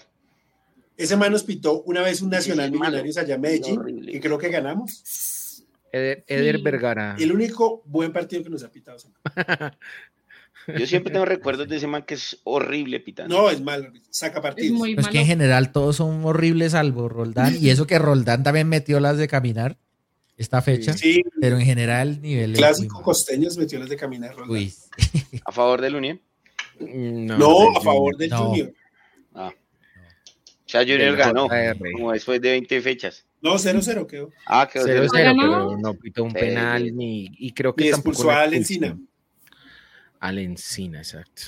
Ese 0.97 1.17
man 1.17 1.31
nos 1.31 1.43
pitó 1.43 1.81
una 1.83 2.01
vez 2.01 2.21
un 2.21 2.29
Nacional 2.29 2.71
Millonarios 2.71 3.17
allá 3.17 3.35
en 3.35 3.41
Medellín, 3.41 3.81
y 4.07 4.19
creo 4.19 4.37
que 4.37 4.49
ganamos. 4.49 5.63
Eder, 5.91 6.59
Vergara. 6.61 7.15
El 7.19 7.31
único 7.31 7.81
buen 7.85 8.11
partido 8.11 8.43
que 8.43 8.49
nos 8.49 8.63
ha 8.63 8.71
pitado. 8.71 8.97
Yo 10.67 10.85
siempre 10.87 11.11
tengo 11.11 11.25
recuerdos 11.25 11.67
de 11.67 11.77
ese 11.77 11.87
man 11.87 12.03
que 12.03 12.15
es 12.15 12.39
horrible 12.43 12.99
pitando. 12.99 13.35
No, 13.35 13.49
es 13.49 13.61
malo, 13.61 13.91
saca 14.09 14.41
partidos. 14.41 14.87
Es, 14.87 14.95
pues 14.95 15.07
que 15.07 15.19
en 15.19 15.27
general 15.27 15.71
todos 15.71 15.97
son 15.97 16.23
horribles 16.25 16.73
salvo 16.73 17.09
Roldán. 17.09 17.55
y 17.59 17.69
eso 17.69 17.87
que 17.87 17.99
Roldán 17.99 18.43
también 18.43 18.67
metió 18.67 18.99
las 18.99 19.17
de 19.17 19.27
caminar 19.27 19.77
esta 20.37 20.61
fecha. 20.61 20.93
Sí, 20.93 21.23
pero 21.39 21.57
en 21.57 21.65
general 21.65 22.09
el 22.09 22.21
nivel. 22.21 22.53
Clásico 22.53 23.01
costeños 23.01 23.57
metió 23.57 23.79
las 23.79 23.89
de 23.89 23.97
caminar. 23.97 24.35
Roldán. 24.35 24.69
¿A 25.45 25.51
favor 25.51 25.81
del 25.81 25.95
Unión? 25.95 26.21
No, 26.79 27.77
a 27.77 27.81
favor 27.81 28.17
del 28.17 28.33
Junior. 28.33 28.73
Ah. 29.33 29.51
Ya 30.67 30.79
Junior 30.81 31.15
ganó, 31.15 31.47
como 31.93 32.11
después 32.11 32.41
de 32.41 32.51
20 32.51 32.81
fechas. 32.81 33.25
No, 33.41 33.55
0-0 33.55 34.07
quedó. 34.07 34.31
Ah, 34.47 34.67
quedó 34.71 34.87
0-0, 34.87 35.09
pero 35.11 35.77
no 35.77 35.93
pitó 35.93 36.23
un 36.23 36.33
penal 36.33 36.95
ni, 36.95 37.29
y 37.37 37.51
creo 37.51 37.75
que 37.75 37.85
y 37.85 37.87
expulsó 37.89 38.31
a 38.31 38.41
Alencina. 38.41 38.97
Alencina, 40.27 40.99
exacto. 40.99 41.43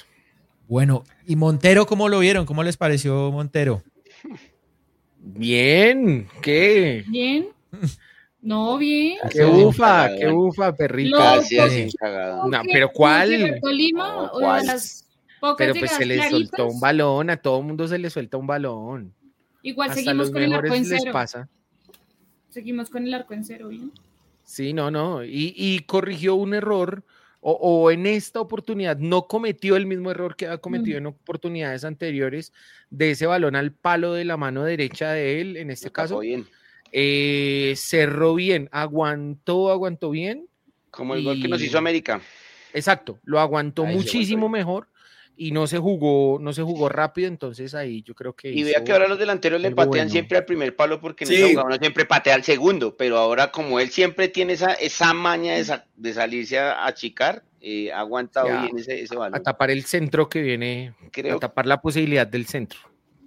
Bueno, 0.67 1.03
¿y 1.25 1.35
Montero 1.35 1.85
cómo 1.85 2.09
lo 2.09 2.19
vieron? 2.19 2.45
¿Cómo 2.45 2.63
les 2.63 2.77
pareció 2.77 3.31
Montero? 3.31 3.83
Bien, 5.19 6.27
¿qué? 6.41 7.03
Bien. 7.07 7.49
No, 8.41 8.77
bien. 8.77 9.17
Qué 9.31 9.43
bufa, 9.43 10.09
qué 10.15 10.27
bufa, 10.29 10.73
perrita. 10.75 11.41
No, 12.47 12.61
pero 12.71 12.89
¿cuál? 12.89 13.59
Tolima, 13.61 14.23
o 14.23 14.39
¿cuál? 14.39 14.65
las 14.65 15.07
pero 15.57 15.73
pues 15.75 15.91
se 15.91 16.05
le 16.05 16.29
soltó 16.29 16.67
un 16.67 16.79
balón, 16.79 17.29
a 17.29 17.37
todo 17.37 17.61
mundo 17.61 17.87
se 17.87 17.97
le 17.97 18.09
suelta 18.09 18.37
un 18.37 18.47
balón. 18.47 19.13
Igual 19.61 19.93
seguimos 19.93 20.31
con 20.31 20.41
el 20.41 20.53
arco 20.53 20.73
en 20.73 20.85
cero. 20.85 21.11
Pasa. 21.11 21.47
Seguimos 22.49 22.89
con 22.89 23.05
el 23.05 23.13
arco 23.13 23.33
en 23.33 23.43
cero, 23.43 23.67
¿bien? 23.67 23.91
Sí, 24.43 24.73
no, 24.73 24.89
no. 24.89 25.23
Y, 25.23 25.83
corrigió 25.85 26.35
un 26.35 26.53
error, 26.53 27.03
o, 27.49 27.91
en 27.91 28.05
esta 28.05 28.41
oportunidad 28.41 28.97
no 28.97 29.27
cometió 29.27 29.77
el 29.77 29.85
mismo 29.85 30.11
error 30.11 30.35
que 30.35 30.47
ha 30.47 30.57
cometido 30.57 30.97
mm. 30.97 30.99
en 30.99 31.05
oportunidades 31.07 31.85
anteriores 31.85 32.51
de 32.89 33.11
ese 33.11 33.25
balón 33.25 33.55
al 33.55 33.71
palo 33.71 34.13
de 34.13 34.25
la 34.25 34.35
mano 34.35 34.65
derecha 34.65 35.11
de 35.11 35.39
él, 35.39 35.55
en 35.55 35.71
este 35.71 35.89
caso. 35.89 36.19
Bien. 36.19 36.45
Eh, 36.91 37.73
cerró 37.77 38.35
bien, 38.35 38.67
aguantó, 38.73 39.71
aguantó 39.71 40.09
bien. 40.09 40.47
Como 40.91 41.15
el 41.15 41.23
gol 41.23 41.41
que 41.41 41.47
nos 41.47 41.61
hizo 41.61 41.77
América. 41.77 42.19
Exacto, 42.73 43.17
lo 43.23 43.39
aguantó 43.39 43.85
muchísimo 43.85 44.49
mejor 44.49 44.87
y 45.37 45.51
no 45.51 45.67
se 45.67 45.77
jugó, 45.77 46.39
no 46.41 46.51
se 46.51 46.63
jugó 46.63 46.89
rápido, 46.89 47.27
entonces 47.27 47.75
ahí 47.75 48.01
yo 48.01 48.15
creo 48.15 48.33
que. 48.33 48.51
Y 48.51 48.63
vea 48.63 48.83
que 48.83 48.91
ahora 48.91 49.07
los 49.07 49.19
delanteros 49.19 49.61
le 49.61 49.71
patean 49.71 50.09
siempre 50.09 50.39
al 50.39 50.45
primer 50.45 50.75
palo 50.75 50.99
porque 50.99 51.25
en 51.25 51.57
uno 51.57 51.77
siempre 51.79 52.05
patea 52.05 52.33
al 52.33 52.43
segundo, 52.43 52.97
pero 52.97 53.17
ahora 53.17 53.51
como 53.51 53.79
él 53.79 53.91
siempre 53.91 54.27
tiene 54.27 54.53
esa, 54.53 54.73
esa 54.73 55.13
maña 55.13 55.53
de, 55.53 55.79
de 55.95 56.13
salirse 56.13 56.57
a 56.57 56.87
achicar, 56.87 57.43
eh, 57.61 57.91
ha 57.91 57.99
aguantado 57.99 58.47
bien 58.47 58.79
ese, 58.79 59.01
ese, 59.01 59.15
balón. 59.15 59.39
A 59.39 59.43
tapar 59.43 59.69
el 59.69 59.83
centro 59.85 60.27
que 60.27 60.41
viene, 60.41 60.95
a 61.31 61.37
tapar 61.37 61.67
la 61.67 61.79
posibilidad 61.81 62.25
del 62.25 62.47
centro. 62.47 62.79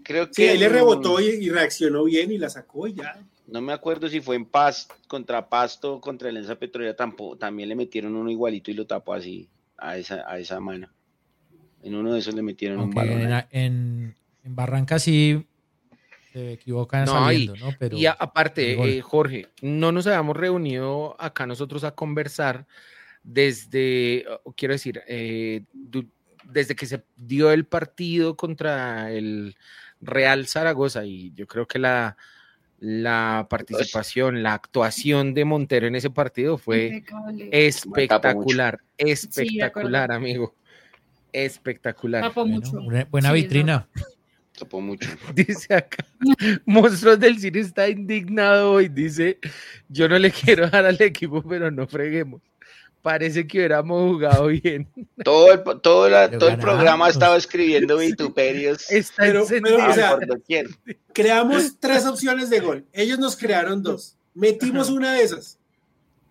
Creo 0.03 0.27
que 0.27 0.35
sí, 0.35 0.45
él 0.47 0.59
le 0.59 0.69
rebotó 0.69 1.21
y, 1.21 1.49
reaccionó 1.49 2.05
bien 2.05 2.33
y 2.33 2.39
la 2.39 2.51
sacó 2.51 2.89
y 2.89 2.95
ya. 2.95 3.25
No 3.47 3.61
me 3.61 3.73
acuerdo 3.73 4.09
si 4.09 4.21
fue 4.21 4.37
en 4.37 4.47
Paz 4.47 4.89
contra 5.09 5.49
Pasto, 5.49 6.01
contra 6.01 6.29
Alianza 6.29 6.57
Petrolera, 6.57 6.95
tampoco, 6.95 7.37
también 7.37 7.69
le 7.69 7.77
metieron 7.77 8.15
uno 8.17 8.31
igualito 8.31 8.71
y 8.71 8.75
lo 8.75 8.87
tapó 8.87 9.13
así 9.13 9.49
a 9.77 9.97
esa, 9.97 10.25
a 10.29 10.39
esa 10.39 10.61
mano. 10.61 10.89
En 11.83 11.95
uno 11.95 12.13
de 12.13 12.19
esos 12.19 12.35
le 12.35 12.43
metieron 12.43 12.81
un 12.81 12.91
balón. 12.91 13.21
En, 13.51 14.15
en, 14.45 14.55
Barranca 14.55 14.99
sí 14.99 15.47
se 16.33 16.53
equivocan 16.53 17.07
saliendo, 17.07 17.57
y, 17.57 17.59
¿no? 17.59 17.75
Pero, 17.79 17.97
y 17.97 18.07
aparte, 18.07 18.73
eh, 18.73 19.01
Jorge, 19.01 19.49
no 19.63 19.93
nos 19.93 20.07
habíamos 20.07 20.37
reunido 20.37 21.17
acá 21.19 21.47
nosotros 21.47 21.85
a 21.85 21.95
conversar 21.95 22.67
desde, 23.23 24.25
quiero 24.57 24.75
decir, 24.75 25.03
eh, 25.09 25.65
desde 26.45 26.75
que 26.75 26.87
se 26.87 27.03
dio 27.17 27.51
el 27.53 27.67
partido 27.67 28.37
contra 28.37 29.11
el 29.13 29.57
Real 30.01 30.47
Zaragoza 30.47 31.05
y 31.05 31.33
yo 31.35 31.47
creo 31.47 31.67
que 31.67 31.79
la, 31.79 32.17
la 32.79 33.47
participación, 33.51 34.43
la 34.43 34.55
actuación 34.55 35.35
de 35.35 35.45
Montero 35.45 35.87
en 35.87 35.97
ese 35.97 36.11
partido 36.11 36.59
fue 36.59 37.05
espectacular, 37.51 38.81
espectacular, 38.97 40.13
amigo 40.13 40.55
espectacular. 41.33 42.33
buena 43.11 43.33
vitrina. 43.33 43.89
mucho. 44.73 45.09
Dice 45.35 45.75
acá, 45.75 46.05
Monstruos 46.67 47.19
del 47.19 47.39
Cine 47.39 47.61
está 47.61 47.89
indignado 47.89 48.81
y 48.81 48.89
dice, 48.89 49.39
yo 49.89 50.09
no 50.09 50.19
le 50.19 50.31
quiero 50.31 50.69
dar 50.69 50.85
al 50.85 51.01
equipo, 51.01 51.43
pero 51.43 51.71
no 51.71 51.87
freguemos. 51.87 52.43
Parece 53.03 53.47
que 53.47 53.59
hubiéramos 53.59 54.13
jugado 54.13 54.49
bien. 54.49 54.87
Todo 55.25 55.53
el, 55.53 55.63
todo, 55.81 56.29
todo 56.39 56.49
el 56.51 56.59
programa 56.59 57.07
ha 57.07 57.11
estado 57.11 57.35
escribiendo 57.37 57.97
vituperios. 57.97 58.87
pero, 59.17 59.45
o 59.45 59.47
sea, 59.47 60.19
creamos 61.15 61.77
tres 61.81 62.05
opciones 62.05 62.51
de 62.51 62.61
gol. 62.61 62.85
Ellos 62.93 63.19
nos 63.19 63.37
crearon 63.37 63.83
dos. 63.83 64.17
Metimos 64.35 64.91
una 64.91 65.15
de 65.15 65.23
esas. 65.23 65.59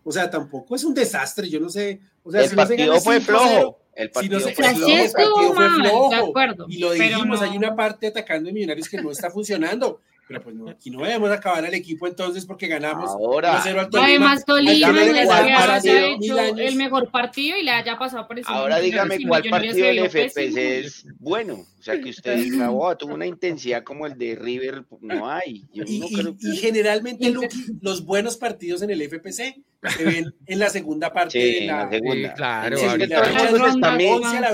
O 0.04 0.12
sea, 0.12 0.30
tampoco 0.30 0.76
es 0.76 0.84
un 0.84 0.94
desastre. 0.94 1.50
Yo 1.50 1.60
no 1.60 1.70
sé. 1.70 2.02
O 2.24 2.32
sea, 2.32 2.44
el 2.44 2.56
partido 2.56 3.00
fue 3.02 3.20
flojo. 3.20 3.80
El 4.00 4.12
partido, 4.12 4.40
fue, 4.40 4.54
flojo. 4.54 6.34
Y 6.70 6.78
lo 6.78 6.94
dijimos, 6.94 7.42
hay 7.42 7.58
una 7.58 7.76
parte 7.76 8.08
atacando 8.08 8.50
a 8.50 8.54
Millonarios 8.54 8.88
que 8.88 9.02
no 9.02 9.12
está 9.12 9.30
funcionando. 9.30 10.00
Pero 10.30 10.44
pues 10.44 10.56
no, 10.56 10.70
aquí 10.70 10.92
no 10.92 11.02
debemos 11.02 11.32
acabar 11.32 11.66
al 11.66 11.74
equipo 11.74 12.06
entonces 12.06 12.46
porque 12.46 12.68
ganamos. 12.68 13.10
Ahora, 13.10 13.60
además 13.60 14.46
Tolima 14.46 14.90
haya 14.92 16.08
hecho 16.08 16.40
el 16.56 16.76
mejor 16.76 17.10
partido 17.10 17.58
y 17.58 17.64
le 17.64 17.72
haya 17.72 17.98
pasado 17.98 18.28
por 18.28 18.38
encima. 18.38 18.56
Ahora 18.56 18.80
dígame 18.80 19.18
cuál 19.28 19.42
partido 19.50 19.88
del 19.88 20.08
FPC 20.08 20.58
es 20.58 21.08
bueno. 21.18 21.56
O 21.56 21.82
sea, 21.82 22.00
que 22.00 22.12
usted 22.12 22.38
diga, 22.38 22.70
oh, 22.70 22.96
tuvo 22.96 23.16
una 23.16 23.26
intensidad 23.26 23.84
como 23.84 24.06
el 24.06 24.18
de 24.20 24.36
River, 24.36 24.86
no 25.02 25.28
hay. 25.28 25.66
y, 25.74 26.58
generalmente, 26.58 27.34
los 27.82 28.06
buenos 28.06 28.38
partidos 28.38 28.84
en 28.84 28.92
el 28.92 29.02
FPC 29.02 29.64
se 29.88 30.04
ven 30.04 30.36
en 30.46 30.60
la 30.60 30.70
segunda 30.70 31.14
parte 31.14 31.40
de 31.40 31.62
la, 31.66 31.90
segunda. 31.90 32.34
claro, 32.34 32.78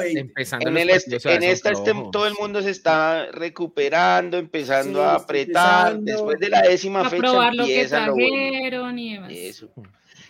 empezando 0.03 0.69
en, 0.69 0.77
el 0.77 0.89
este, 0.89 1.17
en 1.33 1.43
esta 1.43 1.71
este, 1.71 1.93
todo 2.11 2.27
el 2.27 2.35
mundo 2.39 2.61
se 2.61 2.69
está 2.69 3.31
recuperando, 3.31 4.37
empezando 4.37 5.03
a 5.03 5.15
apretar. 5.15 5.99
Después 5.99 6.39
de 6.39 6.49
la 6.49 6.61
décima 6.61 7.09
fecha 7.09 7.21
probar 7.21 7.55
lo 7.55 7.65
que 7.65 7.85
trajeron 7.87 8.99
y 8.99 9.13
demás. 9.13 9.31
Eso. 9.33 9.71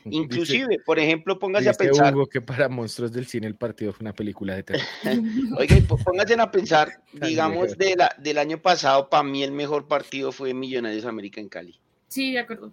Inclusive, 0.05 0.79
por 0.85 0.99
ejemplo, 0.99 1.39
póngase 1.39 1.69
a 1.69 1.73
pensar. 1.73 2.13
que 2.31 2.39
para 2.39 2.69
monstruos 2.69 3.11
del 3.11 3.25
cine 3.25 3.47
el 3.47 3.55
partido 3.55 3.91
fue 3.91 4.03
una 4.03 4.13
película 4.13 4.55
de 4.55 4.63
terror. 4.63 4.85
Oiga, 5.57 5.75
póngase 5.87 6.35
a 6.35 6.51
pensar, 6.51 7.01
digamos, 7.13 7.77
de 7.77 7.95
la, 7.95 8.15
del 8.19 8.37
año 8.37 8.61
pasado, 8.61 9.09
para 9.09 9.23
mí 9.23 9.43
el 9.43 9.51
mejor 9.51 9.87
partido 9.87 10.31
fue 10.31 10.53
Millonarios 10.53 11.05
América 11.05 11.41
en 11.41 11.49
Cali. 11.49 11.79
Sí, 12.07 12.33
de 12.33 12.39
acuerdo. 12.39 12.71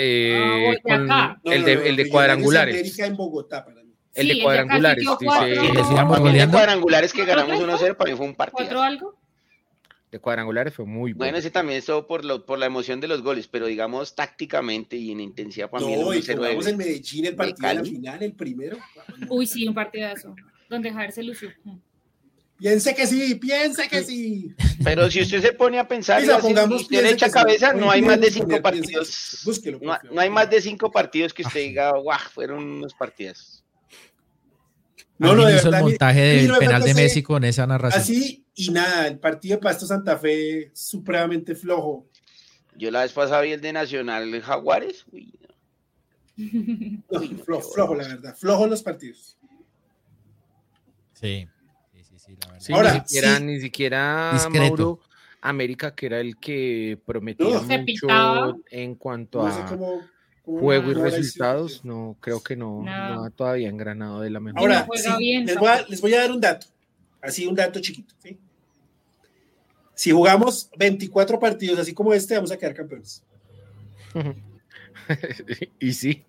Eh, 0.00 0.78
el, 1.44 1.64
de, 1.64 1.72
el 1.88 1.96
de 1.96 2.08
cuadrangulares. 2.08 2.74
América 2.76 3.06
en 3.06 3.16
Bogotá, 3.16 3.64
para 3.64 3.82
mí. 3.82 3.92
El 4.14 4.28
de 4.28 4.42
cuadrangulares. 4.42 5.04
El 5.04 6.34
de 6.34 6.48
cuadrangulares 6.48 7.12
que 7.12 7.24
ganamos 7.24 7.60
1-0 7.60 7.96
para 7.96 8.10
mí 8.10 8.16
fue 8.16 8.26
un 8.26 8.34
partido. 8.36 8.58
¿Cuatro 8.58 8.82
algo? 8.82 9.18
de 10.10 10.18
cuadrangulares 10.18 10.72
fue 10.72 10.86
muy 10.86 11.12
bueno. 11.12 11.18
Bueno, 11.18 11.38
ese 11.38 11.50
también 11.50 11.78
es 11.78 11.86
por, 12.06 12.24
lo, 12.24 12.46
por 12.46 12.58
la 12.58 12.66
emoción 12.66 13.00
de 13.00 13.08
los 13.08 13.22
goles, 13.22 13.46
pero 13.46 13.66
digamos 13.66 14.14
tácticamente 14.14 14.96
y 14.96 15.12
en 15.12 15.20
intensidad 15.20 15.68
para 15.68 15.82
no, 15.82 15.88
mí. 15.88 15.96
No, 15.96 16.14
y 16.14 16.22
jugamos 16.22 16.66
en 16.66 16.76
Medellín 16.76 17.26
el 17.26 17.36
partido 17.36 17.68
de 17.68 17.74
la 17.74 17.84
final, 17.84 18.22
el 18.22 18.32
primero. 18.32 18.78
Uy, 19.28 19.46
sí, 19.46 19.68
un 19.68 19.74
partidazo, 19.74 20.34
donde 20.70 20.90
Javier 20.90 21.12
se 21.12 21.22
lució. 21.22 21.50
Piense 22.58 22.92
que 22.94 23.06
sí, 23.06 23.36
piense 23.36 23.88
que 23.88 24.02
sí. 24.02 24.52
Pero 24.82 25.08
si 25.10 25.22
usted 25.22 25.40
se 25.40 25.52
pone 25.52 25.78
a 25.78 25.86
pensar, 25.86 26.22
y 26.24 26.28
usted 26.28 27.02
le 27.02 27.10
echa 27.10 27.30
cabeza, 27.30 27.72
no 27.72 27.90
hay 27.90 28.02
más 28.02 28.20
de 28.20 28.30
cinco 28.32 28.60
partidos. 28.60 29.42
Búsquelo, 29.44 29.78
no, 29.80 29.96
no, 30.10 30.20
hay 30.20 30.28
más 30.28 30.50
de 30.50 30.60
cinco 30.60 30.90
partidos 30.90 31.32
que 31.32 31.42
usted 31.42 31.60
diga, 31.60 31.92
guau, 31.92 32.18
fueron 32.34 32.64
unos 32.64 32.94
partidos. 32.94 33.64
No, 35.18 35.34
no, 35.34 35.48
hizo 35.50 35.68
el 35.68 35.80
montaje 35.82 36.20
del 36.20 36.52
penal 36.58 36.82
de 36.82 36.94
Messi 36.94 37.22
con 37.22 37.44
esa 37.44 37.66
narración. 37.66 38.02
Así 38.02 38.44
y 38.54 38.70
nada, 38.70 39.06
el 39.06 39.20
partido 39.20 39.56
de 39.56 39.62
Pasto 39.62 39.86
Santa 39.86 40.18
Fe 40.18 40.72
supremamente 40.74 41.54
flojo. 41.54 42.08
Yo 42.76 42.90
la 42.90 43.02
vez 43.02 43.12
pasada 43.12 43.42
vi 43.42 43.52
el 43.52 43.60
de 43.60 43.72
Nacional 43.72 44.40
Jaguares. 44.42 45.04
flojo, 47.44 47.72
flojo, 47.72 47.94
la 47.94 48.08
verdad. 48.08 48.36
Flojo 48.36 48.66
los 48.66 48.82
partidos. 48.82 49.38
Sí. 51.14 51.48
Sí, 52.28 52.34
sí, 52.34 52.48
sí, 52.58 52.72
la 52.72 52.78
verdad. 52.78 52.92
Ahora, 52.92 52.94
ni 52.94 53.00
siquiera, 53.00 53.40
ni 53.40 53.60
siquiera 53.60 54.48
Mauro 54.50 55.00
América, 55.40 55.94
que 55.94 56.06
era 56.06 56.20
el 56.20 56.36
que 56.36 56.98
prometía 57.06 57.60
mucho 57.60 58.62
en 58.70 58.94
cuanto 58.96 59.46
a 59.46 59.66
juego 60.44 60.90
y 60.90 60.94
resultados, 60.94 61.84
no, 61.84 62.16
creo 62.20 62.42
que 62.42 62.56
no, 62.56 62.82
no. 62.82 63.24
ha 63.24 63.30
todavía 63.30 63.68
engranado 63.68 64.20
de 64.20 64.30
la 64.30 64.40
mejor. 64.40 64.60
Ahora, 64.60 64.86
les, 65.88 66.00
voy 66.00 66.14
a, 66.14 66.20
dar 66.20 66.32
un 66.32 66.40
dato, 66.40 66.66
así 67.20 67.46
un 67.46 67.54
dato 67.54 67.80
chiquito. 67.80 68.14
Si 69.94 70.10
jugamos 70.10 70.70
24 70.78 71.38
partidos 71.38 71.78
así 71.78 71.92
como 71.92 72.14
este, 72.14 72.34
vamos 72.34 72.52
a 72.52 72.56
quedar 72.56 72.74
campeones. 72.74 73.22
y 75.80 75.92
sí. 75.92 76.24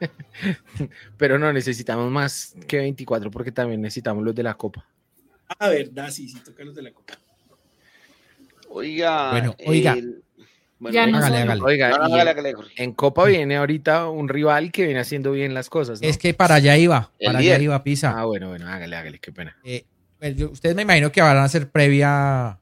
Pero 1.16 1.38
no 1.38 1.52
necesitamos 1.52 2.10
más 2.10 2.54
que 2.66 2.78
24 2.78 3.30
porque 3.30 3.52
también 3.52 3.80
necesitamos 3.80 4.24
los 4.24 4.34
de 4.34 4.42
la 4.42 4.54
Copa. 4.54 4.86
Ah, 5.58 5.68
verdad, 5.68 6.10
sí, 6.10 6.28
sí, 6.28 6.38
toca 6.44 6.64
los 6.64 6.74
de 6.74 6.82
la 6.82 6.92
Copa. 6.92 7.14
Oiga, 8.68 9.30
bueno, 9.30 9.56
oiga. 9.66 9.96
Oiga, 11.62 11.92
en 12.76 12.92
Copa 12.92 13.24
viene 13.26 13.56
ahorita 13.56 14.08
un 14.08 14.28
rival 14.28 14.72
que 14.72 14.84
viene 14.84 14.98
haciendo 14.98 15.30
bien 15.32 15.54
las 15.54 15.68
cosas. 15.70 16.00
Es 16.02 16.18
que 16.18 16.34
para 16.34 16.56
allá 16.56 16.76
iba, 16.76 17.12
para 17.24 17.38
allá 17.38 17.58
iba 17.60 17.82
Pisa. 17.84 18.18
Ah, 18.18 18.24
bueno, 18.24 18.48
bueno, 18.48 18.66
hágale, 18.66 18.96
hágale, 18.96 19.18
qué 19.20 19.30
pena. 19.30 19.56
Eh, 19.62 19.84
pues 20.18 20.40
ustedes 20.40 20.74
me 20.74 20.82
imagino 20.82 21.12
que 21.12 21.22
van 21.22 21.36
a 21.36 21.44
hacer 21.44 21.70
previa 21.70 22.58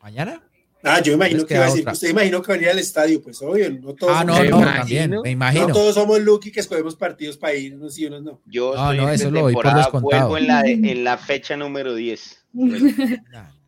mañana. 0.00 0.42
Ah, 0.84 1.00
yo 1.00 1.12
imagino 1.12 1.46
que 1.46 1.56
va 1.56 1.66
a 1.66 1.68
decir, 1.68 1.88
usted 1.88 2.08
imagino 2.08 2.42
que 2.42 2.52
va 2.52 2.58
a 2.58 2.60
ir 2.60 2.68
al 2.68 2.78
estadio, 2.78 3.22
pues 3.22 3.40
obvio, 3.40 3.70
no 3.70 3.94
todos 3.94 4.14
Ah, 4.16 4.24
no, 4.24 4.42
no, 4.44 4.60
también, 4.60 5.20
me 5.22 5.30
imagino. 5.30 5.68
No 5.68 5.74
todos 5.74 5.94
somos 5.94 6.20
Lucky 6.20 6.50
que 6.50 6.60
escogemos 6.60 6.96
partidos 6.96 7.36
para 7.36 7.54
ir, 7.54 7.76
unos 7.76 7.94
sí, 7.94 8.06
unos 8.06 8.22
no. 8.22 8.40
Yo 8.46 8.74
no, 8.74 8.92
no, 8.92 9.10
eso 9.10 9.30
lo 9.30 9.42
voy 9.42 9.52
por 9.52 9.72
descontado. 9.72 10.36
en 10.36 10.46
la, 10.48 10.62
en 10.62 11.04
la 11.04 11.18
fecha 11.18 11.56
número 11.56 11.94
10. 11.94 12.46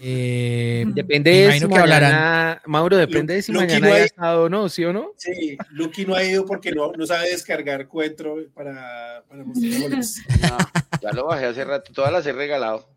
Eh, 0.00 0.84
depende 0.88 1.30
de 1.30 1.52
si 1.52 1.66
mañana, 1.66 1.82
hablarán... 1.82 2.58
Mauro, 2.66 2.96
depende 2.96 3.34
de 3.34 3.42
si 3.42 3.52
mañana 3.52 3.86
no 3.86 3.92
ha 3.92 3.98
estado 3.98 4.44
o 4.44 4.48
no, 4.48 4.68
¿sí 4.68 4.84
o 4.84 4.92
no? 4.92 5.12
Sí, 5.16 5.58
Lucky 5.70 6.06
no 6.06 6.14
ha 6.14 6.24
ido 6.24 6.46
porque 6.46 6.72
no, 6.72 6.92
no 6.92 7.06
sabe 7.06 7.30
descargar 7.30 7.86
Cuentro 7.86 8.36
para, 8.54 9.22
para 9.28 9.44
mostrar 9.44 9.82
goles. 9.82 10.22
No, 10.40 10.58
ya 11.02 11.12
lo 11.12 11.26
bajé 11.26 11.46
hace 11.46 11.64
rato, 11.64 11.92
todas 11.92 12.12
las 12.12 12.26
he 12.26 12.32
regalado 12.32 12.88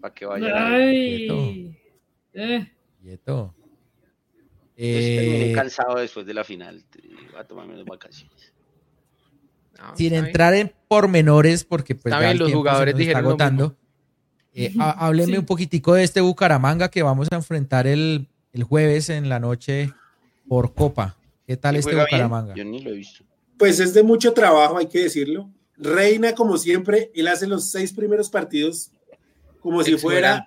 para 0.00 0.14
que 0.14 0.26
vayan. 0.26 1.76
Eh. 2.34 2.72
Quieto. 3.02 3.54
Eh, 4.76 5.52
cansado 5.54 5.98
después 5.98 6.26
de 6.26 6.34
la 6.34 6.42
final, 6.42 6.84
va 7.34 7.40
a 7.40 7.44
tomarme 7.44 7.76
las 7.76 7.84
vacaciones. 7.84 8.52
Sin 9.96 10.14
entrar 10.14 10.54
en 10.54 10.72
pormenores, 10.88 11.64
porque 11.64 11.94
pues 11.94 12.12
ya 12.12 12.34
los 12.34 12.52
jugadores 12.52 12.96
dijeron 12.96 13.20
está 13.20 13.28
agotando. 13.28 13.76
Eh, 14.52 14.72
hábleme 14.78 15.38
un 15.38 15.46
poquitico 15.46 15.94
de 15.94 16.04
este 16.04 16.20
Bucaramanga 16.20 16.88
que 16.88 17.02
vamos 17.02 17.28
a 17.30 17.36
enfrentar 17.36 17.86
el, 17.86 18.28
el 18.52 18.62
jueves 18.62 19.10
en 19.10 19.28
la 19.28 19.40
noche 19.40 19.92
por 20.48 20.74
Copa. 20.74 21.16
¿Qué 21.46 21.56
tal 21.56 21.76
este 21.76 21.94
Bucaramanga? 21.94 22.54
Yo 22.54 22.64
ni 22.64 22.80
lo 22.80 22.90
he 22.90 22.94
visto. 22.94 23.24
Pues 23.58 23.78
es 23.80 23.94
de 23.94 24.02
mucho 24.02 24.32
trabajo, 24.32 24.78
hay 24.78 24.86
que 24.86 25.04
decirlo. 25.04 25.50
Reina, 25.76 26.34
como 26.34 26.56
siempre, 26.56 27.10
él 27.14 27.28
hace 27.28 27.46
los 27.46 27.70
seis 27.70 27.92
primeros 27.92 28.30
partidos 28.30 28.90
como 29.60 29.82
si 29.82 29.96
fuera 29.96 30.44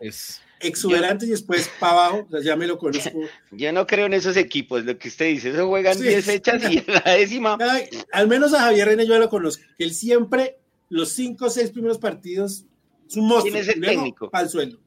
exuberante 0.59 1.25
y 1.25 1.29
después 1.29 1.69
para 1.79 1.93
abajo, 1.93 2.27
ya 2.43 2.55
me 2.55 2.67
lo 2.67 2.77
conozco. 2.77 3.19
Yo 3.51 3.71
no 3.71 3.85
creo 3.87 4.05
en 4.05 4.13
esos 4.13 4.37
equipos, 4.37 4.85
lo 4.85 4.97
que 4.97 5.07
usted 5.07 5.27
dice, 5.27 5.49
eso 5.49 5.67
juegan 5.67 5.99
10 5.99 6.25
fechas 6.25 6.63
y 6.71 6.83
la 6.87 7.13
décima. 7.13 7.57
al 8.11 8.27
menos 8.27 8.53
a 8.53 8.59
Javier 8.61 8.87
Reina 8.87 9.03
yo 9.03 9.17
lo 9.19 9.29
conozco, 9.29 9.63
que 9.77 9.83
él 9.83 9.93
siempre, 9.93 10.57
los 10.89 11.09
cinco 11.09 11.45
o 11.45 11.49
seis 11.49 11.71
primeros 11.71 11.97
partidos 11.97 12.65
es 13.09 13.17
un 13.17 13.27
monstruo. 13.27 13.53
¿Quién 13.53 13.63
es 13.63 13.75
el 13.75 13.81
técnico? 13.81 14.29
Al 14.33 14.49
suelo. 14.49 14.79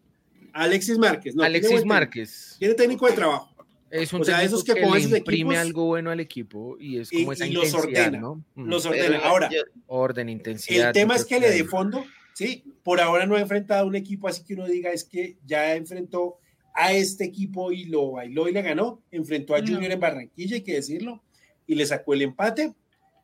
Alexis 0.52 0.98
Márquez. 0.98 1.34
No, 1.34 1.42
Alexis 1.42 1.84
Márquez. 1.84 2.56
Tiene 2.58 2.74
técnico 2.74 3.06
de 3.06 3.12
trabajo. 3.12 3.50
Es 3.90 4.12
un 4.12 4.20
o 4.20 4.24
sea, 4.24 4.42
esos 4.44 4.62
que, 4.62 4.74
que 4.74 4.80
le 4.80 5.18
imprime 5.18 5.56
algo 5.58 5.86
bueno 5.86 6.10
al 6.10 6.20
equipo 6.20 6.76
y 6.78 6.98
es 6.98 7.10
como 7.10 7.32
esa 7.32 7.46
y 7.46 7.52
los 7.52 7.74
ordena, 7.74 8.20
¿no? 8.20 8.44
Los 8.54 8.86
ordena. 8.86 9.18
Ahora, 9.18 9.50
orden, 9.86 10.28
intensidad. 10.28 10.88
El 10.88 10.92
tema 10.92 11.16
es 11.16 11.24
que 11.24 11.40
le 11.40 11.50
dé 11.50 11.64
fondo, 11.64 12.04
sí. 12.34 12.64
Por 12.82 13.00
ahora 13.00 13.26
no 13.26 13.36
ha 13.36 13.40
enfrentado 13.40 13.82
a 13.82 13.86
un 13.86 13.96
equipo 13.96 14.28
así 14.28 14.42
que 14.42 14.54
uno 14.54 14.66
diga 14.66 14.90
es 14.90 15.04
que 15.04 15.36
ya 15.46 15.74
enfrentó 15.74 16.38
a 16.74 16.92
este 16.92 17.24
equipo 17.24 17.72
y 17.72 17.84
lo 17.84 18.12
bailó 18.12 18.48
y 18.48 18.52
le 18.52 18.62
ganó. 18.62 19.02
Enfrentó 19.10 19.54
a 19.54 19.60
Junior 19.60 19.92
en 19.92 20.00
Barranquilla, 20.00 20.56
hay 20.56 20.62
que 20.62 20.74
decirlo, 20.74 21.22
y 21.66 21.74
le 21.74 21.86
sacó 21.86 22.14
el 22.14 22.22
empate. 22.22 22.74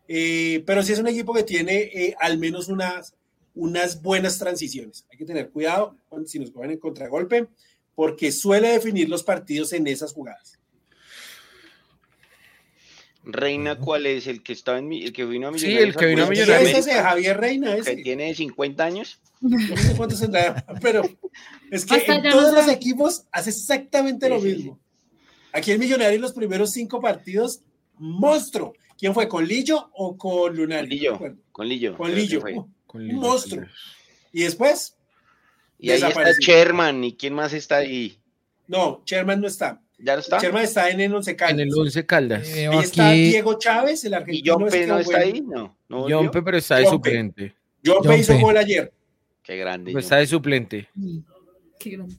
Eh, 0.09 0.63
pero 0.67 0.83
sí 0.83 0.93
es 0.93 0.99
un 0.99 1.09
equipo 1.09 1.35
que 1.35 1.43
tiene 1.43 1.75
eh, 1.93 2.15
al 2.21 2.39
menos 2.39 2.69
unas 2.69 3.17
unas 3.57 4.01
buenas 4.03 4.39
transiciones. 4.39 5.05
Hay 5.11 5.19
que 5.19 5.25
tener 5.25 5.51
cuidado 5.51 5.97
si 6.27 6.39
nos 6.39 6.51
cogen 6.51 6.73
en 6.73 6.79
contragolpe, 6.79 7.49
porque 7.95 8.31
suele 8.31 8.69
definir 8.69 9.09
los 9.09 9.25
partidos 9.25 9.73
en 9.73 9.87
esas 9.87 10.13
jugadas. 10.13 10.56
Reina, 13.27 13.77
¿cuál 13.77 14.07
es? 14.07 14.29
¿El 14.29 14.43
que 14.43 14.53
estaba 14.53 14.79
en 14.79 14.93
el 14.93 15.13
que 15.13 15.25
vino 15.25 15.49
a 15.49 15.51
Millonarios? 15.51 15.83
Sí, 15.83 15.89
el 15.89 15.97
que 15.97 16.07
vino 16.07 16.25
a 16.25 16.29
Millonarios. 16.31 16.71
Ese 16.71 16.91
es 16.93 16.97
Javier 16.97 17.37
Reina, 17.37 17.75
ese. 17.75 17.97
Que 17.97 18.03
tiene 18.03 18.35
50 18.35 18.85
años. 18.85 19.21
No 19.41 19.59
sé 19.77 19.95
cuántos 19.97 20.21
tendrá, 20.21 20.65
pero 20.81 21.03
es 21.71 21.85
que 21.85 22.03
en 22.07 22.23
todos 22.23 22.55
los 22.55 22.69
equipos 22.69 23.25
hace 23.31 23.51
exactamente 23.51 24.31
lo 24.31 24.41
mismo. 24.41 24.81
Aquí 25.53 25.73
en 25.73 25.79
Millonarios 25.79 26.23
los 26.23 26.33
primeros 26.33 26.73
cinco 26.73 27.01
partidos, 27.03 27.61
monstruo. 27.99 28.73
¿Quién 28.99 29.13
fue? 29.13 29.29
¿Con 29.29 29.47
Lillo 29.47 29.91
o 29.93 30.17
con 30.17 30.57
Lunar? 30.57 30.87
Con 30.87 30.89
Lillo. 30.89 31.19
Con 31.53 31.69
Lillo. 31.69 31.97
Con 31.97 32.15
Lillo. 32.15 32.43
Monstruo. 32.95 33.67
Y 34.33 34.45
después. 34.45 34.97
Y 35.79 35.91
ahí 35.91 36.01
está 36.03 36.33
Sherman. 36.41 37.05
¿Y 37.05 37.17
quién 37.17 37.35
más 37.35 37.53
está 37.53 37.77
ahí? 37.77 38.19
No, 38.69 39.03
Sherman 39.05 39.41
no 39.43 39.49
está. 39.49 39.83
¿Ya 39.99 40.15
no 40.15 40.21
está? 40.21 40.39
Sherman 40.39 40.65
está 40.65 40.91
en 40.91 41.01
el 41.01 41.15
Once 41.15 41.35
Caldas. 41.35 41.59
En 41.59 41.69
el 41.69 41.75
Once 41.75 42.07
Caldas. 42.07 42.49
Eh, 42.49 42.67
ahí 42.67 42.79
está 42.79 43.11
Diego 43.13 43.59
Chávez, 43.59 44.05
el 44.05 44.15
argentino. 44.15 44.45
¿Y 44.45 44.49
Jompe 44.49 44.87
no 44.87 44.99
está 44.99 45.19
ahí? 45.19 45.41
No. 45.41 45.77
no 45.89 46.09
Jompe, 46.09 46.43
pero 46.43 46.59
está 46.59 46.77
de 46.77 46.87
suplente. 46.87 47.55
Jompe 47.85 48.19
hizo 48.19 48.39
gol 48.39 48.57
ayer. 48.57 48.93
Qué 49.43 49.57
grande. 49.57 49.93
Pues 49.93 50.05
está 50.05 50.17
de 50.17 50.27
suplente. 50.27 50.89
Qué 51.79 51.91
grande. 51.91 52.17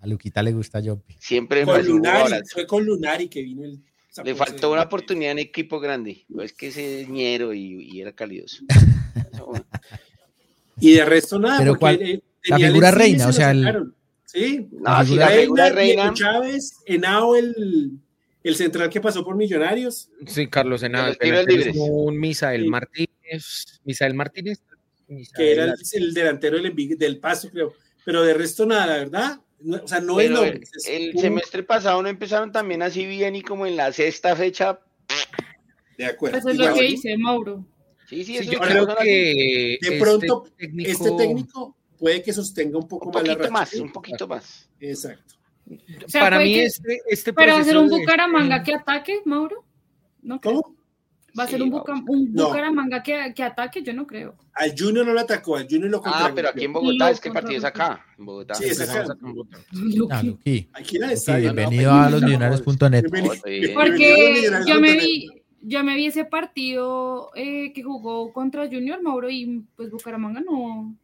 A 0.00 0.06
Luquita 0.06 0.42
le 0.42 0.52
gusta 0.52 0.82
Jompe. 0.82 1.16
Siempre 1.20 1.64
con 1.64 1.86
Lunari, 1.86 2.34
fue 2.52 2.66
con 2.66 2.84
Lunari 2.84 3.28
que 3.28 3.42
vino 3.42 3.64
el. 3.64 3.80
Le 4.24 4.34
faltó 4.34 4.72
una 4.72 4.82
oportunidad 4.82 5.32
en 5.32 5.38
equipo 5.38 5.78
grande. 5.78 6.24
Pues 6.34 6.52
que 6.52 6.68
ese 6.68 7.06
ñero 7.08 7.54
y, 7.54 7.88
y 7.92 8.00
era 8.00 8.12
calidoso. 8.12 8.64
y 10.80 10.94
de 10.94 11.04
resto 11.04 11.38
nada. 11.38 11.58
Pero 11.58 11.78
cuál, 11.78 12.22
la 12.44 12.56
figura 12.56 12.90
reina, 12.90 13.28
o 13.28 13.32
sea, 13.32 13.52
el, 13.52 13.94
Sí, 14.32 14.68
no, 14.70 15.04
si 15.04 15.16
la 15.16 15.28
reina, 15.28 15.68
reina. 15.70 16.14
Chávez, 16.14 16.78
Henao, 16.86 17.34
el, 17.34 17.98
el 18.44 18.54
central 18.54 18.88
que 18.88 19.00
pasó 19.00 19.24
por 19.24 19.34
Millonarios. 19.34 20.08
Sí, 20.24 20.46
Carlos 20.46 20.84
Henao. 20.84 21.12
Un 21.74 22.16
Misael 22.16 22.66
Martínez. 22.66 23.80
Misael 23.82 24.14
Martínez. 24.14 24.62
que 25.34 25.50
era 25.50 25.74
el, 25.94 26.14
delantero 26.14 26.62
del, 26.62 26.96
del 26.96 27.18
Paso, 27.18 27.50
creo. 27.50 27.74
Pero 28.04 28.22
de 28.22 28.34
resto 28.34 28.66
nada, 28.66 28.86
la 28.86 28.98
verdad. 28.98 29.40
o 29.82 29.88
sea, 29.88 30.00
no 30.00 30.20
es 30.20 30.30
nombre. 30.30 30.60
El, 30.88 31.18
semestre 31.18 31.64
pasado 31.64 32.00
no 32.00 32.08
empezaron 32.08 32.52
también 32.52 32.82
así 32.82 33.06
bien 33.06 33.34
y 33.34 33.42
como 33.42 33.66
en 33.66 33.76
la 33.76 33.92
sexta 33.92 34.36
fecha. 34.36 34.78
De 35.98 36.06
acuerdo. 36.06 36.38
Eso 36.38 36.50
es 36.50 36.56
lo 36.56 36.72
que 36.72 36.82
dice 36.82 37.18
Mauro. 37.18 37.66
Sí, 38.08 38.24
sí, 38.24 38.36
eso 38.36 38.52
yo 38.52 38.60
creo 38.60 38.96
que 38.96 39.78
de 39.80 39.98
pronto 39.98 40.44
este 40.46 40.66
técnico, 40.66 40.90
este 40.90 41.10
técnico 41.16 41.76
puede 42.00 42.22
que 42.22 42.32
sostenga 42.32 42.78
un 42.78 42.88
poco 42.88 43.12
más 43.12 43.26
la 43.26 43.34
racha. 43.34 43.50
más, 43.50 43.74
un 43.74 43.92
poquito 43.92 44.26
más. 44.26 44.68
Exacto. 44.80 45.34
O 46.04 46.08
sea, 46.08 46.22
Para 46.22 46.38
mí, 46.38 46.54
que, 46.54 46.64
este, 46.64 47.00
este 47.06 47.32
¿Pero 47.32 47.52
va 47.52 47.60
a 47.60 47.64
ser 47.64 47.76
un 47.76 47.88
Bucaramanga 47.88 48.62
que 48.64 48.74
ataque, 48.74 49.20
Mauro? 49.24 49.64
¿No 50.22 50.40
¿Cómo? 50.40 50.74
¿Va 51.38 51.44
a 51.44 51.46
ser 51.46 51.62
un, 51.62 51.70
Buca, 51.70 51.92
un 52.08 52.32
Bucaramanga 52.32 53.04
que, 53.04 53.32
que, 53.36 53.42
ataque? 53.44 53.82
Yo 53.82 53.92
no 53.92 54.04
creo. 54.04 54.34
Al 54.54 54.74
Junior 54.76 55.06
no 55.06 55.12
lo 55.12 55.20
atacó, 55.20 55.56
al 55.56 55.68
Junior 55.68 55.88
lo 55.88 56.02
Ah, 56.04 56.32
pero 56.34 56.48
aquí 56.48 56.64
en 56.64 56.72
Bogotá 56.72 57.10
es 57.10 57.20
que 57.20 57.28
el 57.28 57.34
partido 57.34 57.58
es 57.58 57.64
acá. 57.64 58.04
En 58.18 58.26
Bogotá. 58.26 58.54
Sí, 58.54 58.64
es 58.64 58.80
acá. 58.80 59.04
Ah, 60.10 60.22
Luqui. 60.24 60.68
Aquí 60.72 60.98
la 60.98 61.12
está. 61.12 61.36
Bienvenido 61.36 61.92
a 61.92 62.10
los 62.10 62.22
millonarios.net. 62.22 63.04
Porque 63.74 64.50
yo 64.66 64.80
me 64.80 64.94
vi 64.94 65.28
yo 65.62 65.84
me 65.84 65.94
vi 65.94 66.06
ese 66.06 66.24
partido 66.24 67.30
eh, 67.34 67.72
que 67.72 67.82
jugó 67.82 68.32
contra 68.32 68.66
Junior 68.66 69.02
Mauro 69.02 69.28
y 69.30 69.64
pues 69.76 69.90
Bucaramanga 69.90 70.40
no, 70.40 70.96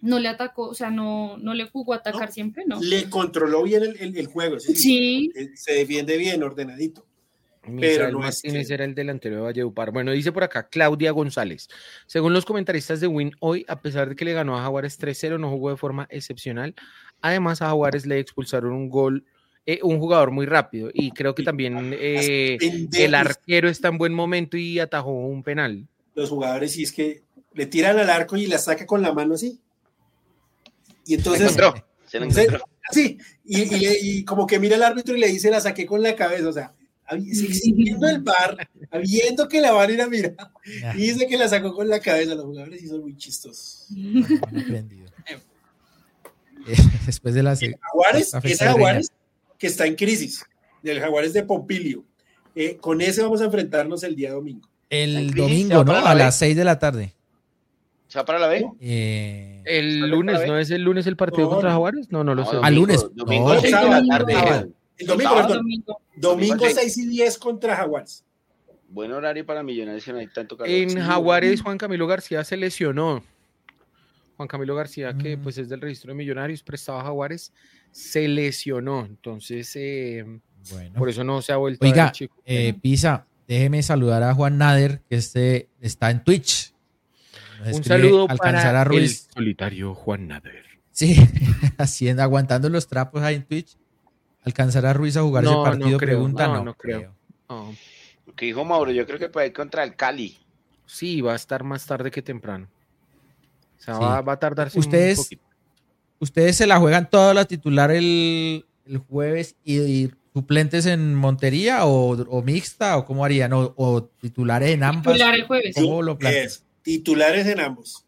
no 0.00 0.18
le 0.18 0.28
atacó, 0.28 0.68
o 0.68 0.74
sea, 0.74 0.90
no, 0.90 1.36
no 1.38 1.54
le 1.54 1.68
jugó 1.68 1.92
a 1.92 1.96
atacar 1.96 2.32
siempre, 2.32 2.64
¿no? 2.66 2.80
Le 2.80 3.08
controló 3.10 3.62
bien 3.62 3.82
el, 3.82 4.16
el, 4.16 4.26
juego, 4.26 4.58
sí. 4.58 5.30
Se 5.54 5.72
defiende 5.74 6.16
bien, 6.16 6.42
ordenadito. 6.42 7.06
pero 7.78 8.10
no 8.10 8.20
Martínez 8.20 8.70
era 8.70 8.84
el 8.84 8.94
delantero 8.94 9.36
de 9.36 9.42
Valledupar. 9.42 9.90
Bueno, 9.92 10.12
dice 10.12 10.32
por 10.32 10.44
acá 10.44 10.68
Claudia 10.68 11.10
González. 11.10 11.68
Según 12.06 12.32
los 12.32 12.46
comentaristas 12.46 13.00
de 13.00 13.06
Win 13.06 13.32
hoy, 13.40 13.66
a 13.68 13.80
pesar 13.80 14.08
de 14.08 14.16
que 14.16 14.24
le 14.24 14.32
ganó 14.32 14.56
a 14.58 14.62
Jaguares 14.62 14.98
3-0, 14.98 15.38
no 15.38 15.50
jugó 15.50 15.70
de 15.70 15.76
forma 15.76 16.06
excepcional. 16.10 16.74
Además, 17.20 17.60
a 17.60 17.66
Jaguares 17.66 18.06
le 18.06 18.18
expulsaron 18.18 18.72
un 18.72 18.88
gol, 18.88 19.26
eh, 19.66 19.80
un 19.82 19.98
jugador 19.98 20.30
muy 20.30 20.46
rápido. 20.46 20.90
Y 20.94 21.10
creo 21.10 21.34
que 21.34 21.42
también 21.42 21.92
eh, 21.92 22.56
el 22.94 23.14
arquero 23.14 23.68
está 23.68 23.88
en 23.88 23.98
buen 23.98 24.14
momento 24.14 24.56
y 24.56 24.78
atajó 24.78 25.12
un 25.12 25.42
penal. 25.42 25.86
Los 26.14 26.30
jugadores, 26.30 26.72
sí 26.72 26.84
es 26.84 26.92
que 26.92 27.22
le 27.52 27.66
tiran 27.66 27.98
al 27.98 28.08
arco 28.08 28.36
y 28.38 28.46
la 28.46 28.58
saca 28.58 28.86
con 28.86 29.02
la 29.02 29.12
mano 29.12 29.34
así. 29.34 29.60
Y 31.06 31.14
entonces. 31.14 31.52
Se 32.06 32.18
encontró. 32.18 32.64
Sí, 32.92 33.18
y, 33.44 34.18
y, 34.18 34.24
como 34.24 34.46
que 34.46 34.58
mira 34.58 34.74
el 34.76 34.82
árbitro 34.82 35.16
y 35.16 35.20
le 35.20 35.28
dice, 35.28 35.50
la 35.50 35.60
saqué 35.60 35.86
con 35.86 36.02
la 36.02 36.16
cabeza, 36.16 36.48
o 36.48 36.52
sea, 36.52 36.74
viendo 37.72 38.08
el 38.08 38.20
bar, 38.20 38.68
viendo 39.04 39.48
que 39.48 39.60
la 39.60 39.72
van 39.72 39.90
a 39.90 39.92
ir 39.92 40.02
a 40.02 40.08
mirar, 40.08 40.36
y 40.94 40.98
dice 40.98 41.28
que 41.28 41.36
la 41.36 41.48
sacó 41.48 41.72
con 41.72 41.88
la 41.88 42.00
cabeza, 42.00 42.34
los 42.34 42.44
jugadores 42.44 42.80
sí 42.80 42.88
son 42.88 43.02
muy 43.02 43.16
chistosos. 43.16 43.86
Eh, 46.66 46.76
después 47.06 47.34
de 47.34 47.42
la 47.42 47.56
Jaguares, 47.56 48.34
ese 48.42 48.66
Jaguares 48.66 49.10
que 49.56 49.66
está 49.66 49.86
en 49.86 49.96
crisis, 49.96 50.44
del 50.82 51.00
Jaguares 51.00 51.32
de 51.32 51.42
Pompilio. 51.42 52.04
Eh, 52.54 52.76
con 52.76 53.00
ese 53.00 53.22
vamos 53.22 53.40
a 53.40 53.46
enfrentarnos 53.46 54.02
el 54.02 54.14
día 54.14 54.32
domingo. 54.32 54.68
El 54.90 55.30
domingo, 55.32 55.84
¿no? 55.84 55.96
A 55.96 56.14
las 56.14 56.36
6 56.36 56.54
de 56.54 56.64
la 56.64 56.78
tarde. 56.78 57.14
¿Se 58.10 58.24
para 58.24 58.40
la 58.40 58.48
B? 58.48 58.66
Eh, 58.80 59.62
el 59.64 60.10
lunes, 60.10 60.44
¿no 60.44 60.58
es 60.58 60.68
el 60.72 60.82
lunes 60.82 61.06
el 61.06 61.16
partido 61.16 61.48
contra 61.48 61.70
Jaguares? 61.70 62.10
No, 62.10 62.24
no 62.24 62.34
lo 62.34 62.44
sé. 62.44 62.56
Al 62.60 62.74
lunes. 62.74 63.06
Domingo, 63.14 63.54
no, 63.54 63.60
la 63.62 64.04
tarde. 64.04 64.68
El 64.98 65.06
domingo, 65.06 65.34
perdón. 65.36 65.64
Domingo 66.16 66.64
6 66.68 66.98
y 66.98 67.06
10 67.06 67.38
contra 67.38 67.76
Jaguares. 67.76 68.24
Buen 68.88 69.12
horario 69.12 69.46
para 69.46 69.62
Millonarios 69.62 70.04
que 70.04 70.12
no 70.12 70.18
hay 70.18 70.26
tanto 70.26 70.56
calor. 70.56 70.74
En 70.74 70.98
Jaguares, 70.98 71.62
Juan 71.62 71.78
Camilo 71.78 72.08
García 72.08 72.42
se 72.42 72.56
lesionó. 72.56 73.22
Juan 74.36 74.48
Camilo 74.48 74.74
García, 74.74 75.16
que 75.16 75.36
mm. 75.36 75.42
pues 75.42 75.58
es 75.58 75.68
del 75.68 75.80
registro 75.80 76.08
de 76.08 76.16
Millonarios, 76.16 76.64
prestaba 76.64 77.02
a 77.02 77.04
Jaguares, 77.04 77.52
se 77.92 78.26
lesionó. 78.26 79.06
Entonces, 79.06 79.70
eh, 79.76 80.24
bueno. 80.72 80.98
por 80.98 81.08
eso 81.08 81.22
no 81.22 81.42
se 81.42 81.52
ha 81.52 81.58
vuelto 81.58 81.86
Oiga, 81.86 82.02
a 82.02 82.06
ver, 82.06 82.12
chico. 82.12 82.42
Eh, 82.44 82.74
Pisa, 82.82 83.28
déjeme 83.46 83.84
saludar 83.84 84.24
a 84.24 84.34
Juan 84.34 84.58
Nader, 84.58 85.00
que 85.08 85.14
este 85.14 85.68
está 85.80 86.10
en 86.10 86.24
Twitch. 86.24 86.69
Un 87.66 87.84
saludo 87.84 88.26
para 88.26 88.82
el 88.82 89.08
solitario 89.08 89.94
Juan 89.94 90.28
Nader. 90.28 90.64
Sí, 90.92 91.16
haciendo, 91.78 92.22
aguantando 92.22 92.68
los 92.68 92.88
trapos 92.88 93.22
ahí 93.22 93.36
en 93.36 93.44
Twitch. 93.44 93.76
¿Alcanzará 94.42 94.92
Ruiz 94.92 95.16
a 95.16 95.22
jugar 95.22 95.44
ese 95.44 95.54
partido? 95.54 95.90
No 95.90 95.98
creo, 95.98 96.08
Pregunta, 96.16 96.48
no, 96.48 96.64
no, 96.64 96.74
creo. 96.74 97.14
Lo 97.48 98.34
que 98.34 98.46
dijo 98.46 98.64
Mauro, 98.64 98.90
yo 98.90 99.06
creo 99.06 99.18
que 99.18 99.28
puede 99.28 99.48
ir 99.48 99.52
contra 99.52 99.84
el 99.84 99.96
Cali. 99.96 100.38
Sí, 100.86 101.20
va 101.20 101.34
a 101.34 101.36
estar 101.36 101.62
más 101.62 101.86
tarde 101.86 102.10
que 102.10 102.22
temprano. 102.22 102.68
O 103.78 103.82
sea, 103.82 103.98
va, 103.98 104.20
va, 104.22 104.32
a 104.34 104.38
tardarse 104.38 104.78
ustedes, 104.78 105.18
un 105.18 105.24
poquito. 105.24 105.42
Ustedes 106.18 106.56
se 106.56 106.66
la 106.66 106.78
juegan 106.78 107.08
toda 107.08 107.32
la 107.32 107.44
titular 107.44 107.90
el, 107.90 108.66
el 108.86 108.98
jueves 108.98 109.56
y, 109.64 110.10
suplentes 110.32 110.86
en 110.86 111.14
Montería 111.14 111.86
o, 111.86 112.12
o, 112.12 112.42
mixta 112.42 112.96
o 112.96 113.04
cómo 113.04 113.24
harían 113.24 113.52
o, 113.52 113.74
o 113.76 114.04
titulares 114.04 114.70
en 114.70 114.84
ambas. 114.84 115.14
Titular 115.14 115.34
el 115.34 115.44
jueves. 115.44 115.74
¿Cómo 115.74 116.02
lo 116.02 116.18
es, 116.20 116.64
titulares 116.82 117.46
en 117.46 117.60
ambos. 117.60 118.04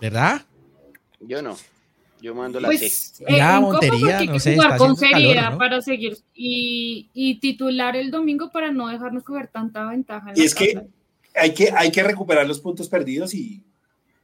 ¿Verdad? 0.00 0.44
Yo 1.20 1.42
no. 1.42 1.56
Yo 2.20 2.34
mando 2.34 2.58
la 2.58 2.68
pues, 2.68 3.20
eh, 3.26 3.36
la 3.36 3.60
Montería, 3.60 4.24
no 4.24 4.38
sé. 4.38 4.54
Jugar 4.54 4.78
con 4.78 4.96
seriedad 4.96 5.52
¿no? 5.52 5.58
para 5.58 5.82
seguir 5.82 6.16
y, 6.34 7.10
y, 7.12 7.38
titular 7.38 7.96
el 7.96 8.10
domingo 8.10 8.50
para 8.50 8.72
no 8.72 8.88
dejarnos 8.88 9.24
coger 9.24 9.48
tanta 9.48 9.84
ventaja. 9.84 10.32
y 10.34 10.42
es 10.42 10.54
que 10.54 10.80
hay, 11.34 11.52
que 11.52 11.70
hay 11.70 11.90
que 11.90 12.02
recuperar 12.02 12.46
los 12.46 12.60
puntos 12.60 12.88
perdidos 12.88 13.34
y, 13.34 13.62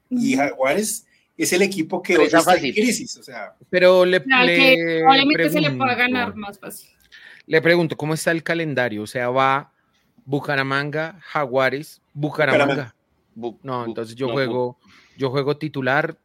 y 0.09 0.35
Jaguares 0.35 1.07
es 1.37 1.53
el 1.53 1.61
equipo 1.61 2.03
que 2.03 2.17
hoy 2.17 2.25
está 2.25 2.55
en 2.55 2.73
crisis. 2.73 3.19
O 3.19 3.23
sea. 3.23 3.55
Pero 3.69 4.07
le, 4.07 4.23
claro, 4.23 4.47
le 4.47 4.57
que 4.57 4.99
probablemente 5.01 5.35
pregunto, 5.35 5.63
se 5.63 5.71
le 5.71 5.77
pueda 5.77 5.95
ganar 5.95 6.35
más 6.37 6.59
fácil. 6.59 6.89
Le 7.47 7.61
pregunto, 7.61 7.97
¿cómo 7.99 8.15
está 8.15 8.31
el 8.31 8.43
calendario? 8.43 9.03
O 9.03 9.07
sea, 9.07 9.29
va 9.29 9.73
Bucaramanga, 10.25 11.19
Jaguares, 11.21 12.01
Bucaramanga. 12.15 12.65
Bucaramanga. 12.65 13.00
No, 13.35 13.85
entonces 13.85 14.15
yo 14.15 14.27
no, 14.27 14.33
juego, 14.33 14.79
yo 15.17 15.31
juego 15.31 15.57
titular, 15.57 16.17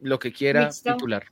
lo 0.00 0.18
que 0.18 0.32
quiera, 0.32 0.66
Mixto. 0.66 0.92
titular. 0.92 1.24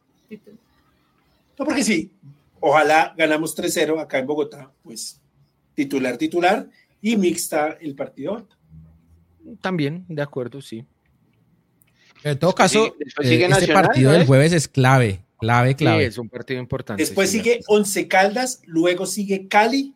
No, 1.58 1.64
porque 1.64 1.82
sí, 1.82 2.12
ojalá 2.60 3.14
ganamos 3.16 3.56
3-0 3.56 4.00
acá 4.00 4.18
en 4.18 4.26
Bogotá, 4.26 4.70
pues 4.82 5.20
titular, 5.74 6.16
titular 6.16 6.68
y 7.00 7.16
mixta 7.16 7.78
el 7.80 7.94
partido. 7.94 8.46
También, 9.60 10.04
de 10.08 10.22
acuerdo, 10.22 10.60
sí. 10.60 10.84
En 12.24 12.38
todo 12.38 12.54
caso, 12.54 12.94
sí, 13.20 13.28
eh, 13.28 13.48
este 13.48 13.72
partido 13.72 14.10
del 14.10 14.26
jueves 14.26 14.52
es 14.52 14.66
clave, 14.66 15.24
clave, 15.38 15.76
clave. 15.76 16.02
Sí, 16.02 16.08
es 16.08 16.18
un 16.18 16.28
partido 16.28 16.60
importante. 16.60 17.02
Después 17.02 17.30
sí, 17.30 17.38
sigue 17.38 17.60
Once 17.68 18.08
Caldas, 18.08 18.60
luego 18.66 19.06
sigue 19.06 19.46
Cali, 19.46 19.94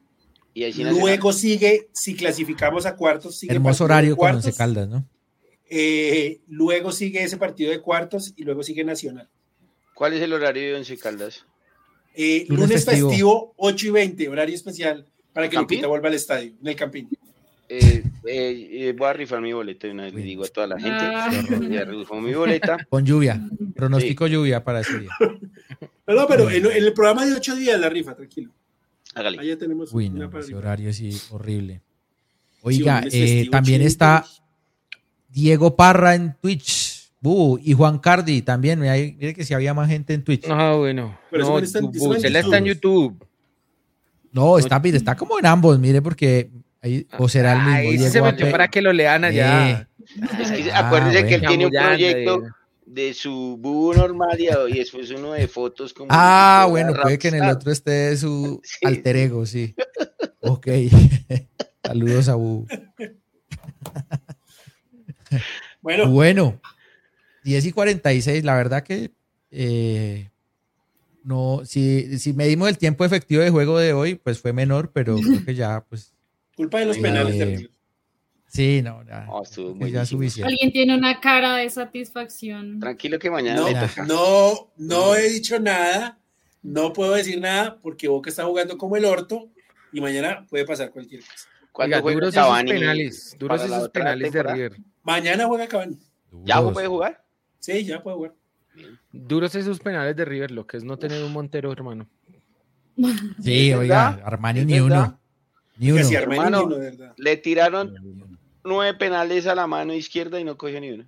y 0.55 0.85
luego 0.85 1.32
sigue, 1.32 1.89
si 1.93 2.15
clasificamos 2.15 2.86
a 2.86 2.94
cuartos, 2.94 3.39
sigue 3.39 3.55
Hermoso 3.55 3.85
horario 3.85 4.16
con 4.16 4.36
Once 4.36 4.53
Caldas, 4.53 4.89
¿no? 4.89 5.05
Eh, 5.74 6.40
luego 6.49 6.93
sigue 6.93 7.23
ese 7.23 7.39
partido 7.39 7.70
de 7.70 7.81
cuartos 7.81 8.35
y 8.36 8.44
luego 8.44 8.62
sigue 8.62 8.85
Nacional. 8.85 9.31
¿Cuál 9.94 10.12
es 10.12 10.20
el 10.20 10.35
horario 10.35 10.62
de 10.62 10.74
Once 10.74 10.99
Caldas? 10.99 11.47
Eh, 12.15 12.44
lunes, 12.49 12.69
lunes 12.69 12.85
festivo. 12.85 13.09
festivo. 13.09 13.55
8 13.57 13.86
y 13.86 13.90
20, 13.90 14.28
horario 14.28 14.55
especial 14.55 15.07
para 15.32 15.49
que 15.49 15.57
Lupita 15.57 15.86
vuelva 15.86 16.09
al 16.09 16.15
estadio, 16.15 16.53
en 16.61 16.69
el 16.69 16.77
Campín. 16.77 17.09
Eh, 17.70 18.05
eh, 18.27 18.94
voy 18.99 19.09
a 19.09 19.12
rifar 19.15 19.40
mi 19.40 19.55
boleta 19.55 19.86
y 19.86 19.93
una 19.93 20.03
vez 20.03 20.12
le 20.12 20.20
digo 20.20 20.44
a 20.44 20.49
toda 20.49 20.66
la 20.66 20.78
gente, 20.78 20.90
ah. 20.93 21.31
ya 21.70 21.85
rifó 21.86 22.20
mi 22.20 22.35
boleta. 22.35 22.77
Con 22.90 23.07
lluvia, 23.07 23.40
pronóstico 23.74 24.27
sí. 24.27 24.32
lluvia 24.32 24.62
para 24.62 24.81
ese 24.81 25.01
día. 25.01 25.11
No, 26.05 26.16
no 26.16 26.27
pero 26.27 26.51
en, 26.51 26.66
en, 26.66 26.85
el 26.85 26.93
programa 26.93 27.24
de 27.24 27.32
8 27.32 27.55
días 27.55 27.81
la 27.81 27.89
rifa, 27.89 28.15
tranquilo. 28.15 28.51
Hágale. 29.15 29.39
Allá 29.39 29.57
tenemos 29.57 29.94
Uy, 29.94 30.11
no, 30.11 30.36
ese 30.36 30.55
horario 30.55 30.93
sí 30.93 31.16
horrible. 31.31 31.81
Oiga, 32.62 33.05
eh, 33.11 33.49
también 33.51 33.82
está 33.82 34.27
Diego 35.33 35.77
Parra 35.77 36.15
en 36.15 36.37
Twitch. 36.41 37.11
y 37.63 37.73
Juan 37.73 37.99
Cardi 37.99 38.43
también. 38.43 38.81
Mire 38.81 39.35
que 39.35 39.45
si 39.45 39.55
había 39.55 39.75
más 39.75 39.89
gente 39.89 40.15
en 40.15 40.23
Twitch. 40.23 40.45
Ah, 40.49 40.75
bueno. 40.77 41.19
Pero 41.31 41.47
no, 41.47 41.59
está, 41.59 41.79
está, 41.79 42.59
en 42.59 42.65
YouTube. 42.67 43.27
No, 44.31 44.59
está, 44.59 44.81
está 44.85 45.17
como 45.17 45.39
en 45.39 45.47
ambos, 45.47 45.79
mire, 45.79 46.03
porque 46.03 46.51
ahí, 46.83 47.07
o 47.19 47.29
será 47.29 47.53
el 47.53 47.59
mismo. 47.59 48.03
Ahí 48.05 48.11
se 48.11 48.23
metió 48.23 48.51
para 48.51 48.69
que 48.69 48.83
lo 48.83 48.93
lean 48.93 49.25
allá. 49.25 49.89
Es 50.41 50.51
que 50.51 50.73
acuérdese 50.73 51.27
que 51.27 51.35
él 51.37 51.45
tiene 51.47 51.67
un 51.67 51.73
proyecto 51.73 52.43
de 52.85 53.15
su 53.15 53.57
búho 53.59 53.95
normal 53.95 54.39
y, 54.39 54.79
después 54.79 55.11
uno 55.11 55.33
de 55.33 55.49
fotos 55.49 55.95
como 55.95 56.09
Ah, 56.11 56.67
bueno, 56.69 56.93
puede 57.01 57.19
que 57.19 57.29
en 57.29 57.37
el 57.37 57.49
otro 57.49 57.73
esté 57.73 58.15
su 58.17 58.61
alter 58.83 59.17
ego, 59.17 59.47
sí. 59.47 59.75
ok. 60.41 60.67
Saludos 61.85 62.29
a 62.29 62.35
búho. 62.35 62.67
bueno. 65.81 66.09
Bueno. 66.09 66.61
10 67.45 67.67
y 67.67 67.73
46, 67.73 68.45
la 68.45 68.55
verdad 68.55 68.85
que 68.85 69.11
eh, 69.51 70.31
no, 71.25 71.63
si, 71.65 72.19
si 72.19 72.33
medimos 72.33 72.69
el 72.69 72.79
tiempo 72.79 73.05
efectivo 73.05 73.43
de 73.43 73.51
juego 73.51 73.79
de 73.79 73.93
hoy, 73.93 74.15
pues 74.17 74.41
fue 74.41 74.53
menor, 74.53 74.91
pero 74.93 75.17
creo 75.17 75.45
que 75.45 75.55
ya, 75.55 75.85
pues. 75.89 76.13
Culpa 76.57 76.81
de 76.81 76.87
los 76.87 76.99
penales 76.99 77.39
de 77.39 77.71
Sí, 78.47 78.83
no, 78.83 79.03
ya, 79.05 79.27
ya 79.89 80.05
suficiente. 80.05 80.53
Alguien 80.53 80.73
tiene 80.73 80.95
una 80.95 81.21
cara 81.21 81.57
de 81.57 81.71
satisfacción. 81.71 82.81
Tranquilo 82.81 83.19
que 83.19 83.31
mañana 83.31 83.63
no, 83.63 84.07
No, 84.07 84.73
no 84.77 85.15
he 85.17 85.31
dicho 85.31 85.59
nada, 85.59 86.19
no 86.63 86.93
puedo 86.93 87.15
decir 87.15 87.41
nada 87.41 87.79
porque 87.81 88.09
Boca 88.09 88.29
está 88.29 88.45
jugando 88.45 88.77
como 88.77 88.99
el 88.99 89.07
orto 89.07 89.49
y 89.91 90.03
mañana 90.03 90.47
puede 90.51 90.67
pasar 90.67 90.91
cualquier 90.91 91.23
cosa. 91.23 91.49
¿Cuándo 91.73 92.01
juega 92.03 92.15
duros 92.15 92.36
esos 92.36 92.62
penales, 92.65 93.36
duros 93.39 93.65
esos 93.65 93.89
penales 93.89 94.32
de 94.32 94.43
River. 94.43 94.77
Mañana 95.03 95.47
juega 95.47 95.66
Cavani. 95.66 95.99
¿Ya 96.44 96.62
puede 96.62 96.86
jugar? 96.86 97.24
Sí, 97.59 97.85
ya 97.85 98.03
puede 98.03 98.16
jugar. 98.16 98.35
Duros 99.11 99.55
esos 99.55 99.81
penales 99.81 100.16
de 100.16 100.24
River, 100.24 100.51
lo 100.51 100.66
que 100.66 100.77
es 100.77 100.85
no 100.85 100.99
tener 100.99 101.23
un 101.24 101.32
Montero, 101.32 101.73
hermano. 101.73 102.07
Sí, 103.43 103.73
oiga, 103.73 104.20
Armani 104.24 104.65
ni 104.65 104.81
uno. 104.81 105.19
Ni 105.78 105.93
uno. 105.93 106.09
hermano, 106.11 106.69
le 107.16 107.36
tiraron 107.39 107.94
nueve 108.65 108.97
penales 108.99 109.47
a 109.47 109.55
la 109.55 109.66
mano 109.66 109.94
izquierda 109.94 110.39
y 110.39 110.44
no 110.44 110.57
cogió 110.57 110.81
ni 110.81 110.90
uno. 110.90 111.07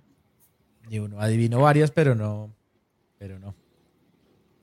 Ni 0.89 0.99
uno. 0.99 1.19
Adivinó 1.19 1.61
varias, 1.61 1.91
pero 1.91 2.15
no. 2.15 2.53
Pero 3.17 3.39
no. 3.39 3.55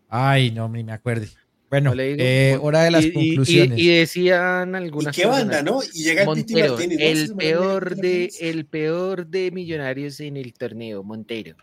Ay, 0.09 0.51
no, 0.51 0.69
ni 0.69 0.85
me 0.85 0.93
acuerde. 0.93 1.29
Bueno, 1.73 1.95
eh, 1.97 2.59
hora 2.61 2.83
de 2.83 2.91
las 2.91 3.07
conclusiones. 3.07 3.79
Y, 3.79 3.89
decían 3.89 4.75
algunas. 4.75 5.17
¿Y 5.17 5.23
qué 5.23 5.27
banda, 5.27 5.63
no? 5.63 5.81
Y 5.83 6.03
llega 6.03 6.27
Montero, 6.27 6.79
el 6.79 7.35
peor 7.35 7.97
de 7.97 8.31
el 8.41 8.67
peor 8.67 9.27
de 9.27 9.51
Millonarios 9.53 10.21
en 10.21 10.37
el 10.37 10.53
torneo, 10.53 11.03
Montero. 11.03 11.57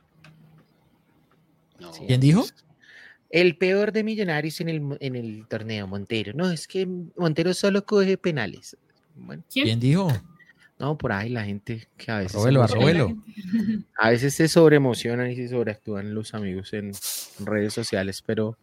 ¿Quién 2.07 2.19
dijo? 2.19 2.43
El 3.29 3.55
peor 3.57 3.91
de 3.91 4.03
Millonarios 4.03 4.59
en 4.61 4.69
el, 4.69 4.97
en 4.99 5.15
el 5.15 5.45
torneo, 5.47 5.85
Montero. 5.85 6.33
No, 6.33 6.49
es 6.49 6.67
que 6.67 6.87
Montero 7.15 7.53
solo 7.53 7.85
coge 7.85 8.17
penales. 8.17 8.75
¿Quién 9.53 9.79
dijo? 9.79 10.11
No, 10.79 10.97
por 10.97 11.11
ahí 11.11 11.29
la 11.29 11.45
gente 11.45 11.87
que 11.97 12.11
a 12.11 12.17
veces. 12.17 12.43
Arrobelo, 12.43 13.15
A 13.95 14.09
veces 14.09 14.33
se 14.33 14.47
sobreemocionan 14.47 15.29
y 15.29 15.35
se 15.35 15.49
sobreactúan 15.49 16.15
los 16.15 16.33
amigos 16.33 16.73
en 16.73 16.93
redes 17.45 17.75
sociales, 17.75 18.23
pero 18.25 18.57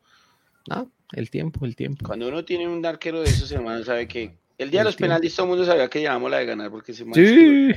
no, 0.68 0.90
el 1.12 1.30
tiempo, 1.30 1.64
el 1.64 1.76
tiempo. 1.76 2.06
Cuando 2.06 2.28
uno 2.28 2.44
tiene 2.44 2.68
un 2.68 2.84
arquero 2.84 3.20
de 3.20 3.28
esos 3.28 3.50
hermanos, 3.52 3.86
sabe 3.86 4.08
que 4.08 4.36
el 4.58 4.70
día 4.70 4.80
de 4.80 4.84
los 4.84 4.96
penales 4.96 5.34
todo 5.34 5.46
el 5.46 5.50
mundo 5.50 5.64
sabía 5.64 5.88
que 5.88 6.00
llevamos 6.00 6.30
la 6.30 6.38
de 6.38 6.46
ganar 6.46 6.70
porque 6.70 6.94
se 6.94 7.04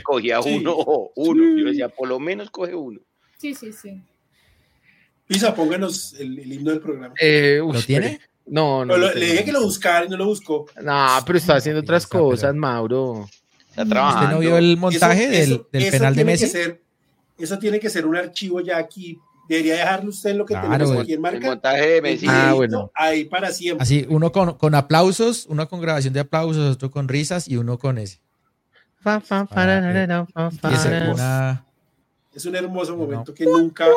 cogía 0.03 0.39
uno 0.39 0.73
o 0.75 1.11
uno. 1.15 1.57
Yo 1.57 1.65
decía, 1.67 1.89
por 1.89 2.07
lo 2.07 2.19
menos 2.19 2.49
coge 2.49 2.73
uno. 2.73 2.99
Sí, 3.37 3.53
sí, 3.53 3.71
sí. 3.71 4.01
Pisa, 5.27 5.53
pónganos 5.53 6.13
el, 6.19 6.51
himno 6.51 6.71
del 6.71 6.81
programa. 6.81 7.13
Eh, 7.19 7.59
¿Lo 7.61 7.81
tiene? 7.81 8.19
No, 8.47 8.83
no. 8.83 8.97
le 8.97 9.13
dije 9.13 9.45
que 9.45 9.51
lo 9.51 9.61
buscara 9.61 10.05
y 10.05 10.09
no 10.09 10.17
lo 10.17 10.25
buscó. 10.25 10.65
No, 10.81 11.07
pero 11.25 11.37
está 11.37 11.55
haciendo 11.55 11.81
otras 11.81 12.07
cosas, 12.07 12.55
Mauro. 12.55 13.29
¿Usted 13.69 13.85
no 13.85 14.39
vio 14.39 14.57
el 14.57 14.77
montaje 14.77 15.27
del, 15.27 15.61
penal 15.91 16.15
de 16.15 16.25
Messi? 16.25 16.51
eso 17.37 17.59
tiene 17.59 17.79
que 17.79 17.89
ser 17.89 18.05
un 18.05 18.17
archivo 18.17 18.59
ya 18.59 18.77
aquí. 18.77 19.17
Debería 19.49 19.77
dejarlo 19.77 20.11
usted 20.11 20.29
en 20.29 20.37
lo 20.37 20.45
que 20.45 20.53
tenemos 20.53 20.91
aquí 20.91 21.13
en 21.13 21.21
marca. 21.21 21.39
El 21.39 21.53
montaje 21.53 21.87
de 21.87 22.01
Messi. 22.03 22.27
Ah, 22.29 22.53
bueno. 22.53 22.91
Ahí 22.93 23.25
para 23.25 23.51
siempre. 23.51 23.81
Así, 23.81 24.05
uno 24.07 24.31
con, 24.31 24.59
con, 24.59 24.75
aplausos, 24.75 25.47
uno 25.47 25.67
con 25.67 25.81
grabación 25.81 26.13
de 26.13 26.19
aplausos, 26.19 26.75
otro 26.75 26.91
con 26.91 27.07
risas 27.07 27.47
y 27.47 27.57
uno 27.57 27.79
con 27.79 27.97
ese. 27.97 28.21
Es 32.31 32.45
un 32.45 32.55
hermoso 32.55 32.95
momento 32.95 33.33
que 33.33 33.45
nunca 33.45 33.87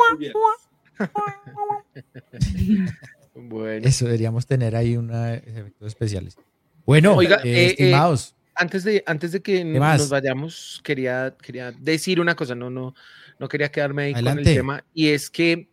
bueno. 3.35 3.87
Eso 3.87 4.05
deberíamos 4.05 4.47
tener 4.47 4.75
ahí 4.75 4.97
unos 4.97 5.37
efectos 5.37 5.87
especiales. 5.87 6.35
Bueno, 6.83 7.15
Oiga, 7.15 7.41
eh, 7.43 7.53
eh, 7.53 7.65
estimados 7.67 8.33
antes 8.55 8.83
de, 8.83 9.03
antes 9.05 9.31
de 9.31 9.41
que 9.41 9.63
nos 9.63 10.09
vayamos, 10.09 10.81
quería, 10.83 11.35
quería 11.41 11.71
decir 11.71 12.19
una 12.19 12.35
cosa, 12.35 12.55
no, 12.55 12.69
no, 12.69 12.93
no 13.39 13.47
quería 13.47 13.69
quedarme 13.69 14.03
ahí 14.03 14.13
con 14.13 14.39
el 14.39 14.43
tema, 14.43 14.83
y 14.93 15.09
es 15.09 15.29
que, 15.29 15.69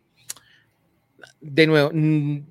de 1.39 1.67
nuevo, 1.67 1.91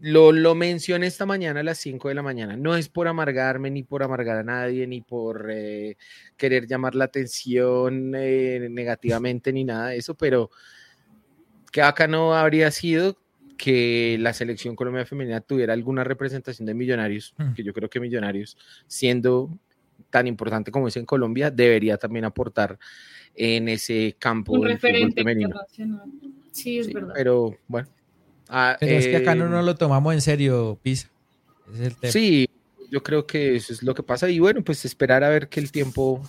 lo, 0.01 0.32
lo 0.32 0.55
mencioné 0.55 1.07
esta 1.07 1.27
mañana 1.27 1.61
a 1.61 1.62
las 1.62 1.78
5 1.78 2.09
de 2.09 2.15
la 2.15 2.23
mañana, 2.23 2.57
no 2.57 2.77
es 2.77 2.89
por 2.89 3.09
amargarme, 3.09 3.70
ni 3.70 3.82
por 3.82 4.03
amargar 4.03 4.39
a 4.39 4.43
nadie, 4.43 4.87
ni 4.87 5.01
por 5.01 5.49
eh, 5.51 5.97
querer 6.37 6.66
llamar 6.66 6.95
la 6.95 7.05
atención 7.05 8.12
eh, 8.16 8.69
negativamente, 8.70 9.53
ni 9.53 9.65
nada 9.65 9.89
de 9.89 9.99
eso, 9.99 10.15
pero 10.15 10.51
que 11.70 11.82
acá 11.82 12.07
no 12.07 12.35
habría 12.35 12.70
sido 12.70 13.16
que 13.61 14.16
la 14.19 14.32
selección 14.32 14.74
Colombia 14.74 15.05
femenina 15.05 15.43
tuviera 15.43 15.74
alguna 15.74 16.03
representación 16.03 16.65
de 16.65 16.73
millonarios, 16.73 17.35
mm. 17.37 17.53
que 17.53 17.62
yo 17.62 17.74
creo 17.74 17.91
que 17.91 18.01
millonarios, 18.01 18.57
siendo 18.87 19.51
tan 20.09 20.27
importante 20.27 20.70
como 20.70 20.89
es 20.89 20.97
en 20.97 21.05
Colombia, 21.05 21.51
debería 21.51 21.99
también 21.99 22.24
aportar 22.24 22.78
en 23.35 23.69
ese 23.69 24.16
campo. 24.19 24.52
Un 24.52 24.65
referente 24.65 25.20
internacional. 25.20 26.02
Sí, 26.52 26.78
es 26.78 26.93
verdad. 26.93 27.15
Pero 27.15 27.57
bueno. 27.69 27.89
Ah, 28.48 28.77
pero 28.81 28.93
es 28.93 29.07
que 29.07 29.16
acá 29.16 29.35
no 29.35 29.48
nos 29.48 29.65
lo 29.65 29.77
tomamos 29.77 30.12
en 30.12 30.20
serio, 30.20 30.78
Pisa. 30.82 31.09
Es 31.73 31.81
el 31.81 31.97
tema. 31.97 32.12
Sí, 32.12 32.48
yo 32.90 33.02
creo 33.02 33.27
que 33.27 33.57
eso 33.57 33.73
es 33.73 33.82
lo 33.82 33.94
que 33.94 34.02
pasa. 34.02 34.28
Y 34.28 34.40
bueno, 34.40 34.62
pues 34.62 34.85
esperar 34.85 35.23
a 35.23 35.28
ver 35.28 35.48
que 35.48 35.61
el 35.61 35.70
tiempo. 35.70 36.20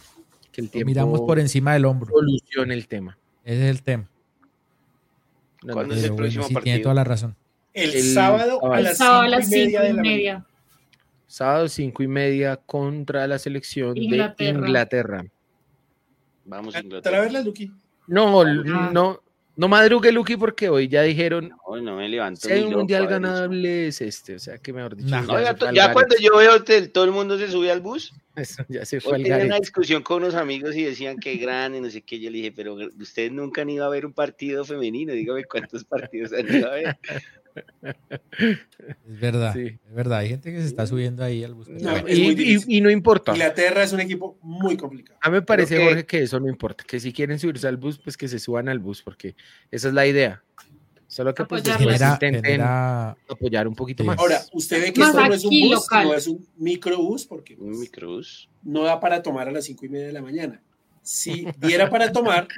Que 0.52 0.62
el 0.62 0.70
tiempo 0.70 0.88
miramos 0.88 1.22
por 1.22 1.40
encima 1.40 1.74
del 1.74 1.86
hombro. 1.86 2.10
Solucione 2.14 2.74
el 2.74 2.88
tema. 2.88 3.18
Ese 3.44 3.64
es 3.64 3.76
el 3.76 3.82
tema. 3.82 4.08
¿Cuándo 5.62 5.96
es 5.96 6.04
el 6.04 6.16
próximo 6.16 6.44
partido? 6.44 6.64
Tiene 6.64 6.80
toda 6.80 6.96
la 6.96 7.04
razón. 7.04 7.36
El, 7.74 8.04
sábado, 8.14 8.60
a 8.72 8.82
las, 8.82 8.98
sábado 8.98 9.22
a 9.22 9.28
las 9.30 9.48
cinco 9.48 9.80
y 9.88 9.94
media 9.94 10.46
sábado 11.32 11.70
cinco 11.70 12.04
y 12.04 12.08
media 12.08 12.58
contra 12.58 13.26
la 13.26 13.40
selección 13.40 13.94
de 13.96 14.02
Inglaterra. 14.38 15.24
Vamos 16.46 16.76
a 16.76 16.80
Inglaterra. 16.80 17.22
verla, 17.22 17.42
Luqui? 17.42 17.72
No, 18.08 18.44
no, 18.44 19.22
no 19.56 19.68
madrugue, 19.68 20.12
Luqui, 20.12 20.38
porque 20.38 20.70
hoy 20.70 20.88
ya 20.88 21.04
dijeron. 21.04 21.54
No, 21.68 21.82
no 21.82 21.96
me 21.96 22.10
levanto. 22.10 22.42
Si 22.42 22.52
hay 22.52 22.64
un 22.64 22.74
mundial 22.74 23.08
ganable 23.08 23.88
es 23.88 24.02
este, 24.02 24.36
o 24.36 24.40
sea, 24.40 24.58
que 24.58 24.74
mejor 24.74 24.96
dicho. 24.96 25.10
ya, 25.74 25.94
cuando 25.94 26.16
yo 26.18 26.38
veo 26.38 26.64
que 26.64 26.88
todo 26.88 27.04
el 27.04 27.12
mundo 27.12 27.38
se 27.38 27.50
sube 27.50 27.72
al 27.72 27.82
bus. 27.82 28.14
Eso, 28.36 28.64
ya 28.70 28.86
se 28.86 29.02
fue 29.02 29.18
al 29.18 29.24
Tenía 29.24 29.46
una 29.46 29.60
discusión 29.60 30.04
con 30.04 30.24
unos 30.24 30.36
amigos 30.36 30.76
y 30.76 30.84
decían 30.84 31.18
que 31.18 31.36
grande, 31.36 31.82
no 31.82 31.90
sé 31.90 32.02
qué. 32.02 32.20
Yo 32.20 32.30
le 32.32 32.38
dije, 32.38 32.54
pero 32.54 32.76
ustedes 33.00 33.32
nunca 33.32 33.62
han 33.62 33.70
ido 33.70 33.86
a 33.86 33.90
ver 33.90 34.06
un 34.06 34.14
partido 34.14 34.64
femenino. 34.64 35.14
Dígame 35.14 35.44
cuántos 35.44 35.84
partidos 35.84 36.32
han 36.34 36.56
ido 36.56 36.68
a 36.68 36.76
ver. 36.76 36.98
Es 37.82 39.20
verdad, 39.20 39.58
es 39.58 39.94
verdad. 39.94 40.20
Hay 40.20 40.30
gente 40.30 40.52
que 40.52 40.62
se 40.62 40.68
está 40.68 40.88
subiendo 40.88 41.24
ahí 41.24 41.44
al 41.44 41.54
bus. 41.54 41.68
y, 41.68 42.82
no 42.82 42.90
importa. 42.90 43.32
Inglaterra 43.32 43.84
es 43.84 43.94
un 43.94 44.00
equipo 44.00 44.38
muy 44.42 44.78
complicado. 44.78 45.20
A 45.22 45.30
mí 45.30 45.36
me 45.36 45.42
parece, 45.42 45.84
Jorge, 45.84 46.06
que 46.06 46.24
eso 46.24 46.40
no 46.40 46.50
importa. 46.50 46.84
Que 46.86 47.00
si 47.00 47.14
quieren 47.14 47.40
subirse 47.40 47.68
al 47.68 47.78
bus, 47.78 48.00
pues 48.00 48.18
que 48.18 48.28
se 48.28 48.40
suban 48.40 48.70
al 48.70 48.80
bus, 48.80 49.02
porque 49.02 49.36
esa 49.70 49.90
es 49.90 49.94
la 49.94 50.08
idea. 50.08 50.44
Solo 51.08 51.34
que 51.34 51.44
pues 51.44 51.64
intenten 51.68 52.62
apoyar 52.62 53.68
un 53.68 53.76
poquito 53.76 54.04
más. 54.04 54.18
Ahora, 54.18 54.42
usted 54.54 54.82
ve 54.82 54.94
que 54.94 55.02
esto 55.02 55.28
no 55.28 55.34
es 55.34 55.44
un 55.44 55.60
bus, 55.60 55.88
no 55.92 56.14
es 56.14 56.28
un 56.28 56.48
microbús, 56.56 57.26
porque 57.26 57.56
un 57.60 57.78
microbús 57.78 58.50
no 58.64 58.84
da 58.84 59.00
para 59.00 59.22
tomar 59.22 59.50
a 59.50 59.52
las 59.52 59.66
cinco 59.66 59.86
y 59.86 59.90
media 59.90 60.08
de 60.08 60.14
la 60.14 60.22
mañana 60.22 60.62
si 61.02 61.48
diera 61.58 61.90
para 61.90 62.12
tomar. 62.12 62.48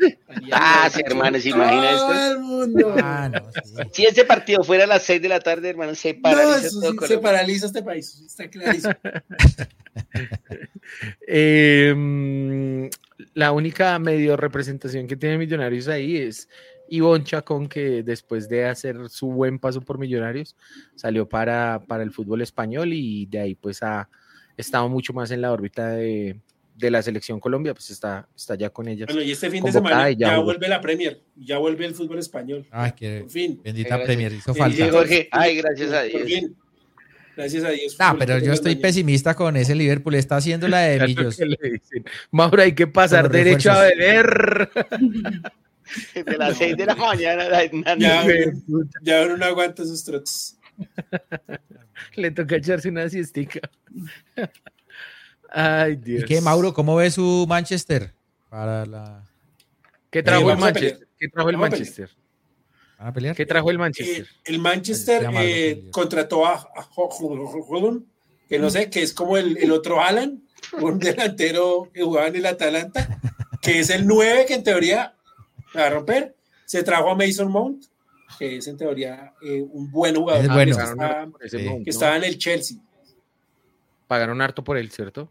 Ah, 0.52 0.90
sí, 0.92 1.02
hermano, 1.06 1.40
¿se 1.40 1.50
imagina 1.50 1.92
esto? 1.92 2.96
Ah, 3.02 3.30
no, 3.32 3.52
Si 3.92 4.06
ese 4.06 4.26
partido 4.26 4.64
fuera 4.64 4.84
a 4.84 4.88
las 4.88 5.04
6 5.04 5.22
de 5.22 5.30
la 5.30 5.40
tarde, 5.40 5.70
hermano, 5.70 5.96
se 5.96 6.14
paraliza 6.16 6.70
todo 6.70 7.08
Se 7.08 7.18
paraliza 7.20 7.68
este 7.68 7.82
país, 7.82 8.22
está 8.26 8.48
clarísimo. 8.50 8.94
Em, 11.28 12.90
la 13.34 13.52
única 13.52 13.98
medio 14.00 14.36
representación 14.36 15.08
que 15.08 15.16
tiene 15.16 15.38
Millonarios 15.38 15.88
ahí 15.88 16.18
es 16.18 16.50
Ivonne 16.90 17.24
Chacón, 17.24 17.68
que 17.68 18.04
después 18.04 18.50
de 18.50 18.66
hacer 18.66 19.10
su 19.10 19.28
buen 19.28 19.60
paso 19.60 19.82
por 19.82 19.98
Millonarios, 19.98 20.56
salió 20.96 21.28
para, 21.30 21.82
para 21.88 22.04
el 22.04 22.12
fútbol 22.12 22.42
español 22.42 22.92
y 22.94 23.28
de 23.28 23.40
ahí 23.40 23.56
pues 23.56 23.82
ha 23.82 24.10
estado 24.58 24.90
mucho 24.90 25.14
más 25.14 25.32
en 25.32 25.42
la 25.42 25.52
órbita 25.52 25.90
de 25.90 26.40
de 26.76 26.92
la 26.92 27.02
selección 27.02 27.40
Colombia, 27.40 27.74
pues 27.74 27.90
está, 27.92 28.28
está 28.36 28.56
ya 28.56 28.70
con 28.70 28.88
ella. 28.88 29.06
Bueno, 29.06 29.22
y 29.22 29.32
este 29.32 29.50
fin 29.50 29.64
de 29.64 29.72
semana 29.72 30.10
ya, 30.12 30.38
vuelve 30.40 30.68
la 30.68 30.82
Premier, 30.82 31.22
ya 31.36 31.58
vuelve 31.58 31.86
el 31.86 31.94
fútbol 31.94 32.20
español. 32.20 32.66
Ay, 32.72 32.94
qué 32.96 33.20
Por 33.22 33.30
fin. 33.30 33.62
bendita 33.64 34.04
Premier, 34.04 34.34
hizo 34.34 34.54
falta. 34.54 34.86
Ay, 35.32 35.58
gracias 35.58 35.92
a 35.92 36.04
Dios. 36.04 36.52
Gracias 37.36 37.64
a 37.64 37.70
Dios. 37.70 37.98
No, 38.00 38.18
pero 38.18 38.38
yo 38.40 38.54
estoy 38.54 38.76
pesimista 38.76 39.36
con 39.36 39.56
ese 39.58 39.74
Liverpool. 39.74 40.16
Está 40.16 40.38
haciendo 40.38 40.68
la 40.68 40.82
de 40.82 41.00
Millos. 41.08 41.40
Mauro, 42.32 42.62
hay 42.62 42.74
que 42.74 42.88
pasar 42.88 43.30
derecho 43.30 43.72
a 43.72 43.82
beber. 43.82 44.70
De 46.14 46.38
las 46.38 46.58
6 46.58 46.78
de 46.78 46.86
la 46.86 46.96
mañana. 46.96 47.44
Ya, 48.00 48.26
ya 49.02 49.26
uno 49.26 49.38
no 49.38 49.46
aguanta 49.46 49.84
esos 49.84 50.04
trotes. 50.04 50.58
Le 52.16 52.32
toca 52.32 52.56
echarse 52.56 52.90
una 52.90 53.10
siestica. 53.10 53.60
Ay, 55.54 55.98
Dios. 55.98 56.24
¿Y 56.24 56.26
qué, 56.26 56.42
Mauro? 56.42 56.74
¿Cómo 56.74 56.96
ve 56.96 57.12
su 57.12 57.46
Manchester? 57.48 58.14
Para 58.50 58.86
la... 58.86 59.24
¿Qué 60.10 60.24
trajo 60.24 60.52
el 60.52 60.58
Manchester? 60.58 61.08
¿Qué 61.18 61.28
trajo 61.30 61.50
el 61.50 61.58
Manchester? 61.58 62.10
¿Van 62.98 63.08
a 63.08 63.14
pelear? 63.14 63.36
¿Qué 63.36 63.46
trajo 63.46 63.70
el 63.70 63.78
Manchester? 63.78 64.24
Eh, 64.26 64.38
el 64.46 64.60
Manchester 64.60 65.30
eh, 65.36 65.86
contrató 65.92 66.46
a, 66.46 66.54
a 66.54 66.90
que 68.50 68.60
no 68.60 68.70
sé, 68.70 68.90
que 68.90 69.04
es 69.04 69.14
como 69.14 69.38
el, 69.38 69.58
el 69.58 69.72
otro 69.72 70.02
Alan, 70.02 70.42
un 70.80 71.00
delantero 71.00 71.90
que 71.94 72.02
jugaba 72.02 72.28
en 72.28 72.36
el 72.38 72.46
Atalanta, 72.46 73.20
que 73.62 73.80
es 73.80 73.90
el 73.90 74.08
9 74.08 74.46
que 74.48 74.56
en 74.56 74.64
teoría 74.64 75.16
va 75.76 75.88
a 75.88 75.90
romper. 75.90 76.36
Se 76.66 76.84
trajo 76.84 77.12
a 77.12 77.16
Mason 77.16 77.52
Mount, 77.52 77.86
que 78.40 78.58
es 78.58 78.68
en 78.68 78.78
teoría 78.78 79.34
eh, 79.42 79.62
un 79.62 79.92
buen 79.92 80.16
jugador 80.16 80.48
bueno. 80.52 80.76
que, 81.84 81.90
estaba 81.90 82.18
en 82.18 82.24
el 82.24 82.38
Chelsea. 82.38 82.78
Pagaron 84.08 84.42
harto 84.42 84.64
por 84.64 84.78
él, 84.78 84.92
¿cierto? 84.92 85.30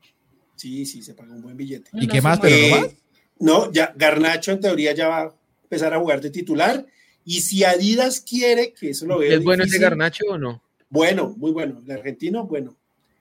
Sí, 0.57 0.86
sí, 0.86 1.03
se 1.03 1.15
pagó 1.15 1.32
un 1.35 1.43
buen 1.43 1.57
billete. 1.57 1.90
¿Y 1.94 2.07
qué 2.07 2.20
más? 2.20 2.40
¿Pero 2.40 2.57
no 2.57 2.81
más? 2.81 2.94
No, 3.39 3.73
ya 3.73 3.93
Garnacho 3.97 4.53
en 4.53 4.61
teoría 4.61 4.93
ya 4.93 5.09
va 5.09 5.20
a 5.23 5.35
empezar 5.65 5.93
a 5.93 5.99
jugar 5.99 6.20
de 6.20 6.31
titular. 6.31 6.86
Y 7.24 7.40
si 7.40 7.65
Adidas 7.65 8.20
quiere, 8.20 8.73
que 8.73 8.90
eso 8.90 9.07
lo 9.07 9.19
veo. 9.19 9.32
¿Es 9.32 9.43
bueno 9.43 9.65
ese 9.65 9.78
Garnacho 9.78 10.24
o 10.28 10.39
no? 10.39 10.62
Bueno, 10.89 11.35
muy 11.36 11.51
bueno. 11.51 11.82
El 11.85 11.90
argentino, 11.90 12.47
bueno. 12.47 12.77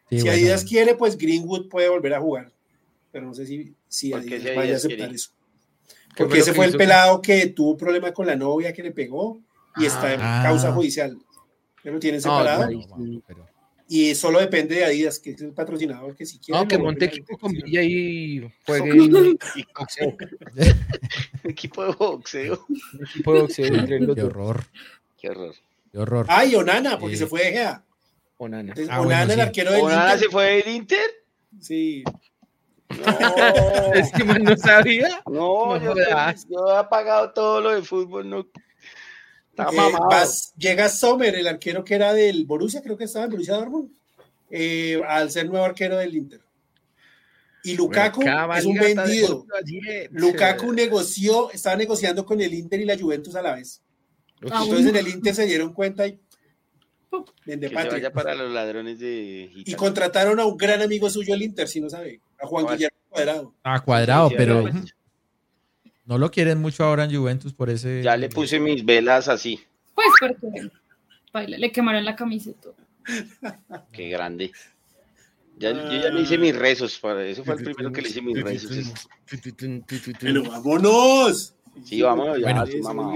si 0.10 0.28
Adidas 0.28 0.65
quiere, 0.65 0.95
pues 0.95 1.18
Greenwood 1.18 1.69
puede 1.69 1.90
volver 1.90 2.14
a 2.14 2.22
jugar. 2.22 2.52
Pero 3.11 3.26
no 3.26 3.34
sé 3.34 3.45
si, 3.45 3.73
si 3.88 4.14
Adidas 4.14 4.56
vaya 4.56 4.73
a 4.73 4.78
aceptar 4.78 5.14
eso. 5.14 5.32
Porque 6.15 6.40
ese 6.40 6.53
fue 6.53 6.65
el 6.65 6.78
pelado 6.78 7.22
que 7.22 7.48
tuvo 7.48 7.78
problema 7.78 8.14
con 8.14 8.28
la 8.28 8.36
novia 8.36 8.73
que 8.73 8.84
le 8.84 8.91
pegó 8.91 9.40
y 9.78 9.86
está 9.86 10.14
en 10.14 10.19
ah. 10.22 10.41
causa 10.44 10.72
judicial. 10.73 11.18
Pero 11.82 11.99
tiene 11.99 12.19
separado. 12.19 12.69
Y 13.93 14.15
solo 14.15 14.39
depende 14.39 14.76
de 14.76 14.85
Adidas, 14.85 15.19
que 15.19 15.31
es 15.31 15.41
el 15.41 15.51
patrocinador 15.51 16.15
que 16.15 16.26
si 16.26 16.39
quiere. 16.39 16.61
No, 16.61 16.65
que 16.65 16.77
monte 16.77 17.03
equipo 17.13 17.38
con 17.38 17.51
Villa 17.51 17.84
y 17.84 18.49
juegue 18.65 19.35
boxeo. 19.77 20.18
equipo 21.43 21.84
de 21.84 21.91
boxeo. 21.91 22.65
equipo 23.01 23.34
de 23.34 23.41
boxeo 23.41 23.65
entre 23.65 23.99
los 23.99 24.15
Qué 24.15 24.23
horror. 24.23 24.63
Qué 25.19 25.30
horror. 25.30 25.55
Qué 25.91 25.99
horror. 25.99 26.26
Ay, 26.30 26.55
Onana, 26.55 26.97
porque 26.97 27.18
se 27.18 27.27
fue 27.27 27.43
de 27.43 27.51
Gea. 27.51 27.84
Onana. 28.38 28.73
ah, 28.89 29.01
Onana, 29.01 29.34
el 29.34 29.41
arquero 29.41 29.73
del 29.73 29.81
¿Onana 29.81 30.18
se 30.18 30.30
fue 30.30 30.63
del 30.63 30.73
Inter? 30.73 31.09
Sí. 31.59 32.05
No. 32.88 32.97
es 33.93 34.09
que 34.13 34.23
no 34.23 34.55
sabía. 34.55 35.22
No, 35.26 35.77
yo, 35.84 35.95
yo, 36.47 36.73
he 36.73 36.77
apagado 36.77 37.34
todo 37.34 37.59
lo 37.59 37.72
de 37.72 37.81
fútbol, 37.81 38.30
no. 38.30 38.47
Eh, 39.69 40.27
llega 40.57 40.89
Sommer, 40.89 41.35
el 41.35 41.47
arquero 41.47 41.83
que 41.83 41.95
era 41.95 42.13
del 42.13 42.45
Borussia, 42.45 42.81
creo 42.81 42.97
que 42.97 43.05
estaba 43.05 43.25
en 43.25 43.31
Borussia 43.31 43.55
Dortmund, 43.55 43.91
eh, 44.49 45.01
al 45.07 45.31
ser 45.31 45.47
nuevo 45.47 45.65
arquero 45.65 45.97
del 45.97 46.15
Inter. 46.15 46.41
Y 47.63 47.75
Lukaku 47.75 48.23
es 48.55 48.65
un 48.65 48.75
vendido. 48.75 49.45
Lukaku 50.11 50.73
negoció, 50.73 51.51
estaba 51.51 51.75
negociando 51.75 52.25
con 52.25 52.41
el 52.41 52.53
Inter 52.53 52.81
y 52.81 52.85
la 52.85 52.97
Juventus 52.97 53.35
a 53.35 53.41
la 53.41 53.55
vez. 53.55 53.81
Ah, 54.49 54.61
Entonces 54.63 54.88
en 54.88 54.95
el 54.95 55.07
Inter 55.07 55.35
se 55.35 55.45
dieron 55.45 55.71
cuenta 55.73 56.07
y 56.07 56.19
vende 57.45 57.69
para 57.69 58.33
los 58.33 58.51
ladrones 58.51 58.99
de 58.99 59.51
y 59.53 59.73
contrataron 59.75 60.39
a 60.39 60.45
un 60.45 60.57
gran 60.57 60.81
amigo 60.81 61.09
suyo 61.09 61.35
el 61.35 61.43
Inter, 61.43 61.67
si 61.67 61.79
no 61.79 61.89
sabe, 61.89 62.21
a 62.39 62.47
Juan 62.47 62.65
Guillermo 62.65 62.97
Cuadrado. 63.09 63.53
A 63.63 63.79
Cuadrado, 63.81 64.31
pero 64.35 64.63
no 66.11 66.17
lo 66.17 66.29
quieren 66.29 66.59
mucho 66.59 66.83
ahora 66.83 67.05
en 67.05 67.15
Juventus 67.15 67.53
por 67.53 67.69
ese. 67.69 68.03
Ya 68.03 68.17
le 68.17 68.27
puse 68.27 68.59
mis 68.59 68.83
velas 68.83 69.29
así. 69.29 69.61
Pues 69.95 70.09
porque 70.19 71.47
le 71.57 71.71
quemaron 71.71 72.03
la 72.03 72.17
camiseta. 72.17 72.67
Qué 73.93 74.09
grande. 74.09 74.51
Ya, 75.57 75.71
yo 75.71 75.89
ya 75.89 76.09
le 76.09 76.21
hice 76.21 76.38
mis 76.38 76.53
rezos, 76.53 76.99
para 76.99 77.25
eso 77.25 77.45
fue 77.45 77.53
el 77.53 77.63
primero 77.63 77.93
que 77.93 78.01
le 78.01 78.09
hice 78.09 78.21
mis 78.21 78.41
rezos. 78.43 79.07
Pero 80.19 80.43
vámonos. 80.43 81.53
Sí, 81.85 82.01
vámonos 82.01 82.41
ya, 82.41 82.53
mamá. 82.81 83.13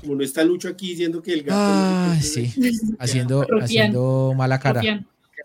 como 0.00 0.16
no 0.16 0.24
está 0.24 0.42
Lucho 0.42 0.68
aquí 0.68 0.88
diciendo 0.88 1.22
que 1.22 1.34
el 1.34 1.44
gato. 1.44 1.56
Ah, 1.56 2.18
sí, 2.20 2.52
haciendo, 2.98 3.46
haciendo 3.60 4.34
mala 4.36 4.58
cara. 4.58 4.82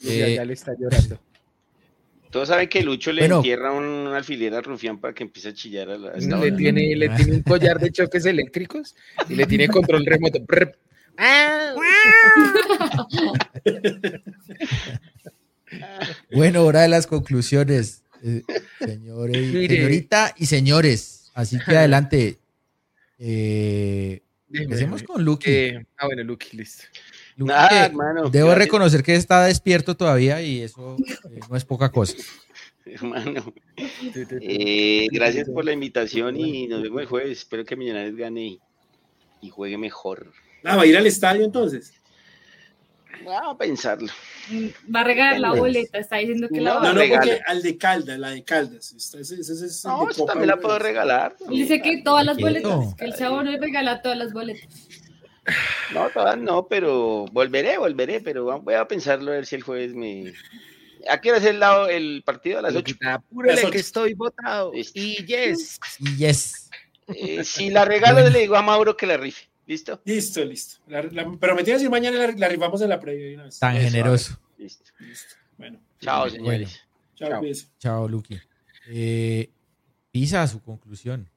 Eh, 0.01 0.33
ya 0.37 0.43
le 0.43 0.53
está 0.53 0.73
llorando. 0.73 1.19
Todos 2.29 2.49
saben 2.49 2.69
que 2.69 2.83
Lucho 2.83 3.11
le 3.11 3.25
entierra 3.25 3.71
un 3.71 4.07
alfiler 4.07 4.53
al 4.53 4.63
rufián 4.63 4.99
para 4.99 5.13
que 5.13 5.23
empiece 5.23 5.49
a 5.49 5.53
chillar 5.53 5.89
a 5.89 5.97
la. 5.97 6.13
le, 6.13 6.51
tiene, 6.51 6.95
le 6.95 7.09
tiene 7.09 7.33
un 7.33 7.41
collar 7.41 7.79
de 7.79 7.91
choques 7.91 8.25
eléctricos 8.25 8.95
y 9.27 9.35
le 9.35 9.47
tiene 9.47 9.67
control 9.67 10.05
remoto. 10.05 10.39
bueno, 16.31 16.63
hora 16.63 16.83
de 16.83 16.87
las 16.87 17.07
conclusiones, 17.07 18.03
eh, 18.23 18.43
señores, 18.79 19.51
señorita 19.51 20.33
y 20.37 20.45
señores. 20.45 21.29
Así 21.33 21.59
que 21.59 21.77
adelante. 21.77 22.39
Eh, 23.17 24.21
empecemos 24.53 25.03
con 25.03 25.25
Lucky. 25.25 25.49
Eh, 25.49 25.85
ah, 25.97 26.05
bueno, 26.05 26.23
Lucky, 26.23 26.55
listo. 26.57 26.83
Debo 28.31 28.55
reconocer 28.55 29.03
que 29.03 29.15
está 29.15 29.45
despierto 29.45 29.95
todavía 29.95 30.41
y 30.41 30.61
eso 30.61 30.97
eh, 31.31 31.39
no 31.49 31.55
es 31.55 31.63
poca 31.63 31.89
cosa. 31.91 32.15
Hermano, 32.85 33.53
eh, 34.41 35.07
gracias 35.11 35.47
por 35.49 35.63
la 35.63 35.71
invitación 35.71 36.37
y 36.37 36.67
nos 36.67 36.81
vemos 36.81 37.01
el 37.01 37.07
jueves. 37.07 37.37
Espero 37.39 37.63
que 37.63 37.75
Millonarios 37.75 38.15
gane 38.15 38.59
y, 39.41 39.49
juegue 39.49 39.77
mejor. 39.77 40.31
Ah, 40.63 40.75
¿va 40.75 40.83
a 40.83 40.85
ir 40.85 40.97
al 40.97 41.05
estadio 41.05 41.45
entonces? 41.45 41.93
Vamos 43.23 43.55
a 43.55 43.57
pensarlo. 43.57 44.11
Mm, 44.49 44.93
va 44.93 45.01
a 45.01 45.03
regalar 45.03 45.39
la 45.39 45.53
boleta, 45.53 45.99
está 45.99 46.17
diciendo 46.17 46.47
que 46.49 46.61
la 46.61 46.75
va 46.75 46.79
a 46.79 46.93
No, 46.93 46.93
no, 46.93 47.09
porque 47.09 47.39
al 47.45 47.61
de 47.61 47.77
Caldas, 47.77 48.17
la 48.17 48.29
de 48.31 48.43
Caldas. 48.43 49.13
no, 49.85 50.25
también 50.25 50.47
la 50.47 50.57
puedo 50.57 50.79
regalar. 50.79 51.35
Dice 51.49 51.81
que 51.81 52.01
todas 52.01 52.25
las 52.25 52.37
boletas, 52.37 52.95
que 52.95 53.05
el 53.05 53.13
chavo 53.13 53.43
no 53.43 53.55
regala 53.57 54.01
todas 54.01 54.17
las 54.17 54.33
boletas. 54.33 54.67
No, 55.93 56.09
todas 56.09 56.37
no, 56.37 56.67
pero 56.67 57.25
volveré, 57.31 57.77
volveré, 57.77 58.21
pero 58.21 58.61
voy 58.61 58.73
a 58.75 58.87
pensarlo 58.87 59.31
a 59.31 59.35
ver 59.35 59.45
si 59.45 59.55
el 59.55 59.63
jueves 59.63 59.93
me. 59.93 60.33
¿A 61.09 61.19
qué 61.19 61.29
hora 61.29 61.39
es 61.39 61.45
el, 61.45 61.59
lado, 61.59 61.87
el 61.87 62.21
partido? 62.25 62.59
A 62.59 62.61
las 62.61 62.75
8. 62.75 62.95
Apúrele 63.05 63.69
que 63.71 63.79
estoy 63.79 64.13
votado. 64.13 64.71
Y 64.73 65.25
yes. 65.25 65.79
Y 65.99 66.15
yes. 66.17 66.69
Eh, 67.07 67.43
si 67.43 67.69
la 67.69 67.85
regalo, 67.85 68.27
le 68.27 68.39
digo 68.39 68.55
a 68.55 68.61
Mauro 68.61 68.95
que 68.95 69.07
la 69.07 69.17
rife. 69.17 69.49
¿Listo? 69.65 70.01
Listo, 70.03 70.43
listo. 70.43 70.79
pero 71.39 71.55
me 71.55 71.63
tienes 71.63 71.81
que 71.81 71.89
mañana 71.89 72.17
la, 72.17 72.31
la, 72.31 72.47
rifamos 72.47 72.81
en 72.81 72.89
la 72.89 72.99
previa. 72.99 73.47
Tan 73.59 73.77
generoso. 73.77 74.39
Listo. 74.57 74.91
listo. 74.99 75.35
Bueno. 75.57 75.79
Chao, 76.01 76.29
señores. 76.29 76.83
Chao, 77.15 77.29
chao, 77.29 77.41
chao 77.77 78.07
Luqui. 78.07 78.39
Eh, 78.87 79.49
Pisa 80.11 80.47
su 80.47 80.61
conclusión. 80.61 81.29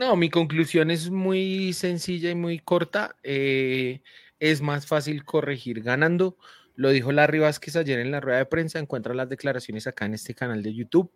No, 0.00 0.16
mi 0.16 0.30
conclusión 0.30 0.90
es 0.90 1.10
muy 1.10 1.74
sencilla 1.74 2.30
y 2.30 2.34
muy 2.34 2.58
corta. 2.58 3.16
Eh, 3.22 4.00
es 4.38 4.62
más 4.62 4.86
fácil 4.86 5.26
corregir 5.26 5.82
ganando. 5.82 6.38
Lo 6.74 6.88
dijo 6.88 7.12
Larry 7.12 7.40
Vázquez 7.40 7.76
ayer 7.76 7.98
en 7.98 8.10
la 8.10 8.18
rueda 8.18 8.38
de 8.38 8.46
prensa. 8.46 8.78
Encuentra 8.78 9.12
las 9.12 9.28
declaraciones 9.28 9.86
acá 9.86 10.06
en 10.06 10.14
este 10.14 10.34
canal 10.34 10.62
de 10.62 10.72
YouTube. 10.72 11.12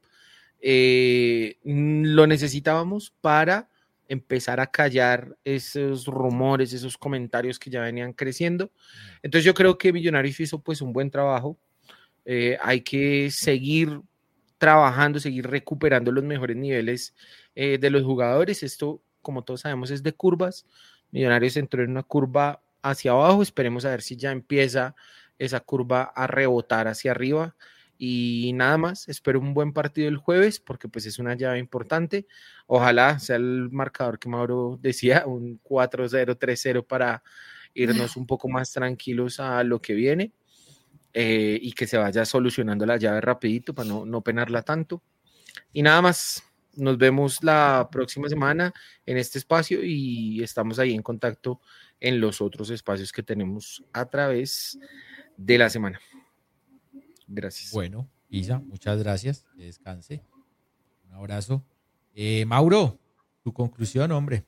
Eh, 0.61 1.57
lo 1.65 2.27
necesitábamos 2.27 3.15
para 3.23 3.71
empezar 4.07 4.61
a 4.61 4.67
callar 4.67 5.35
esos 5.45 6.05
rumores, 6.05 6.75
esos 6.75 6.99
comentarios 6.99 7.59
que 7.59 7.71
ya 7.71 7.81
venían 7.81 8.13
creciendo. 8.13 8.71
Entonces 9.23 9.47
yo 9.47 9.55
creo 9.55 9.79
que 9.79 9.95
Millonarios 9.95 10.41
hizo 10.41 10.59
pues 10.59 10.83
un 10.83 10.93
buen 10.93 11.11
trabajo. 11.11 11.57
Eh, 12.27 12.59
hay 12.61 12.83
que 12.83 13.31
seguir 13.31 14.03
trabajando, 14.59 15.21
seguir 15.21 15.47
recuperando 15.47 16.13
los 16.13 16.25
mejores 16.25 16.57
niveles 16.59 17.15
eh, 17.55 17.79
de 17.79 17.91
los 17.91 18.03
jugadores. 18.03 18.63
Esto, 18.63 19.03
como 19.23 19.43
todos 19.45 19.63
sabemos, 19.63 19.91
es 19.91 20.03
de 20.03 20.13
curvas. 20.13 20.67
Millonarios 21.11 21.57
entró 21.57 21.83
en 21.83 21.91
una 21.91 22.03
curva 22.03 22.63
hacia 22.83 23.13
abajo. 23.13 23.43
Esperemos 23.43 23.85
a 23.85 23.91
ver 23.91 24.03
si 24.03 24.17
ya 24.17 24.33
empieza 24.33 24.95
esa 25.39 25.61
curva 25.61 26.05
a 26.15 26.27
rebotar 26.27 26.89
hacia 26.89 27.13
arriba. 27.13 27.55
Y 27.97 28.53
nada 28.55 28.77
más, 28.77 29.09
espero 29.09 29.39
un 29.39 29.55
buen 29.55 29.73
partido 29.73 30.09
el 30.09 30.17
jueves 30.17 30.59
porque 30.59 30.89
pues 30.89 31.07
es 31.07 31.19
una 31.19 31.35
llave 31.35 31.59
importante. 31.59 32.27
Ojalá 32.67 33.19
sea 33.19 33.37
el 33.37 33.71
marcador 33.71 34.19
que 34.19 34.29
Mauro 34.29 34.79
decía, 34.81 35.25
un 35.27 35.61
4-0, 35.63 36.37
3-0 36.37 36.87
para 36.87 37.23
irnos 37.73 38.17
un 38.17 38.27
poco 38.27 38.49
más 38.49 38.73
tranquilos 38.73 39.41
a 39.41 39.63
lo 39.65 39.81
que 39.81 39.95
viene 39.95 40.33
eh, 41.13 41.59
y 41.61 41.73
que 41.73 41.87
se 41.87 41.97
vaya 41.97 42.25
solucionando 42.25 42.87
la 42.87 42.97
llave 42.97 43.21
rapidito 43.21 43.75
para 43.75 43.89
no, 43.89 44.05
no 44.05 44.23
penarla 44.23 44.63
tanto. 44.63 45.03
Y 45.73 45.83
nada 45.83 46.03
más, 46.03 46.43
nos 46.77 46.99
vemos 46.99 47.43
la 47.43 47.89
próxima 47.91 48.29
semana 48.29 48.73
en 49.07 49.17
este 49.17 49.39
espacio 49.39 49.81
y 49.83 50.43
estamos 50.43 50.79
ahí 50.79 50.95
en 50.95 51.03
contacto 51.03 51.61
en 52.01 52.21
los 52.21 52.41
otros 52.41 52.71
espacios 52.71 53.13
que 53.13 53.23
tenemos 53.23 53.85
a 53.93 54.07
través 54.07 54.79
de 55.37 55.59
la 55.59 55.71
semana. 55.71 56.01
Gracias. 57.27 57.73
Bueno, 57.73 58.09
Isa, 58.29 58.59
muchas 58.59 59.03
gracias. 59.03 59.47
Que 59.57 59.65
descanse. 59.65 60.23
Un 61.09 61.15
abrazo. 61.15 61.65
Eh, 62.15 62.45
Mauro, 62.45 62.99
tu 63.43 63.53
conclusión, 63.53 64.13
hombre. 64.13 64.45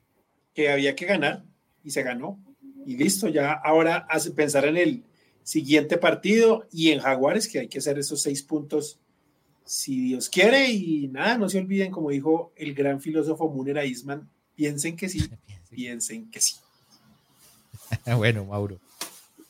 Que 0.55 0.71
había 0.71 0.95
que 0.95 1.07
ganar 1.07 1.45
y 1.83 1.91
se 1.91 2.03
ganó. 2.03 2.39
Y 2.85 2.97
listo, 2.97 3.29
ya 3.29 3.53
ahora 3.53 4.07
hace 4.09 4.31
pensar 4.31 4.65
en 4.65 4.77
el 4.77 5.05
siguiente 5.43 5.99
partido 5.99 6.67
y 6.73 6.91
en 6.91 7.01
Jaguares, 7.01 7.49
que 7.49 7.61
hay 7.61 7.69
que 7.69 7.79
hacer 7.79 7.99
esos 7.99 8.23
seis 8.23 8.43
puntos 8.43 9.01
si 9.67 10.01
Dios 10.01 10.31
quiere. 10.31 10.71
Y 10.71 11.09
nada, 11.09 11.37
no 11.37 11.49
se 11.49 11.59
olviden, 11.59 11.91
como 11.91 12.11
dijo 12.11 12.53
el 12.57 12.75
gran 12.75 13.01
filósofo 13.01 13.51
Munera 13.51 13.85
Isman, 13.85 14.29
piensen 14.55 14.97
que 14.97 15.09
sí, 15.09 15.29
piensen 15.69 16.31
que 16.31 16.41
sí. 16.41 16.57
bueno, 18.17 18.45
Mauro. 18.47 18.79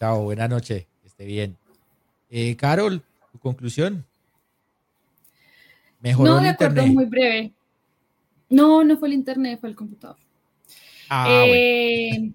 Chao, 0.00 0.24
buena 0.24 0.48
noche, 0.48 0.86
que 1.02 1.08
esté 1.08 1.24
bien. 1.24 1.56
Eh, 2.28 2.56
Carol, 2.56 3.02
tu 3.32 3.38
conclusión. 3.38 4.04
Mejoró 6.00 6.34
no, 6.34 6.40
de 6.40 6.48
acuerdo, 6.48 6.86
muy 6.86 7.06
breve. 7.06 7.52
No, 8.48 8.84
no 8.84 8.96
fue 8.96 9.08
el 9.08 9.14
internet, 9.14 9.58
fue 9.60 9.70
el 9.70 9.76
computador. 9.76 10.16
Ah, 11.08 11.44
eh, 11.46 12.32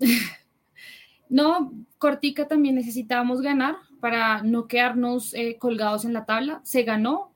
no, 1.28 1.72
Cortica 1.98 2.48
también 2.48 2.74
necesitábamos 2.74 3.40
ganar 3.40 3.76
para 4.02 4.42
no 4.42 4.66
quedarnos 4.66 5.32
eh, 5.32 5.58
colgados 5.60 6.04
en 6.04 6.12
la 6.12 6.24
tabla. 6.24 6.60
Se 6.64 6.82
ganó 6.82 7.32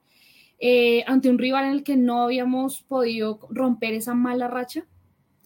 eh, 0.59 1.05
ante 1.07 1.31
un 1.31 1.39
rival 1.39 1.67
en 1.67 1.71
el 1.71 1.85
que 1.85 1.95
no 1.97 2.23
habíamos 2.23 2.83
podido 2.83 3.39
romper 3.51 3.95
esa 3.95 4.15
mala 4.15 4.49
racha 4.49 4.85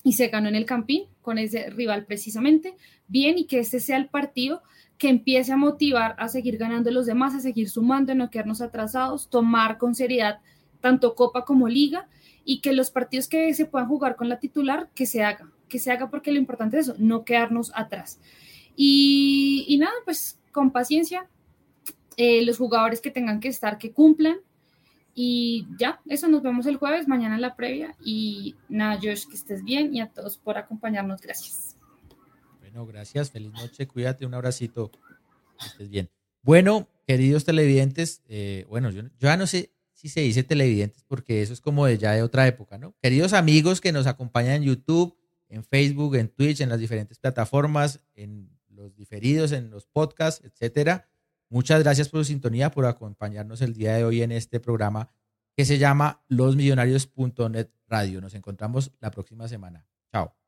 y 0.03 0.15
se 0.15 0.29
ganó 0.29 0.49
en 0.49 0.55
el 0.55 0.65
Campín 0.65 1.09
con 1.21 1.37
ese 1.37 1.69
rival 1.69 2.07
precisamente. 2.07 2.75
Bien, 3.07 3.37
y 3.37 3.45
que 3.45 3.59
este 3.59 3.81
sea 3.81 3.99
el 3.99 4.09
partido 4.09 4.63
que 4.97 5.11
empiece 5.11 5.53
a 5.53 5.59
motivar 5.59 6.17
a 6.19 6.29
seguir 6.29 6.57
ganando 6.57 6.91
los 6.91 7.05
demás, 7.05 7.35
a 7.35 7.41
seguir 7.41 7.69
sumando, 7.69 8.15
no 8.15 8.31
quedarnos 8.31 8.63
atrasados, 8.63 9.29
tomar 9.29 9.77
con 9.77 9.95
seriedad 9.95 10.39
tanto 10.81 11.15
Copa 11.17 11.45
como 11.45 11.69
Liga 11.69 12.09
y 12.47 12.63
que 12.63 12.73
los 12.73 12.91
partidos 12.91 13.29
que 13.29 13.53
se 13.53 13.67
puedan 13.67 13.89
jugar 13.89 14.17
con 14.17 14.31
la 14.31 14.39
titular, 14.39 14.89
que 14.95 15.05
se 15.05 15.23
haga, 15.23 15.53
que 15.69 15.79
se 15.79 15.93
haga 15.93 16.09
porque 16.09 16.33
lo 16.33 16.39
importante 16.39 16.79
es 16.79 16.89
eso, 16.89 16.97
no 16.99 17.27
quedarnos 17.27 17.73
atrás. 17.75 18.19
Y, 18.83 19.77
nada, 19.79 19.93
pues 20.07 20.40
con 20.53 20.71
paciencia, 20.71 21.29
eh, 22.17 22.45
los 22.45 22.59
jugadores 22.59 23.01
que 23.01 23.11
tengan 23.11 23.41
que 23.41 23.49
estar, 23.49 23.79
que 23.79 23.93
cumplan. 23.93 24.39
Y 25.15 25.67
ya, 25.79 26.01
eso 26.07 26.29
nos 26.29 26.43
vemos 26.43 26.67
el 26.67 26.77
jueves, 26.77 27.09
mañana 27.09 27.39
la 27.39 27.57
previa. 27.57 27.97
Y 28.05 28.57
nada, 28.69 28.97
Josh, 28.97 29.27
que 29.27 29.35
estés 29.35 29.65
bien 29.65 29.95
y 29.95 30.01
a 30.01 30.09
todos 30.09 30.39
por 30.39 30.57
acompañarnos. 30.57 31.21
Gracias. 31.21 31.77
Bueno, 32.61 32.87
gracias. 32.87 33.31
Feliz 33.31 33.53
noche. 33.53 33.87
Cuídate. 33.87 34.27
Un 34.27 34.35
abracito. 34.35 34.91
Que 35.59 35.67
estés 35.67 35.91
bien. 35.91 36.11
Bueno, 36.43 36.89
queridos 37.07 37.45
televidentes, 37.45 38.23
eh, 38.29 38.65
bueno, 38.69 38.91
yo, 38.91 39.03
yo 39.03 39.09
ya 39.19 39.37
no 39.37 39.47
sé 39.47 39.73
si 39.93 40.09
se 40.09 40.21
dice 40.21 40.43
televidentes 40.43 41.05
porque 41.07 41.43
eso 41.43 41.53
es 41.53 41.61
como 41.61 41.85
de 41.85 41.99
ya 41.99 42.13
de 42.13 42.23
otra 42.23 42.47
época, 42.47 42.79
¿no? 42.79 42.95
Queridos 43.03 43.35
amigos 43.35 43.83
que 43.83 43.93
nos 43.93 44.07
acompañan 44.07 44.55
en 44.55 44.63
YouTube, 44.63 45.15
en 45.51 45.65
Facebook, 45.65 46.17
en 46.17 46.29
Twitch, 46.29 46.63
en 46.63 46.71
las 46.71 46.81
diferentes 46.81 47.19
plataformas, 47.19 48.01
en 48.15 48.49
los 48.81 48.97
diferidos, 48.97 49.53
en 49.53 49.71
los 49.71 49.87
podcasts, 49.87 50.45
etcétera. 50.45 51.09
Muchas 51.49 51.83
gracias 51.83 52.09
por 52.09 52.21
su 52.21 52.25
sintonía, 52.27 52.71
por 52.71 52.87
acompañarnos 52.87 53.61
el 53.63 53.75
día 53.75 53.95
de 53.95 54.05
hoy 54.05 54.23
en 54.23 54.33
este 54.33 54.61
programa 54.61 55.11
que 55.57 55.65
se 55.65 55.79
llama 55.79 56.23
losmillonarios.net 56.29 57.71
radio. 57.87 58.21
Nos 58.21 58.35
encontramos 58.35 58.93
la 59.01 59.11
próxima 59.11 59.49
semana. 59.49 59.87
Chao. 60.13 60.40